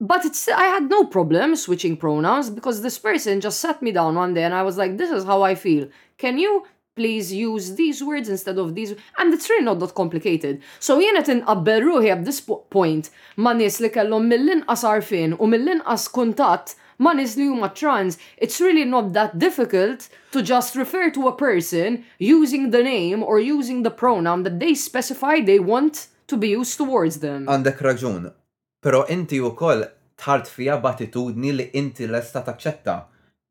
But 0.00 0.24
it's, 0.24 0.48
I 0.48 0.64
had 0.76 0.88
no 0.88 1.04
problem 1.04 1.54
switching 1.56 1.94
pronouns 1.94 2.48
because 2.48 2.80
this 2.80 2.98
person 2.98 3.40
just 3.40 3.60
sat 3.60 3.82
me 3.82 3.92
down 3.92 4.14
one 4.14 4.32
day 4.32 4.44
and 4.44 4.54
I 4.54 4.62
was 4.62 4.78
like, 4.78 4.96
this 4.96 5.10
is 5.10 5.24
how 5.24 5.42
I 5.42 5.54
feel. 5.54 5.88
Can 6.16 6.38
you 6.38 6.64
please 6.96 7.32
use 7.32 7.74
these 7.74 8.02
words 8.02 8.30
instead 8.30 8.56
of 8.56 8.74
these? 8.74 8.94
And 9.18 9.34
it's 9.34 9.50
really 9.50 9.64
not 9.66 9.78
that 9.80 9.94
complicated. 9.94 10.62
So 10.78 10.98
jienet 10.98 11.28
inqabbel 11.28 11.84
ruħi 11.88 12.10
at 12.16 12.24
this 12.24 12.40
point 12.76 13.10
ma 13.36 13.52
nies 13.52 13.76
li 13.84 13.90
kellhom 13.98 14.24
mill-inqas 14.32 14.86
arfin 14.94 15.36
u 15.38 15.46
mill-inqas 15.56 16.08
kuntatt 16.16 16.74
ma 16.98 17.12
nies 17.12 17.36
li 17.36 17.50
huma 17.52 17.68
trans. 17.74 18.16
It's 18.38 18.58
really 18.58 18.86
not 18.86 19.12
that 19.12 19.38
difficult 19.38 20.08
to 20.32 20.40
just 20.54 20.76
refer 20.76 21.10
to 21.10 21.28
a 21.28 21.36
person 21.44 22.04
using 22.18 22.70
the 22.70 22.82
name 22.82 23.22
or 23.22 23.38
using 23.38 23.82
the 23.82 23.92
pronoun 24.04 24.44
that 24.44 24.58
they 24.60 24.72
specify 24.72 25.40
they 25.40 25.58
want 25.60 26.06
to 26.28 26.38
be 26.38 26.48
used 26.56 26.78
towards 26.80 27.20
them. 27.20 27.44
Għandek 27.46 27.84
raġun, 27.88 28.30
pero 28.84 29.00
inti 29.12 29.38
u 29.44 29.50
koll 29.60 29.82
tħart 30.24 30.46
fija 30.52 30.78
batitudni 30.88 31.52
li 31.60 31.66
inti 31.84 32.06
l-esta 32.10 32.40
taċċetta 32.50 33.00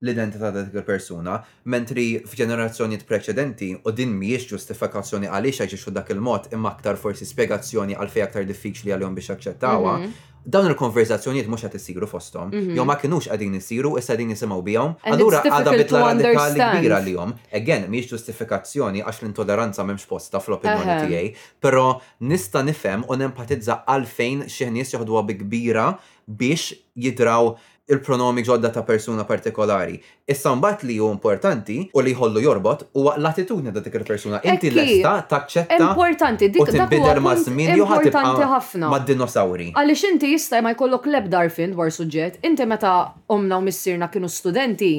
l-identità 0.05 0.51
ta' 0.51 0.61
dik 0.63 0.81
persuna 0.87 1.33
mentri 1.71 2.21
f'ġenerazzjonijiet 2.23 3.03
preċedenti 3.09 3.73
u 3.83 3.91
din 3.91 4.13
mhijiex 4.15 4.45
ġustifikazzjoni 4.53 5.27
għaliex 5.27 5.65
għaxiexu 5.65 5.91
dak 5.95 6.09
il-mod 6.15 6.47
imma 6.55 6.71
aktar 6.71 6.95
forsi 6.99 7.25
spjegazzjoni 7.27 7.97
għal 7.99 8.11
fej 8.13 8.23
aktar 8.23 8.45
diffiċli 8.47 8.93
għal-jom 8.95 9.17
biex 9.17 9.33
jaċċettawha. 9.33 9.95
Mhm. 9.99 10.13
Dawn 10.49 10.69
il-konverzazzjonijiet 10.71 11.49
mhux 11.51 11.65
qed 11.67 11.75
isiru 11.75 12.07
fosthom, 12.07 12.53
jom 12.53 12.69
mhm. 12.77 12.87
ma 12.87 12.95
kinux 12.95 13.27
għadin 13.27 13.57
jisiru, 13.59 13.91
issa 13.99 14.15
għadin 14.15 14.31
jisimaw 14.33 14.61
bihom, 14.63 14.93
allura 15.03 15.41
għadha 15.43 15.73
bitla 15.77 16.03
radikali 16.05 16.63
kbira 16.77 16.99
jom, 17.03 17.33
Again, 17.59 17.89
mhijiex 17.91 18.13
ġustifikazzjoni 18.13 19.03
għax 19.03 19.19
l-intoleranza 19.25 19.83
m'hemmx 19.83 20.07
posta 20.07 20.39
fl-opinjoni 20.39 20.95
tiegħi, 21.09 21.33
però 21.59 21.89
nista' 22.31 22.63
nifhem 22.63 23.03
u 23.03 23.19
nempatizza 23.19 23.81
għalfejn 23.83 24.47
xi 24.47 24.69
nies 24.71 24.95
jaħduha 24.95 25.25
bi 25.27 25.37
kbira 25.43 25.89
biex 26.25 26.71
jidraw 26.95 27.51
il-pronomi 27.89 28.43
ġodda 28.45 28.69
ta' 28.73 28.83
persuna 28.85 29.25
partikolari. 29.25 29.97
Issa 30.29 30.53
mbagħad 30.57 30.85
li 30.85 30.97
ju 30.99 31.09
importanti 31.11 31.77
u 31.93 32.03
li 32.05 32.13
jħollu 32.13 32.43
jorbot 32.43 32.85
huwa 32.97 33.15
l-attitudni 33.17 33.73
ta' 33.73 33.81
dik 33.85 33.97
il-persuna. 34.01 34.39
Inti 34.45 34.71
lesta 34.73 35.15
taċċetta. 35.31 35.79
Importanti, 35.89 36.51
dik 36.53 36.69
il-bidder 36.73 37.19
ma' 37.25 37.35
żmien 37.43 37.73
jew 37.79 37.87
ħafna. 37.89 38.91
Ma' 38.93 39.01
dinosawri. 39.05 39.71
Għaliex 39.79 40.05
inti 40.13 40.31
jista' 40.35 40.61
ma 40.65 40.75
jkollok 40.75 41.09
leb 41.09 41.31
darfin 41.33 41.73
dwar 41.75 41.89
suġġett, 41.95 42.43
inti 42.45 42.69
meta 42.69 42.93
omna 43.33 43.57
u 43.59 43.65
missirna 43.65 44.07
kienu 44.13 44.29
studenti 44.31 44.93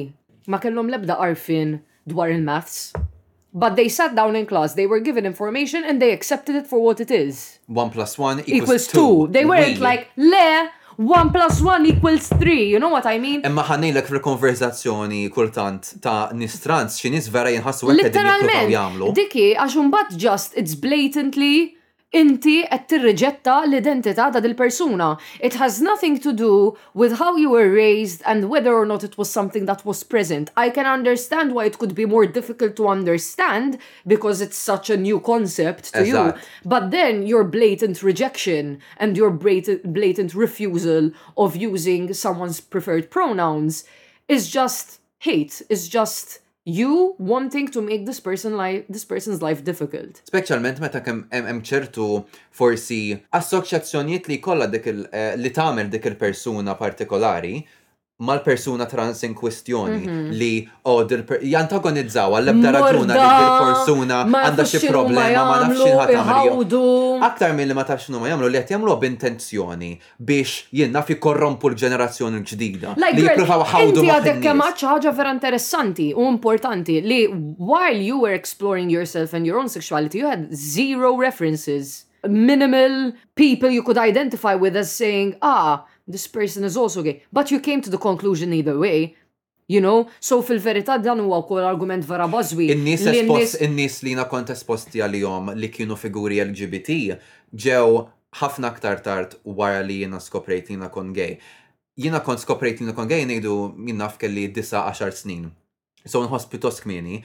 ma 0.51 0.59
kellhom 0.59 0.89
lebda 0.91 1.17
arfin 1.21 1.77
dwar 2.09 2.31
il-maths. 2.33 2.91
But 3.53 3.75
they 3.75 3.89
sat 3.89 4.15
down 4.15 4.35
in 4.39 4.45
class, 4.47 4.73
they 4.75 4.87
were 4.87 4.99
given 5.01 5.25
information 5.25 5.83
and 5.83 6.01
they 6.01 6.11
accepted 6.13 6.55
it 6.55 6.67
for 6.67 6.79
what 6.79 6.99
it 7.01 7.11
is. 7.11 7.59
One 7.67 7.89
plus 7.89 8.17
one 8.17 8.39
equals, 8.47 8.63
equals 8.63 8.87
two. 8.87 8.99
two. 8.99 9.27
They 9.29 9.43
weren't 9.43 9.79
like, 9.81 10.07
le, 10.15 10.71
one 11.07 11.31
plus 11.31 11.61
one 11.61 11.85
equals 11.85 12.27
three, 12.27 12.69
you 12.69 12.79
know 12.79 12.89
what 12.89 13.05
I 13.07 13.17
mean? 13.19 13.41
Imma 13.47 13.63
ħanilek 13.65 14.07
fil-konverzazzjoni 14.09 15.23
kultant 15.33 15.95
ta' 16.03 16.29
nistrans, 16.37 16.99
xinis 17.01 17.29
vera 17.33 17.51
jinħassu 17.53 17.89
għek 17.91 18.01
Literalment, 18.05 19.05
diki, 19.17 19.49
għax 19.55 19.77
bat 19.91 20.13
just, 20.17 20.57
it's 20.57 20.75
blatantly 20.77 21.79
inti 22.11 22.55
qed 22.67 22.87
tirriġetta 22.91 23.53
l-identità 23.67 24.25
ta' 24.33 24.41
dil-persuna. 24.43 25.15
It 25.47 25.53
has 25.61 25.79
nothing 25.81 26.19
to 26.25 26.33
do 26.33 26.75
with 26.93 27.13
how 27.19 27.35
you 27.37 27.49
were 27.51 27.71
raised 27.71 28.21
and 28.25 28.49
whether 28.49 28.73
or 28.73 28.85
not 28.85 29.03
it 29.03 29.17
was 29.17 29.29
something 29.29 29.65
that 29.65 29.85
was 29.85 30.03
present. 30.03 30.51
I 30.57 30.69
can 30.69 30.85
understand 30.85 31.53
why 31.55 31.65
it 31.65 31.77
could 31.79 31.95
be 31.95 32.05
more 32.05 32.25
difficult 32.25 32.75
to 32.77 32.89
understand 32.89 33.77
because 34.05 34.41
it's 34.41 34.57
such 34.57 34.89
a 34.89 34.97
new 34.97 35.19
concept 35.21 35.93
to 35.93 35.99
Ezzat. 36.03 36.35
you. 36.35 36.41
But 36.65 36.91
then 36.91 37.25
your 37.25 37.45
blatant 37.45 38.03
rejection 38.03 38.81
and 38.97 39.15
your 39.15 39.31
blatant 39.31 40.33
refusal 40.35 41.11
of 41.37 41.55
using 41.55 42.13
someone's 42.13 42.59
preferred 42.59 43.09
pronouns 43.09 43.85
is 44.27 44.49
just 44.49 44.99
hate, 45.19 45.61
is 45.69 45.87
just 45.87 46.39
you 46.65 47.15
wanting 47.17 47.67
to 47.69 47.81
make 47.81 48.05
this 48.05 48.19
person 48.19 48.55
life 48.55 48.85
this 48.89 49.05
person's 49.05 49.41
life 49.41 49.63
difficult. 49.65 50.21
Speċjalment 50.29 50.79
meta 50.83 51.01
kemm 51.01 51.23
hemm 51.33 51.61
ċertu 51.65 52.07
forsi 52.53 53.17
assoċjazzjonijiet 53.37 54.29
li 54.29 54.37
kollha 54.43 54.67
dik 54.69 54.87
eh, 54.91 55.33
li 55.41 55.49
tagħmel 55.53 55.89
dik 55.93 56.11
il-persuna 56.13 56.77
partikolari 56.77 57.59
mal-persuna 58.21 58.85
trans 58.85 59.23
in 59.23 59.33
kwestjoni 59.33 59.97
mhm. 60.07 60.29
li 60.37 60.53
oh, 60.87 61.01
per 61.25 61.41
jantagonizzaw 61.41 62.35
għall-ebda 62.37 62.71
raġuna 62.77 63.15
li 63.17 63.23
l-persuna 63.25 64.19
għandha 64.45 64.65
xi 64.69 64.81
problema 64.93 65.45
ma 65.49 65.55
nafx 65.65 65.95
ħatamlu. 66.01 66.81
Aktar 67.29 67.55
minn 67.57 67.69
li 67.71 67.77
ma 67.77 67.85
tafx 67.87 68.13
ma 68.13 68.29
jagħmlu 68.29 68.51
li 68.53 68.61
qed 68.61 68.75
jagħmlu 68.75 68.97
b'intenzjoni 69.03 69.91
biex 70.19 70.69
jenna 70.81 71.01
fi 71.07 71.17
korrompu 71.17 71.71
l-ġenerazzjoni 71.73 72.37
l-ġdida. 72.39 72.93
Li 73.01 73.25
jippruvaw 73.25 73.65
ħawdu. 73.73 74.05
Għad 74.05 74.13
għadek 74.19 74.39
kemm 74.45 74.65
ħaġa 74.69 75.15
vera 75.17 75.33
interessanti 75.33 76.11
u 76.13 76.29
importanti 76.29 76.99
li 77.01 77.23
while 77.57 77.97
you 77.97 78.21
were 78.21 78.37
exploring 78.37 78.93
yourself 78.93 79.33
and 79.33 79.49
your 79.49 79.57
own 79.57 79.67
sexuality 79.69 80.21
you 80.21 80.29
had 80.29 80.45
zero 80.53 81.17
references 81.17 82.05
minimal 82.27 83.11
people 83.33 83.69
you 83.71 83.81
could 83.81 83.97
identify 83.97 84.53
with 84.53 84.75
as 84.77 84.91
saying 84.91 85.33
ah 85.41 85.81
this 86.07 86.27
person 86.27 86.63
is 86.63 86.77
also 86.77 87.01
gay. 87.03 87.23
But 87.31 87.51
you 87.51 87.59
came 87.59 87.81
to 87.81 87.89
the 87.89 87.97
conclusion 87.97 88.53
either 88.53 88.77
way. 88.77 89.15
You 89.71 89.79
know, 89.79 90.11
so 90.19 90.41
fil-verità 90.43 90.99
dan 90.99 91.19
huwa 91.23 91.39
wkoll 91.45 91.63
argument 91.63 92.03
vera 92.03 92.27
bażwi. 92.27 92.71
In-nies 92.75 93.53
in-nies 93.61 94.01
li 94.03 94.15
na 94.19 94.25
kont 94.27 94.49
esposti 94.51 94.99
għalihom 94.99 95.53
li 95.55 95.69
kienu 95.71 95.95
figuri 95.95 96.41
LGBT 96.43 96.97
ġew 97.55 98.01
ħafna 98.41 98.67
aktar 98.67 98.99
tard 99.05 99.37
wara 99.47 99.79
li 99.85 100.01
jiena 100.01 100.19
skoprejt 100.19 100.73
jiena 100.73 100.89
kon 100.91 101.13
gay. 101.15 101.37
Jiena 101.95 102.19
kont 102.25 102.43
skoprejt 102.43 102.81
jiena 102.83 102.97
kon 102.97 103.07
gay 103.07 103.23
ngħidu 103.23 103.55
jien 103.87 104.01
naf 104.01 104.19
kelli 104.19 104.49
disa' 104.51 104.83
10 104.91 105.15
snin. 105.21 105.47
So 106.03 106.19
nħoss 106.25 106.49
pjuttost 106.51 106.83
kmieni. 106.83 107.21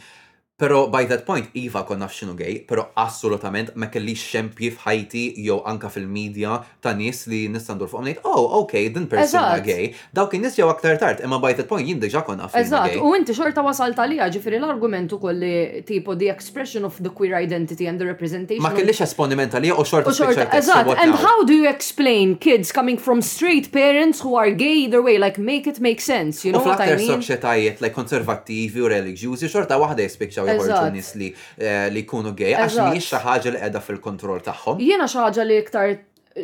Pero 0.59 0.89
by 0.89 1.05
that 1.07 1.27
point, 1.29 1.51
Iva 1.53 1.83
kon 1.85 2.01
naf 2.01 2.15
xinu 2.17 2.33
gay, 2.33 2.65
pero 2.65 2.89
assolutament 2.97 3.75
ma 3.77 3.91
kelli 3.93 4.15
xempji 4.17 4.71
fħajti 4.73 5.25
jew 5.45 5.59
anka 5.69 5.91
fil-medja 5.93 6.55
ta' 6.81 6.95
nis 6.97 7.27
li 7.29 7.43
nistandur 7.53 7.91
fuq 7.93 8.01
ngħid, 8.07 8.23
oh, 8.25 8.63
ok, 8.63 8.87
din 8.95 9.05
persona 9.05 9.59
gay. 9.61 9.91
Dawk 10.17 10.33
in-nies 10.39 10.57
jew 10.57 10.65
aktar 10.73 10.97
tard, 10.97 11.21
imma 11.29 11.37
by 11.45 11.53
that 11.59 11.69
point 11.69 11.85
jindi 11.85 12.09
diġà 12.09 12.23
naf. 12.39 12.57
Eżatt, 12.57 12.95
u 13.05 13.11
inti 13.19 13.37
xorta 13.37 13.61
wasalta 13.61 14.07
għalija, 14.07 14.31
ġifieri 14.33 14.63
l-argument 14.63 15.13
kolli 15.21 15.83
tipo 15.85 16.17
the 16.17 16.33
expression 16.33 16.89
of 16.89 16.97
the 17.05 17.13
queer 17.13 17.37
identity 17.37 17.85
and 17.93 18.01
the 18.01 18.09
representation. 18.09 18.65
Ma 18.65 18.73
kellix 18.73 19.05
esponiment 19.05 19.53
għalija 19.61 19.77
u 19.77 19.85
xorta 19.85 20.17
xorta. 20.17 20.49
Eżatt, 20.57 20.97
and 21.05 21.21
how 21.21 21.45
do 21.45 21.53
you 21.53 21.69
explain 21.69 22.33
kids 22.39 22.73
coming 22.73 22.97
from 22.97 23.21
straight 23.21 23.69
parents 23.77 24.25
who 24.25 24.37
are 24.41 24.49
gay 24.51 24.89
either 24.89 25.03
way, 25.05 25.19
like 25.21 25.37
make 25.37 25.69
it 25.69 25.81
make 25.85 26.01
sense, 26.01 26.47
you 26.49 26.53
know 26.57 26.65
U 26.65 26.71
fl-aktar 26.71 26.97
soċetajiet, 26.97 27.85
like 27.85 27.93
konservativi 27.93 28.81
u 28.81 28.89
religjuzi, 28.89 29.53
xorta 29.53 29.77
wahda 29.77 30.01
jispiċċaw 30.09 30.46
joħorġu 30.55 30.93
nis 30.95 31.13
li 31.19 31.29
eh, 31.59 31.89
li 31.91 32.03
jkunu 32.05 32.33
gej, 32.39 32.55
għax 32.61 32.79
mhijiex 32.83 33.09
xi 33.11 33.23
ħaġa 33.25 33.55
li 33.55 33.61
qiegħda 33.63 33.83
fil 33.89 34.01
kontrol 34.05 34.45
tagħhom. 34.47 34.81
Jiena 34.83 35.09
xi 35.11 35.21
ħaġa 35.23 35.47
li 35.47 35.59
iktar 35.63 35.97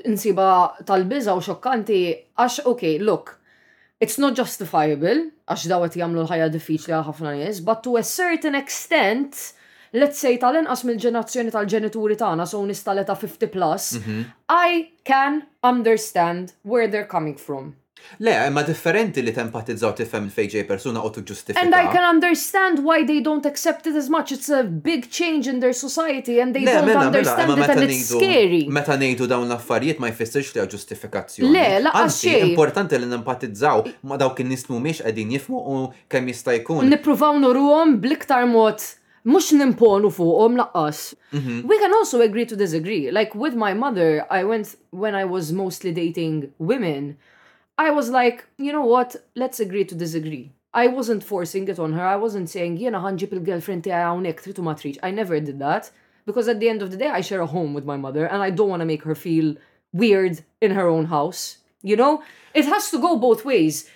insiba 0.03 0.49
tal-biża 0.89 1.35
u 1.39 1.45
xokkanti 1.45 2.01
għax 2.41 2.69
ok, 2.73 2.85
look, 3.05 3.35
it's 4.03 4.19
not 4.19 4.37
justifiable 4.39 5.17
għax 5.47 5.67
dawet 5.71 5.99
jagħmlu 6.01 6.25
l-ħajja 6.27 6.51
diffiċli 6.57 7.03
ħafna 7.11 7.37
nies, 7.41 7.61
but 7.67 7.85
to 7.87 7.97
a 8.01 8.05
certain 8.07 8.57
extent 8.59 9.53
let's 9.93 10.17
say 10.23 10.39
tal-inqas 10.41 10.87
mill-ġenerazzjoni 10.89 11.53
tal-ġenituri 11.53 12.17
tagħna 12.21 12.47
so 12.49 12.63
nista' 12.65 12.97
50 13.05 13.51
plus, 13.53 13.93
mhm. 14.01 14.25
I 14.49 14.91
can 15.09 15.43
understand 15.63 16.57
where 16.63 16.89
they're 16.89 17.09
coming 17.09 17.37
from. 17.37 17.77
Le, 18.19 18.31
imma 18.47 18.63
differenti 18.63 19.23
li 19.25 19.33
tempatizzaw 19.35 19.93
tifem 19.99 20.27
il-fejġej 20.29 20.67
persuna 20.69 21.03
u 21.07 21.11
tuġustifika. 21.15 21.61
And 21.63 21.75
I 21.75 21.85
can 21.95 22.05
understand 22.15 22.81
why 22.87 23.05
they 23.09 23.21
don't 23.25 23.47
accept 23.49 23.87
it 23.91 23.97
as 23.97 24.09
much. 24.13 24.33
It's 24.37 24.49
a 24.53 24.63
big 24.65 25.11
change 25.11 25.47
in 25.53 25.61
their 25.65 25.73
society 25.73 26.39
and 26.41 26.55
they 26.55 26.65
Le, 26.67 26.73
don't 26.73 26.87
mela, 26.87 27.05
mela, 27.05 27.07
understand 27.07 27.49
mela, 27.49 27.63
it 27.65 27.71
and 27.77 27.85
it's 27.89 28.09
scary. 28.13 28.63
Meta 28.79 28.97
ngħidu 28.99 29.29
dawn 29.33 29.47
l-affarijiet 29.51 30.03
ma 30.03 30.11
jfissirx 30.13 30.55
li 30.57 30.67
ġustifikazzjoni. 30.77 31.53
Le, 31.57 31.69
laqas 31.89 32.19
xejn. 32.25 32.51
Importanti 32.53 33.03
li 33.03 33.09
nempatizzaw 33.13 33.85
ma 34.11 34.21
dawk 34.23 34.43
in 34.45 34.53
nismu 34.55 34.81
miex 34.83 35.03
qegħdin 35.03 35.35
jifmu 35.39 35.63
u 35.75 35.79
kemm 36.13 36.33
jista' 36.35 36.57
jkun. 36.61 36.85
Nippruvaw 36.93 37.39
nurruhom 37.43 37.97
bliktar 38.05 38.47
mod 38.51 38.83
mux 39.25 39.53
nimponu 39.57 40.11
fuqom 40.13 40.57
laqqas. 40.61 41.07
Mhm. 41.33 41.63
We 41.71 41.79
can 41.83 41.93
also 41.99 42.21
agree 42.29 42.47
to 42.47 42.57
disagree. 42.65 43.11
Like 43.11 43.35
with 43.35 43.55
my 43.67 43.73
mother, 43.75 44.27
I 44.31 44.45
went 44.45 44.75
when 44.91 45.15
I 45.15 45.25
was 45.25 45.53
mostly 45.65 45.93
dating 46.05 46.51
women. 46.59 47.17
I 47.83 47.91
was 47.91 48.11
like, 48.11 48.45
you 48.59 48.71
know 48.71 48.85
what, 48.95 49.17
let's 49.35 49.59
agree 49.59 49.85
to 49.87 49.97
disagree. 49.97 50.53
I 50.73 50.87
wasn't 50.87 51.25
forcing 51.25 51.67
it 51.67 51.81
on 51.81 51.93
her. 51.95 52.07
I 52.07 52.15
wasn't 52.25 52.49
saying, 52.55 52.77
jena 52.81 53.01
ħanġib 53.07 53.33
il-girlfriend 53.35 53.83
tiegħi 53.89 54.03
hawnhekk 54.09 54.45
trid 54.45 54.61
ma 54.63 54.75
I 55.09 55.11
never 55.17 55.41
did 55.41 55.59
that 55.59 55.91
because 56.25 56.47
at 56.47 56.61
the 56.61 56.69
end 56.73 56.81
of 56.83 56.93
the 56.93 56.97
day 56.97 57.09
I 57.09 57.23
share 57.31 57.41
a 57.41 57.51
home 57.55 57.75
with 57.75 57.85
my 57.85 57.97
mother 57.97 58.25
and 58.27 58.41
I 58.41 58.51
don't 58.53 58.69
want 58.73 58.83
to 58.87 58.91
make 58.93 59.03
her 59.03 59.17
feel 59.17 59.57
weird 59.93 60.45
in 60.61 60.71
her 60.79 60.87
own 60.87 61.07
house. 61.07 61.59
You 61.83 61.97
know, 61.97 62.23
it 62.55 62.67
has 62.67 62.89
to 62.93 63.01
go 63.01 63.19
both 63.19 63.45
ways. 63.45 63.91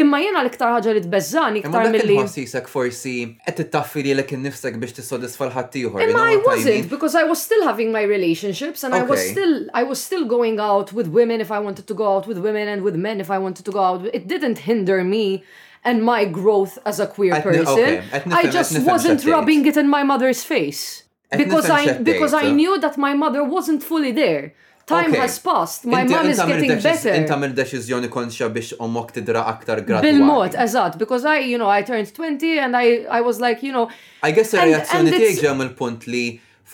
Imma 0.00 0.18
jena 0.22 0.40
l-iktar 0.46 0.70
ħagġa 0.76 0.92
li 0.96 1.00
tbeżżani 1.04 1.60
iktar 1.60 1.88
mill-li. 1.92 2.16
Ħassisek 2.22 2.68
forsi 2.72 3.14
qed 3.46 3.56
tittaffi 3.58 4.02
li 4.04 4.14
lek 4.16 4.30
innifsek 4.36 4.78
biex 4.80 4.96
tisodis 4.96 5.34
fal-ħadd 5.40 5.76
ieħor. 5.82 6.04
Imma 6.06 6.22
I 6.32 6.38
wasn't 6.46 6.88
because 6.92 7.18
I 7.20 7.24
was 7.30 7.42
still 7.44 7.64
having 7.68 7.90
my 7.96 8.02
relationships 8.08 8.82
and 8.86 8.96
I 8.96 9.02
was 9.10 9.20
still 9.28 9.66
I 9.80 9.82
was 9.90 10.00
still 10.02 10.24
going 10.36 10.58
out 10.60 10.94
with 10.96 11.10
women 11.18 11.42
if 11.44 11.50
I 11.52 11.58
wanted 11.66 11.86
to 11.90 11.94
go 12.00 12.14
out 12.16 12.26
with 12.30 12.38
women 12.38 12.66
and 12.68 12.80
with 12.86 12.96
men 12.96 13.20
if 13.24 13.30
I 13.30 13.36
wanted 13.46 13.66
to 13.68 13.72
go 13.76 13.80
out. 13.82 14.06
It 14.14 14.24
didn't 14.28 14.64
hinder 14.70 15.02
me 15.04 15.42
and 15.84 16.02
my 16.04 16.24
growth 16.24 16.78
as 16.86 16.98
a 17.00 17.06
queer 17.06 17.36
person. 17.42 18.00
I 18.40 18.48
just 18.58 18.80
wasn't 18.80 19.24
rubbing 19.26 19.66
it 19.66 19.76
in 19.76 19.88
my 19.88 20.02
mother's 20.02 20.42
face 20.42 21.04
because 21.44 21.68
I 21.68 21.98
because 22.10 22.32
I 22.32 22.50
knew 22.50 22.80
that 22.80 22.96
my 22.96 23.12
mother 23.12 23.44
wasn't 23.44 23.82
fully 23.82 24.12
there. 24.24 24.52
Time 24.96 25.10
okay. 25.12 25.20
has 25.26 25.38
passed, 25.38 25.82
my 25.86 26.02
mom 26.04 26.26
is 26.34 26.40
getting 26.50 26.74
better. 26.88 27.12
Inta 27.20 27.36
mill 27.40 27.54
deċizjoni 27.60 28.08
konxja 28.16 28.48
biex 28.56 28.72
omok 28.86 29.12
tidra 29.14 29.44
aktar 29.52 29.84
gradwa. 29.86 30.02
Bil-mod, 30.02 30.56
eżatt, 30.64 30.96
because 31.02 31.22
I, 31.30 31.36
you 31.52 31.58
know, 31.62 31.70
I 31.78 31.82
turned 31.90 32.10
20 32.16 32.56
and 32.64 32.76
I, 32.80 33.04
I 33.18 33.20
was 33.28 33.38
like, 33.46 33.62
you 33.62 33.72
know. 33.76 33.86
I 34.28 34.32
guess 34.38 34.54
il-reazzjoni 34.56 35.14
tiegħek 35.14 35.38
ġem 35.44 35.62
il-punt 35.68 36.08
li 36.10 36.24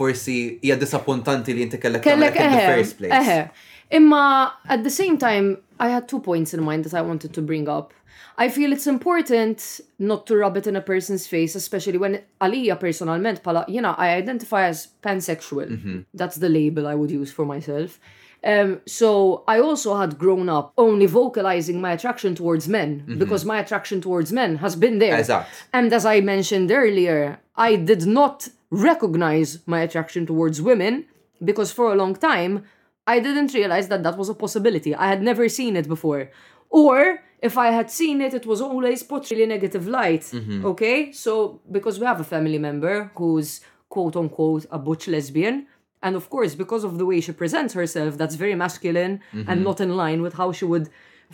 forsi 0.00 0.38
hija 0.64 0.78
disappuntanti 0.80 1.54
li 1.56 1.66
inti 1.68 1.80
kellek 1.82 2.04
kellek 2.08 2.40
in 2.46 2.56
the 2.56 2.64
first 2.70 2.98
place. 3.02 3.20
Eħe. 3.20 3.38
Imma 4.00 4.24
at 4.76 4.80
the 4.86 4.92
same 4.96 5.18
time, 5.20 5.56
I 5.78 5.90
had 5.92 6.08
two 6.08 6.20
points 6.24 6.54
in 6.56 6.64
mind 6.64 6.88
that 6.88 6.96
I 6.96 7.02
wanted 7.04 7.34
to 7.36 7.42
bring 7.44 7.68
up. 7.68 7.92
I 8.38 8.48
feel 8.50 8.72
it's 8.72 8.86
important 8.86 9.80
not 9.98 10.26
to 10.26 10.36
rub 10.36 10.56
it 10.58 10.66
in 10.66 10.76
a 10.76 10.80
person's 10.82 11.26
face, 11.26 11.54
especially 11.54 11.96
when 11.98 12.18
għalija 12.40 12.78
personalment 12.80 13.42
pala, 13.42 13.64
you 13.68 13.80
know, 13.80 13.94
I 13.96 14.10
identify 14.16 14.66
as 14.66 14.88
pansexual. 15.02 15.68
Mm-hmm. 15.70 16.00
That's 16.14 16.36
the 16.36 16.48
label 16.50 16.86
I 16.86 16.94
would 16.94 17.10
use 17.10 17.32
for 17.32 17.46
myself. 17.46 17.98
Um, 18.44 18.80
so 18.86 19.42
I 19.48 19.58
also 19.60 19.96
had 19.96 20.18
grown 20.18 20.48
up 20.50 20.72
only 20.76 21.06
vocalizing 21.06 21.80
my 21.80 21.92
attraction 21.92 22.34
towards 22.34 22.68
men 22.68 23.00
mm-hmm. 23.00 23.18
because 23.18 23.44
my 23.46 23.58
attraction 23.58 24.00
towards 24.02 24.32
men 24.32 24.56
has 24.56 24.76
been 24.76 24.98
there. 24.98 25.18
Exactly. 25.18 25.54
And 25.72 25.92
as 25.92 26.04
I 26.04 26.20
mentioned 26.20 26.70
earlier, 26.70 27.38
I 27.56 27.76
did 27.76 28.06
not 28.06 28.48
recognize 28.70 29.58
my 29.66 29.80
attraction 29.80 30.26
towards 30.26 30.60
women 30.60 31.06
because 31.42 31.72
for 31.72 31.90
a 31.92 31.96
long 31.96 32.14
time 32.14 32.64
I 33.06 33.20
didn't 33.20 33.54
realize 33.54 33.88
that 33.88 34.02
that 34.02 34.18
was 34.18 34.28
a 34.28 34.34
possibility. 34.34 34.94
I 34.94 35.06
had 35.08 35.22
never 35.22 35.48
seen 35.48 35.74
it 35.74 35.88
before. 35.88 36.30
Or 36.68 37.22
if 37.42 37.58
I 37.58 37.70
had 37.70 37.90
seen 37.90 38.20
it, 38.20 38.34
it 38.34 38.46
was 38.46 38.60
always 38.60 39.02
put 39.02 39.30
really 39.30 39.46
negative 39.46 39.86
light. 39.86 40.22
Mm-hmm. 40.22 40.64
Okay, 40.66 41.12
so 41.12 41.60
because 41.70 41.98
we 41.98 42.06
have 42.06 42.20
a 42.20 42.24
family 42.24 42.58
member 42.58 43.10
who's 43.16 43.60
quote 43.88 44.16
unquote 44.16 44.66
a 44.70 44.78
butch 44.78 45.08
lesbian, 45.08 45.66
and 46.02 46.16
of 46.16 46.28
course 46.30 46.54
because 46.54 46.84
of 46.84 46.98
the 46.98 47.06
way 47.06 47.20
she 47.20 47.32
presents 47.32 47.74
herself, 47.74 48.16
that's 48.16 48.34
very 48.36 48.54
masculine 48.54 49.20
mm-hmm. 49.32 49.50
and 49.50 49.62
not 49.64 49.80
in 49.80 49.96
line 49.96 50.22
with 50.22 50.34
how 50.34 50.52
she 50.52 50.64
would, 50.64 50.88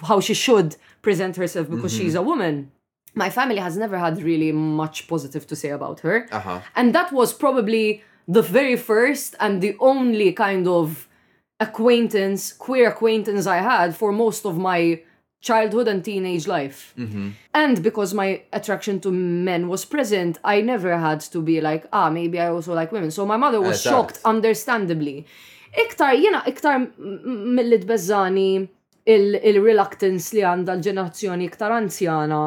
how 0.04 0.20
she 0.20 0.34
should 0.34 0.76
present 1.02 1.36
herself 1.36 1.68
because 1.70 1.92
mm-hmm. 1.94 2.02
she's 2.04 2.14
a 2.14 2.22
woman. 2.22 2.70
My 3.14 3.28
family 3.28 3.58
has 3.58 3.76
never 3.76 3.98
had 3.98 4.22
really 4.22 4.52
much 4.52 5.06
positive 5.06 5.46
to 5.48 5.56
say 5.56 5.68
about 5.70 6.00
her, 6.00 6.26
uh-huh. 6.32 6.60
and 6.74 6.94
that 6.94 7.12
was 7.12 7.32
probably 7.32 8.02
the 8.26 8.40
very 8.42 8.76
first 8.76 9.34
and 9.40 9.60
the 9.60 9.76
only 9.80 10.32
kind 10.32 10.66
of 10.66 11.08
acquaintance, 11.60 12.52
queer 12.54 12.88
acquaintance 12.88 13.46
I 13.46 13.58
had 13.58 13.94
for 13.94 14.10
most 14.12 14.46
of 14.46 14.56
my 14.58 15.00
childhood 15.42 15.88
and 15.88 16.04
teenage 16.04 16.46
life. 16.46 16.94
Mm-hmm. 16.96 17.30
And 17.52 17.82
because 17.82 18.14
my 18.14 18.42
attraction 18.52 19.00
to 19.00 19.10
men 19.12 19.68
was 19.68 19.84
present, 19.84 20.38
I 20.44 20.60
never 20.62 20.96
had 20.96 21.20
to 21.34 21.40
be 21.42 21.60
like, 21.60 21.84
ah, 21.92 22.08
maybe 22.08 22.40
I 22.40 22.48
also 22.48 22.72
like 22.74 22.92
women. 22.92 23.10
So 23.10 23.26
my 23.26 23.36
mother 23.36 23.60
was 23.60 23.78
Eżatt. 23.80 23.90
shocked, 23.90 24.18
understandably. 24.24 25.26
Iktar, 25.76 26.14
jena, 26.14 26.42
iktar 26.46 26.90
mill 26.98 27.78
Bezzani 27.88 28.62
il-reluctance 29.02 30.30
li 30.32 30.44
għanda 30.46 30.76
l-ġenerazzjoni 30.78 31.48
iktar 31.50 31.72
anzjana 31.74 32.40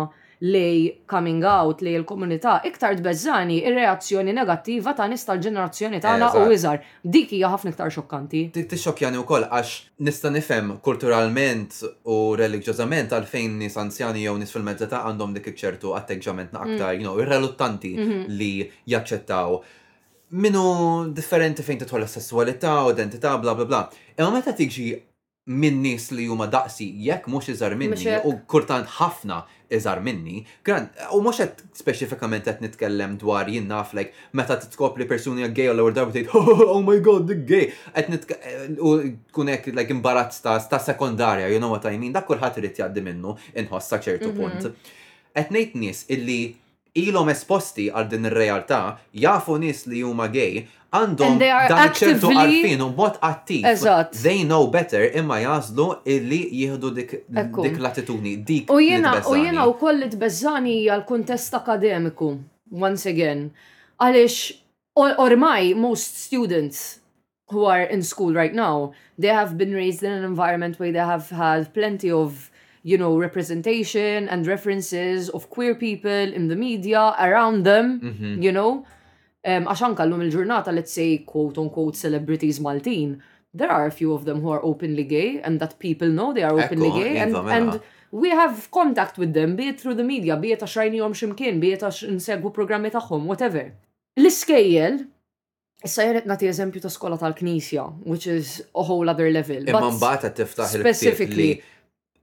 lej 0.54 0.92
coming 1.10 1.44
out 1.60 1.82
lej 1.82 1.96
il-komunità, 2.00 2.56
iktar 2.70 2.96
tbeżżani 3.00 3.60
ir-reazzjoni 3.70 4.34
negattiva 4.36 4.94
ta' 4.98 5.08
nista 5.12 5.34
l-ġenerazzjoni 5.36 6.02
tagħna 6.04 6.30
u 6.42 6.44
iżar. 6.56 6.80
Dik 7.16 7.34
hija 7.38 7.50
ħafna 7.54 7.72
iktar 7.74 7.92
xokkanti. 7.96 8.44
Dik 8.58 8.70
tixxokjani 8.74 9.22
wkoll 9.24 9.48
għax 9.48 9.70
nista' 10.08 10.30
nifhem 10.36 10.76
kulturalment 10.88 11.80
u 12.12 12.20
reliġjożament 12.42 13.12
għalfejn 13.16 13.58
nies 13.64 13.78
anzjani 13.82 14.26
jew 14.26 14.36
nies 14.42 14.54
fil-mezza 14.54 14.88
ta' 14.92 15.04
għandhom 15.08 15.34
dik 15.40 15.50
iċċertu 15.54 15.96
atteġġament 15.98 16.54
na 16.56 16.64
aktar, 16.68 16.94
mm. 16.94 17.02
you 17.02 17.08
know, 17.08 17.74
mhm. 17.96 18.30
li 18.40 18.54
jaċċettaw 18.92 19.60
minu 20.32 20.66
differenti 21.16 21.64
fejn 21.64 21.84
titħol 21.86 22.04
s-sessualità, 22.10 22.74
identità, 22.92 23.38
bla 23.38 23.54
bla 23.58 23.66
bla. 23.66 23.82
Ew 24.18 24.32
meta 24.34 24.52
tiġi 24.58 24.88
minn 25.46 25.78
nis 25.86 26.08
li 26.12 26.26
huma 26.26 26.48
daqsi 26.50 26.88
jekk 27.06 27.28
mhux 27.30 27.52
iżar 27.54 27.76
minni 27.78 28.14
u 28.26 28.32
kurtant 28.50 28.88
ħafna 28.98 29.44
iżar 29.78 30.02
minni, 30.02 30.42
gran, 30.66 30.88
u 31.14 31.20
mhux 31.22 31.38
qed 31.42 31.62
speċifikament 31.78 32.48
qed 32.50 32.64
nitkellem 32.66 33.14
dwar 33.22 33.46
jien 33.50 33.68
naf 33.70 33.94
like 33.98 34.14
meta 34.34 34.58
titkopli 34.62 35.06
persuni 35.10 35.46
gay 35.54 35.70
u 35.70 35.76
l-ewwel 35.76 35.94
darba 35.94 36.16
tgħid 36.16 36.34
oh 36.74 36.82
my 36.82 36.98
god 37.06 37.30
the 37.30 37.38
gay 37.46 37.70
qed 37.94 38.36
u 38.82 38.96
kunek 39.38 39.70
like 39.78 39.94
imbarazz 39.94 40.42
ta' 40.42 40.58
ta' 40.60 40.82
sekondarja, 40.82 41.48
you 41.54 41.60
know 41.62 41.70
what 41.70 41.86
I 41.86 41.98
mean, 42.02 42.14
dak 42.16 42.26
kulħadd 42.26 42.58
irid 42.64 42.82
jgħaddi 42.82 43.06
minnu 43.06 43.38
inħossa 43.54 44.02
ċertu 44.02 44.34
mhm. 44.34 44.38
punt. 44.40 44.94
Qed 45.38 45.54
ngħid 45.54 45.78
nies 45.84 46.08
illi 46.10 46.40
ilhom 47.00 47.30
esposti 47.32 47.90
għal 47.92 48.06
din 48.12 48.30
ir-realtà, 48.30 48.78
jafu 49.20 49.58
nies 49.60 49.82
li 49.92 50.00
huma 50.06 50.28
gay, 50.32 50.62
għandhom 50.96 51.38
dan 51.68 51.92
ċertu 51.92 52.30
għarfin 52.32 52.84
u 52.86 52.90
mod 52.96 53.18
attiv. 53.26 53.66
Eżatt. 53.68 54.16
They 54.24 54.46
know 54.48 54.70
better 54.72 55.04
imma 55.20 55.42
jażlu 55.44 55.88
illi 56.16 56.42
jieħdu 56.62 56.94
dik 57.00 57.14
l-attitudni, 57.76 58.38
dik. 58.48 58.72
U 58.72 58.80
jiena 58.84 59.18
u 59.28 59.36
jiena 59.36 59.68
wkoll 59.74 60.06
tbeżżani 60.16 60.78
għal 60.88 61.04
kuntest 61.10 61.58
akademiku 61.60 62.30
once 62.72 63.12
again. 63.12 63.50
Għaliex 64.00 65.18
ormai 65.20 65.74
most 65.76 66.24
students 66.24 67.02
who 67.52 67.66
are 67.70 67.84
in 67.84 68.02
school 68.04 68.34
right 68.34 68.56
now, 68.56 68.94
they 69.20 69.30
have 69.34 69.58
been 69.60 69.74
raised 69.76 70.02
in 70.04 70.12
an 70.12 70.24
environment 70.24 70.80
where 70.80 70.92
they 70.94 71.04
have 71.14 71.28
had 71.30 71.74
plenty 71.76 72.10
of 72.10 72.50
you 72.92 72.98
know, 73.02 73.14
representation 73.28 74.18
and 74.32 74.40
references 74.56 75.22
of 75.36 75.42
queer 75.56 75.74
people 75.88 76.28
in 76.38 76.44
the 76.52 76.58
media 76.68 77.02
around 77.28 77.58
them, 77.72 77.86
mm 78.02 78.10
-hmm. 78.18 78.34
you 78.46 78.54
know. 78.60 78.72
Għaxan 79.70 79.92
um, 79.94 79.96
kallum 80.00 80.22
il-ġurnata, 80.26 80.72
let's 80.80 80.94
say, 81.00 81.10
quote 81.32 81.58
unquote, 81.64 81.96
celebrities 82.06 82.58
Maltin, 82.66 83.10
there 83.60 83.72
are 83.78 83.86
a 83.92 83.96
few 84.00 84.10
of 84.18 84.22
them 84.28 84.38
who 84.44 84.50
are 84.56 84.64
openly 84.72 85.06
gay 85.16 85.30
and 85.46 85.54
that 85.64 85.72
people 85.88 86.10
know 86.18 86.28
they 86.38 86.46
are 86.50 86.56
openly 86.62 86.90
Echo, 86.92 87.00
gay. 87.02 87.14
And, 87.24 87.30
iva, 87.34 87.42
mela. 87.44 87.56
and 87.58 87.72
we 88.22 88.30
have 88.42 88.56
contact 88.80 89.14
with 89.22 89.32
them, 89.40 89.50
be 89.62 89.66
it 89.72 89.78
through 89.82 89.98
the 90.02 90.08
media, 90.14 90.34
be 90.46 90.50
it 90.56 90.62
a 90.68 90.70
rajni 90.76 90.98
jom 91.04 91.14
ximkien, 91.20 91.56
be 91.64 91.70
it 91.76 91.82
għax 91.86 92.28
programmi 92.58 92.90
taħħom, 92.98 93.22
whatever. 93.32 93.66
L-iskejjel, 94.24 94.96
Issa 95.88 96.02
jirrit 96.08 96.26
nati 96.26 96.46
eżempju 96.54 96.80
ta' 96.82 96.90
skola 96.98 97.16
tal-knisja, 97.24 97.84
which 98.12 98.26
is 98.38 98.48
a 98.82 98.84
whole 98.90 99.08
other 99.14 99.30
level. 99.40 99.62
Imman 99.68 100.00
bata 100.08 100.30
tiftaħ 100.40 100.70
specifically 100.82 101.62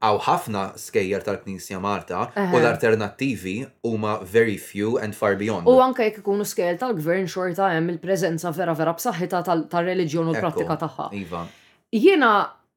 għaw 0.03 0.18
ħafna 0.26 0.62
skejjer 0.82 1.24
tal-Knisja 1.26 1.78
Malta 1.82 2.22
u 2.34 2.59
l-alternattivi 2.59 3.55
huma 3.86 4.16
very 4.26 4.57
few 4.59 4.96
and 4.98 5.14
far 5.14 5.36
beyond. 5.38 5.68
U 5.70 5.78
anke 5.84 6.09
jekk 6.09 6.22
ikunu 6.24 6.46
skejjer 6.48 6.78
tal-gvern 6.82 7.28
xorta 7.30 7.70
hemm 7.76 7.92
il-preżenza 7.94 8.50
vera 8.57 8.74
vera 8.78 8.96
b'saħħitha 8.98 9.42
tal-reliġjon 9.72 10.32
u 10.32 10.32
l-prattika 10.34 10.78
tagħha. 10.82 11.09
Iva. 11.20 11.44
Jiena 11.94 12.32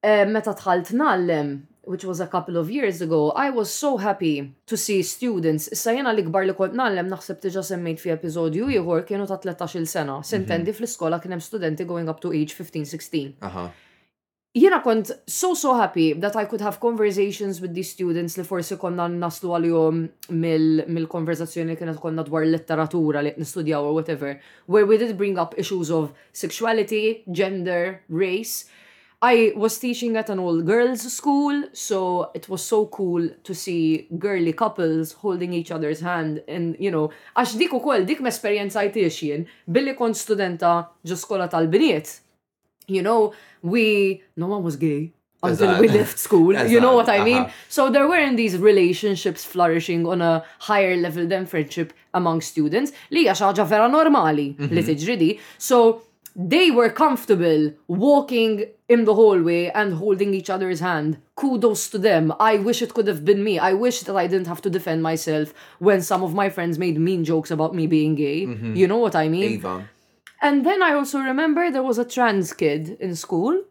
eh, 0.05 0.25
meta 0.29 0.53
tħalt 0.59 0.93
nallem 0.99 1.55
which 1.85 2.01
was 2.01 2.17
a 2.17 2.25
couple 2.25 2.57
of 2.57 2.71
years 2.73 2.99
ago, 3.05 3.29
I 3.37 3.51
was 3.53 3.69
so 3.69 3.95
happy 4.01 4.51
to 4.65 4.75
see 4.75 5.03
students. 5.03 5.67
Issa 5.71 5.93
jena 5.93 6.09
li 6.17 6.23
gbar 6.25 6.47
li 6.49 6.55
kont 6.57 6.73
nallem 6.73 7.11
naħseb 7.11 7.37
tiġa 7.43 7.61
semmejt 7.67 8.01
fi 8.01 8.13
episodju 8.15 8.71
ieħor 8.73 9.03
kienu 9.05 9.27
ta' 9.29 9.37
13 9.43 9.75
il 9.77 9.85
sena. 9.91 10.15
Mhm. 10.21 10.25
Sintendi 10.31 10.73
fl-iskola 10.73 11.21
kien 11.21 11.37
hemm 11.37 11.45
studenti 11.45 11.85
going 11.85 12.09
up 12.09 12.21
to 12.25 12.33
age 12.33 12.57
15-16. 12.57 13.35
Aha. 13.51 13.67
Jena 14.55 14.79
kont 14.79 15.11
so 15.27 15.53
so 15.53 15.73
happy 15.75 16.13
that 16.13 16.33
I 16.37 16.45
could 16.45 16.61
have 16.61 16.79
conversations 16.79 17.59
with 17.59 17.73
these 17.73 17.91
students 17.91 18.37
li 18.39 18.43
forsi 18.51 18.77
konna 18.83 19.07
naslu 19.23 19.51
għal-jom 19.57 19.97
mill-konversazzjoni 20.93 21.73
mil 21.73 21.79
kienet 21.81 21.99
konna 21.99 22.23
dwar 22.29 22.47
letteratura 22.47 23.19
li 23.27 23.33
nistudjaw 23.35 23.83
or 23.83 23.91
whatever, 23.97 24.31
where 24.65 24.85
we 24.87 24.95
did 25.01 25.11
bring 25.17 25.35
up 25.43 25.57
issues 25.59 25.91
of 25.97 26.07
sexuality, 26.31 27.25
gender, 27.41 27.99
race. 28.07 28.69
I 29.21 29.51
was 29.57 29.75
teaching 29.77 30.15
at 30.15 30.29
an 30.29 30.39
all 30.39 30.61
girls 30.61 31.03
school, 31.11 31.65
so 31.73 32.31
it 32.33 32.47
was 32.47 32.63
so 32.63 32.85
cool 32.95 33.27
to 33.43 33.53
see 33.53 34.07
girly 34.17 34.53
couples 34.53 35.17
holding 35.25 35.51
each 35.51 35.69
other's 35.71 35.99
hand. 35.99 36.41
And, 36.47 36.77
you 36.79 36.91
know, 36.95 37.09
għax 37.35 37.57
dik 37.59 37.73
u 37.75 37.83
kol, 37.89 38.07
dik 38.07 38.23
me 38.23 38.31
esperienzajt 38.31 39.03
jien, 39.03 39.49
billi 39.67 39.99
kon 39.99 40.15
studenta 40.15 40.77
ġo 41.03 41.19
skola 41.25 41.47
tal-biniet 41.51 42.21
you 42.87 43.01
know, 43.01 43.33
we, 43.61 44.21
no 44.35 44.47
one 44.47 44.63
was 44.63 44.75
gay 44.75 45.13
until 45.43 45.79
we 45.79 45.87
left 45.87 46.17
school. 46.17 46.55
you 46.67 46.79
know 46.79 46.95
what 46.99 47.07
I 47.07 47.19
mean? 47.29 47.43
Uh 47.43 47.45
-huh. 47.45 47.51
So 47.75 47.81
there 47.95 48.07
weren't 48.13 48.37
these 48.43 48.55
relationships 48.71 49.41
flourishing 49.53 50.01
on 50.13 50.17
a 50.21 50.43
higher 50.69 50.95
level 51.05 51.23
than 51.33 51.41
friendship 51.53 51.89
among 52.19 52.37
students. 52.51 52.89
Li 53.11 53.23
xaġa 53.41 53.65
vera 53.71 53.87
normali 53.97 54.55
li 54.59 54.67
mhm. 54.81 54.85
tiġridi. 54.89 55.31
So 55.69 55.77
they 56.55 56.67
were 56.79 56.91
comfortable 57.03 57.61
walking 57.87 58.51
in 58.93 58.99
the 59.09 59.13
hallway 59.19 59.63
and 59.79 59.87
holding 60.01 60.31
each 60.39 60.49
other's 60.55 60.79
hand. 60.89 61.17
Kudos 61.41 61.81
to 61.91 61.97
them. 62.07 62.23
I 62.51 62.53
wish 62.67 62.79
it 62.85 62.91
could 62.95 63.07
have 63.13 63.23
been 63.29 63.41
me. 63.47 63.53
I 63.69 63.73
wish 63.85 63.97
that 64.07 64.15
I 64.23 64.27
didn't 64.31 64.49
have 64.53 64.61
to 64.65 64.69
defend 64.77 64.99
myself 65.11 65.47
when 65.87 65.99
some 66.11 66.21
of 66.27 66.31
my 66.41 66.47
friends 66.55 66.75
made 66.85 66.97
mean 67.09 67.21
jokes 67.31 67.51
about 67.51 67.71
me 67.79 67.83
being 67.97 68.13
gay. 68.25 68.39
Mm 68.45 68.53
-hmm. 68.57 68.73
You 68.79 68.85
know 68.91 69.01
what 69.05 69.15
I 69.23 69.27
mean? 69.35 69.51
Ava. 69.59 69.75
And 70.41 70.65
then 70.65 70.81
I 70.83 70.93
also 70.93 71.19
remember 71.19 71.71
there 71.71 71.83
was 71.83 71.97
a 71.97 72.05
trans 72.05 72.53
kid 72.53 72.97
in 72.99 73.15
school, 73.15 73.63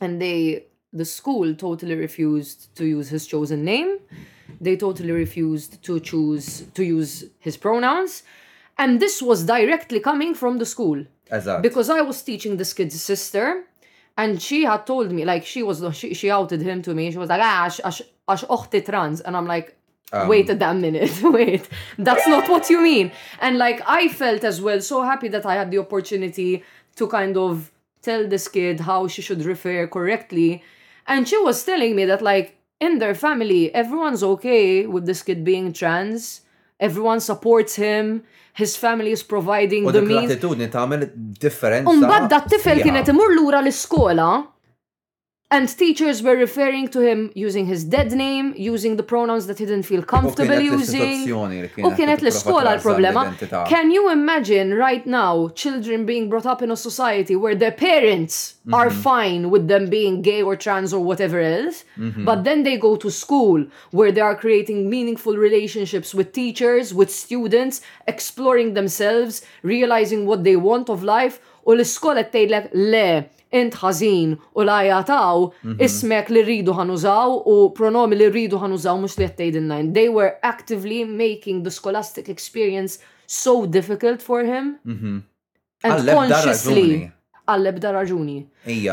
and 0.00 0.20
they 0.20 0.64
the 0.92 1.04
school 1.04 1.54
totally 1.54 1.94
refused 1.94 2.74
to 2.76 2.84
use 2.84 3.08
his 3.08 3.26
chosen 3.26 3.64
name. 3.64 3.98
They 4.60 4.76
totally 4.76 5.12
refused 5.12 5.82
to 5.84 6.00
choose 6.00 6.62
to 6.74 6.84
use 6.84 7.24
his 7.38 7.56
pronouns. 7.56 8.22
And 8.78 9.00
this 9.00 9.22
was 9.22 9.44
directly 9.44 10.00
coming 10.00 10.34
from 10.34 10.58
the 10.58 10.66
school. 10.66 11.04
Exactly. 11.30 11.66
Because 11.68 11.88
I 11.88 12.00
was 12.00 12.20
teaching 12.22 12.56
this 12.56 12.72
kid's 12.72 13.00
sister, 13.00 13.64
and 14.18 14.42
she 14.42 14.64
had 14.64 14.86
told 14.86 15.12
me, 15.12 15.24
like, 15.24 15.46
she 15.46 15.62
was 15.62 15.80
she, 15.96 16.14
she 16.14 16.30
outed 16.30 16.62
him 16.62 16.82
to 16.82 16.94
me. 16.94 17.10
She 17.10 17.18
was 17.18 17.28
like, 17.30 17.40
ah, 17.42 17.66
ash, 17.66 17.80
ash, 17.84 18.02
ash 18.28 18.44
ochte 18.44 18.84
trans. 18.84 19.20
And 19.20 19.36
I'm 19.36 19.46
like, 19.46 19.76
Um, 20.14 20.28
wait 20.28 20.48
a 20.50 20.54
damn 20.54 20.80
minute, 20.82 21.12
wait. 21.22 21.68
That's 21.98 22.26
not 22.28 22.48
what 22.48 22.68
you 22.70 22.80
mean. 22.80 23.10
And 23.40 23.56
like 23.56 23.80
I 23.86 24.08
felt 24.08 24.44
as 24.44 24.60
well 24.60 24.80
so 24.80 25.02
happy 25.02 25.28
that 25.28 25.44
I 25.46 25.54
had 25.54 25.70
the 25.70 25.78
opportunity 25.78 26.62
to 26.96 27.06
kind 27.06 27.36
of 27.38 27.70
tell 28.02 28.28
this 28.28 28.46
kid 28.48 28.80
how 28.80 29.08
she 29.08 29.22
should 29.22 29.42
refer 29.44 29.86
correctly. 29.86 30.62
And 31.06 31.26
she 31.26 31.38
was 31.38 31.64
telling 31.64 31.96
me 31.96 32.04
that 32.04 32.20
like 32.20 32.48
in 32.80 32.98
their 32.98 33.14
family, 33.14 33.74
everyone's 33.74 34.22
okay 34.22 34.86
with 34.86 35.06
this 35.06 35.22
kid 35.22 35.44
being 35.44 35.72
trans. 35.72 36.42
Everyone 36.78 37.20
supports 37.20 37.76
him. 37.76 38.24
His 38.52 38.76
family 38.76 39.12
is 39.12 39.22
providing 39.22 39.82
the 39.86 40.02
means. 40.04 40.28
U 40.28 40.28
dik 40.28 40.44
l-attitudni 40.44 40.66
differenza. 41.40 42.16
dat 42.34 42.44
tifel 42.52 42.82
kienet 42.84 43.08
imur 43.08 43.30
lura 43.38 43.62
l 43.64 43.70
skola 43.72 44.30
And 45.52 45.68
teachers 45.68 46.22
were 46.22 46.34
referring 46.46 46.88
to 46.94 47.00
him 47.06 47.30
using 47.34 47.66
his 47.66 47.84
dead 47.84 48.10
name, 48.12 48.54
using 48.56 48.96
the 48.96 49.02
pronouns 49.02 49.46
that 49.48 49.58
he 49.58 49.66
didn't 49.66 49.84
feel 49.92 50.02
comfortable 50.14 50.58
using. 50.76 51.12
U 51.88 51.90
kienet 51.98 52.20
l-iskola 52.24 52.70
l-problema. 52.78 53.22
Can 53.74 53.86
you 53.96 54.02
imagine 54.20 54.68
right 54.88 55.04
now 55.22 55.34
children 55.64 55.98
being 56.10 56.30
brought 56.30 56.48
up 56.52 56.60
in 56.64 56.70
a 56.70 56.78
society 56.88 57.34
where 57.42 57.54
their 57.62 57.76
parents 57.88 58.34
mm-hmm. 58.40 58.74
are 58.78 58.88
mhm. 58.88 59.00
fine 59.10 59.42
with 59.54 59.64
them 59.72 59.84
being 59.98 60.14
gay 60.28 60.40
or 60.48 60.54
trans 60.64 60.90
or 60.96 61.02
whatever 61.10 61.38
else, 61.58 61.76
mm-hmm. 62.04 62.24
but 62.30 62.38
then 62.48 62.58
they 62.66 62.76
go 62.88 62.92
to 63.04 63.10
school 63.24 63.58
where 63.98 64.10
they 64.14 64.22
are 64.28 64.36
creating 64.44 64.78
meaningful 64.96 65.34
relationships 65.48 66.10
with 66.18 66.28
teachers, 66.42 66.86
with 67.00 67.10
students, 67.24 67.74
exploring 68.14 68.68
themselves, 68.78 69.32
realizing 69.74 70.20
what 70.28 70.40
they 70.46 70.56
want 70.68 70.86
of 70.94 70.98
life, 71.16 71.34
u 71.68 71.76
l-iskola 71.76 72.22
tgħidlek 72.32 72.64
le 72.94 73.10
int 73.52 73.74
ħażin 73.76 74.34
u 74.56 74.66
la 74.66 74.78
jataw 74.88 75.48
mhm. 75.48 75.78
ismek 75.86 76.30
li 76.32 76.42
rridu 76.46 76.74
ħanużaw 76.78 77.34
u 77.52 77.56
pronomi 77.76 78.16
li 78.18 78.28
rridu 78.30 78.60
ħanużaw 78.62 79.00
mhux 79.02 79.18
li 79.20 79.28
jgħid 79.28 79.58
nine. 79.66 79.92
They 79.96 80.08
were 80.08 80.36
actively 80.42 81.02
making 81.08 81.62
the 81.64 81.70
scholastic 81.70 82.28
experience 82.32 82.98
so 83.26 83.62
difficult 83.66 84.22
for 84.22 84.44
him. 84.44 84.76
Mhm. 84.84 85.20
And 85.84 86.08
consciously 86.08 87.10
għalleb 87.48 87.80
da 87.82 87.92
raġuni. 87.96 88.40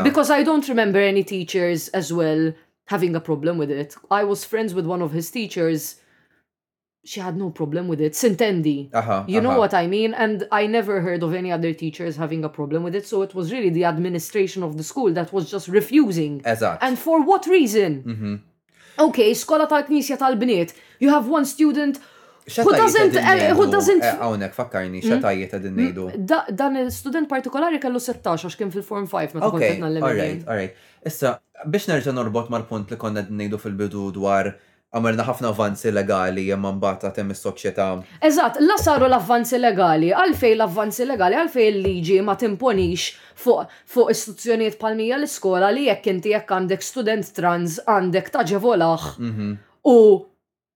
Because 0.04 0.28
I 0.30 0.42
don't 0.42 0.66
remember 0.68 1.00
any 1.00 1.24
teachers 1.24 1.88
as 1.88 2.12
well 2.12 2.52
having 2.86 3.14
a 3.14 3.20
problem 3.20 3.56
with 3.58 3.70
it. 3.70 3.94
I 4.10 4.24
was 4.24 4.44
friends 4.44 4.74
with 4.74 4.84
one 4.86 5.00
of 5.02 5.12
his 5.12 5.30
teachers 5.30 5.96
she 7.04 7.18
had 7.20 7.36
no 7.36 7.50
problem 7.50 7.88
with 7.88 8.00
it. 8.00 8.12
Sintendi. 8.12 8.90
Uh-huh, 8.92 9.24
you 9.26 9.40
know 9.40 9.50
uh-huh. 9.50 9.58
what 9.60 9.74
I 9.74 9.86
mean? 9.86 10.12
And 10.14 10.46
I 10.52 10.66
never 10.66 11.00
heard 11.00 11.22
of 11.22 11.32
any 11.34 11.50
other 11.52 11.72
teachers 11.72 12.16
having 12.16 12.44
a 12.44 12.48
problem 12.48 12.82
with 12.82 12.94
it. 12.94 13.06
So 13.06 13.22
it 13.22 13.34
was 13.34 13.50
really 13.52 13.70
the 13.70 13.84
administration 13.84 14.62
of 14.62 14.76
the 14.76 14.82
school 14.82 15.12
that 15.14 15.32
was 15.32 15.50
just 15.50 15.68
refusing. 15.68 16.42
Exact. 16.44 16.82
And 16.82 16.98
for 16.98 17.22
what 17.22 17.46
reason? 17.46 18.04
Mm-hmm. 18.04 18.34
Okay, 19.00 19.32
skola 19.32 19.66
ta' 19.68 19.82
knisja 19.82 20.18
tal-bniet. 20.18 20.74
You 20.98 21.08
have 21.08 21.26
one 21.26 21.46
student 21.46 21.98
who 22.56 22.72
doesn't 22.74 23.14
eh, 23.16 23.54
who 23.54 23.70
doesn't 23.70 24.02
eh, 24.02 24.16
hawnhekk 24.16 24.52
fakkarni 24.56 24.98
hmm? 25.00 25.08
x'etajiet 25.12 25.52
qegħdin 25.54 25.72
hmm? 25.72 26.26
nejdu. 26.28 26.52
Dan 26.52 26.76
il-student 26.80 27.28
partikolari 27.30 27.80
kellu 27.80 28.00
16 28.12 28.44
għax 28.48 28.58
kien 28.60 28.72
fil-Form 28.74 29.06
5 29.08 29.38
meta 29.38 29.46
kont 29.46 29.62
qed 29.64 29.80
All 30.02 30.20
right, 30.20 30.42
all 30.44 30.58
right. 30.64 30.76
Issa 31.06 31.38
biex 31.64 31.88
nerġa' 31.88 32.12
norbot 32.12 32.52
mal-punt 32.52 32.92
li 32.92 32.98
konna 33.00 33.24
nejdu 33.30 33.56
fil-bidu 33.62 34.10
dwar 34.18 34.52
għamilna 34.90 35.22
ħafna 35.26 35.50
avvanzi 35.52 35.92
legali 35.94 36.44
jemma 36.48 36.72
mbata 36.74 37.10
tem 37.14 37.28
is-soċjetà. 37.30 37.84
Eżatt, 38.26 38.58
la 38.64 38.74
saru 38.82 39.06
l-avvanzi 39.06 39.60
legali, 39.62 40.10
għalfej 40.10 40.56
l-avvanzi 40.56 41.06
legali, 41.06 41.38
għalfej 41.38 41.68
l-liġi 41.74 42.16
ma 42.26 42.34
timponix 42.38 43.10
fuq 43.44 43.70
fuq 43.94 44.10
istituzzjonijiet 44.14 44.80
palmija 44.80 45.20
l-iskola 45.20 45.70
li 45.72 45.86
jekk 45.86 46.10
inti 46.16 46.34
jekk 46.34 46.50
għandek 46.58 46.82
student 46.84 47.30
trans 47.38 47.78
għandek 47.86 48.30
-hmm. 48.34 49.56
u 49.86 49.96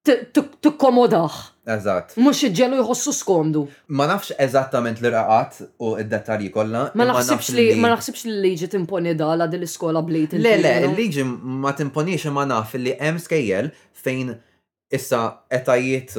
t 0.07 0.41
t-komodax. 0.63 1.33
Eżatt. 1.77 2.13
Mux 2.27 2.41
iġġelu 2.45 2.77
jħossu 2.83 3.13
skomdu. 3.17 3.61
Ma 3.97 4.05
nafx 4.11 4.35
eżattament 4.45 4.99
l-raqat 5.01 5.63
u 5.81 5.95
id-dettalji 6.03 6.51
kollha. 6.53 6.81
Ma 6.93 7.07
naħsibx 7.09 7.55
li 7.57 7.65
ma 7.81 7.89
naħsibx 7.95 8.27
li 8.29 8.35
liġi 8.45 8.67
timponi 8.75 9.15
dala 9.17 9.47
din 9.49 9.63
l-iskola 9.63 10.03
blejt. 10.05 10.35
Le 10.37 10.59
le, 10.61 10.73
liġi 10.99 11.25
ma 11.25 11.73
timponix 11.79 12.27
ma 12.37 12.45
naf 12.51 12.75
li 12.77 12.93
hemm 12.99 13.17
skejjel 13.27 13.71
fejn 14.03 14.35
issa 14.99 15.21
etajiet 15.59 16.19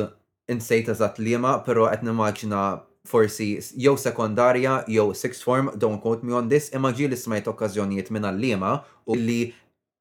insejt 0.50 0.90
eżatt 0.96 1.20
liema, 1.22 1.60
però 1.68 1.86
qed 1.92 2.08
nimmaġina 2.08 2.62
forsi 3.06 3.52
jew 3.84 3.94
sekondarja 4.02 4.80
jew 4.96 5.12
sixth 5.20 5.46
form, 5.46 5.70
don't 5.84 6.02
quote 6.02 6.26
me 6.26 6.34
on 6.34 6.50
this, 6.50 6.72
imma 6.74 6.90
ġieli 6.98 7.18
smajt 7.22 7.52
okkażjonijiet 7.54 8.10
minn 8.14 8.26
għallima 8.32 8.74
u 9.06 9.20
li 9.28 9.40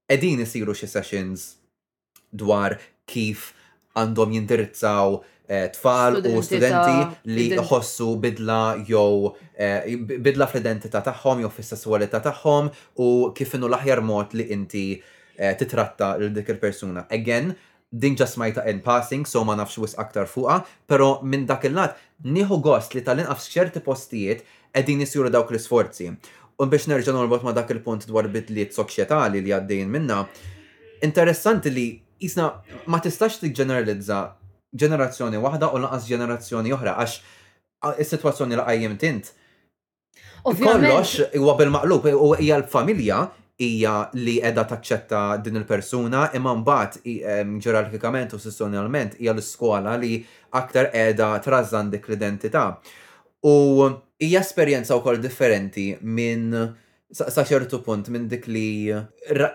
qegħdin 0.09 0.41
isiru 0.47 0.72
xi 0.76 0.89
sessions 0.89 1.45
dwar 2.32 2.78
kif 3.09 3.51
għandhom 3.99 4.32
jindirizzaw 4.36 5.16
eh, 5.47 5.66
tfal 5.74 6.18
u 6.26 6.42
studenti 6.45 7.34
li 7.34 7.47
jħossu 7.55 8.09
bidla 8.22 8.61
jew 8.88 9.30
eh, 9.55 9.95
bidla 10.26 10.49
fl-identità 10.51 11.03
tagħhom 11.07 11.45
jew 11.45 11.53
fis 11.55 11.74
sesswalità 11.74 12.20
tagħhom 12.24 12.70
u 13.03 13.11
kif 13.36 13.55
inhu 13.59 13.70
l-aħjar 13.70 14.03
mod 14.07 14.34
li 14.40 14.49
inti 14.55 14.86
eh, 14.99 15.55
titratta 15.59 16.14
lil 16.20 16.32
dik 16.34 16.53
il-persuna. 16.57 17.07
Again, 17.11 17.55
din 17.95 18.16
ġa 18.18 18.26
smajta 18.26 18.64
in 18.70 18.80
passing, 18.82 19.22
so 19.28 19.45
ma 19.47 19.55
nafx 19.59 19.78
wis 19.82 19.95
aktar 20.03 20.26
fuqa, 20.30 20.62
pero 20.90 21.20
minn 21.22 21.45
dak 21.47 21.66
il-lat 21.68 21.99
nieħu 22.26 22.59
gost 22.62 22.97
li 22.99 23.03
tal 23.07 23.22
inqaf 23.22 23.45
xerti 23.45 23.82
postijiet 23.86 24.42
qegħdin 24.74 25.05
isiru 25.07 25.30
dawk 25.30 25.53
l-isforzi. 25.55 26.11
U 26.59 26.66
biex 26.70 26.88
nerġa' 26.90 27.14
norbot 27.14 27.42
ma 27.47 27.53
dak 27.55 27.70
il-punt 27.74 28.09
dwar 28.11 28.26
bidliet 28.30 28.74
soċjetali 28.74 29.42
li 29.42 29.55
għaddejn 29.55 29.90
minna, 29.90 30.20
interessanti 31.07 31.70
li 31.74 31.86
jisna 32.24 32.48
ma 32.90 32.98
tistax 33.04 33.36
t-ġeneralizza 33.42 34.20
ġenerazzjoni 34.82 35.40
waħda 35.44 35.68
u 35.76 35.80
lanqas 35.84 36.08
ġenerazzjoni 36.10 36.74
oħra 36.76 36.96
għax 37.02 37.16
is-sitwazzjoni 38.02 38.58
li 38.58 38.64
qajjem 38.68 38.96
tint. 39.02 39.32
Kollox 40.44 41.32
huwa 41.40 41.54
bil-maqlub 41.60 42.08
u 42.12 42.32
hija 42.40 42.58
l-familja 42.62 43.20
hija 43.64 43.94
li 44.18 44.38
qiegħda 44.40 44.64
taċċetta 44.72 45.20
din 45.44 45.60
il-persuna 45.60 46.26
imma 46.38 46.54
mbagħad 46.60 47.60
ġerarkikament 47.64 48.34
u 48.36 48.40
sessjonalment 48.42 49.16
hija 49.20 49.34
l-iskola 49.36 49.94
li 50.02 50.16
aktar 50.60 50.90
qiegħda 50.94 51.30
trażan 51.46 51.92
dik 51.94 52.08
l-identità. 52.10 52.66
U 53.44 53.90
hija 54.24 54.40
esperjenza 54.44 54.96
wkoll 54.98 55.20
differenti 55.22 55.90
minn 56.00 56.56
sa 57.14 57.44
ċertu 57.46 57.78
punt 57.86 58.08
minn 58.12 58.26
dik 58.30 58.46
li 58.50 58.90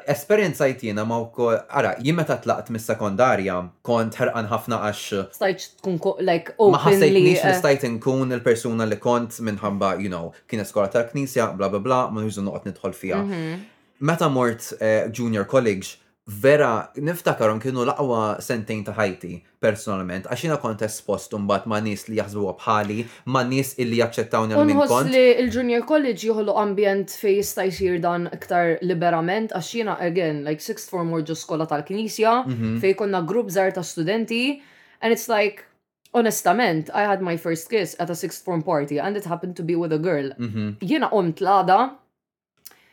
esperienza 0.10 0.68
jiena 0.72 1.04
ma 1.08 1.18
wkoll 1.26 1.58
ara 1.82 1.96
jien 2.00 2.16
meta 2.20 2.38
tlaqt 2.44 2.72
mis-sekondarja 2.74 3.56
kont 3.88 4.16
ħarqan 4.20 4.48
ħafna 4.52 4.80
għax 4.88 5.34
stajt 5.36 5.66
tkun 5.82 6.22
like 6.24 6.56
openly 6.58 6.76
ma 6.76 6.84
ħassejtniex 6.86 7.34
li 7.34 7.34
eh. 7.52 7.58
stajt 7.60 7.88
nkun 7.98 8.36
il-persuna 8.38 8.88
li 8.90 8.98
kont 9.04 9.42
minħabba 9.50 9.92
you 10.00 10.08
know 10.10 10.32
kien 10.50 10.64
skola 10.68 10.88
tal-knisja 10.94 11.52
bla 11.60 11.68
bla 11.74 11.84
bla 11.84 12.00
ma 12.08 12.24
nħuġu 12.24 12.48
noqgħod 12.48 12.72
nidħol 12.72 12.96
fiha. 13.04 13.20
Mhm. 13.28 13.60
Meta 14.08 14.30
mort 14.32 14.72
eh, 14.80 15.10
junior 15.12 15.44
college 15.44 15.98
vera, 16.30 16.92
niftakarom 16.96 17.58
kienu 17.62 17.84
laqwa 17.90 18.38
sentejn 18.42 18.84
ta' 18.86 18.94
ħajti, 18.94 19.32
personalment, 19.60 20.28
għax 20.30 20.58
kont 20.62 20.82
espost 20.86 21.34
bat 21.50 21.66
ma' 21.68 21.80
nies 21.82 22.06
li 22.08 22.20
jaħsbu 22.22 22.54
bħali, 22.62 23.00
ma' 23.34 23.44
nies 23.50 23.74
illi 23.82 23.98
jaċċettawni 23.98 24.54
għal 24.54 24.68
minn 24.70 24.84
kont. 24.88 25.10
li 25.12 25.24
il-Junior 25.42 25.82
College 25.86 26.22
jieħlu 26.28 26.54
ambjent 26.56 27.10
fej 27.18 27.40
jista' 27.42 27.66
jsir 27.72 27.98
dan 28.00 28.30
iktar 28.34 28.78
liberament 28.82 29.52
għax 29.52 29.72
jiena 29.74 29.98
again, 30.00 30.44
like 30.46 30.62
sixth 30.62 30.90
form 30.90 31.12
or 31.12 31.24
just 31.26 31.42
skola 31.48 31.66
tal-Knisja, 31.66 32.46
mhm. 32.46 32.78
fej 32.80 32.96
konna 32.96 33.24
grupp 33.26 33.50
żgħar 33.50 33.74
ta' 33.74 33.82
studenti, 33.84 34.62
and 35.02 35.12
it's 35.12 35.28
like 35.28 35.66
onestament, 36.14 36.90
I 36.94 37.06
had 37.06 37.22
my 37.22 37.38
first 37.38 37.70
kiss 37.70 37.96
at 38.00 38.10
a 38.10 38.16
sixth 38.16 38.44
form 38.46 38.62
party 38.62 39.00
and 39.00 39.18
it 39.18 39.26
happened 39.26 39.56
to 39.58 39.64
be 39.64 39.76
with 39.76 39.94
a 39.94 40.00
girl. 40.00 40.30
Mhm. 40.38 40.78
Jiena 40.82 41.10
omt 41.12 41.42
l 41.42 41.98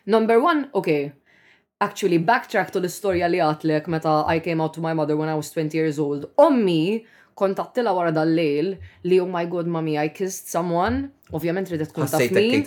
number 0.08 0.40
one, 0.40 0.70
okay, 0.74 1.12
actually 1.82 2.18
backtrack 2.18 2.70
to 2.72 2.78
l-istorja 2.80 3.28
li 3.28 3.40
għatlek 3.44 3.88
meta 3.92 4.22
I 4.32 4.38
came 4.40 4.62
out 4.64 4.72
to 4.76 4.80
my 4.80 4.94
mother 4.96 5.16
when 5.16 5.28
I 5.28 5.34
was 5.34 5.50
20 5.52 5.74
years 5.76 5.98
old. 5.98 6.24
Ommi 6.40 7.04
kontattila 7.36 7.92
wara 7.92 8.12
dal-lejl 8.16 8.70
li 9.04 9.18
oh 9.20 9.28
my 9.28 9.44
god 9.44 9.68
mami 9.68 9.98
I 10.00 10.08
kissed 10.08 10.48
someone 10.48 11.10
ovvjament 11.32 11.68
ridet 11.68 11.92
tkun 11.92 12.08
taf 12.08 12.32
min. 12.32 12.62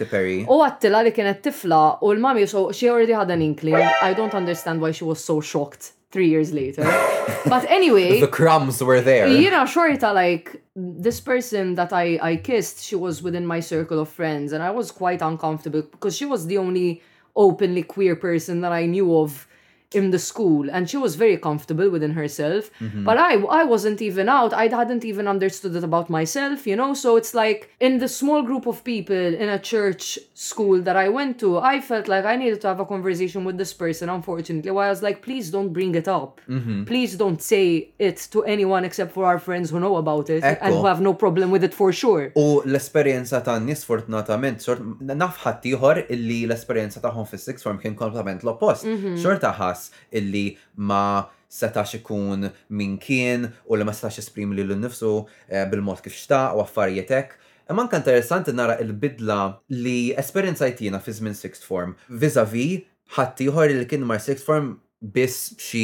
U 0.45 0.59
għattila 0.61 1.01
li 1.07 1.13
kienet 1.15 1.41
tifla 1.45 1.79
u 2.05 2.11
l-mami 2.13 2.45
so 2.47 2.67
she 2.71 2.89
already 2.93 3.17
had 3.17 3.31
an 3.33 3.41
inkling. 3.41 3.79
I 3.81 4.13
don't 4.13 4.35
understand 4.37 4.79
why 4.81 4.91
she 4.91 5.03
was 5.07 5.23
so 5.25 5.41
shocked 5.41 5.93
three 6.11 6.29
years 6.29 6.53
later. 6.53 6.85
But 7.55 7.65
anyway. 7.69 8.19
the 8.19 8.27
crumbs 8.29 8.81
were 8.83 9.01
there. 9.01 9.25
Jina 9.27 9.65
xorta 9.65 10.13
like 10.13 10.61
this 10.75 11.19
person 11.19 11.73
that 11.81 11.91
I, 11.91 12.19
I 12.21 12.35
kissed 12.37 12.85
she 12.85 12.95
was 12.95 13.23
within 13.23 13.45
my 13.47 13.59
circle 13.59 13.97
of 13.97 14.07
friends 14.09 14.51
and 14.53 14.61
I 14.61 14.69
was 14.69 14.91
quite 14.91 15.23
uncomfortable 15.23 15.81
because 15.81 16.15
she 16.15 16.25
was 16.25 16.45
the 16.45 16.59
only 16.59 17.01
openly 17.35 17.83
queer 17.83 18.15
person 18.15 18.61
that 18.61 18.71
I 18.71 18.85
knew 18.85 19.15
of 19.17 19.47
in 19.95 20.11
the 20.11 20.19
school 20.19 20.69
and 20.69 20.87
she 20.87 20.97
was 20.97 21.15
very 21.15 21.35
comfortable 21.37 21.89
within 21.89 22.11
herself 22.11 22.69
mm-hmm. 22.79 23.03
but 23.03 23.17
i 23.17 23.33
i 23.61 23.63
wasn't 23.63 23.99
even 24.03 24.29
out 24.29 24.53
i 24.53 24.67
hadn't 24.67 25.03
even 25.03 25.27
understood 25.27 25.75
it 25.75 25.83
about 25.83 26.07
myself 26.11 26.67
you 26.67 26.75
know 26.75 26.93
so 26.93 27.17
it's 27.17 27.33
like 27.33 27.69
in 27.79 27.97
the 27.97 28.07
small 28.07 28.43
group 28.43 28.67
of 28.67 28.83
people 28.83 29.17
in 29.43 29.49
a 29.49 29.57
church 29.57 30.19
school 30.35 30.79
that 30.79 30.95
i 30.95 31.09
went 31.09 31.39
to 31.39 31.57
i 31.57 31.81
felt 31.81 32.07
like 32.07 32.23
i 32.23 32.35
needed 32.35 32.61
to 32.61 32.67
have 32.67 32.79
a 32.79 32.85
conversation 32.85 33.43
with 33.43 33.57
this 33.57 33.73
person 33.73 34.09
unfortunately 34.09 34.69
where 34.69 34.85
i 34.85 34.89
was 34.91 35.01
like 35.01 35.23
please 35.23 35.49
don't 35.49 35.73
bring 35.73 35.95
it 35.95 36.07
up 36.07 36.39
mm-hmm. 36.47 36.83
please 36.83 37.15
don't 37.15 37.41
say 37.41 37.89
it 37.97 38.17
to 38.31 38.43
anyone 38.43 38.85
except 38.85 39.11
for 39.11 39.25
our 39.25 39.39
friends 39.39 39.71
who 39.71 39.79
know 39.79 39.95
about 39.95 40.29
it 40.29 40.43
Echo. 40.43 40.65
and 40.65 40.75
who 40.75 40.85
have 40.85 41.01
no 41.01 41.15
problem 41.15 41.49
with 41.49 41.63
it 41.63 41.73
for 41.73 41.89
sure 41.91 42.29
u 42.43 42.61
l-esperjenza 42.73 43.41
ta' 43.49 43.57
nis 43.57 43.81
fortunatament 43.89 44.61
sort 44.67 44.85
nafħat 45.25 45.65
ieħor 45.73 46.03
illi 46.13 46.43
l 46.45 46.53
ta' 46.53 47.01
tagħhom 47.09 47.25
fi 47.33 47.41
six 47.47 47.65
form 47.65 47.81
kien 47.81 47.97
kompletament 47.97 48.45
l-oppost 48.45 48.85
mm-hmm. 48.85 49.17
xorta 49.25 49.49
każ 49.79 49.91
illi 50.11 50.57
ma 50.77 51.25
setax 51.59 51.93
ikun 51.99 52.49
min 52.79 52.93
kien 53.05 53.47
u 53.67 53.73
li 53.75 53.85
ma 53.87 53.93
setax 53.93 54.19
esprim 54.23 54.51
li 54.53 54.63
l-nifsu 54.67 55.13
eh, 55.53 55.65
bil-mod 55.71 56.01
kif 56.05 56.15
xtaq 56.21 56.55
u 56.57 56.65
affarijiet 56.65 57.11
hekk. 57.15 57.29
Imma 57.69 57.83
e 57.83 57.83
anke 57.85 57.99
interessanti 58.01 58.51
nara 58.57 58.75
il-bidla 58.83 59.39
li 59.83 59.99
esperienza 60.23 60.67
jtina 60.71 60.99
fi 61.05 61.13
żmien 61.21 61.35
sixth 61.43 61.65
form 61.69 61.95
vis-a-vis 62.21 62.83
ħaddieħor 63.15 63.73
li 63.79 63.87
kien 63.89 64.03
mar 64.05 64.21
sixth 64.27 64.45
form 64.51 64.75
biss 65.15 65.51
xi 65.63 65.83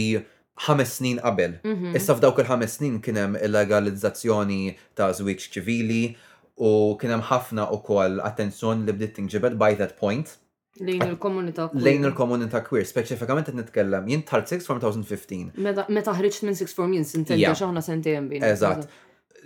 ħames 0.68 0.92
snin 0.98 1.18
qabel. 1.26 1.58
Mhm. 1.66 1.96
Issa 1.98 2.14
f'dawk 2.16 2.40
il-ħames 2.44 2.76
snin 2.78 3.00
kien 3.04 3.18
hemm 3.22 3.36
il-legalizzazzjoni 3.44 4.64
ta' 4.96 5.12
żwieġ 5.18 5.48
ċivili 5.56 6.04
u 6.70 6.72
kien 7.02 7.12
hemm 7.16 7.26
ħafna 7.32 7.66
ukoll 7.78 8.22
attenzjoni 8.30 8.86
li 8.86 8.94
bdiet 8.96 9.18
tinġibed 9.18 9.58
by 9.66 9.74
that 9.82 9.98
point 10.00 10.38
Lejn 10.80 11.02
ah, 11.08 11.12
il-komunità 11.14 11.68
queer. 11.72 11.84
Lejn 11.88 12.04
il-komunità 12.10 12.60
queer, 12.66 12.84
speċifikament 12.90 13.48
qed 13.48 13.56
nitkellem 13.56 14.10
jien 14.12 14.26
tal 14.28 14.44
6 14.48 14.66
form 14.68 14.82
2015. 14.84 15.56
Meta 15.96 16.16
ħriġt 16.18 16.42
minn 16.50 16.58
6 16.60 16.76
form 16.76 16.96
jien 16.98 17.06
sintendi 17.08 17.48
għax 17.48 17.64
aħna 17.70 17.84
sentejn 17.86 18.28
bejn. 18.34 18.44
Eżatt. 18.50 18.90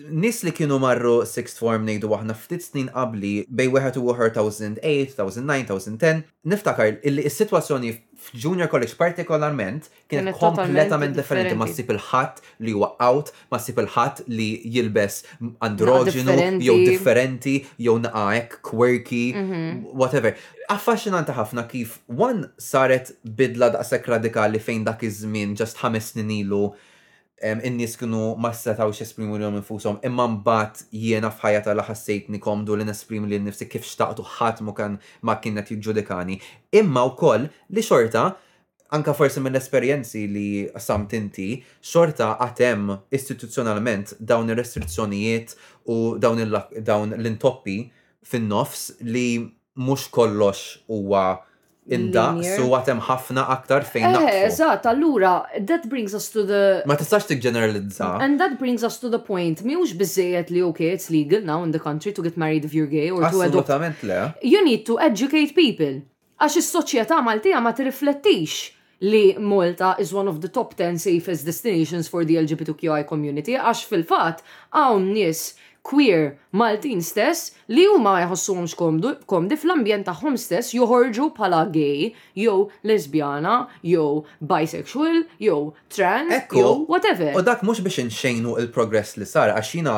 Nis 0.10 0.40
li 0.48 0.54
kienu 0.56 0.78
marru 0.82 1.20
6 1.30 1.60
form 1.60 1.86
nejdu 1.86 2.10
waħna 2.14 2.34
ftit 2.40 2.66
snin 2.66 2.90
qabli 2.96 3.34
bej 3.46 3.70
wieħed 3.76 4.00
u 4.02 4.08
2008, 4.10 4.82
2009, 4.82 5.68
2010, 5.74 6.24
niftakar 6.50 6.98
illi 7.06 7.26
s-sitwazzjoni 7.30 7.94
Junior 8.34 8.68
College 8.68 8.94
partikolarment 8.96 9.90
kienet 10.10 10.36
kompletament 10.38 11.16
differenti 11.18 11.56
ma 11.58 11.68
sip 11.70 11.90
il-ħadd 11.94 12.42
li 12.68 12.74
huwa 12.76 12.92
out, 13.04 13.32
ma 13.52 13.60
sib 13.62 13.80
il-ħadd 13.84 14.24
li 14.32 14.48
jilbes 14.76 15.20
androġenu, 15.68 16.36
jew 16.64 16.78
differenti, 16.86 17.56
jew 17.78 17.98
naqgħek, 18.06 18.60
quirky, 18.70 19.24
mhm. 19.34 19.64
whatever. 19.94 20.36
Affaxxinanti 20.76 21.34
ħafna 21.38 21.66
kif 21.72 22.00
one 22.10 22.52
saret 22.62 23.14
bidla 23.24 23.72
daqshekk 23.78 24.14
radikali 24.16 24.62
fejn 24.62 24.86
dak 24.90 25.04
iż-żmien 25.10 25.58
ġast 25.62 25.82
ħames 25.84 26.14
snin 26.14 26.36
ilu 26.42 26.68
in-nies 27.44 27.96
kienu 28.00 28.36
ma 28.40 28.50
setgħu 28.56 28.88
x'esprimu 28.96 29.38
lilhom 29.40 29.58
infushom 29.60 30.00
imma 30.08 30.26
mbagħad 30.34 30.84
jiena 30.92 31.30
f'ħajja 31.32 31.62
tal 31.68 31.82
ħassejt 31.88 32.28
nikomdu 32.36 32.76
li 32.80 32.88
nesprimu 32.88 33.30
lil 33.30 33.44
nifsi 33.46 33.68
kif 33.72 33.86
xtaqtu 33.88 34.26
ħadd 34.38 34.62
ma 34.66 34.76
kien 34.78 34.98
ma 35.28 35.38
kienet 35.44 35.72
jiġġudikani. 35.72 36.40
Imma 36.82 37.04
wkoll 37.14 37.48
li 37.70 37.84
xorta 37.86 38.26
anka 38.98 39.14
forsi 39.14 39.40
mill-esperjenzi 39.46 40.24
li 40.34 40.48
samt 40.82 41.14
inti, 41.14 41.60
xorta 41.86 42.34
għatem 42.42 42.88
istituzzjonalment 43.16 44.16
dawn 44.20 44.50
ir-restrizzjonijiet 44.50 45.54
u 45.94 46.00
dawn 46.20 47.14
l-intoppi 47.20 47.78
fin-nofs 48.26 48.88
li 49.06 49.28
mhux 49.80 50.10
kollox 50.12 50.82
huwa 50.90 51.28
Inda, 51.90 52.24
su 52.46 52.68
għatem 52.70 53.00
ħafna 53.08 53.44
aktar 53.56 53.86
fejn 53.90 54.04
eh, 54.06 54.12
naqfu. 54.14 54.32
Eh, 54.38 54.44
eżat, 54.52 54.86
allura, 54.92 55.32
that 55.72 55.88
brings 55.90 56.14
us 56.18 56.28
to 56.34 56.44
the... 56.50 56.62
Ma 56.90 56.96
tistax 57.00 57.28
generalizza. 57.42 58.12
And 58.22 58.40
that 58.42 58.58
brings 58.62 58.84
us 58.86 59.00
to 59.02 59.10
the 59.10 59.20
point, 59.26 59.64
mi 59.66 59.78
ux 59.80 59.96
bizzejet 59.98 60.52
li, 60.54 60.62
ok, 60.66 60.84
it's 60.94 61.10
legal 61.14 61.42
now 61.46 61.64
in 61.66 61.72
the 61.74 61.80
country 61.82 62.14
to 62.14 62.22
get 62.26 62.38
married 62.38 62.66
if 62.66 62.74
you're 62.78 62.90
gay 62.90 63.10
or 63.10 63.22
to 63.26 63.46
adopt. 63.46 63.70
Assolutament 63.70 64.04
le. 64.06 64.20
You 64.44 64.64
need 64.66 64.86
to 64.90 65.00
educate 65.02 65.56
people. 65.58 66.00
Għax 66.40 66.60
is-soċjetà 66.62 67.18
Maltija 67.26 67.60
ma 67.62 67.74
tirriflettix 67.76 68.54
li 69.10 69.24
Malta 69.40 69.94
is 70.00 70.12
one 70.16 70.28
of 70.28 70.38
the 70.44 70.48
top 70.52 70.76
10 70.80 71.00
safest 71.00 71.48
destinations 71.48 72.08
for 72.12 72.26
the 72.28 72.36
LGBTQI 72.42 73.02
community, 73.08 73.56
għax 73.60 73.86
fil-fat, 73.90 74.44
għawn 74.76 75.10
nis 75.16 75.48
queer 75.90 76.22
Maltin 76.60 77.02
stess 77.02 77.50
li 77.74 77.88
huma 77.90 78.18
ma 78.20 78.26
jħossuhomx 78.28 78.78
komdi 79.30 79.58
fl-ambjent 79.58 80.06
tagħhom 80.10 80.38
stess 80.40 80.76
joħorġu 80.76 81.26
bħala 81.38 81.64
gay, 81.74 82.12
jew 82.38 82.60
lesbjana, 82.90 83.56
jew 83.86 84.22
bisexual, 84.52 85.24
jew 85.42 85.58
trans, 85.96 86.44
jew 86.54 86.76
whatever. 86.90 87.34
U 87.38 87.44
dak 87.46 87.66
mhux 87.66 87.82
biex 87.86 88.04
inxejnu 88.06 88.56
il-progress 88.64 89.18
li 89.20 89.28
sar 89.30 89.54
għaxina 89.58 89.98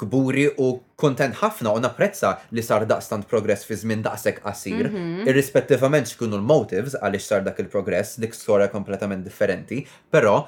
kburi 0.00 0.44
u 0.62 0.68
kontent 1.00 1.40
ħafna 1.40 1.72
u 1.74 1.80
napprezza 1.82 2.36
li 2.54 2.62
sar 2.62 2.84
daqstant 2.86 3.26
progress 3.30 3.66
fi 3.66 3.80
żmien 3.80 4.04
daqshekk 4.06 4.44
qasir, 4.44 4.86
mm 4.86 4.94
-hmm. 4.94 5.28
irrispettivament 5.28 6.06
x'kunu 6.12 6.36
l-motives 6.36 6.94
għaliex 7.00 7.24
sar 7.26 7.42
dak 7.44 7.58
il-progress 7.58 8.20
dik 8.20 8.34
storja 8.34 8.68
kompletament 8.68 9.24
differenti, 9.24 9.86
però 10.14 10.46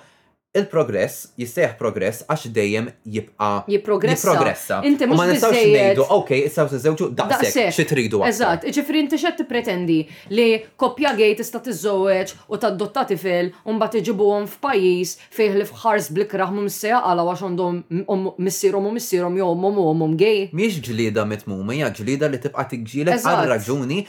il-progress 0.53 1.31
jissejħ 1.41 1.79
progress 1.81 2.27
għax 2.29 2.51
dejjem 2.53 2.89
jibqa 3.09 3.63
jiprogressa. 3.73 4.83
Inti 4.85 5.07
mhux 5.09 5.17
ma 5.17 5.25
nistgħux 5.31 5.57
ngħidu, 5.57 6.05
okej, 6.19 6.43
issa 6.51 6.67
tiżewġu 6.69 7.07
daqshekk 7.17 7.63
xi 7.73 7.87
tridu. 7.89 8.21
Eżatt, 8.29 8.67
ġifieri 8.69 9.01
inti 9.07 9.17
xed 9.21 9.39
tippretendi 9.39 9.97
li 10.37 10.47
koppja 10.77 11.15
gej 11.17 11.39
tista' 11.41 11.63
tiżżewweġ 11.69 12.35
u 12.53 12.61
tadotta 12.61 13.07
tifel 13.09 13.49
u 13.65 13.79
mbagħad 13.79 13.99
iġibuhom 14.03 14.45
f'pajjiż 14.53 15.15
fejn 15.33 15.57
li 15.63 15.67
fħars 15.73 16.11
blikraħ 16.19 16.53
mhum 16.55 16.69
sejja 16.77 17.01
għala 17.09 17.25
għax 17.31 17.47
għandhom 17.49 17.83
missierhom 18.45 18.91
u 18.93 18.97
missierhom 19.01 19.41
jew 19.41 19.49
omhom 19.57 19.81
u 19.81 19.89
omhom 19.97 20.19
gej. 20.21 20.51
Mhix 20.53 20.83
ġlieda 20.91 21.25
mitmuma, 21.33 21.79
hija 21.79 21.89
ġlieda 21.97 22.29
li 22.29 22.43
tibqa' 22.45 22.69
tiġġielek 22.77 23.25
għal 23.25 23.49
raġuni 23.57 24.03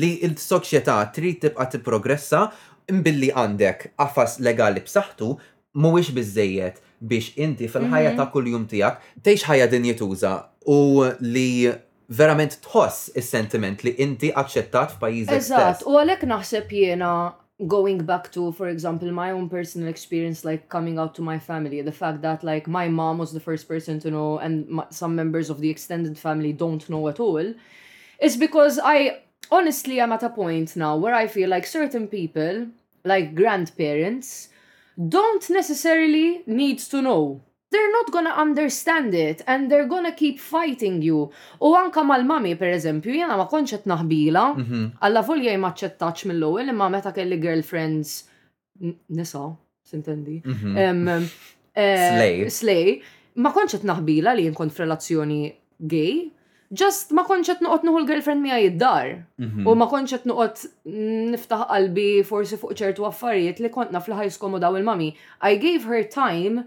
li 0.00 0.16
l-soċjetà 0.34 1.00
trid 1.16 1.46
tibqa' 1.48 1.70
tipprogressa 1.72 2.50
imbilli 2.92 3.32
għandek 3.32 3.94
qafas 3.96 4.42
legali 4.44 4.84
b'saħħtu 4.84 5.32
muwix 5.76 6.10
biżejjed 6.14 6.78
biex 7.02 7.30
inti 7.38 7.68
fil-ħajja 7.68 8.14
ta' 8.16 8.24
mhm. 8.24 8.32
kuljum 8.32 8.64
tiegħek 8.70 9.02
teħx 9.22 9.44
ħajja 9.50 9.66
din 9.72 9.86
jituża 9.90 10.32
u 10.66 10.78
li 11.20 11.68
verament 12.08 12.56
tħoss 12.64 13.12
is-sentiment 13.20 13.84
li 13.84 13.92
inti 14.00 14.30
aċċettat 14.32 14.94
f'pajjiżek. 14.96 15.36
Eżatt, 15.36 15.84
u 15.86 15.98
għalek 16.00 16.24
naħseb 16.30 16.72
jena 16.72 17.10
going 17.68 17.98
back 18.06 18.30
to, 18.30 18.52
for 18.52 18.68
example, 18.68 19.10
my 19.12 19.32
own 19.32 19.48
personal 19.48 19.88
experience, 19.88 20.44
like 20.44 20.68
coming 20.68 20.96
out 20.98 21.14
to 21.14 21.22
my 21.22 21.36
family, 21.38 21.82
the 21.82 21.92
fact 21.92 22.22
that 22.22 22.44
like 22.44 22.68
my 22.68 22.88
mom 22.88 23.18
was 23.18 23.32
the 23.32 23.40
first 23.40 23.66
person 23.68 23.98
to 24.00 24.10
know, 24.12 24.38
and 24.38 24.68
my, 24.68 24.86
some 24.90 25.14
members 25.16 25.50
of 25.50 25.60
the 25.60 25.68
extended 25.68 26.16
family 26.16 26.52
don't 26.52 26.88
know 26.88 27.08
at 27.08 27.18
all, 27.20 27.52
is 28.22 28.36
because 28.36 28.78
I 28.82 29.20
honestly 29.50 29.98
am 30.00 30.12
at 30.12 30.22
a 30.22 30.30
point 30.30 30.76
now 30.76 30.96
where 30.96 31.14
I 31.14 31.26
feel 31.26 31.48
like 31.50 31.66
certain 31.66 32.06
people, 32.06 32.68
like 33.04 33.34
grandparents, 33.34 34.48
don't 34.98 35.48
necessarily 35.50 36.42
need 36.50 36.80
to 36.90 37.00
know. 37.00 37.38
They're 37.70 37.92
not 37.92 38.10
gonna 38.10 38.30
understand 38.34 39.14
it 39.14 39.42
and 39.46 39.70
they're 39.70 39.86
gonna 39.86 40.12
keep 40.12 40.40
fighting 40.40 41.02
you. 41.02 41.30
U 41.62 41.74
anka 41.76 42.00
mal-mami, 42.02 42.56
per 42.58 42.72
eżempju, 42.72 43.12
jena 43.20 43.36
ma 43.36 43.44
konċet 43.50 43.84
naħbila, 43.86 44.42
għalla 44.56 45.20
mhm. 45.22 45.28
volja 45.28 45.52
jma 45.54 45.70
ċettaċ 45.76 46.24
mill-ewel, 46.32 46.72
imma 46.72 46.88
meta 46.90 47.12
kelli 47.12 47.38
girlfriends 47.40 48.24
nisa, 49.12 49.44
sintendi. 49.84 50.40
Mhm. 50.42 51.30
Eh, 51.76 52.08
slay. 52.08 52.40
Slay. 52.50 52.98
Ma 53.38 53.52
konċet 53.54 53.84
naħbila 53.86 54.32
li 54.34 54.48
jinkont 54.48 54.74
f'relazzjoni 54.74 55.40
gay, 55.78 56.26
Just 56.68 57.14
ma 57.16 57.22
konċet 57.24 57.62
nuqot 57.64 57.84
nuhu 57.86 58.02
l-girlfriend 58.02 58.42
mija 58.44 58.58
jiddar. 58.60 59.08
dar 59.08 59.24
mhm. 59.46 59.66
U 59.66 59.74
ma 59.74 59.86
konċet 59.88 60.26
nuqot 60.28 60.64
niftaħ 60.86 61.62
qalbi 61.68 62.10
forsi 62.28 62.58
fuq 62.60 62.74
ċertu 62.76 63.06
affarijiet 63.08 63.60
li 63.64 63.70
kontna 63.72 64.00
fl-ħaj 64.00 64.34
skomodaw 64.34 64.76
il-mami. 64.76 65.14
I 65.40 65.56
gave 65.56 65.84
her 65.84 66.02
time 66.04 66.66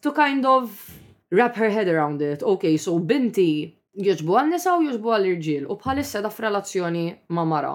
to 0.00 0.12
kind 0.12 0.46
of 0.46 0.96
wrap 1.30 1.56
her 1.56 1.68
head 1.70 1.88
around 1.88 2.22
it. 2.22 2.42
Okay, 2.42 2.78
so 2.78 2.98
binti 2.98 3.76
jġbu 4.00 4.38
għal-nisa 4.40 4.72
u 4.80 4.86
jġbu 4.88 5.12
għal-irġil 5.18 5.66
u 5.68 5.76
bħalissa 5.76 6.22
da 6.24 6.30
f'relazzjoni 6.32 7.04
ma 7.36 7.44
mara. 7.44 7.74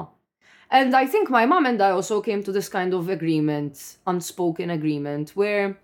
And 0.72 0.96
I 0.96 1.06
think 1.08 1.30
my 1.30 1.46
mom 1.46 1.66
and 1.70 1.82
I 1.82 1.92
also 1.92 2.22
came 2.22 2.42
to 2.44 2.52
this 2.52 2.68
kind 2.70 2.94
of 2.94 3.08
agreement, 3.08 3.78
unspoken 4.06 4.72
agreement, 4.74 5.30
where 5.38 5.78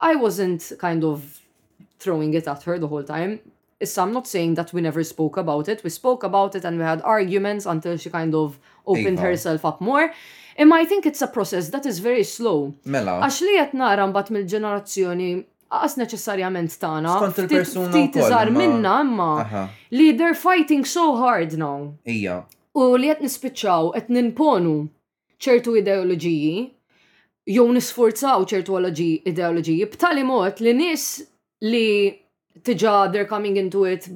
I 0.00 0.14
wasn't 0.16 0.72
kind 0.80 1.02
of 1.04 1.40
throwing 1.98 2.32
it 2.34 2.46
at 2.48 2.62
her 2.62 2.78
the 2.78 2.86
whole 2.88 3.02
time. 3.02 3.40
Issa, 3.84 4.00
I'm 4.02 4.12
not 4.12 4.26
saying 4.26 4.54
that 4.58 4.72
we 4.74 4.80
never 4.80 5.02
spoke 5.04 5.36
about 5.44 5.68
it. 5.72 5.84
We 5.84 5.90
spoke 5.90 6.22
about 6.24 6.54
it 6.56 6.64
and 6.64 6.76
we 6.78 6.84
had 6.92 7.00
arguments 7.02 7.64
until 7.66 7.96
she 7.96 8.10
kind 8.10 8.34
of 8.34 8.58
opened 8.86 9.18
Eva. 9.18 9.26
herself 9.28 9.64
up 9.64 9.80
more. 9.80 10.06
Imma 10.58 10.74
I 10.82 10.84
think 10.90 11.02
it's 11.10 11.22
a 11.28 11.30
process 11.36 11.64
that 11.74 11.84
is 11.90 11.96
very 12.10 12.24
slow. 12.36 12.58
Mela. 12.94 13.14
Għax 13.24 13.38
li 13.46 13.54
qed 13.60 13.72
nara 13.80 14.04
mbagħad 14.06 14.34
mill-ġenerazzjoni 14.36 15.30
għas 15.78 15.96
neċessarjament 16.00 16.76
tana. 16.82 17.14
Skont 17.20 17.40
il-persuna. 17.42 18.02
iżar 18.22 18.52
minna, 18.60 18.92
imma. 19.06 19.32
Li 19.98 20.12
they're 20.18 20.38
fighting 20.48 20.86
so 20.96 21.06
hard 21.22 21.56
now. 21.64 21.80
Ija. 22.16 22.38
U 22.78 22.86
li 22.96 23.10
qed 23.10 23.24
nispiċċaw, 23.26 23.90
qed 23.96 24.14
ninponu 24.14 24.76
ċertu 25.44 25.74
ideoloġiji, 25.82 26.54
jew 27.58 27.66
nisforzaw 27.78 28.46
ċertu 28.52 28.78
ideoloġiji 29.32 29.90
b'tali 29.96 30.22
mod 30.30 30.62
li 30.64 30.72
nis 30.84 31.08
li 31.66 31.90
tiġa 32.62 33.10
they're 33.12 33.28
coming 33.34 33.56
into 33.58 33.82
it 33.84 34.06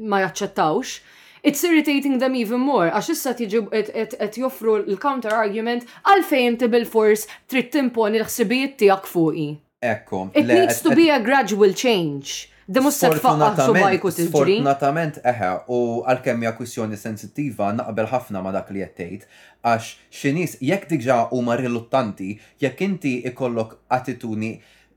ma 0.00 0.20
jaċċettawx. 0.24 1.00
It's 1.42 1.64
irritating 1.64 2.18
them 2.20 2.34
even 2.36 2.60
more, 2.60 2.90
għax 2.92 3.10
issa 3.14 3.32
tiġi 3.36 3.60
qed 3.70 4.38
joffru 4.42 4.82
l-counter 4.84 5.32
argument 5.32 5.86
għalfejn 6.04 6.58
tibil 6.60 6.84
force 6.84 7.24
fors 7.24 7.48
trid 7.48 7.70
timponi 7.72 8.20
l-ħsibijiet 8.20 8.74
tiegħek 8.82 9.08
fuqi. 9.14 9.46
Ekku. 9.90 10.26
It 10.36 10.44
needs 10.46 10.82
to 10.84 10.92
be 10.96 11.08
a 11.08 11.18
gradual 11.24 11.72
change. 11.72 12.46
Demusset 12.70 13.16
faqqaħ 13.18 13.40
ah, 13.48 13.94
Fortunatament, 14.30 15.16
eħe, 15.26 15.48
u 15.74 15.78
għal 16.06 16.20
hija 16.28 16.52
kwissjoni 16.58 16.98
sensittiva 17.00 17.72
naqbel 17.74 18.06
ħafna 18.12 18.44
ma 18.44 18.52
dak 18.54 18.68
li 18.70 18.84
jettejt, 18.84 19.24
għax 19.66 19.88
xinis 20.20 20.58
jekk 20.62 20.92
diġà 20.92 21.16
huma 21.32 21.56
riluttanti, 21.58 22.36
jekk 22.62 22.84
inti 22.86 23.14
ikollok 23.32 23.78
attituni 23.96 24.52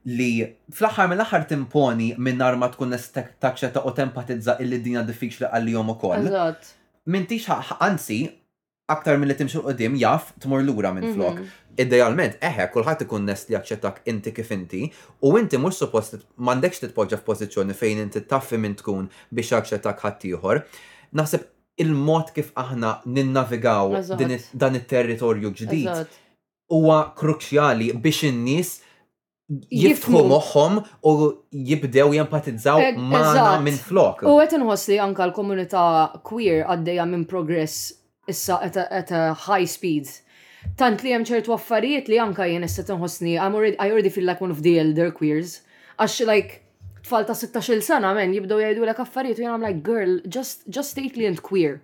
li 0.10 0.44
fl-axar 0.74 1.08
mill 1.10 1.22
aħħar 1.24 1.46
timponi 1.48 2.10
minn 2.18 2.42
nar 2.42 2.58
ma 2.60 2.68
tkun 2.74 2.96
taċċetta 2.98 3.84
u 3.88 3.94
tempatizza 3.96 4.58
illi 4.60 4.80
dinja 4.84 5.04
diffiċli 5.08 5.48
għalli 5.50 5.76
jom 5.76 5.92
u 5.94 5.98
koll. 6.02 6.30
Mintix 7.06 7.48
anzi, 7.80 8.18
aktar 8.92 9.18
mill-li 9.20 9.36
timxu 9.40 9.64
dim, 9.80 9.96
jaff 10.00 10.34
tmur 10.44 10.64
lura 10.64 10.92
minn 10.94 11.08
mhm. 11.12 11.16
flok. 11.20 11.60
Idealment, 11.74 12.36
eħe, 12.46 12.68
kullħat 12.70 13.06
ikun 13.08 13.24
nest 13.26 13.48
li 13.50 13.56
għacċetak 13.58 14.04
inti 14.12 14.32
kif 14.38 14.52
inti, 14.54 14.82
u 15.26 15.32
inti 15.40 15.58
mux 15.58 15.80
suppost 15.82 16.20
mandekx 16.38 16.84
titpoġġa 16.84 17.18
f'pożizzjoni 17.24 17.74
fejn 17.74 18.04
inti 18.04 18.22
taffi 18.30 18.60
minn 18.62 18.76
tkun 18.78 19.08
biex 19.34 19.56
għacċetak 19.58 20.04
ħaddieħor. 20.04 20.62
Naħseb 21.18 21.48
il-mod 21.82 22.30
kif 22.36 22.52
aħna 22.60 22.98
ninnavigaw 23.10 23.98
dan 24.14 24.78
it-territorju 24.78 25.50
ġdid 25.64 26.16
huwa 26.74 27.00
kruċjali 27.18 27.90
biex 28.02 28.30
in-nies 28.30 28.76
jifħu 29.52 30.22
moħħom 30.30 30.78
u 31.04 31.12
jibdew 31.52 32.14
jempatizzaw 32.16 32.80
e- 32.82 32.94
maħna 32.96 33.58
minn 33.62 33.78
flok. 33.82 34.24
U 34.30 34.38
għet 34.40 34.56
nħosli 34.62 35.00
anka 35.04 35.26
l 35.28 35.36
komunita 35.36 35.84
queer 36.24 36.64
għaddeja 36.64 37.06
minn 37.10 37.26
progress 37.28 37.92
issa 38.28 38.60
at 38.64 39.12
a 39.12 39.34
high 39.48 39.66
speed. 39.68 40.08
Tant 40.80 41.04
li 41.04 41.12
hemm 41.12 41.28
ċertu 41.28 41.52
affarijiet 41.58 42.08
li 42.08 42.20
anka 42.24 42.48
jen 42.48 42.64
issa 42.64 42.86
tinħossni, 42.88 43.36
I 43.38 43.88
already 43.92 44.10
feel 44.10 44.26
like 44.26 44.40
one 44.42 44.52
of 44.52 44.62
the 44.64 44.80
elder 44.80 45.12
queers. 45.12 45.60
Għax 46.00 46.24
like 46.30 46.62
tfal 47.04 47.28
ta' 47.28 47.36
16 47.36 47.84
sena 47.84 48.14
men 48.16 48.32
jibdew 48.38 48.62
jajdu 48.64 48.86
l 48.88 48.94
affarijiet 48.96 49.42
u 49.42 49.44
jien 49.46 49.52
I'm 49.52 49.62
like 49.66 49.84
girl, 49.84 50.22
just 50.26 50.64
just 50.70 50.96
state 50.96 51.18
li 51.20 51.28
and 51.28 51.42
queer. 51.44 51.82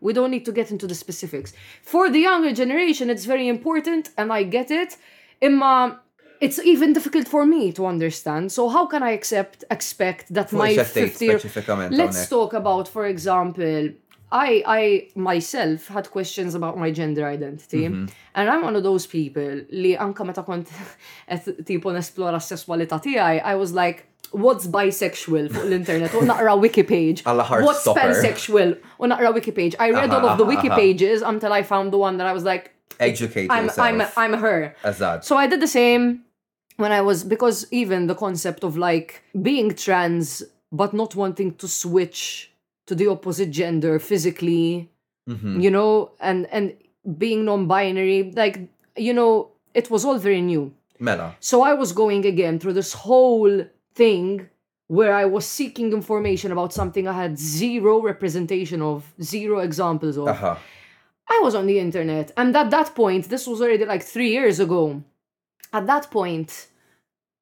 We 0.00 0.12
don't 0.12 0.30
need 0.30 0.44
to 0.46 0.52
get 0.52 0.70
into 0.70 0.86
the 0.86 0.94
specifics. 0.94 1.54
For 1.82 2.10
the 2.10 2.20
younger 2.20 2.52
generation, 2.52 3.08
it's 3.10 3.24
very 3.24 3.48
important 3.48 4.10
and 4.16 4.32
I 4.32 4.42
get 4.44 4.70
it. 4.70 4.96
Imma 5.40 6.00
it's 6.40 6.58
even 6.58 6.92
difficult 6.92 7.28
for 7.28 7.46
me 7.46 7.72
to 7.72 7.86
understand. 7.86 8.52
So 8.52 8.68
how 8.68 8.86
can 8.86 9.02
I 9.02 9.10
accept 9.10 9.64
expect 9.70 10.32
that 10.34 10.52
my 10.52 10.76
50 10.76 11.28
Let's 12.02 12.28
talk 12.28 12.52
about, 12.52 12.88
for 12.88 13.06
example, 13.06 13.90
I 14.32 14.62
I 14.66 15.08
myself 15.14 15.88
had 15.88 16.10
questions 16.10 16.54
about 16.54 16.78
my 16.84 16.90
gender 16.98 17.24
identity. 17.36 17.82
Mm 17.86 17.92
-hmm. 17.94 18.04
And 18.38 18.44
I'm 18.52 18.62
one 18.68 18.76
of 18.78 18.82
those 18.88 19.04
people 19.18 19.50
li 19.70 19.96
anka 19.98 20.24
meta 20.24 20.42
kont 20.42 20.68
tipo 21.70 21.90
nesplora 21.92 22.38
sessualità 22.40 22.98
tiegħi, 23.04 23.40
I 23.52 23.56
was 23.62 23.72
like 23.84 24.00
what's 24.44 24.66
bisexual 24.78 25.44
fuq 25.52 25.64
l-internet 25.70 26.12
u 26.14 26.22
naqra 26.32 26.54
wiki 26.64 26.84
page. 26.94 27.18
what's 27.66 27.86
pansexual 27.98 28.68
u 29.00 29.06
naqra 29.06 29.30
wiki 29.34 29.52
page. 29.52 29.74
I 29.86 29.88
read 29.98 30.10
all 30.16 30.26
of 30.28 30.36
the 30.40 30.46
wiki 30.52 30.70
pages 30.82 31.18
until 31.32 31.52
I 31.60 31.62
found 31.72 31.86
the 31.94 31.98
one 32.06 32.14
that 32.18 32.26
I 32.32 32.34
was 32.38 32.42
like 32.52 32.64
educate 33.00 33.50
I'm, 33.50 33.64
yourself. 33.66 34.12
I'm 34.18 34.34
I'm 34.34 34.40
her. 34.40 34.74
As 34.82 34.98
that. 34.98 35.24
So 35.24 35.36
I 35.36 35.46
did 35.46 35.60
the 35.60 35.66
same 35.68 36.24
when 36.76 36.92
I 36.92 37.00
was 37.00 37.24
because 37.24 37.66
even 37.70 38.06
the 38.06 38.14
concept 38.14 38.64
of 38.64 38.76
like 38.76 39.22
being 39.40 39.74
trans 39.74 40.42
but 40.72 40.92
not 40.92 41.14
wanting 41.14 41.54
to 41.56 41.68
switch 41.68 42.50
to 42.86 42.94
the 42.94 43.06
opposite 43.06 43.50
gender 43.50 43.98
physically, 43.98 44.90
mm-hmm. 45.28 45.60
you 45.60 45.70
know, 45.70 46.10
and 46.20 46.46
and 46.52 46.76
being 47.18 47.44
non-binary, 47.44 48.32
like 48.36 48.68
you 48.96 49.12
know, 49.14 49.50
it 49.72 49.90
was 49.90 50.04
all 50.04 50.18
very 50.18 50.40
new. 50.40 50.72
Mela. 50.98 51.36
So 51.40 51.62
I 51.62 51.74
was 51.74 51.92
going 51.92 52.24
again 52.24 52.58
through 52.58 52.74
this 52.74 52.92
whole 52.92 53.64
thing 53.94 54.48
where 54.86 55.12
I 55.14 55.24
was 55.24 55.46
seeking 55.46 55.92
information 55.92 56.52
about 56.52 56.72
something 56.72 57.08
I 57.08 57.12
had 57.14 57.38
zero 57.38 58.00
representation 58.00 58.80
of, 58.82 59.10
zero 59.22 59.58
examples 59.60 60.16
of. 60.16 60.28
Uh-huh. 60.28 60.56
I 61.28 61.40
was 61.42 61.54
on 61.54 61.66
the 61.66 61.78
internet. 61.78 62.32
And 62.36 62.54
at 62.56 62.70
that 62.70 62.94
point, 62.94 63.28
this 63.28 63.46
was 63.46 63.60
already 63.62 63.84
like 63.84 64.02
three 64.02 64.30
years 64.30 64.60
ago. 64.60 65.02
At 65.72 65.86
that 65.86 66.10
point, 66.10 66.68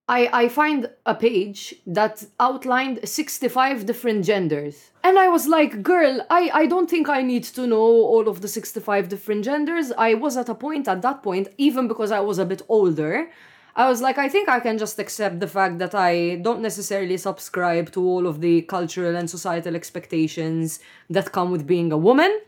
I, 0.08 0.28
I 0.32 0.48
find 0.48 0.90
a 1.04 1.14
page 1.14 1.74
that 1.86 2.24
outlined 2.38 3.00
65 3.04 3.86
different 3.86 4.24
genders. 4.24 4.90
And 5.04 5.18
I 5.18 5.28
was 5.28 5.48
like, 5.48 5.82
girl, 5.82 6.24
I, 6.30 6.50
I 6.52 6.66
don't 6.66 6.88
think 6.88 7.08
I 7.08 7.22
need 7.22 7.44
to 7.44 7.66
know 7.66 7.80
all 7.80 8.28
of 8.28 8.40
the 8.40 8.48
65 8.48 9.08
different 9.08 9.44
genders. 9.44 9.92
I 9.98 10.14
was 10.14 10.36
at 10.36 10.48
a 10.48 10.54
point 10.54 10.86
at 10.88 11.02
that 11.02 11.22
point, 11.22 11.48
even 11.58 11.88
because 11.88 12.10
I 12.12 12.20
was 12.20 12.38
a 12.38 12.44
bit 12.46 12.62
older, 12.68 13.30
I 13.74 13.88
was 13.88 14.00
like, 14.02 14.18
I 14.18 14.28
think 14.28 14.48
I 14.50 14.60
can 14.60 14.76
just 14.78 14.98
accept 14.98 15.40
the 15.40 15.46
fact 15.46 15.78
that 15.78 15.94
I 15.94 16.36
don't 16.36 16.60
necessarily 16.60 17.16
subscribe 17.16 17.90
to 17.92 18.04
all 18.04 18.26
of 18.26 18.42
the 18.42 18.62
cultural 18.62 19.16
and 19.16 19.28
societal 19.30 19.74
expectations 19.74 20.78
that 21.08 21.32
come 21.32 21.50
with 21.50 21.66
being 21.66 21.90
a 21.90 21.96
woman 21.96 22.38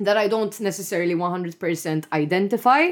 that 0.00 0.16
I 0.16 0.26
don't 0.26 0.58
necessarily 0.60 1.14
100% 1.14 2.04
identify 2.12 2.82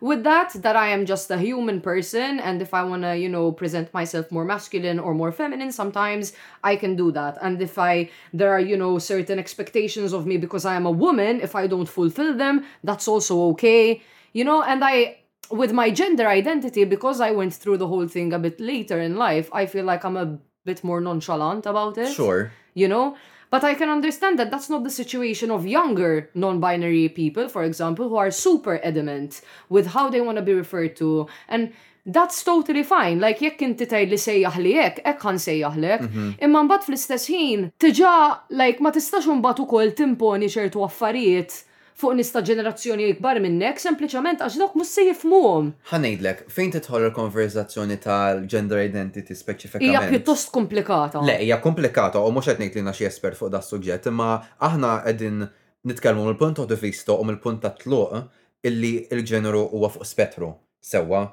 with 0.00 0.24
that 0.24 0.50
that 0.66 0.74
i 0.76 0.88
am 0.88 1.06
just 1.06 1.30
a 1.30 1.38
human 1.38 1.80
person 1.80 2.40
and 2.40 2.60
if 2.60 2.74
i 2.74 2.82
want 2.82 3.02
to 3.02 3.16
you 3.16 3.28
know 3.28 3.52
present 3.52 3.86
myself 3.94 4.28
more 4.32 4.44
masculine 4.44 4.98
or 4.98 5.14
more 5.14 5.30
feminine 5.30 5.70
sometimes 5.70 6.32
i 6.64 6.74
can 6.74 6.94
do 6.96 7.12
that 7.12 7.38
and 7.40 7.62
if 7.62 7.78
i 7.78 8.10
there 8.32 8.50
are 8.50 8.58
you 8.60 8.76
know 8.76 8.98
certain 8.98 9.38
expectations 9.38 10.12
of 10.12 10.26
me 10.26 10.36
because 10.36 10.66
i 10.66 10.74
am 10.74 10.84
a 10.84 10.90
woman 10.90 11.40
if 11.40 11.54
i 11.54 11.66
don't 11.68 11.86
fulfill 11.88 12.36
them 12.36 12.64
that's 12.82 13.06
also 13.06 13.38
okay 13.46 14.02
you 14.34 14.44
know 14.44 14.62
and 14.64 14.82
i 14.84 15.16
with 15.52 15.72
my 15.72 15.90
gender 15.92 16.26
identity 16.26 16.82
because 16.84 17.20
i 17.20 17.30
went 17.30 17.54
through 17.54 17.76
the 17.78 17.86
whole 17.86 18.08
thing 18.08 18.32
a 18.34 18.38
bit 18.38 18.58
later 18.60 18.98
in 19.00 19.16
life 19.16 19.48
i 19.54 19.64
feel 19.64 19.84
like 19.84 20.04
i'm 20.04 20.16
a 20.18 20.36
bit 20.66 20.82
more 20.84 21.00
nonchalant 21.00 21.64
about 21.66 21.96
it 21.96 22.12
sure 22.12 22.52
you 22.74 22.88
know 22.88 23.16
But 23.54 23.62
I 23.62 23.74
can 23.74 23.88
understand 23.88 24.36
that 24.40 24.50
that's 24.50 24.68
not 24.68 24.82
the 24.82 24.90
situation 24.90 25.52
of 25.52 25.64
younger 25.64 26.28
non-binary 26.34 27.10
people, 27.10 27.48
for 27.48 27.62
example, 27.62 28.08
who 28.08 28.16
are 28.16 28.32
super 28.32 28.80
adamant 28.82 29.42
with 29.68 29.86
how 29.94 30.10
they 30.10 30.20
want 30.20 30.38
to 30.38 30.42
be 30.42 30.52
referred 30.52 30.96
to. 30.96 31.28
And 31.48 31.72
that's 32.04 32.42
totally 32.42 32.82
fine. 32.82 33.20
Like, 33.20 33.38
jekk 33.44 33.60
inti 33.68 33.86
tajl 33.92 34.10
li 34.10 34.18
sejjaħ 34.24 34.58
li 34.64 34.72
jekk, 34.80 34.98
ek 35.12 35.22
għan 35.30 35.38
sejjaħ 35.44 35.76
li 35.84 35.92
mhm. 36.00 36.26
Imma 36.48 36.64
mbagħad 36.66 36.88
fl-istess 36.88 37.30
ħin, 37.30 37.68
tiġa, 37.84 38.16
like, 38.62 38.82
ma 38.82 38.90
tistax 38.98 39.30
mbagħad 39.38 39.62
ukoll 39.68 39.94
timponi 40.02 40.50
ċertu 40.56 40.82
affarijiet 40.88 41.60
fuq 41.98 42.16
nista 42.18 42.40
ġenerazzjoni 42.44 43.06
ikbar 43.12 43.38
minnek, 43.44 43.78
sempliciment 43.78 44.40
għax 44.42 44.56
dok 44.58 44.74
mus 44.80 44.90
se 44.94 45.04
jifmuhom. 45.08 45.68
Ħanejdlek, 45.92 46.40
fejn 46.50 46.72
titħol 46.74 47.06
il-konverzazzjoni 47.10 47.98
tal-gender 48.02 48.80
identity 48.88 49.36
speċifikament? 49.38 49.92
Hija 49.94 50.08
pjuttost 50.10 50.50
komplikata. 50.54 51.22
Le, 51.26 51.36
hija 51.44 51.60
komplikata 51.62 52.22
u 52.26 52.32
mhux 52.34 52.50
qed 52.50 52.62
ngħid 52.64 52.80
li 52.84 52.96
xi 52.98 53.06
esper 53.08 53.36
fuq 53.38 53.52
da' 53.54 53.62
suġġett, 53.62 54.10
imma 54.10 54.30
aħna 54.68 54.94
qegħdin 55.06 55.44
nitkellmu 55.90 56.26
mill-punt 56.26 56.62
ta' 56.64 56.80
vista 56.80 57.14
u 57.14 57.26
mill-punt 57.28 57.62
ta' 57.62 57.74
tluq 57.78 58.24
illi 58.70 58.94
il-ġeneru 59.14 59.66
huwa 59.76 59.90
fuq 59.94 60.06
spettru 60.08 60.50
sewwa 60.84 61.28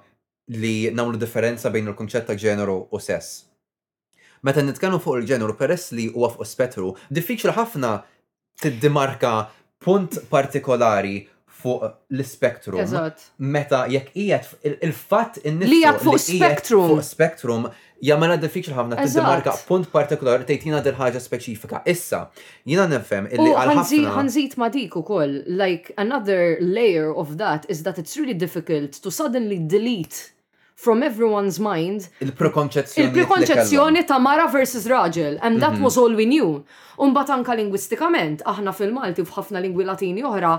li 0.62 0.92
nagħmlu 0.94 1.18
differenza 1.22 1.72
bejn 1.74 1.90
il-kunċett 1.96 2.28
ta' 2.30 2.38
ġeneru 2.38 2.78
u 2.94 3.00
sess. 3.02 3.48
Meta 4.46 4.62
nitkellmu 4.66 5.00
fuq 5.02 5.24
il-ġeneru 5.24 5.56
peress 5.58 5.90
li 5.98 6.12
huwa 6.14 6.30
fuq 6.36 6.46
spettru, 6.50 6.94
diffiċli 7.14 7.56
ħafna 7.58 7.96
tiddimarka 8.62 9.34
punt 9.84 10.18
partikolari 10.30 11.28
fuq 11.62 11.84
l-spektrum. 12.18 12.82
Eżatt. 12.82 13.22
Meta 13.38 13.84
jekk 13.90 14.12
qiegħed 14.16 14.84
il-fatt 14.88 15.42
in 15.46 15.62
Li 15.66 15.82
fuq 16.02 16.18
spektrum. 16.22 16.88
Fuq 16.94 17.06
spektrum 17.06 17.68
jagħmel 18.02 18.34
diffiċli 18.42 18.74
ħafna 18.78 18.98
tiddimarka 19.02 19.54
punt 19.70 19.90
partikolari 19.94 20.48
tgħidina 20.50 20.82
dil 20.86 20.98
ħaġa 21.00 21.22
speċifika. 21.22 21.82
Issa, 21.94 22.24
jiena 22.66 22.88
nifhem 22.90 23.30
illi 23.30 23.54
għal 23.54 23.74
ħafna. 23.76 24.16
Ħanżid 24.20 24.58
ma 24.62 24.70
dik 24.74 24.98
ukoll, 25.02 25.36
like 25.50 25.94
another 26.02 26.58
layer 26.62 27.10
of 27.14 27.38
that 27.42 27.66
is 27.70 27.82
that 27.90 28.02
it's 28.02 28.18
really 28.22 28.34
difficult 28.38 28.98
to 29.06 29.12
suddenly 29.22 29.58
delete 29.60 30.30
from 30.82 31.00
everyone's 31.10 31.60
mind 31.72 32.08
il-prekonċezzjoni 32.26 33.06
il-prekonċezzjoni 33.06 34.04
ta' 34.10 34.20
mara 34.24 34.48
versus 34.50 34.88
raġel 34.90 35.38
and 35.46 35.62
that 35.62 35.76
mm 35.76 35.78
-hmm. 35.78 35.84
was 35.86 35.98
all 36.02 36.14
we 36.20 36.26
knew. 36.26 36.64
Unbat 36.98 37.30
anka 37.38 37.54
lingwistikament 37.54 38.42
aħna 38.44 38.74
fil-Malti 38.80 39.22
f'ħafna 39.24 39.60
lingwi 39.62 39.86
Latini 39.86 40.24
oħra 40.24 40.54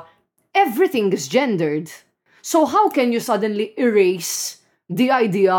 everything 0.65 1.13
is 1.13 1.29
gendered. 1.29 1.87
So 2.43 2.67
how 2.75 2.91
can 2.97 3.09
you 3.15 3.21
suddenly 3.21 3.67
erase 3.77 4.61
the 4.99 5.09
idea 5.11 5.57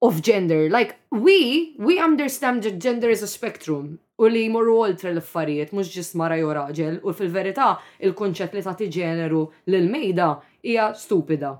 of 0.00 0.12
gender? 0.30 0.62
Like 0.78 0.92
we 1.24 1.36
we 1.86 2.00
understand 2.10 2.62
that 2.64 2.78
gender 2.86 3.10
is 3.16 3.22
a 3.22 3.26
spectrum 3.36 3.98
u 4.20 4.28
li 4.28 4.48
jmorru 4.48 4.74
oltre 4.86 5.10
l-affarijiet, 5.12 5.72
mux 5.72 5.88
ġist 5.94 6.14
mara 6.14 6.36
jew 6.36 6.52
raġel, 6.52 7.00
u 7.06 7.12
fil-verità 7.12 7.68
il-konċett 8.04 8.52
li 8.54 8.62
ti 8.76 8.86
ġeneru 9.00 9.42
lil 9.66 9.86
mejda 9.96 10.28
hija 10.62 10.94
stupida. 10.94 11.52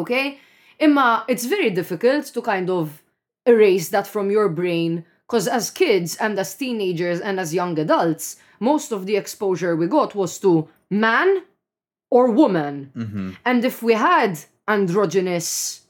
Okay? 0.00 0.36
Imma 0.80 1.24
it's 1.28 1.44
very 1.44 1.70
difficult 1.70 2.24
to 2.26 2.40
kind 2.40 2.70
of 2.70 3.02
erase 3.46 3.90
that 3.90 4.06
from 4.06 4.30
your 4.30 4.48
brain 4.48 5.04
because 5.26 5.46
as 5.46 5.70
kids 5.70 6.16
and 6.16 6.38
as 6.38 6.54
teenagers 6.54 7.20
and 7.20 7.38
as 7.38 7.54
young 7.54 7.78
adults, 7.78 8.36
most 8.58 8.90
of 8.90 9.06
the 9.06 9.16
exposure 9.16 9.76
we 9.76 9.86
got 9.86 10.14
was 10.16 10.38
to 10.40 10.68
man 10.90 11.42
or 12.10 12.30
woman. 12.32 12.90
Mm-hmm. 12.96 13.30
And 13.44 13.64
if 13.64 13.80
we 13.82 13.92
had 13.92 14.40
androgynous 14.66 15.82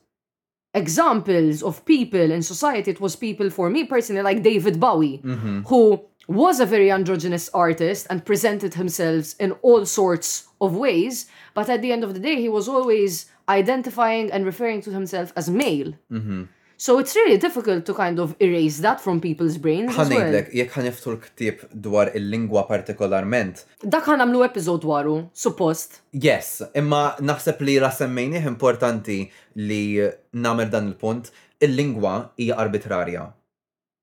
examples 0.74 1.62
of 1.62 1.82
people 1.86 2.20
in 2.30 2.42
society, 2.42 2.90
it 2.90 3.00
was 3.00 3.16
people 3.16 3.48
for 3.48 3.70
me 3.70 3.84
personally, 3.84 4.20
like 4.22 4.42
David 4.42 4.78
Bowie, 4.78 5.18
mm-hmm. 5.24 5.60
who 5.62 6.02
was 6.28 6.60
a 6.60 6.66
very 6.66 6.92
androgynous 6.92 7.48
artist 7.54 8.06
and 8.10 8.22
presented 8.26 8.74
himself 8.74 9.34
in 9.40 9.52
all 9.62 9.86
sorts 9.86 10.48
of 10.60 10.76
ways. 10.76 11.30
But 11.54 11.70
at 11.70 11.80
the 11.80 11.92
end 11.92 12.04
of 12.04 12.12
the 12.12 12.20
day, 12.20 12.36
he 12.36 12.50
was 12.50 12.68
always 12.68 13.29
identifying 13.58 14.30
and 14.32 14.46
referring 14.46 14.80
to 14.82 14.90
himself 14.98 15.28
as 15.42 15.46
male. 15.62 15.90
Mm 16.14 16.20
-hmm. 16.24 16.42
So 16.86 16.90
it's 17.02 17.14
really 17.20 17.36
difficult 17.48 17.82
to 17.88 17.92
kind 18.02 18.16
of 18.24 18.28
erase 18.46 18.76
that 18.86 18.98
from 19.04 19.16
people's 19.28 19.56
brains. 19.64 19.92
Ħanejdlek, 20.00 20.46
jekk 20.60 20.76
l 21.12 21.16
ktib 21.26 21.56
dwar 21.86 22.06
il-lingwa 22.18 22.62
partikolarment. 22.72 23.54
Dak 23.94 24.04
ħan 24.08 24.20
għamlu 24.24 24.40
episod 24.50 24.78
dwaru, 24.86 25.16
suppost. 25.44 25.88
Yes, 26.28 26.48
imma 26.80 27.02
naħseb 27.28 27.56
li 27.66 27.74
rasemmejnieh 27.84 28.44
importanti 28.54 29.18
li 29.68 29.84
namer 30.46 30.66
dan 30.74 30.86
il-punt, 30.90 31.24
il-lingwa 31.64 32.14
hija 32.40 32.54
arbitrarja. 32.64 33.22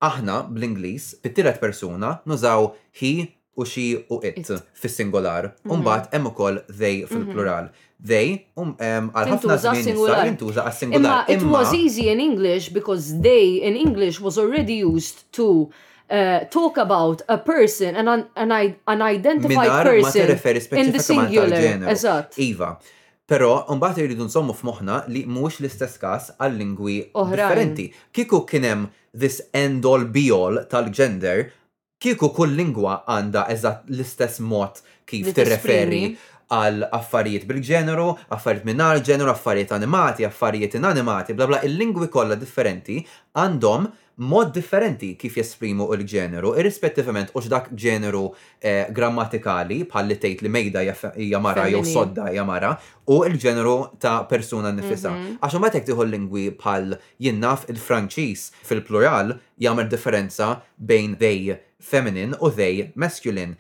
Aħna 0.10 0.36
bl-Inglis, 0.54 1.06
fit-tielet 1.24 1.58
persuna, 1.66 2.10
nużaw 2.32 2.60
he 3.02 3.14
u 3.60 3.64
xi 3.72 3.88
u 4.14 4.16
it, 4.30 4.46
fis-singolar, 4.82 5.44
u 5.72 5.74
mhm. 5.74 5.80
mbagħad 5.82 6.06
hemm 6.14 6.26
ukoll 6.32 6.56
they 6.80 6.96
fil-plural. 7.10 7.66
Mm 7.68 7.78
-hmm 7.78 7.86
they 8.00 8.46
um 8.58 8.76
għal-ħafna 8.78 9.56
żmien 9.64 9.98
sar 10.06 10.28
intuża 10.30 10.66
a 10.70 10.74
singular 10.74 11.26
Imma 11.32 11.32
it 11.34 11.42
was 11.54 11.74
easy 11.74 12.08
in 12.14 12.20
English 12.22 12.70
because 12.74 13.20
they 13.22 13.58
in 13.70 13.76
English 13.76 14.22
was 14.22 14.38
already 14.38 14.76
used 14.86 15.24
to 15.38 15.70
uh, 16.12 16.46
talk 16.54 16.78
about 16.78 17.24
a 17.28 17.38
person 17.40 17.96
and 17.96 18.08
an 18.10 18.28
an, 18.36 18.54
an 18.86 19.02
identified 19.02 19.68
Minar 19.68 19.90
person 19.90 20.78
in 20.78 20.92
the 20.94 21.02
singular. 21.02 21.64
Eżatt. 21.94 22.38
Iva. 22.38 22.78
Pero 23.28 23.66
mbagħad 23.68 24.06
jridu 24.06 24.24
nsommu 24.30 24.54
f'moħħna 24.56 25.02
li 25.12 25.26
mhux 25.28 25.58
l-istess 25.60 25.98
każ 26.00 26.30
għal-lingwi 26.38 27.00
differenti. 27.12 27.90
Kiku 28.16 28.44
kien 28.48 28.64
hemm 28.70 28.86
this 29.12 29.42
end 29.58 29.84
all 29.90 30.06
be 30.16 30.30
all 30.32 30.62
tal-gender, 30.72 31.50
kieku 32.00 32.30
kull 32.38 32.54
lingwa 32.56 33.02
għandha 33.04 33.48
eżatt 33.52 33.90
l-istess 33.92 34.40
mod 34.40 34.80
kif 35.10 35.34
tirreferi 35.36 36.14
għal 36.54 36.86
affarijiet 36.96 37.46
bil-ġeneru, 37.50 38.10
affarijiet 38.32 38.68
minnar 38.68 39.02
ġeneru, 39.04 39.32
affarijiet 39.34 39.74
animati, 39.76 40.26
affarijiet 40.28 40.78
inanimati, 40.80 41.36
bla 41.36 41.48
bla, 41.52 41.62
il-lingwi 41.68 42.08
kollha 42.14 42.38
differenti 42.40 43.02
għandhom 43.38 43.90
mod 44.28 44.50
differenti 44.56 45.12
kif 45.20 45.36
jesprimu 45.38 45.92
il-ġeneru, 45.94 46.56
irrispettivament 46.58 47.36
u 47.38 47.44
dak 47.52 47.68
ġeneru 47.84 48.24
eh, 48.66 48.88
grammatikali 48.96 49.84
bħalli 49.92 50.18
tgħid 50.24 50.48
li 50.48 50.54
mejda 50.56 50.86
jamara 51.28 51.68
jew 51.70 51.84
sodda 51.86 52.32
jamara 52.34 52.72
u 53.12 53.20
il-ġeneru 53.28 53.76
ta' 54.02 54.24
persuna 54.32 54.72
nifisa. 54.74 55.12
Mhm. 55.14 55.38
Għax 55.44 55.62
ma 55.62 55.70
tek 55.76 55.92
l 55.94 56.10
lingwi 56.16 56.48
bħal 56.58 56.96
jinnaf 57.28 57.68
il-Franċiż 57.70 58.48
fil-plural 58.72 59.36
jagħmel 59.62 59.92
differenza 59.94 60.50
bejn 60.78 61.20
they 61.22 61.60
feminine 61.78 62.40
u 62.42 62.50
they 62.50 62.88
masculine 62.96 63.54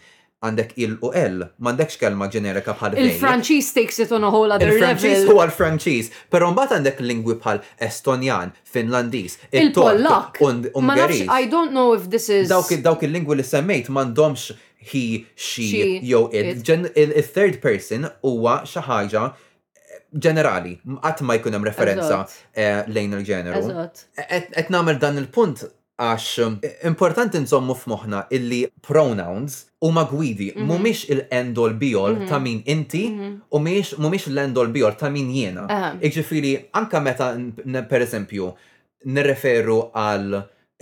għandek 0.45 0.73
il 0.83 0.91
u 1.01 1.09
l, 1.17 1.39
m'għandekx 1.57 1.97
kelma 1.97 2.27
ġenerika 2.29 2.75
bħal 2.77 2.97
Il-Franċiż 3.01 3.71
takes 3.73 3.97
it 4.03 4.11
on 4.13 4.23
a 4.23 4.29
whole 4.29 4.53
other 4.53 4.69
level. 4.69 4.77
Il-Franċiż 4.83 5.23
huwa 5.33 5.47
l-Franċiż, 5.47 6.09
però 6.33 6.51
mbagħad 6.51 6.75
għandek 6.77 7.01
lingwi 7.01 7.37
bħal 7.41 7.63
Estonjan, 7.87 8.51
Finlandiż, 8.73 9.37
il-Pollak, 9.57 10.37
Ungeriż. 10.45 11.23
I 11.39 11.47
don't 11.49 11.73
know 11.73 11.95
if 11.97 12.05
this 12.13 12.29
is 12.33 12.51
dawk 12.53 12.69
dawk 12.85 13.05
il-lingwi 13.07 13.39
li 13.39 13.47
semmejt 13.49 13.89
m'għandhomx 13.89 14.51
he, 14.93 15.25
she, 15.33 15.97
jew 16.05 16.27
it. 16.29 16.61
Il-third 16.93 17.57
person 17.63 18.05
huwa 18.21 18.59
xi 18.69 18.83
ħaġa 18.85 19.23
eh, 19.33 20.03
ġenerali, 20.21 20.77
għat 21.01 21.25
ma 21.25 21.39
jkun 21.41 21.57
hemm 21.57 21.65
referenza 21.71 22.21
eh, 22.53 22.85
lejn 22.93 23.17
il-ġeneru. 23.23 23.73
E-, 24.21 24.29
et 24.61 24.69
nagħmel 24.69 25.01
dan 25.01 25.17
il-punt 25.25 25.65
għax 25.97 26.83
importanti 26.87 27.39
nżommu 27.41 27.73
f'moħna 27.73 28.19
illi 28.37 28.59
pronouns 28.85 29.63
u 29.81 29.89
gwidi 30.09 30.51
mm 30.53 30.67
mumiex 30.69 31.07
il-endol 31.13 31.73
biol 31.81 32.19
ta' 32.29 32.37
min 32.41 32.59
inti 32.69 33.01
u 33.49 33.59
miex 33.65 33.95
mumiex 33.97 34.27
l-endol 34.29 34.69
biol 34.73 34.93
ta' 34.97 35.09
min 35.09 35.31
jiena. 35.33 35.65
Iġifiri, 36.01 36.51
anka 36.77 36.99
meta 37.01 37.31
per 37.89 38.01
eżempju 38.05 38.51
nirreferu 39.15 39.79
għal 39.97 40.37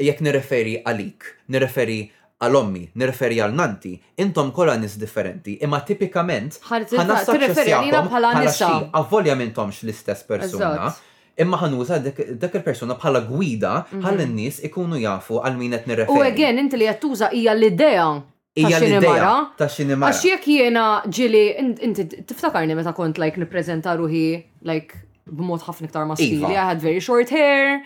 jekk 0.08 0.22
nirreferi 0.28 0.76
għalik, 0.84 1.24
nirreferi 1.48 2.00
għal-ommi, 2.44 2.86
nirreferi 3.00 3.40
għal-nanti, 3.40 3.94
intom 4.20 4.52
kolla 4.52 4.76
nis 4.78 5.00
differenti, 5.00 5.56
imma 5.64 5.80
tipikament 5.88 6.60
ħanassak 6.68 7.48
xesjakom 7.56 8.12
bħala 8.12 8.34
nisa. 8.44 8.74
Għavolja 8.92 9.40
mintomx 9.40 9.84
l-istess 9.88 10.28
persuna 10.28 10.92
imma 11.42 11.58
ħanuża 11.60 11.98
dak 12.06 12.24
il-persuna 12.56 12.96
bħala 13.00 13.22
gwida 13.28 13.72
mhm. 13.90 14.04
ħalli 14.06 14.26
n-nies 14.30 14.60
ikunu 14.70 15.00
jafu 15.04 15.42
għal 15.46 15.58
min 15.60 15.76
qed 15.76 15.90
nirreferi. 15.92 16.16
U 16.16 16.24
għegħen, 16.24 16.62
inti 16.64 16.80
li 16.80 16.88
qed 16.90 17.02
tuża 17.04 17.32
hija 17.36 17.56
l-idea 17.58 18.08
Ija 18.56 18.78
l-idea 18.80 19.32
ta' 19.60 19.66
xinimara. 19.68 20.14
Għax 20.14 20.22
jek 20.30 20.46
jena 20.48 20.84
ġili, 21.12 21.42
inti 21.84 22.06
tiftakarni 22.30 22.78
meta 22.78 22.94
kont 22.96 23.18
like 23.20 23.36
niprezenta 23.42 23.98
ruħi 24.00 24.30
like 24.68 25.02
b'mod 25.28 25.64
ħafna 25.68 25.90
iktar 25.90 26.06
maskili. 26.08 26.40
Iva. 26.40 26.54
I 26.54 26.68
had 26.72 26.80
very 26.80 27.02
short 27.04 27.34
hair. 27.36 27.82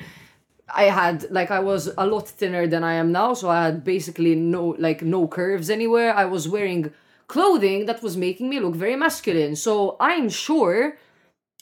I 0.70 0.92
had 0.94 1.26
like 1.34 1.50
I 1.50 1.58
was 1.58 1.90
a 1.98 2.06
lot 2.06 2.30
thinner 2.30 2.68
than 2.70 2.84
I 2.86 2.94
am 3.02 3.10
now, 3.12 3.34
so 3.34 3.50
I 3.50 3.64
had 3.64 3.82
basically 3.84 4.36
no 4.38 4.76
like 4.78 5.02
no 5.02 5.26
curves 5.28 5.72
anywhere. 5.72 6.14
I 6.14 6.26
was 6.30 6.46
wearing 6.48 6.92
clothing 7.26 7.88
that 7.88 8.04
was 8.06 8.14
making 8.16 8.48
me 8.54 8.60
look 8.60 8.76
very 8.76 8.96
masculine. 8.96 9.56
So 9.56 9.96
I'm 10.00 10.30
sure 10.30 11.00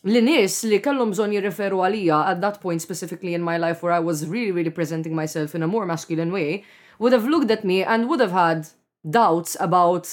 li 0.07 0.21
nies 0.23 0.53
li 0.69 0.77
kellhom 0.83 1.11
bżonn 1.11 1.33
jirreferu 1.35 1.81
għalija 1.83 2.17
at 2.31 2.41
that 2.41 2.59
point 2.63 2.83
specifically 2.83 3.33
in 3.37 3.43
my 3.43 3.57
life 3.59 3.83
where 3.83 3.91
I 3.95 3.99
was 3.99 4.23
really 4.27 4.51
really 4.55 4.71
presenting 4.71 5.15
myself 5.15 5.55
in 5.55 5.63
a 5.63 5.67
more 5.67 5.85
masculine 5.85 6.31
way 6.31 6.63
would 6.99 7.13
have 7.13 7.27
looked 7.27 7.51
at 7.51 7.63
me 7.65 7.83
and 7.83 8.07
would 8.09 8.21
have 8.23 8.31
had 8.35 8.67
doubts 9.03 9.57
about 9.59 10.07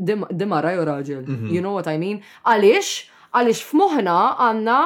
demara 0.00 0.72
jew 0.76 0.84
raġel. 0.90 1.22
Mhm. 1.24 1.50
You 1.50 1.60
know 1.60 1.72
what 1.72 1.86
I 1.86 1.96
mean? 1.98 2.22
Għaliex 2.44 3.10
għaliex 3.34 3.62
f'moħħna 3.68 4.16
għandna 4.48 4.78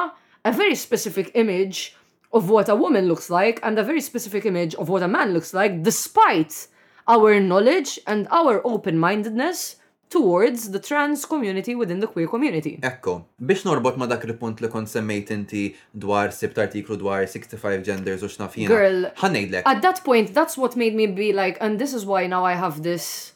a 0.45 0.51
very 0.51 0.75
specific 0.75 1.31
image 1.35 1.95
of 2.31 2.49
what 2.49 2.69
a 2.69 2.75
woman 2.75 3.07
looks 3.07 3.29
like 3.29 3.59
and 3.63 3.79
a 3.79 3.83
very 3.83 4.01
specific 4.01 4.45
image 4.45 4.75
of 4.75 4.89
what 4.89 5.01
a 5.03 5.07
man 5.07 5.33
looks 5.33 5.53
like 5.53 5.81
despite 5.81 6.67
our 7.07 7.39
knowledge 7.39 7.99
and 8.05 8.27
our 8.29 8.61
open-mindedness 8.63 9.77
towards 10.09 10.71
the 10.71 10.79
trans 10.79 11.23
community 11.25 11.75
within 11.75 11.99
the 11.99 12.07
queer 12.13 12.27
community. 12.27 12.79
Ekko, 12.81 13.25
biex 13.47 13.61
norbot 13.67 13.97
ma 14.01 14.07
dak 14.11 14.23
il-punt 14.29 14.61
li 14.63 14.69
kont 14.73 14.89
semmejt 14.89 15.29
inti 15.35 15.61
dwar 16.05 16.31
sibt 16.35 16.57
artiklu 16.63 16.97
dwar 17.03 17.21
65 17.27 17.83
genders 17.89 18.23
u 18.25 18.29
xnaf 18.35 18.55
Girl, 18.69 19.03
ħanejdlek. 19.21 19.67
At 19.69 19.83
that 19.83 20.01
point, 20.03 20.33
that's 20.33 20.57
what 20.57 20.75
made 20.75 20.95
me 20.95 21.05
be 21.07 21.31
like, 21.31 21.57
and 21.61 21.77
this 21.79 21.93
is 21.93 22.05
why 22.05 22.25
now 22.27 22.43
I 22.45 22.53
have 22.53 22.81
this 22.81 23.33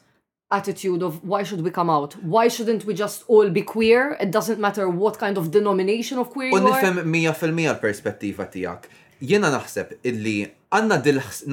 attitude 0.50 1.02
of 1.02 1.22
why 1.24 1.42
should 1.44 1.60
we 1.62 1.70
come 1.70 1.88
out? 1.90 2.16
Why 2.22 2.48
shouldn't 2.48 2.84
we 2.84 2.94
just 2.94 3.22
all 3.28 3.48
be 3.50 3.62
queer? 3.62 4.16
It 4.20 4.30
doesn't 4.32 4.60
matter 4.60 4.88
what 4.88 5.18
kind 5.18 5.38
of 5.38 5.50
denomination 5.52 6.18
of 6.18 6.30
queer 6.30 6.48
you 6.50 6.56
are. 6.58 6.82
mija 7.14 7.34
fil 7.38 7.50
100% 7.54 7.70
l-perspettiva 7.76 8.50
tijak. 8.50 8.90
Jena 9.22 9.48
naħseb 9.56 9.94
illi 10.10 10.40
għanna 10.74 10.98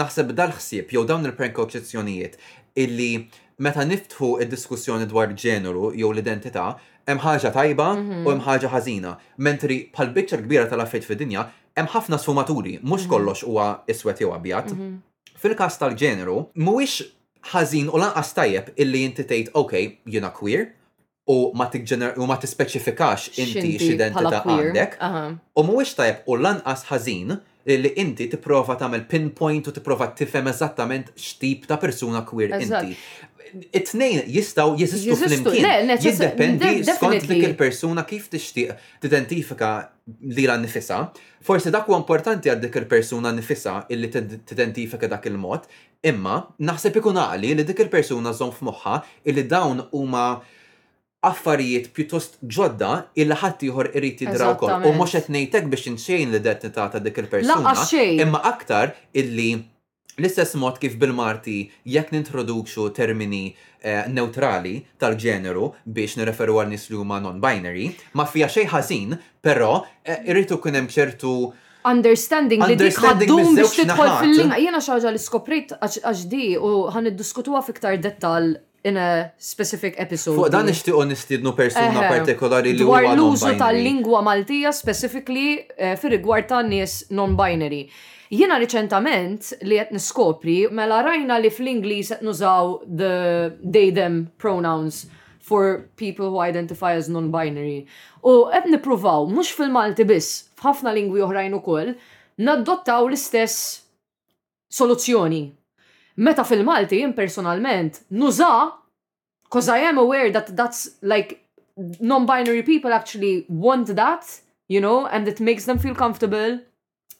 naħseb 0.01 0.33
dal-ħsieb 0.41 0.89
jew 0.97 1.05
dawn 1.07 1.29
il-prekonċezzjonijiet 1.29 2.33
illi 2.81 3.13
meta 3.61 3.83
niftħu 3.85 4.29
id-diskussjoni 4.43 5.05
dwar 5.11 5.31
ġeneru 5.37 5.91
jew 5.97 6.09
l-identità, 6.13 6.67
hemm 7.09 7.21
ħaġa 7.23 7.51
tajba 7.57 7.87
u 7.93 7.99
mhm. 7.99 8.27
hemm 8.29 8.43
ħaġa 8.47 8.71
ħażina. 8.73 9.13
Mentri 9.47 9.77
bħal-biċċa 9.93 10.41
kbira 10.45 10.67
tal-affett 10.71 11.07
fid-dinja 11.07 11.45
hemm 11.77 11.91
ħafna 11.93 12.19
sfumaturi, 12.23 12.75
mhux 12.81 13.05
mhm. 13.05 13.11
kollox 13.13 13.45
huwa 13.47 13.69
iswed 13.93 14.21
jew 14.23 14.33
abjad. 14.35 14.73
Mhm. 14.75 14.99
Fil-każ 15.43 15.79
tal-ġeneru, 15.81 16.37
mhuwiex 16.57 17.07
ħażin 17.51 17.89
u 17.93 18.01
lanqas 18.01 18.33
tajjeb 18.37 18.73
illi 18.81 19.05
inti 19.07 19.25
tgħid 19.29 19.53
okej, 19.61 19.87
jiena 20.15 20.29
queer, 20.35 20.69
u 21.29 21.37
ma 21.57 21.67
u 21.71 22.27
ma 22.31 22.37
tispeċifikax 22.41 23.29
inti 23.45 23.75
x'identità 23.77 24.41
għandek. 24.41 24.97
U 25.61 25.65
mhuwiex 25.67 25.97
tajjeb 25.99 26.29
u 26.33 26.41
lanqas 26.41 26.85
ħażin 26.89 27.37
li 27.65 27.93
inti 28.01 28.27
tipprova 28.29 28.75
tagħmel 28.79 29.03
pinpoint 29.09 29.67
u 29.69 29.73
tipprova 29.75 30.07
tifhem 30.17 30.49
eżattament 30.49 31.11
x'tip 31.15 31.67
ta' 31.69 31.77
persuna 31.81 32.23
queer 32.25 32.55
inti. 32.57 32.95
It-tnejn 33.67 34.29
jistgħu 34.31 34.77
jeżistu 34.79 35.15
fl-imkien. 35.17 35.91
Jiddependi 35.99 36.69
skont 36.87 37.25
dik 37.27 37.41
il-persuna 37.51 38.05
kif 38.07 38.29
tixtieq 38.31 38.73
tidentifika 39.03 39.71
lila 40.33 40.55
nifisa. 40.61 41.01
Forsi 41.45 41.73
dak 41.73 41.89
huwa 41.89 41.99
importanti 42.01 42.49
għal 42.49 42.61
dik 42.63 42.79
il-persuna 42.81 43.33
nifisa 43.35 43.81
illi 43.91 44.09
tidentifika 44.09 45.09
dak 45.11 45.27
il-mod, 45.29 45.67
imma 46.07 46.39
naħseb 46.65 46.97
ikun 47.01 47.19
għali 47.25 47.51
li 47.59 47.67
dik 47.67 47.83
il-persuna 47.85 48.31
żomm 48.39 48.55
f'moħħa 48.57 48.95
illi 49.29 49.43
dawn 49.51 49.83
huma 49.91 50.25
affarijiet 51.27 51.91
pjuttost 51.95 52.37
ġodda 52.55 52.93
illi 53.21 53.37
ħadd 53.37 53.65
ieħor 53.69 53.89
irid 53.99 54.23
jidra 54.25 54.51
wkoll. 54.55 54.87
U 54.89 54.93
mhux 54.97 55.11
qed 55.17 55.29
ngħidlek 55.35 55.67
biex 55.69 55.89
insejn 55.91 56.31
l-identità 56.31 56.87
ta' 56.93 56.99
dik 57.03 57.21
il-persuna, 57.21 57.75
imma 58.17 58.41
aktar 58.51 58.95
illi 59.13 59.51
l-istess 60.17 60.57
mod 60.61 60.79
kif 60.81 60.95
bil-Marti 61.01 61.59
jekk 61.95 62.11
nintroduxu 62.15 62.87
termini 62.97 63.43
eh, 63.85 64.07
neutrali 64.09 64.79
tal-ġeneru 65.01 65.67
biex 65.85 66.17
nireferu 66.19 66.57
għal 66.63 66.73
nies 66.73 66.87
li 66.89 66.97
huma 66.97 67.21
non-binary, 67.21 67.85
ma 68.17 68.25
fija 68.27 68.49
xejn 68.51 68.73
ħażin, 68.73 69.15
però 69.45 69.75
eh, 70.01 70.23
irid 70.33 70.57
ikun 70.57 70.79
hemm 70.81 70.89
ċertu 70.97 71.35
understanding 71.91 72.61
li 72.65 72.75
dik 72.81 72.97
ħaddum 73.01 73.53
biex 73.61 73.77
tidħol 73.83 74.11
fil-linja. 74.25 74.57
Jiena 74.65 74.81
xi 74.81 74.95
ħaġa 74.95 75.13
li 75.15 75.21
skoprit 75.21 75.77
għax 75.77 76.25
di 76.33 76.47
u 76.57 76.75
ħan 76.97 77.13
fiktar 77.69 78.01
dettal 78.09 78.53
in 78.83 78.97
a 78.97 79.31
specific 79.37 79.95
episode. 79.99 80.37
Fuq 80.39 80.49
dan 80.53 80.69
ixtiq 80.71 80.97
nistidnu 81.07 81.53
persuna 81.57 82.05
partikolari 82.09 82.73
li 82.73 82.85
huwa 82.87 83.01
l-użu 83.13 83.53
tal-lingwa 83.59 84.21
Maltija 84.25 84.73
specifically 84.73 85.61
eh, 85.77 85.95
fir 86.01 86.15
rigward 86.17 86.47
ta' 86.49 86.61
nies 86.65 86.99
non-binary. 87.11 87.83
Jiena 88.31 88.57
riċentament 88.63 89.51
li 89.67 89.77
qed 89.81 89.93
niskopri 89.97 90.59
mela 90.73 91.01
rajna 91.05 91.37
li 91.43 91.51
fl-Ingliż 91.53 92.13
qed 92.15 92.23
nużaw 92.25 92.77
the 92.87 93.13
they 93.75 93.91
them 93.93 94.21
pronouns 94.41 95.03
for 95.51 95.89
people 95.99 96.29
who 96.31 96.39
identify 96.39 96.93
as 96.97 97.09
non-binary. 97.11 97.83
U 98.25 98.49
qed 98.53 98.69
nippruvaw 98.71 99.27
mhux 99.33 99.51
fil-Malti 99.57 100.05
biss, 100.09 100.31
f'ħafna 100.61 100.95
lingwi 100.97 101.21
oħrajn 101.25 101.57
ukoll, 101.59 101.93
naddottaw 102.41 103.05
l-istess 103.09 103.59
soluzzjoni 104.71 105.49
Meta 106.21 106.43
fil-Malti, 106.45 106.99
jien 106.99 107.15
personalment, 107.17 107.99
nuża, 108.11 108.71
because 109.43 109.67
I 109.67 109.79
am 109.85 109.97
aware 109.97 110.29
that 110.31 110.55
that's 110.55 110.97
like 111.01 111.39
non-binary 111.99 112.61
people 112.63 112.93
actually 112.93 113.45
want 113.49 113.87
that, 113.95 114.39
you 114.69 114.79
know, 114.81 115.07
and 115.07 115.27
it 115.27 115.39
makes 115.39 115.65
them 115.65 115.79
feel 115.79 115.95
comfortable. 115.95 116.59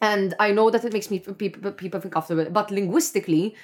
And 0.02 0.36
I 0.40 0.52
know 0.52 0.70
that 0.70 0.86
it 0.86 0.94
makes 0.94 1.10
me 1.10 1.18
people, 1.20 1.72
people 1.72 2.00
feel 2.00 2.12
comfortable. 2.12 2.46
But 2.52 2.70
linguistically, 2.70 3.56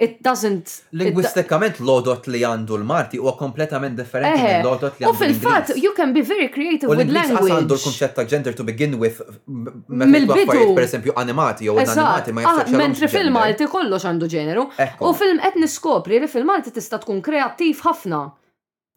it 0.00 0.18
doesn't. 0.24 0.68
Linguistikament 0.96 1.76
l-odot 1.82 2.24
li 2.32 2.40
għandu 2.46 2.78
l-Marti 2.80 3.20
huwa 3.20 3.34
kompletament 3.38 3.98
differenti 3.98 4.40
minn 4.40 4.64
l-odot 4.64 4.96
li 4.96 5.04
għandu. 5.04 5.18
U 5.18 5.20
fil-fatt, 5.20 5.72
you 5.76 5.92
can 5.96 6.14
be 6.16 6.22
very 6.24 6.48
creative 6.52 6.88
with 6.90 7.12
language. 7.12 7.54
għandu 7.58 7.76
l-konċett 7.76 8.16
ta' 8.16 8.24
gender 8.28 8.56
to 8.56 8.64
begin 8.66 8.96
with. 9.00 9.20
Mill-bidu. 9.46 10.72
Per 10.76 10.86
esempio, 10.86 11.14
animati 11.20 11.68
jew 11.68 11.76
animati 11.84 12.32
ma 12.34 12.46
jistax. 12.46 12.72
Ah, 12.72 12.78
Mentri 12.80 13.10
fil-Malti 13.12 13.68
kollox 13.70 14.08
għandu 14.08 14.30
ġeneru. 14.32 14.66
U 15.04 15.12
film 15.16 15.42
qed 15.44 15.60
niskopri 15.62 16.20
li 16.24 16.32
fil-Malti 16.32 16.72
tista' 16.78 17.02
tkun 17.04 17.20
kreattiv 17.24 17.84
ħafna. 17.84 18.24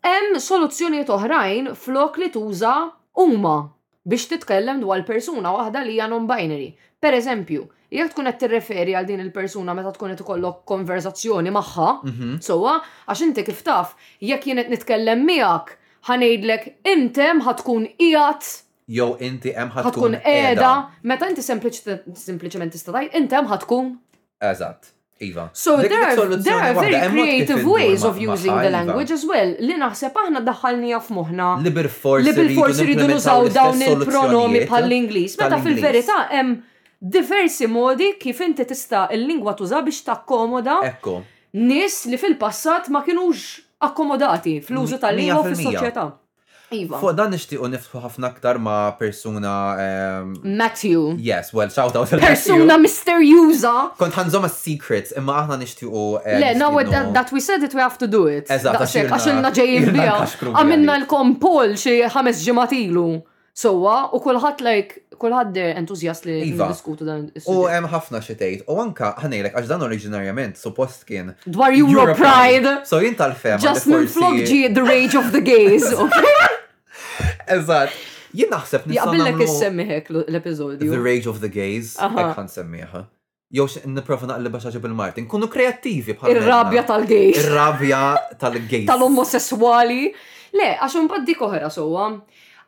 Hemm 0.07 0.39
soluzzjonijiet 0.43 1.11
oħrajn 1.15 1.71
flok 1.79 2.19
li 2.19 2.31
tuża 2.33 2.73
huma 3.23 3.57
biex 4.03 4.25
titkellem 4.33 4.81
dwar 4.83 5.03
persuna 5.07 5.51
waħda 5.55 5.83
li 5.85 5.95
hija 5.97 6.09
non-binary. 6.11 6.73
Per 7.03 7.15
eżempju, 7.17 7.61
jek 7.93 8.13
tkun 8.13 8.27
qed 8.29 8.39
tirreferi 8.41 8.95
għal 8.97 9.07
din 9.09 9.21
il-persuna 9.27 9.75
meta 9.77 9.91
tkun 9.95 10.13
qed 10.13 10.23
ikollok 10.25 10.63
konverzazzjoni 10.69 11.53
magħha, 11.57 11.89
mhm. 12.09 12.31
sowa, 12.45 12.77
għax 13.07 13.23
inti 13.27 13.45
kif 13.49 13.61
taf, 13.67 13.93
jekk 14.25 14.49
jien 14.49 14.61
qed 14.63 14.73
nitkellem 14.75 15.25
miegħek 15.29 15.75
ħanejdlek 16.09 16.67
intem 16.93 17.43
ħatkun 17.45 17.89
qiegħed 17.99 18.49
jew 18.97 19.11
inti 19.23 19.53
hemm 19.55 19.77
ħatkun 19.77 20.17
qiegħda, 20.25 20.71
meta 21.13 21.29
inti 21.31 21.45
sempliċement 21.45 22.75
tista' 22.75 22.91
tgħid 22.93 23.21
intem 23.21 23.47
ħatkun. 23.53 23.93
Eżatt. 24.49 24.89
Iva. 25.23 25.43
So 25.55 25.77
there 25.79 25.99
are, 26.03 26.37
there 26.43 26.55
are 26.59 26.73
very 26.73 26.97
creative 27.11 27.63
ways 27.63 28.03
of 28.03 28.17
using 28.19 28.57
the 28.57 28.65
iva. 28.67 28.71
language 28.77 29.13
as 29.13 29.21
well. 29.23 29.53
Li 29.59 29.77
naħseb 29.79 30.17
aħna 30.23 30.41
daħħalnija 30.43 30.99
f'moħna. 31.05 31.47
Li 31.63 31.71
bil-forsi 31.77 32.87
ridu 32.89 33.05
nużaw 33.13 33.47
dawn 33.55 33.85
il-pronomi 33.85 34.65
bħall-Ingliż. 34.67 35.37
Meta 35.39 35.61
fil-verità 35.63 36.17
hemm 36.33 36.57
diversi 37.11 37.67
modi 37.67 38.13
kif 38.19 38.39
inti 38.45 38.65
tista' 38.65 39.09
il-lingwa 39.13 39.53
tuża 39.59 39.83
biex 39.85 40.03
takkomoda 40.07 40.79
Ekko. 40.87 41.17
nis 41.53 42.05
li 42.05 42.17
fil-passat 42.17 42.87
ma 42.89 43.01
kienux 43.03 43.43
akkomodati 43.83 44.59
fl-użu 44.63 44.99
tal-lingwa 45.01 45.41
fis-soċjetà. 45.49 46.11
Iva. 46.73 46.97
Fuq 46.97 47.11
dan 47.13 47.29
nixtiequ 47.35 47.67
nifsu 47.69 47.99
ħafna 48.01 48.29
aktar 48.31 48.57
ma' 48.57 48.95
persuna. 48.97 49.51
Um... 49.77 50.31
Matthew. 50.61 51.11
Yes, 51.21 51.51
well, 51.53 51.69
shout 51.69 51.93
out 51.99 52.09
Persuna 52.23 52.79
Mr. 52.81 53.19
Yuza. 53.21 53.73
Kont 53.99 54.15
ħanżom 54.17 54.47
as-secrets, 54.47 55.13
imma 55.19 55.35
aħna 55.43 55.59
nixtiequ. 55.61 56.23
Eh, 56.25 56.39
Le, 56.41 56.53
no, 56.57 56.71
that, 56.79 57.11
that 57.19 57.31
we 57.35 57.39
said 57.43 57.61
it, 57.67 57.75
we 57.75 57.83
have 57.83 57.99
to 57.99 58.07
do 58.09 58.25
it. 58.31 58.47
Eżatt, 58.49 58.87
għaxilna 59.05 59.51
ġejjin 59.53 59.91
bija. 59.93 60.15
Għamilna 60.55 60.97
l-kompol 61.03 61.75
xi 61.83 61.99
ħames 62.15 62.41
ġimatilu. 62.47 63.07
Sowa, 63.53 64.07
u 64.17 64.17
kulħadd 64.17 64.63
like, 64.65 65.02
kulħadd 65.23 65.59
entuzjast 65.71 66.27
li 66.27 66.37
iva. 66.51 66.67
diskutu 66.73 67.07
dan 67.07 67.27
U 67.49 67.63
hemm 67.71 67.87
ħafna 67.91 68.19
xi 68.25 68.35
tgħid. 68.39 68.65
U 68.71 68.77
anka 68.83 69.13
ħanejlek 69.21 69.55
għax 69.59 69.71
dan 69.71 69.85
oriġinarjament 69.87 70.59
suppost 70.59 71.05
kien 71.09 71.31
dwar 71.47 71.75
Euro 71.79 72.13
Pride. 72.19 72.75
So 72.89 72.99
jien 73.03 73.15
tal 73.19 73.35
fem 73.43 73.61
Just 73.63 73.87
minn 73.91 74.07
flog 74.17 74.41
the 74.45 74.85
rage 74.85 75.15
of 75.19 75.31
the 75.35 75.41
gays. 75.45 75.87
Eżatt. 77.55 77.95
Jien 78.33 78.49
naħseb 78.49 78.87
nisa. 78.89 79.03
Jaqbillek 79.03 79.41
is 79.45 79.57
hekk 79.63 80.13
l-episodju. 80.25 80.85
The 80.89 80.97
Rage 81.05 81.27
of 81.29 81.37
the 81.43 81.49
Gays. 81.53 81.91
Hekk 82.01 82.31
ħan 82.33 82.47
semmiħa. 82.49 83.03
Jow 83.53 83.67
niprofa 83.93 84.25
naqliba 84.25 84.61
xaġi 84.63 84.81
bil-Martin. 84.81 85.27
Kunu 85.29 85.45
kreativi 85.53 86.15
bħal. 86.17 86.31
Ir-rabja 86.33 86.81
tal-gays. 86.89 87.37
Ir-rabja 87.43 87.99
tal-gays. 88.41 88.87
Tal-omosessuali. 88.89 90.07
Le, 90.57 90.71
għax 90.79 90.95
paddi 90.97 91.11
baddi 91.13 91.37
koħra 91.43 91.69
sowa. 91.77 92.07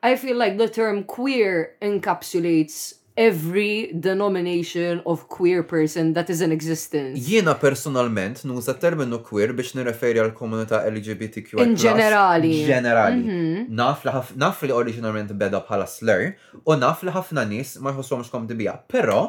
I 0.04 0.16
feel 0.16 0.36
like 0.38 0.58
the 0.58 0.70
term 0.70 1.04
queer 1.04 1.76
encapsulates 1.82 2.94
every 3.18 3.94
denomination 3.98 5.02
of 5.06 5.30
queer 5.30 5.64
person 5.64 6.14
that 6.14 6.30
is 6.30 6.42
in 6.42 6.52
existence. 6.52 7.20
Jiena 7.30 7.56
personalment 7.60 8.44
nuża 8.46 8.74
terminu 8.80 9.20
queer 9.30 9.54
biex 9.56 9.76
nireferi 9.76 10.20
għal 10.20 10.34
komunità 10.36 10.82
LGBTQ. 10.92 11.62
In 11.64 11.76
ġenerali. 11.80 12.54
Ġenerali. 12.68 13.22
Mhm. 13.24 13.70
Naf 13.80 14.04
li 14.06 14.12
naf 14.46 14.62
li 14.64 14.72
originalment 14.72 15.32
beda 15.38 15.64
bħala 15.70 15.88
slur 15.88 16.34
u 16.66 16.76
naf 16.82 17.04
li 17.08 17.12
ħafna 17.16 17.48
nis 17.54 17.78
ma 17.80 17.94
jħossomx 17.96 18.32
kom 18.36 18.48
dibija. 18.50 18.78
Pero, 18.88 19.24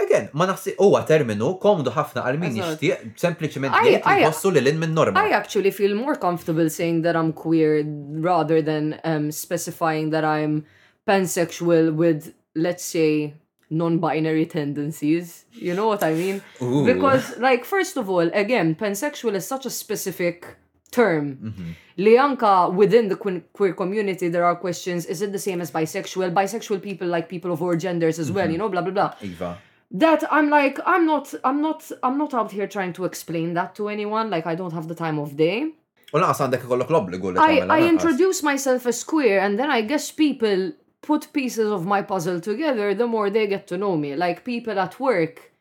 Again, 0.00 0.30
ma 0.32 0.46
naħsi 0.48 0.74
huwa 0.80 1.02
terminu 1.08 1.52
komdu 1.60 1.92
ħafna 1.92 2.22
għal 2.26 2.38
min 2.40 2.54
jixtieq 2.56 3.10
li 3.20 4.62
l-in 4.64 4.80
minn 4.80 4.94
norma. 4.96 5.22
I 5.28 5.32
actually 5.36 5.70
feel 5.70 5.94
more 5.94 6.14
comfortable 6.16 6.68
saying 6.70 7.02
that 7.02 7.16
I'm 7.16 7.32
queer 7.32 7.82
rather 8.24 8.62
than 8.62 8.96
um, 9.04 9.30
specifying 9.30 10.10
that 10.10 10.24
I'm 10.24 10.64
pansexual 11.06 11.92
with 11.94 12.32
let's 12.54 12.84
say 12.84 13.34
non-binary 13.70 14.46
tendencies. 14.46 15.44
You 15.52 15.74
know 15.74 15.86
what 15.86 16.02
I 16.02 16.14
mean? 16.14 16.42
Ooh. 16.62 16.84
Because 16.86 17.38
like 17.38 17.64
first 17.64 17.96
of 17.98 18.08
all, 18.08 18.28
again, 18.32 18.74
pansexual 18.74 19.34
is 19.34 19.46
such 19.46 19.66
a 19.66 19.70
specific 19.70 20.48
term. 20.90 21.26
Mm 21.28 21.52
-hmm. 21.54 21.72
Lianka, 22.04 22.52
within 22.80 23.08
the 23.12 23.16
queer 23.52 23.74
community, 23.82 24.28
there 24.30 24.44
are 24.48 24.56
questions: 24.60 25.06
Is 25.06 25.20
it 25.26 25.30
the 25.36 25.42
same 25.42 25.62
as 25.62 25.68
bisexual? 25.70 26.30
Bisexual 26.34 26.80
people 26.86 27.06
like 27.16 27.28
people 27.28 27.50
of 27.54 27.60
all 27.62 27.76
genders 27.76 28.16
as 28.16 28.18
mm 28.18 28.24
-hmm. 28.24 28.36
well. 28.36 28.38
Mm-hmm. 28.46 28.52
You 28.52 28.58
know, 28.58 28.70
blah 28.70 28.82
blah 28.82 28.94
blah. 29.18 29.32
Eva 29.32 29.58
that 29.92 30.22
I'm 30.30 30.50
like 30.50 30.78
I'm 30.86 31.06
not 31.06 31.34
I'm 31.42 31.60
not 31.60 31.90
I'm 32.02 32.18
not 32.18 32.32
out 32.34 32.52
here 32.52 32.66
trying 32.66 32.92
to 32.94 33.04
explain 33.04 33.54
that 33.54 33.74
to 33.76 33.88
anyone 33.88 34.30
like 34.30 34.46
I 34.46 34.54
don't 34.54 34.72
have 34.72 34.88
the 34.88 34.94
time 34.94 35.18
of 35.18 35.36
day. 35.36 35.72
I, 36.12 37.60
I 37.68 37.88
introduce 37.88 38.42
myself 38.42 38.84
as 38.86 39.04
queer 39.04 39.38
and 39.38 39.56
then 39.56 39.70
I 39.70 39.82
guess 39.82 40.10
people 40.10 40.72
put 41.02 41.32
pieces 41.32 41.70
of 41.70 41.86
my 41.86 42.02
puzzle 42.02 42.40
together 42.40 42.94
the 42.94 43.06
more 43.06 43.30
they 43.30 43.46
get 43.46 43.68
to 43.68 43.78
know 43.78 43.96
me 43.96 44.16
like 44.16 44.44
people 44.44 44.78
at 44.80 44.98
work 44.98 45.52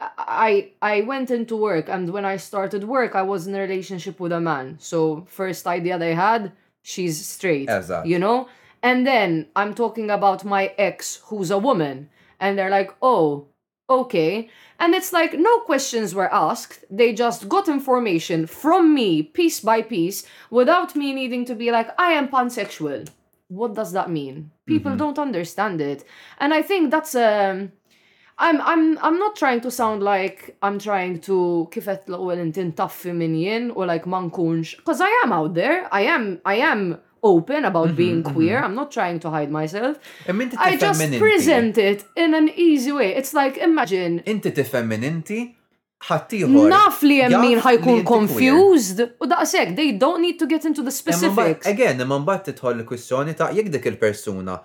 I 0.00 0.72
I 0.80 1.02
went 1.02 1.30
into 1.30 1.54
work 1.56 1.88
and 1.90 2.10
when 2.10 2.24
I 2.24 2.38
started 2.38 2.84
work 2.84 3.14
I 3.14 3.20
was 3.22 3.46
in 3.46 3.54
a 3.54 3.60
relationship 3.60 4.20
with 4.20 4.32
a 4.32 4.40
man 4.40 4.78
so 4.80 5.26
first 5.28 5.66
idea 5.66 5.98
they 5.98 6.14
had 6.14 6.52
she's 6.82 7.22
straight 7.24 7.68
exactly. 7.68 8.10
you 8.10 8.18
know 8.18 8.48
and 8.82 9.06
then 9.06 9.48
I'm 9.54 9.74
talking 9.74 10.08
about 10.08 10.46
my 10.46 10.72
ex 10.78 11.20
who's 11.26 11.50
a 11.50 11.56
woman 11.58 12.10
and 12.40 12.58
they're 12.58 12.68
like, 12.68 12.90
oh, 13.00 13.46
Okay. 13.88 14.48
And 14.80 14.94
it's 14.94 15.12
like 15.12 15.34
no 15.38 15.60
questions 15.60 16.14
were 16.14 16.32
asked. 16.32 16.84
They 16.90 17.12
just 17.12 17.48
got 17.48 17.68
information 17.68 18.46
from 18.46 18.94
me 18.94 19.22
piece 19.22 19.60
by 19.60 19.82
piece 19.82 20.26
without 20.50 20.96
me 20.96 21.12
needing 21.12 21.44
to 21.46 21.54
be 21.54 21.70
like, 21.70 21.88
I 22.00 22.12
am 22.12 22.28
pansexual. 22.28 23.06
What 23.48 23.74
does 23.74 23.92
that 23.92 24.10
mean? 24.10 24.50
People 24.66 24.92
mm-hmm. 24.92 24.98
don't 24.98 25.18
understand 25.18 25.80
it. 25.80 26.04
And 26.38 26.54
I 26.54 26.62
think 26.62 26.90
that's 26.90 27.14
um 27.14 27.72
I'm 28.38 28.60
I'm 28.62 28.98
I'm 28.98 29.18
not 29.18 29.36
trying 29.36 29.60
to 29.60 29.70
sound 29.70 30.02
like 30.02 30.56
I'm 30.62 30.78
trying 30.78 31.20
to 31.28 31.68
kifet 31.70 32.08
l-ewwel 32.08 32.38
intin 32.40 32.74
taffi 32.74 33.12
like 33.86 34.06
ma 34.06 34.20
because 34.26 35.00
I 35.00 35.12
am 35.22 35.32
out 35.32 35.54
there. 35.54 35.86
I 35.92 36.02
am 36.02 36.40
I 36.44 36.56
am 36.56 36.98
open 37.24 37.64
about 37.64 37.88
mhm, 37.90 37.96
being 37.96 38.22
mhm. 38.22 38.32
queer. 38.34 38.58
I'm 38.62 38.74
not 38.76 38.92
trying 38.92 39.18
to 39.20 39.30
hide 39.30 39.50
myself. 39.50 39.98
E 40.28 40.32
I 40.58 40.76
just 40.76 41.00
present 41.18 41.78
it 41.78 42.04
in 42.16 42.30
an 42.34 42.48
easy 42.54 42.92
way. 42.92 43.10
It's 43.20 43.32
like 43.34 43.54
imagine. 43.56 44.20
Inti 44.30 44.52
tifhem 44.54 44.90
inti 45.00 45.38
ħattijħor. 46.10 46.68
Naf 46.70 47.00
li 47.08 47.16
jemmin 47.22 47.60
ħajkun 47.64 48.02
confused 48.04 49.00
u 49.24 49.28
daqsek, 49.30 49.70
they 49.78 49.92
don't 50.02 50.20
need 50.20 50.38
to 50.38 50.46
get 50.46 50.66
into 50.68 50.82
the 50.84 50.92
specifics. 50.94 51.66
Again, 51.66 52.02
imman 52.04 52.26
bat 52.28 52.44
titħol 52.50 52.74
l-kwissjoni 52.84 53.34
ta' 53.38 53.48
jek 53.56 53.70
dik 53.72 53.88
il-persuna 53.94 54.58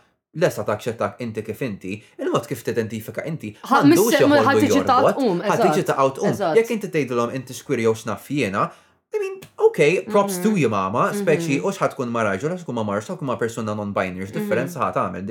lesa 0.44 0.66
ta' 0.68 0.76
kxettak 0.78 1.24
inti 1.24 1.42
kif 1.42 1.62
inti, 1.66 1.94
il-mod 2.20 2.44
kif 2.50 2.60
t-identifika 2.68 3.24
inti. 3.32 3.54
Ħatiġi 3.72 4.84
ta' 4.90 5.00
għut 5.06 5.24
um. 5.24 5.40
Ħatiġi 5.48 5.88
ta' 5.88 5.96
għut 6.04 6.20
um. 6.28 6.36
Jek 6.60 6.76
inti 6.76 6.92
tejdilom 6.92 7.32
inti 7.40 7.56
xkwir 7.56 7.88
jew 7.88 7.96
xnaf 8.02 8.28
jena, 8.36 8.68
I 9.12 9.18
mean, 9.20 9.40
okay, 9.68 10.02
props 10.04 10.38
to 10.38 10.50
mm-hmm. 10.50 10.58
you 10.58 10.70
mama, 10.70 11.02
mm-hmm. 11.10 11.22
speċi 11.24 11.56
u 11.66 11.72
xħat 11.74 11.96
kun 11.98 12.12
ma 12.14 12.22
raġel, 12.28 12.52
xħat 12.54 12.68
kun 12.70 12.76
ma 12.78 12.84
marx, 12.86 13.08
xħat 13.08 13.18
kun 13.24 13.32
ma 13.32 13.38
persona 13.42 13.74
non-binary, 13.74 14.28
differenza 14.36 14.78
mm-hmm. 14.78 14.90
ħat 14.90 15.00
għamil 15.02 15.30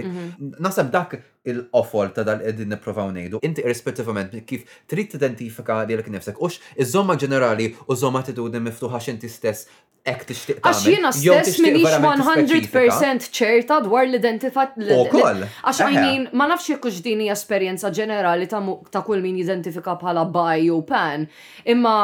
-hmm. 0.49 0.65
Nasab 0.67 0.91
dak 0.97 1.15
il-offol 1.53 2.11
ta' 2.17 2.25
dal 2.27 2.43
edin 2.51 2.73
niprofaw 2.75 3.13
nejdu, 3.15 3.39
inti 3.47 3.63
irrespettivament 3.63 4.35
kif 4.51 4.65
trid 4.91 5.15
identifika 5.21 5.79
li 5.87 5.95
l-ek 5.95 6.11
nefsek, 6.11 6.43
ux 6.43 6.59
iż-zomma 6.75 7.15
ġenerali 7.23 7.69
u 7.87 7.95
zomma 8.03 8.25
t-tudin 8.27 8.67
miftuħax 8.67 9.15
inti 9.15 9.31
stess 9.31 9.69
ek 10.03 10.27
tixtiq 10.27 10.59
Għax 10.59 10.83
jiena 10.91 11.15
stess 11.15 11.63
minix 11.63 11.95
100% 12.03 13.31
ċerta 13.39 13.79
dwar 13.87 14.11
l-identifat 14.11 14.75
l-identifat. 14.83 15.45
Għax 15.63 15.85
għajnin, 15.87 16.31
ma 16.35 16.51
nafx 16.51 16.73
jekkux 16.75 16.99
dini 17.07 17.31
esperjenza 17.31 17.95
ġenerali 17.95 18.51
ta' 18.51 19.07
kull 19.07 19.23
min 19.23 19.39
jidentifika 19.39 19.95
bħala 20.03 20.27
bi 20.35 20.67
u 20.71 20.83
pan, 20.83 21.31
imma 21.63 21.95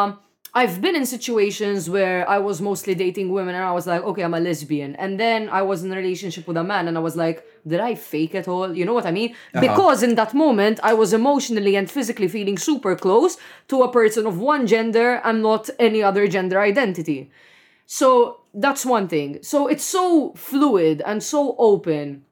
I've 0.57 0.81
been 0.81 0.95
in 0.95 1.05
situations 1.05 1.91
where 1.91 2.29
I 2.31 2.39
was 2.39 2.61
mostly 2.63 2.95
dating 2.95 3.31
women 3.33 3.57
and 3.57 3.65
I 3.65 3.73
was 3.73 3.89
like, 3.89 4.05
okay, 4.05 4.23
I'm 4.23 4.35
a 4.35 4.39
lesbian. 4.41 4.95
And 4.97 5.19
then 5.19 5.49
I 5.49 5.63
was 5.63 5.83
in 5.83 5.93
a 5.93 5.97
relationship 5.97 6.47
with 6.47 6.57
a 6.57 6.63
man 6.63 6.87
and 6.87 6.97
I 6.97 7.01
was 7.01 7.17
like, 7.17 7.45
did 7.67 7.81
I 7.81 7.97
fake 7.97 8.37
it 8.37 8.47
all? 8.47 8.73
You 8.73 8.85
know 8.85 8.95
what 8.95 9.05
I 9.05 9.11
mean? 9.11 9.33
Uh-huh. 9.33 9.61
Because 9.63 10.05
in 10.05 10.15
that 10.15 10.33
moment, 10.33 10.79
I 10.85 10.95
was 10.95 11.13
emotionally 11.13 11.75
and 11.75 11.91
physically 11.91 12.29
feeling 12.29 12.57
super 12.57 12.95
close 12.95 13.37
to 13.67 13.83
a 13.83 13.91
person 13.93 14.29
of 14.29 14.39
one 14.39 14.69
gender 14.69 15.21
and 15.25 15.43
not 15.43 15.69
any 15.81 16.05
other 16.05 16.29
gender 16.29 16.61
identity. 16.61 17.33
So 17.87 18.43
that's 18.55 18.87
one 18.87 19.09
thing. 19.09 19.39
So 19.43 19.67
it's 19.67 19.85
so 19.85 20.35
fluid 20.37 21.03
and 21.05 21.21
so 21.21 21.57
open. 21.59 22.27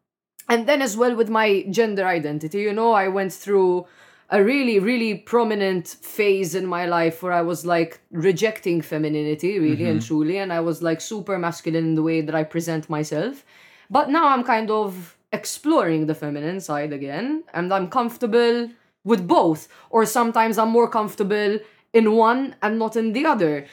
And 0.49 0.69
then 0.69 0.81
as 0.81 0.97
well 0.97 1.17
with 1.17 1.29
my 1.29 1.65
gender 1.71 2.07
identity, 2.07 2.61
you 2.61 2.73
know, 2.73 2.93
I 2.93 3.09
went 3.09 3.33
through 3.33 3.87
a 4.33 4.43
really, 4.43 4.79
really 4.79 5.15
prominent 5.15 5.87
phase 5.87 6.55
in 6.55 6.67
my 6.67 6.87
life 6.87 7.23
where 7.23 7.33
I 7.35 7.43
was 7.43 7.67
like 7.67 8.01
rejecting 8.11 8.81
femininity, 8.81 9.59
really 9.59 9.85
mm-hmm. 9.85 9.91
and 9.91 10.01
mhm. 10.01 10.07
truly, 10.09 10.39
and 10.39 10.51
I 10.53 10.61
was 10.61 10.83
like 10.83 11.01
super 11.03 11.39
masculine 11.39 11.85
in 11.91 11.95
the 11.95 12.03
way 12.11 12.19
that 12.23 12.35
I 12.35 12.43
present 12.43 12.89
myself. 12.89 13.45
But 13.91 14.09
now 14.09 14.27
I'm 14.33 14.43
kind 14.43 14.71
of 14.71 15.17
exploring 15.35 16.07
the 16.07 16.15
feminine 16.15 16.61
side 16.61 16.95
again, 16.95 17.45
and 17.53 17.73
I'm 17.75 17.89
comfortable 17.91 18.71
with 19.05 19.29
both, 19.29 19.69
or 19.91 20.07
sometimes 20.07 20.57
I'm 20.57 20.71
more 20.71 20.89
comfortable 20.89 21.59
in 21.93 22.05
one 22.13 22.57
and 22.63 22.79
not 22.79 22.97
in 22.97 23.13
the 23.13 23.27
other. 23.27 23.67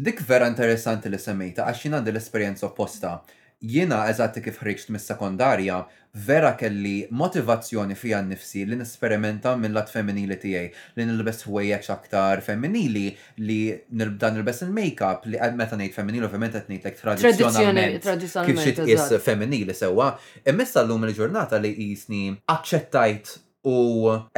Dik 0.00 0.20
vera 0.20 0.46
interessanti 0.54 1.10
li 1.14 1.18
semmejta 1.18 1.66
għax 1.66 1.82
jien 1.84 1.98
għandi 1.98 2.62
opposta 2.70 3.20
jiena 3.60 4.04
eżatt 4.08 4.38
kif 4.44 4.60
ħriġt 4.62 4.88
mis-sekondarja, 4.94 5.80
vera 6.26 6.54
kelli 6.58 7.04
motivazzjoni 7.14 7.94
fija 7.94 8.18
nnifsi 8.24 8.64
li 8.66 8.78
nesperimenta 8.80 9.52
minn 9.60 9.74
lat 9.76 9.92
femminili 9.92 10.38
tiegħi, 10.42 10.70
li 10.96 11.06
nilbes 11.06 11.44
ħwejjeġ 11.46 11.90
aktar 11.94 12.42
femminili, 12.46 13.04
li 13.44 13.58
nibda 14.00 14.30
nilbes 14.34 14.64
il-makeup 14.66 15.28
li 15.30 15.38
eh, 15.38 15.52
meta 15.54 15.78
ngħid 15.78 15.94
femminili 15.94 16.26
ovvjament 16.26 16.56
qed 16.58 16.72
ngħidlek 16.74 16.98
tradizzjonalment 17.04 18.10
kif 18.48 18.64
xi 18.64 18.76
tqis 18.80 19.14
femminili 19.28 19.76
sewwa. 19.76 20.14
Immissa 20.50 20.82
llum 20.86 21.06
il-ġurnata 21.10 21.60
li 21.62 21.74
qisni 21.76 22.24
aċċettajt 22.56 23.36
u 23.76 23.78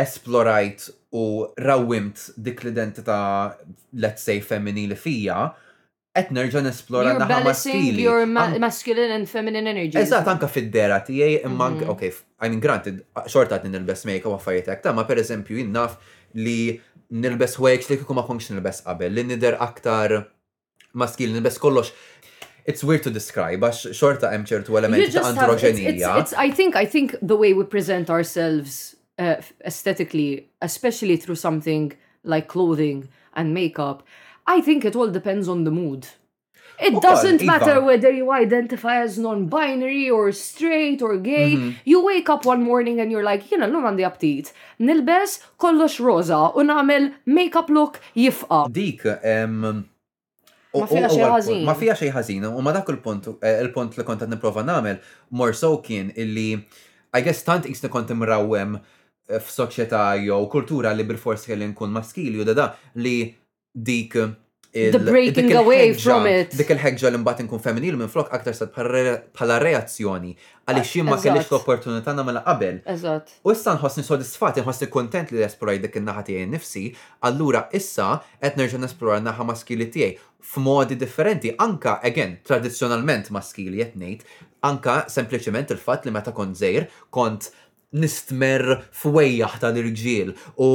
esplorajt 0.03 0.91
u 1.15 1.25
rawimt 1.63 2.31
dik 2.43 2.65
l-identità 2.65 3.19
let's 3.95 4.27
say 4.27 4.43
femminili 4.43 4.97
fija 4.99 5.53
qed 6.13 6.31
nerġa' 6.37 6.61
nesplora 6.63 7.15
naħa 7.17 7.39
maskili. 7.47 8.03
Your 8.05 8.27
masculine 8.61 9.15
and 9.17 9.29
feminine 9.29 9.69
energy. 9.71 9.97
Eżatt 9.99 10.29
anka 10.29 10.49
fid-dera 10.51 10.99
tiegħi 11.07 11.39
imma 11.49 11.71
mhm. 11.73 12.17
I 12.43 12.51
mean 12.51 12.61
granted 12.61 13.03
xorta 13.27 13.61
qed 13.63 13.81
bess 13.89 14.05
make 14.05 14.29
u 14.29 14.35
affarijiet 14.37 14.83
ta' 14.85 14.93
ma 14.93 15.05
eżempju, 15.09 15.59
jinnaf 15.63 15.97
li 16.35 16.79
nil-bess 17.13 17.59
wejx 17.61 17.91
li 17.93 17.97
kieku 18.01 18.15
ma 18.17 18.25
konx 18.29 18.51
bess 18.65 18.83
qabel, 18.85 19.13
li 19.13 19.25
nider 19.31 19.57
aktar 19.61 20.25
maskil, 20.95 21.33
bess 21.45 21.59
kollox 21.59 21.93
it's 22.65 22.85
weird 22.85 23.03
to 23.03 23.11
describe 23.11 23.61
għax 23.61 23.91
xorta 23.97 24.31
hemm 24.33 24.45
ċertu 24.49 24.77
elementi 24.79 25.13
ta' 25.13 25.25
androġenija. 25.31 26.19
I 26.39 26.51
think 26.51 26.77
I 26.77 26.85
think 26.85 27.17
the 27.23 27.37
way 27.37 27.53
we 27.55 27.65
present 27.65 28.11
ourselves 28.11 28.97
uh, 29.19 29.41
aesthetically, 29.65 30.49
especially 30.61 31.17
through 31.17 31.37
something 31.41 31.97
like 32.25 32.47
clothing 32.49 33.09
and 33.35 33.53
makeup, 33.55 34.07
I 34.47 34.61
think 34.61 34.85
it 34.85 34.95
all 34.97 35.09
depends 35.11 35.49
on 35.49 35.65
the 35.65 35.71
mood. 35.71 36.07
It 36.81 36.95
okay, 36.95 37.01
doesn't 37.01 37.43
matter 37.45 37.81
whether 37.81 38.11
you 38.11 38.33
identify 38.33 38.99
as 39.01 39.19
non-binary 39.19 40.11
or 40.11 40.33
straight 40.33 40.99
or 41.05 41.15
gay. 41.21 41.55
Mm 41.55 41.59
-hmm. 41.63 41.71
You 41.85 41.99
wake 42.03 42.29
up 42.35 42.43
one 42.53 42.63
morning 42.65 42.97
and 43.01 43.07
you're 43.13 43.29
like, 43.33 43.43
you 43.53 43.57
know, 43.61 43.69
non 43.71 43.85
għandi 43.87 44.05
aptit. 44.11 44.47
Nilbes 44.87 45.31
kollox 45.63 46.01
rosa 46.01 46.41
u 46.57 46.59
nagħmel 46.63 47.05
make-up 47.37 47.69
look 47.77 48.01
jifqa. 48.25 48.61
Dik, 48.71 49.01
um, 49.33 49.85
Ma 50.75 50.87
fija 50.89 51.09
xi 51.17 51.21
ħażin. 51.35 51.65
Ma 51.69 51.75
fija 51.83 51.95
xi 52.01 52.09
ħażin, 52.17 52.43
u 52.59 52.61
ma 52.63 52.73
dak 52.73 52.89
il-punt 52.89 53.29
eh, 53.43 53.61
il-punt 53.63 53.95
li 53.99 54.05
kont 54.09 54.21
niprofa 54.25 54.63
nipprova 54.63 54.63
nagħmel 54.65 55.55
so 55.55 55.77
kien 55.87 56.11
illi 56.17 56.51
I 57.13 57.21
guess 57.21 57.45
tant 57.45 57.67
qisni 57.69 57.89
kont 57.93 58.09
imrawwem 58.11 58.79
eh, 59.29 59.37
f'soċjetà 59.39 60.17
jew 60.25 60.43
kultura 60.49 60.95
li 60.97 61.05
bil-forsi 61.05 61.53
ħelli 61.53 61.67
nkun 61.75 61.93
maskili 61.93 62.41
u 62.41 62.45
da 62.49 62.73
li 63.05 63.37
dik 63.75 64.37
the 64.73 64.99
breaking 64.99 65.51
il 65.51 65.57
away 65.59 65.93
from 65.93 66.25
it. 66.25 66.55
Dik 66.57 66.71
il-ħegġa 66.73 67.11
li 67.13 67.19
mbagħad 67.21 67.43
inkun 67.45 67.61
femminil 67.61 67.99
minn 68.01 68.09
flok 68.09 68.31
aktar 68.33 68.55
sa 68.57 68.71
bħala 68.73 69.59
reazzjoni 69.61 70.33
għaliex 70.65 70.93
jien 70.97 71.09
ma 71.11 71.19
kellix 71.21 71.51
l-opportunità 71.53 72.15
nagħmel 72.17 72.41
qabel. 72.47 72.79
Eżatt. 72.95 73.35
U 73.45 73.53
issa 73.53 73.75
nħossni 73.77 74.05
sodisfatti, 74.07 74.65
nħossni 74.65 74.89
kontent 74.95 75.33
li 75.37 75.45
esploraj 75.45 75.83
dik 75.85 76.01
in-naħa 76.01 76.25
tiegħi 76.31 76.47
nnifsi, 76.49 76.87
allura 77.29 77.67
issa 77.79 78.15
qed 78.41 78.57
nerġa' 78.63 78.81
nesplora 78.87 79.21
naħa 79.29 79.49
maskili 79.53 79.91
tiegħi 79.93 80.31
f'modi 80.53 80.97
differenti, 80.99 81.53
anka, 81.65 82.01
again, 82.05 82.39
tradizzjonalment 82.45 83.29
maskili 83.33 83.85
qed 83.85 83.99
ngħid, 84.01 84.25
anka 84.69 85.03
sempliċement 85.13 85.77
il-fatt 85.77 86.09
li 86.09 86.17
meta 86.17 86.33
kont 86.35 86.57
żejr 86.59 86.89
kont 87.13 87.53
nistmer 88.01 88.63
fwejjaħ 88.97 89.59
ta' 89.61 89.71
l-irġiel 89.73 90.33
u 90.65 90.69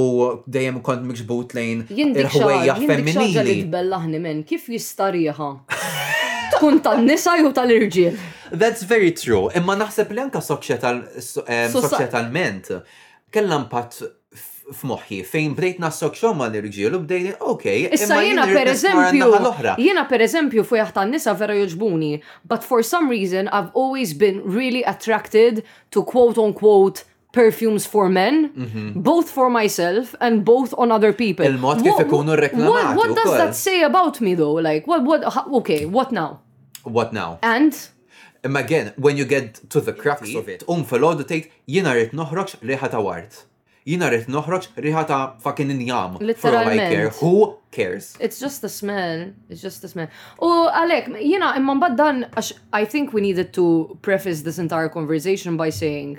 dejjem 0.53 0.81
kont 0.85 1.06
mikxbut 1.10 1.56
lejn 1.57 1.81
il-ħwejjaħ 1.94 2.84
femminili. 2.85 3.45
li 3.48 3.56
tbellaħni 3.65 4.38
kif 4.49 4.68
jistariħa? 4.73 5.49
Tkun 6.57 6.80
tan-nisa 6.85 7.35
jew 7.41 7.52
tal-irġiel. 7.53 8.15
That's 8.53 8.84
very 8.88 9.11
true. 9.18 9.49
Imma 9.60 9.76
naħseb 9.80 10.14
li 10.15 10.23
anka 10.26 10.39
eh, 10.41 11.65
soċjetalment 11.73 12.72
kellha 13.31 13.57
impatt 13.65 14.03
f'moħħi 14.76 15.18
fejn 15.27 15.53
bdejt 15.56 15.80
nassok 15.80 16.18
xomma 16.19 16.48
li 16.52 16.60
irġiel 16.60 16.95
u 16.98 17.03
bdejt, 17.03 17.35
ok. 17.48 17.65
Issa 17.95 18.18
jena 18.23 18.48
per 18.49 18.72
eżempju, 18.73 19.27
jena 19.84 20.03
per 20.10 20.23
eżempju 20.27 20.64
fuq 20.68 20.81
jaħta 20.81 21.06
nisa 21.07 21.34
vera 21.39 21.56
joġbuni, 21.57 22.10
but 22.48 22.65
for 22.68 22.84
some 22.84 23.10
reason 23.14 23.48
I've 23.49 23.69
always 23.73 24.14
been 24.14 24.41
really 24.45 24.84
attracted 24.84 25.64
to 25.91 26.03
quote 26.03 26.38
unquote 26.44 27.06
perfumes 27.34 27.85
for 27.85 28.10
men, 28.10 28.49
mm-hmm. 28.53 29.02
both 29.02 29.30
for 29.30 29.49
myself 29.49 30.15
and 30.22 30.44
both 30.44 30.73
on 30.77 30.91
other 30.91 31.14
people. 31.14 31.45
Il-mod 31.45 31.84
kif 31.85 31.99
ikunu 32.07 32.35
reklamati. 32.39 32.77
What, 32.77 32.95
what 32.98 33.15
does 33.15 33.38
that 33.38 33.56
say 33.56 33.84
about 33.84 34.19
me 34.22 34.34
though? 34.35 34.56
Like, 34.60 34.88
what, 34.88 35.03
what, 35.03 35.23
okay, 35.61 35.85
what 35.85 36.11
now? 36.11 36.41
What 36.84 37.14
now? 37.14 37.38
And? 37.44 37.77
Imma 38.44 38.60
again, 38.60 38.94
when 38.98 39.18
you 39.18 39.26
get 39.26 39.56
to 39.76 39.81
the 39.81 39.94
crux 39.94 40.34
of 40.35 40.48
it, 40.49 40.64
um 40.69 40.84
fil-ħodu 40.88 41.26
tejt, 41.30 41.52
jina 41.68 41.94
rrit 41.98 42.14
noħroċ 42.15 42.61
liħa 42.64 42.91
ta' 42.95 43.02
wart 43.03 43.44
jina 43.88 44.09
rrit 44.09 44.26
noħroġ 44.31 44.65
riħa 44.84 45.03
ta' 45.07 45.22
fucking 45.43 45.72
injam. 45.73 46.18
Literalment. 46.19 47.15
Who 47.22 47.53
cares? 47.72 48.09
It's 48.19 48.39
just 48.39 48.64
a 48.64 48.69
smell. 48.69 49.27
It's 49.49 49.61
just 49.64 49.84
a 49.88 49.91
smell. 49.91 50.11
U 50.43 50.49
għalek, 50.68 51.07
jina 51.23 51.53
imman 51.59 51.80
bad 51.84 51.95
dan, 51.99 52.26
I 52.80 52.84
think 52.85 53.15
we 53.15 53.22
needed 53.23 53.53
to 53.59 53.97
preface 54.01 54.41
this 54.43 54.59
entire 54.59 54.89
conversation 54.89 55.55
by 55.55 55.69
saying 55.69 56.18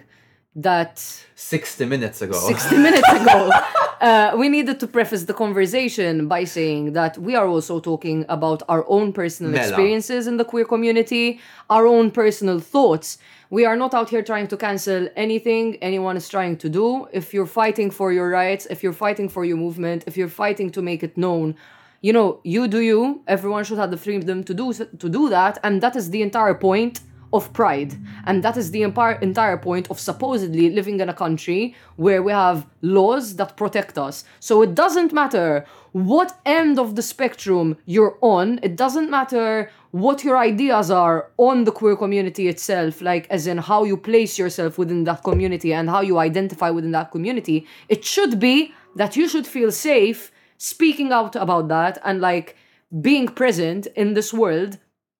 that 0.63 0.99
60 1.37 1.85
minutes 1.85 2.21
ago 2.21 2.37
60 2.37 2.79
minutes 2.79 3.09
ago 3.11 3.49
uh, 4.01 4.33
we 4.37 4.49
needed 4.49 4.81
to 4.81 4.89
preface 4.89 5.23
the 5.25 5.33
conversation 5.33 6.27
by 6.27 6.43
saying 6.43 6.95
that 6.95 7.17
we 7.19 7.37
are 7.37 7.47
also 7.47 7.79
talking 7.79 8.25
about 8.29 8.63
our 8.69 8.85
own 8.89 9.13
personal 9.13 9.53
Mela. 9.53 9.63
experiences 9.65 10.27
in 10.27 10.37
the 10.37 10.45
queer 10.45 10.65
community 10.65 11.39
our 11.71 11.87
own 11.87 12.11
personal 12.11 12.59
thoughts 12.59 13.19
we 13.51 13.65
are 13.65 13.77
not 13.77 13.95
out 13.95 14.11
here 14.11 14.23
trying 14.23 14.49
to 14.49 14.57
cancel 14.57 15.09
anything 15.15 15.77
anyone 15.81 16.17
is 16.17 16.29
trying 16.29 16.57
to 16.57 16.69
do 16.69 17.07
if 17.13 17.33
you're 17.33 17.47
fighting 17.63 17.89
for 17.91 18.13
your 18.13 18.29
rights 18.29 18.67
if 18.69 18.83
you're 18.83 18.99
fighting 19.07 19.29
for 19.29 19.45
your 19.45 19.57
movement 19.57 20.03
if 20.09 20.17
you're 20.17 20.35
fighting 20.45 20.71
to 20.73 20.83
make 20.83 21.05
it 21.05 21.17
known 21.17 21.55
you 22.01 22.13
know 22.13 22.41
you 22.43 22.67
do 22.67 22.81
you 22.81 23.21
everyone 23.29 23.63
should 23.63 23.79
have 23.79 23.93
the 23.93 23.97
freedom 23.97 24.43
to 24.43 24.55
do 24.55 24.73
to 24.73 25.09
do 25.09 25.29
that 25.29 25.57
and 25.63 25.81
that 25.85 25.95
is 25.95 26.11
the 26.11 26.21
entire 26.21 26.55
point 26.55 26.99
of 27.33 27.53
pride. 27.53 27.95
And 28.27 28.43
that 28.43 28.57
is 28.57 28.71
the 28.71 28.83
entire 28.83 29.57
point 29.59 29.89
of 29.91 30.01
supposedly 30.01 30.71
living 30.71 31.01
in 31.01 31.09
a 31.09 31.15
country 31.15 31.75
where 31.97 32.23
we 32.23 32.33
have 32.33 32.67
laws 32.83 33.37
that 33.37 33.57
protect 33.57 33.99
us. 33.99 34.25
So 34.41 34.63
it 34.63 34.75
doesn't 34.75 35.13
matter 35.13 35.67
what 35.93 36.39
end 36.47 36.79
of 36.79 36.95
the 36.97 37.03
spectrum 37.03 37.77
you're 37.87 38.19
on, 38.21 38.61
it 38.63 38.77
doesn't 38.77 39.11
matter 39.11 39.71
what 39.91 40.23
your 40.23 40.37
ideas 40.37 40.91
are 40.91 41.31
on 41.39 41.65
the 41.65 41.73
queer 41.73 41.97
community 41.97 42.47
itself, 42.49 43.01
like 43.01 43.27
as 43.31 43.47
in 43.47 43.59
how 43.59 43.85
you 43.85 43.97
place 43.97 44.39
yourself 44.39 44.77
within 44.79 45.05
that 45.05 45.25
community 45.25 45.73
and 45.73 45.89
how 45.89 46.01
you 46.03 46.19
identify 46.19 46.71
within 46.71 46.93
that 46.93 47.11
community. 47.11 47.67
It 47.89 48.05
should 48.05 48.39
be 48.39 48.75
that 48.97 49.17
you 49.17 49.29
should 49.29 49.47
feel 49.47 49.73
safe 49.73 50.31
speaking 50.59 51.13
out 51.13 51.37
about 51.37 51.69
that 51.69 51.99
and 52.05 52.21
like 52.21 52.57
being 53.01 53.27
present 53.29 53.87
in 53.97 54.15
this 54.15 54.33
world 54.35 54.79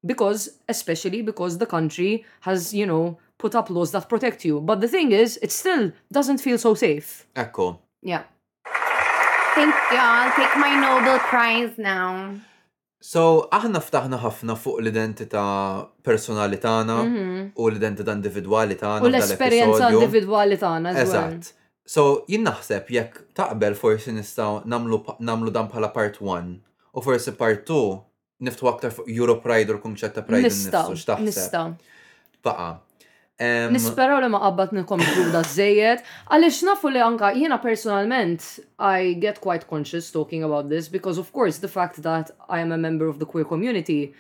because, 0.09 0.57
especially 0.69 1.21
because 1.23 1.59
the 1.61 1.67
country 1.69 2.25
has, 2.41 2.73
you 2.75 2.87
know, 2.89 3.19
put 3.37 3.55
up 3.55 3.69
laws 3.71 3.93
that 3.93 4.09
protect 4.09 4.43
you. 4.45 4.59
But 4.61 4.81
the 4.81 4.89
thing 4.89 5.13
is, 5.13 5.37
it 5.45 5.53
still 5.53 5.93
doesn't 6.11 6.39
feel 6.41 6.57
so 6.59 6.73
safe. 6.75 7.27
Ecco. 7.37 7.79
Yeah. 8.03 8.25
Thank 9.55 9.75
you. 9.93 10.01
I'll 10.01 10.33
take 10.35 10.57
my 10.59 10.73
Nobel 10.75 11.21
Prize 11.31 11.75
now. 11.79 12.35
So, 12.99 13.47
aħna 13.55 13.79
ftaħna 13.79 14.19
ħafna 14.25 14.57
fuq 14.59 14.81
l-identità 14.83 15.45
personali 16.03 16.59
tagħna 16.59 16.97
mm-hmm. 17.05 17.45
u 17.55 17.69
l-identità 17.71 18.15
individwali 18.17 18.75
tagħna. 18.81 19.05
U 19.07 19.11
l-esperjenza 19.13 19.91
individwali 19.95 20.59
tagħna. 20.59 20.97
Eżatt. 21.05 21.53
So, 21.89 22.25
jien 22.29 22.43
naħseb 22.49 22.91
jekk 22.97 23.23
taqbel 23.39 23.79
forsi 23.79 24.17
nistgħu 24.17 24.67
nagħmlu 24.75 25.55
dan 25.55 25.71
bħala 25.71 25.93
part 25.95 26.19
1 26.21 26.51
u 26.99 27.07
forsi 27.07 27.37
part 27.39 27.63
2 27.71 28.08
niftu 28.41 28.69
aktar 28.69 28.91
fuq 28.91 29.09
Euro 29.09 29.39
Pride 29.41 29.73
u 29.73 29.77
l 29.77 29.83
ta' 29.99 30.23
Pride 30.25 30.43
nifsu 30.43 30.71
Nista. 31.19 31.77
Baqa. 32.45 32.79
Nisperaw 33.73 34.21
li 34.23 34.29
ma 34.29 34.41
qabbat 34.43 34.73
nikonkluda 34.75 35.43
żejjed, 35.55 36.03
għaliex 36.31 36.63
nafu 36.67 36.91
li 36.91 36.99
anka 37.03 37.31
jiena 37.35 37.59
personalment 37.63 38.43
I 38.81 39.15
get 39.23 39.39
quite 39.41 39.67
conscious 39.71 40.11
talking 40.11 40.43
about 40.45 40.69
this 40.73 40.89
because 40.89 41.19
of 41.21 41.31
course 41.33 41.59
the 41.59 41.69
fact 41.71 42.03
that 42.03 42.31
I 42.49 42.59
am 42.61 42.73
a 42.73 42.79
member 42.87 43.07
of 43.09 43.19
the 43.23 43.27
queer 43.27 43.47
community 43.47 44.13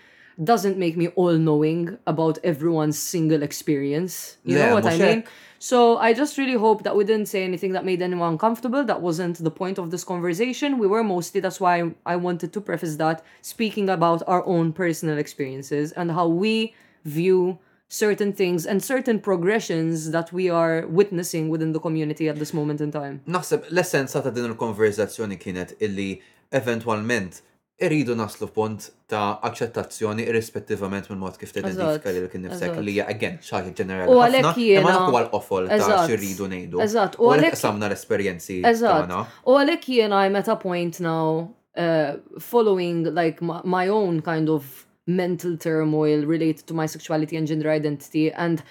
doesn't 0.43 0.78
make 0.78 0.97
me 0.97 1.09
all 1.09 1.36
knowing 1.36 1.98
about 2.06 2.39
everyone's 2.44 2.98
single 2.98 3.43
experience. 3.43 4.36
You 4.44 4.56
yeah, 4.56 4.69
know 4.69 4.74
what 4.77 4.86
I 4.86 4.97
mean? 4.97 5.24
So 5.59 5.97
I 5.98 6.12
just 6.12 6.39
really 6.39 6.55
hope 6.55 6.85
that 6.85 6.94
we 6.94 7.02
didn't 7.02 7.27
say 7.27 7.43
anything 7.43 7.73
that 7.73 7.85
made 7.85 8.01
anyone 8.01 8.32
uncomfortable. 8.32 8.85
That 8.85 9.01
wasn't 9.01 9.43
the 9.43 9.51
point 9.51 9.78
of 9.78 9.90
this 9.90 10.05
conversation. 10.05 10.78
We 10.78 10.86
were 10.86 11.02
mostly, 11.02 11.40
that's 11.40 11.60
why 11.60 11.93
I 12.06 12.15
wanted 12.15 12.52
to 12.52 12.60
preface 12.60 12.94
that, 12.97 13.24
speaking 13.43 13.89
about 13.89 14.23
our 14.28 14.47
own 14.47 14.73
personal 14.73 15.19
experiences 15.19 15.90
and 15.93 16.12
how 16.12 16.28
we 16.28 16.74
view 17.05 17.59
certain 17.89 18.32
things 18.32 18.66
and 18.66 18.81
certain 18.85 19.19
progressions 19.19 20.12
that 20.12 20.32
we 20.32 20.48
are 20.48 20.86
witnessing 20.86 21.48
within 21.48 21.73
the 21.73 21.81
community 21.81 22.28
at 22.28 22.36
this 22.39 22.55
moment 22.55 22.81
in 22.81 22.90
time. 22.93 23.23
Naħseb 23.27 23.65
l-essenza 23.73 24.23
ta' 24.23 24.31
din 24.31 24.44
il-konverzazzjoni 24.52 25.39
kienet 25.40 25.73
illi 25.82 26.20
eventualment 26.55 27.43
irridu 27.78 28.14
naslu 28.18 28.48
punt 28.52 28.88
ta' 29.10 29.38
aċċettazzjoni 29.46 30.24
irrispettivament 30.28 31.06
minn 31.10 31.20
mod 31.22 31.36
kif 31.38 31.52
t-identifika 31.55 32.10
li 32.10 32.22
l 32.24 32.28
kien 32.32 32.42
nifsek 32.46 32.74
li 32.82 32.94
hija 32.96 33.05
again 33.10 33.36
xaħi 33.42 33.70
ġenerali. 33.80 34.10
U 34.10 34.18
għalek 34.24 34.59
jiena. 34.59 34.82
Ma 34.98 35.10
huwa 35.10 35.20
l-qofol 35.26 35.68
ta' 35.70 36.00
xirridu 36.09 36.48
ngħidu. 36.50 36.80
Eżatt, 36.84 37.20
u 37.22 37.30
għalhekk 37.30 37.59
samna 37.60 37.86
l-esperjenzi 37.92 38.59
tagħna. 38.66 39.22
U 39.46 39.55
għalhekk 39.60 39.92
jiena 39.94 40.24
I'm 40.26 40.38
at 40.40 40.48
a 40.50 40.56
point 40.59 40.98
now 41.05 41.46
uh, 41.78 42.18
following 42.42 43.06
like 43.14 43.38
my 43.46 43.86
own 43.88 44.20
kind 44.26 44.50
of 44.50 44.84
mental 45.06 45.56
turmoil 45.56 46.26
related 46.26 46.66
to 46.66 46.74
my 46.74 46.86
sexuality 46.88 47.36
and 47.38 47.46
gender 47.46 47.70
identity 47.70 48.26
and 48.32 48.62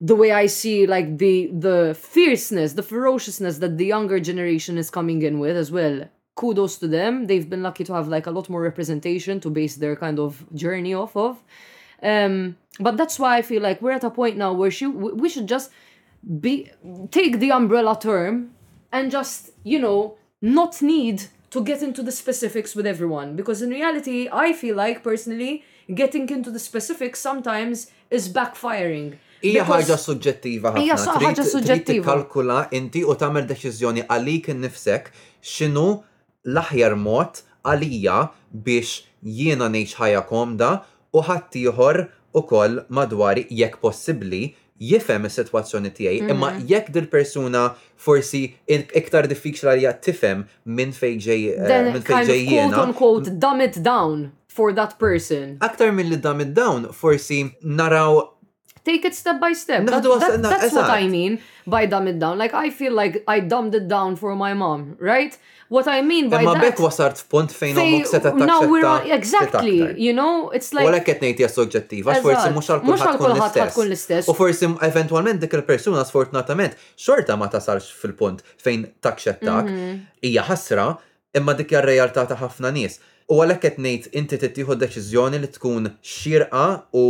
the 0.00 0.14
way 0.14 0.30
I 0.30 0.46
see 0.46 0.86
like 0.86 1.18
the 1.18 1.50
the 1.52 1.94
fierceness, 1.98 2.74
the 2.78 2.84
ferociousness 2.86 3.58
that 3.58 3.78
the 3.82 3.86
younger 3.90 4.20
generation 4.22 4.78
is 4.78 4.90
coming 4.94 5.22
in 5.26 5.40
with 5.42 5.56
as 5.58 5.72
well 5.74 6.06
kudos 6.38 6.78
to 6.78 6.86
them. 6.88 7.26
They've 7.26 7.48
been 7.54 7.64
lucky 7.68 7.84
to 7.84 7.92
have 7.94 8.06
like 8.08 8.26
a 8.26 8.30
lot 8.30 8.48
more 8.48 8.62
representation 8.70 9.40
to 9.40 9.50
base 9.50 9.74
their 9.82 9.96
kind 10.04 10.18
of 10.26 10.30
journey 10.54 10.94
off 10.94 11.14
of. 11.16 11.36
Um, 12.02 12.54
but 12.78 12.96
that's 12.96 13.16
why 13.18 13.36
I 13.40 13.42
feel 13.42 13.62
like 13.68 13.82
we're 13.82 13.98
at 14.00 14.04
a 14.04 14.14
point 14.20 14.36
now 14.44 14.52
where 14.60 14.70
she, 14.70 14.86
we 14.86 15.28
should 15.28 15.48
just 15.48 15.68
be 16.46 16.54
take 17.10 17.40
the 17.40 17.50
umbrella 17.60 17.98
term 18.08 18.50
and 18.92 19.04
just 19.18 19.50
you 19.72 19.78
know 19.84 20.16
not 20.58 20.72
need 20.94 21.18
to 21.54 21.58
get 21.70 21.80
into 21.88 22.02
the 22.08 22.14
specifics 22.22 22.74
with 22.78 22.86
everyone 22.94 23.28
because 23.36 23.58
in 23.62 23.70
reality 23.70 24.18
I 24.46 24.52
feel 24.60 24.74
like 24.84 24.96
personally 25.10 25.64
getting 26.02 26.28
into 26.36 26.50
the 26.56 26.62
specifics 26.70 27.18
sometimes 27.28 27.76
is 28.16 28.24
backfiring. 28.38 29.06
Ija 29.48 29.64
ħaġa 29.72 29.96
suġġettiva 30.06 30.72
ħafna. 30.72 30.82
Hija 30.82 31.18
ħaġa 31.30 31.44
suġġettiva. 31.52 32.04
Kalkula 32.12 32.60
inti 32.78 33.04
u 33.06 33.14
tagħmel 33.20 33.44
deċiżjoni 33.52 34.02
għalik 34.10 34.48
innifsek 34.54 35.12
x'inhu 35.46 35.92
l-aħjar 36.52 36.96
mod 36.96 37.42
għalija 37.68 38.18
biex 38.52 39.02
jiena 39.38 39.68
ngħix 39.74 39.98
ħajja 40.00 40.22
komda 40.30 40.70
u 41.16 41.24
ħaddieħor 41.28 42.00
ukoll 42.38 42.80
madwar 42.96 43.40
jekk 43.42 43.78
possibbli 43.82 44.42
jifhem 44.88 45.24
is-sitwazzjoni 45.26 45.90
tiegħi, 45.90 46.18
mhm. 46.22 46.34
imma 46.36 46.50
jekk 46.70 46.92
dil 46.94 47.08
persuna 47.10 47.64
forsi 48.06 48.44
iktar 49.02 49.26
diffiċli 49.32 49.72
għalija 49.72 49.94
tifhem 50.06 50.44
minn 50.78 50.94
fejn 50.96 51.20
ġej 51.24 51.46
eh, 51.56 51.78
minn 51.90 52.04
fejn 52.06 52.28
ġejjiena. 52.30 52.74
Quote 52.76 52.86
unquote 52.88 53.36
dumb 53.42 53.64
it 53.66 53.80
down 53.82 54.28
for 54.48 54.72
that 54.74 54.94
person. 55.02 55.56
Aktar 55.66 55.90
li 55.96 56.16
dumb 56.18 56.42
it 56.46 56.54
down 56.54 56.88
forsi 56.94 57.44
naraw 57.62 58.24
take 58.88 59.04
it 59.08 59.14
step 59.22 59.36
by 59.46 59.52
step. 59.64 59.80
That, 59.86 60.02
that, 60.24 60.42
that's 60.52 60.72
what 60.80 60.90
I 61.00 61.02
mean 61.16 61.32
by 61.74 61.82
dumb 61.92 62.06
it 62.12 62.18
down. 62.22 62.34
Like 62.42 62.54
I 62.64 62.66
feel 62.78 62.92
like 63.02 63.14
I 63.34 63.36
dumbed 63.52 63.74
it 63.80 63.86
down 63.96 64.10
for 64.22 64.30
my 64.44 64.52
mom, 64.62 64.80
right? 65.12 65.32
What 65.76 65.86
I 65.96 66.00
mean 66.12 66.26
by 66.34 66.38
that... 66.48 66.56
Ma 66.60 66.64
bekk 66.64 66.78
wasart 66.88 67.16
f'punt 67.24 67.52
fejn 67.58 67.76
ommok 67.82 68.06
se 68.08 68.16
tattaċċetta. 68.16 68.46
Now 68.50 68.62
we're 68.72 68.86
on, 68.90 69.02
exactly, 69.16 69.74
you 70.06 70.14
know, 70.18 70.48
it's 70.58 70.70
like. 70.76 70.86
Walek 70.88 71.04
qed 71.10 71.20
ngħid 71.26 71.42
hija 71.42 71.48
soġġettiva, 71.56 72.14
forsi 72.24 72.54
mux 72.56 72.70
għal 72.72 72.86
kullħat 73.18 73.74
kun 73.76 73.90
l-istess. 73.90 74.30
U 74.32 74.36
forsi 74.38 74.70
eventualment 74.88 75.42
dik 75.44 75.58
il-persuna 75.58 76.06
sfortunatament 76.08 76.78
xorta 76.96 77.36
ma 77.40 77.50
tasarx 77.52 77.90
fil-punt 78.04 78.40
fejn 78.64 78.88
taċċettak 79.04 79.68
mhm. 79.68 79.92
hija 80.30 80.46
ħasra 80.48 80.88
imma 81.36 81.58
dik 81.60 81.76
jarrejaltata 81.76 82.40
ħafna 82.46 82.72
nis. 82.80 82.96
U 83.28 83.42
għalhekk 83.44 83.60
qed 83.60 83.80
ngħid 83.84 84.06
inti 84.16 84.36
tittieħu 84.40 84.74
deċiżjoni 84.80 85.38
li 85.42 85.48
tkun 85.52 85.88
xirqa 86.00 86.60
u 86.96 87.02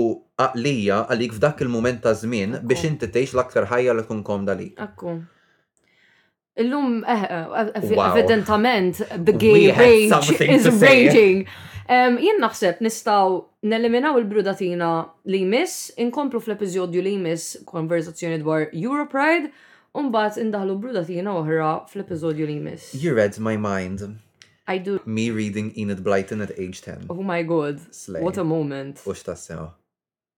għaqlija 0.43 0.97
għalik 1.13 1.37
f'dak 1.37 1.61
il-moment 1.63 2.01
ta' 2.03 2.15
żmien 2.19 2.57
biex 2.67 2.89
inti 2.89 3.07
tgħix 3.07 3.37
l-aktar 3.37 3.69
ħajja 3.71 3.95
li 3.95 4.03
tkun 4.07 4.25
komda 4.27 4.57
lik. 4.59 4.73
Akku. 4.83 5.13
Illum 6.59 6.97
eh, 7.07 7.25
eh, 7.37 7.89
evidentament 8.03 8.99
the 9.15 9.31
gay 9.45 9.71
rage 9.71 10.35
is 10.49 10.67
raging. 10.83 11.45
Jien 11.89 12.43
naħseb 12.43 12.83
nistaw 12.85 13.39
neliminaw 13.63 14.19
il-brudatina 14.19 14.91
li 15.31 15.45
jmiss, 15.47 15.93
inkomplu 16.03 16.43
fl 16.43 16.57
epizodju 16.59 17.07
li 17.07 17.15
mis 17.29 17.53
konverzazzjoni 17.71 18.43
dwar 18.43 18.67
Europride, 18.75 19.53
un 19.95 20.11
bat 20.15 20.35
indaħlu 20.43 20.81
brudatina 20.83 21.39
oħra 21.39 21.77
fl 21.95 22.03
epizodju 22.03 22.51
li 22.51 22.59
mis. 22.67 22.91
You 22.99 23.15
read 23.15 23.39
my 23.39 23.55
mind. 23.57 24.19
I 24.69 24.77
do. 24.77 25.01
Me 25.07 25.31
reading 25.31 25.73
Enid 25.79 26.05
Blyton 26.05 26.43
at 26.43 26.53
age 26.61 26.83
10. 26.83 27.07
Oh 27.09 27.23
my 27.23 27.43
god. 27.43 27.81
Slay. 27.93 28.21
What 28.21 28.37
a 28.37 28.45
moment. 28.45 29.01
U 29.07 29.13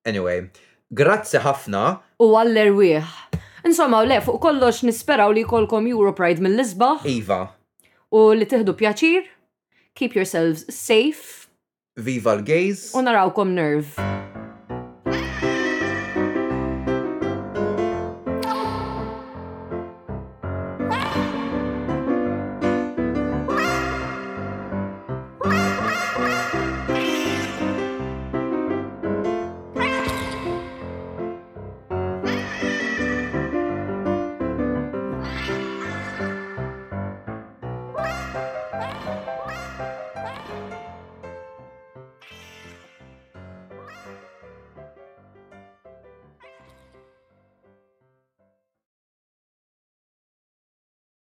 Anyway, 0.07 0.49
grazzi 0.95 1.43
ħafna. 1.43 1.83
U 2.23 2.31
għaller 2.39 2.71
wieħ. 2.71 3.11
Insomma, 3.67 4.01
u 4.07 4.21
fuq 4.23 4.39
kollox 4.47 4.85
nisperaw 4.87 5.35
li 5.37 5.43
kolkom 5.45 5.91
Europe 5.91 6.23
Ride 6.23 6.41
mill-lisbaħ. 6.47 7.05
Iva. 7.17 7.41
U 8.15 8.29
li 8.39 8.47
tiħdu 8.47 8.79
pjaċir. 8.81 9.23
Keep 9.99 10.15
yourselves 10.15 10.65
safe. 10.73 11.49
Viva 11.99 12.39
l-gays. 12.39 12.93
U 12.95 13.03
narawkom 13.03 13.51
nerv. 13.59 14.20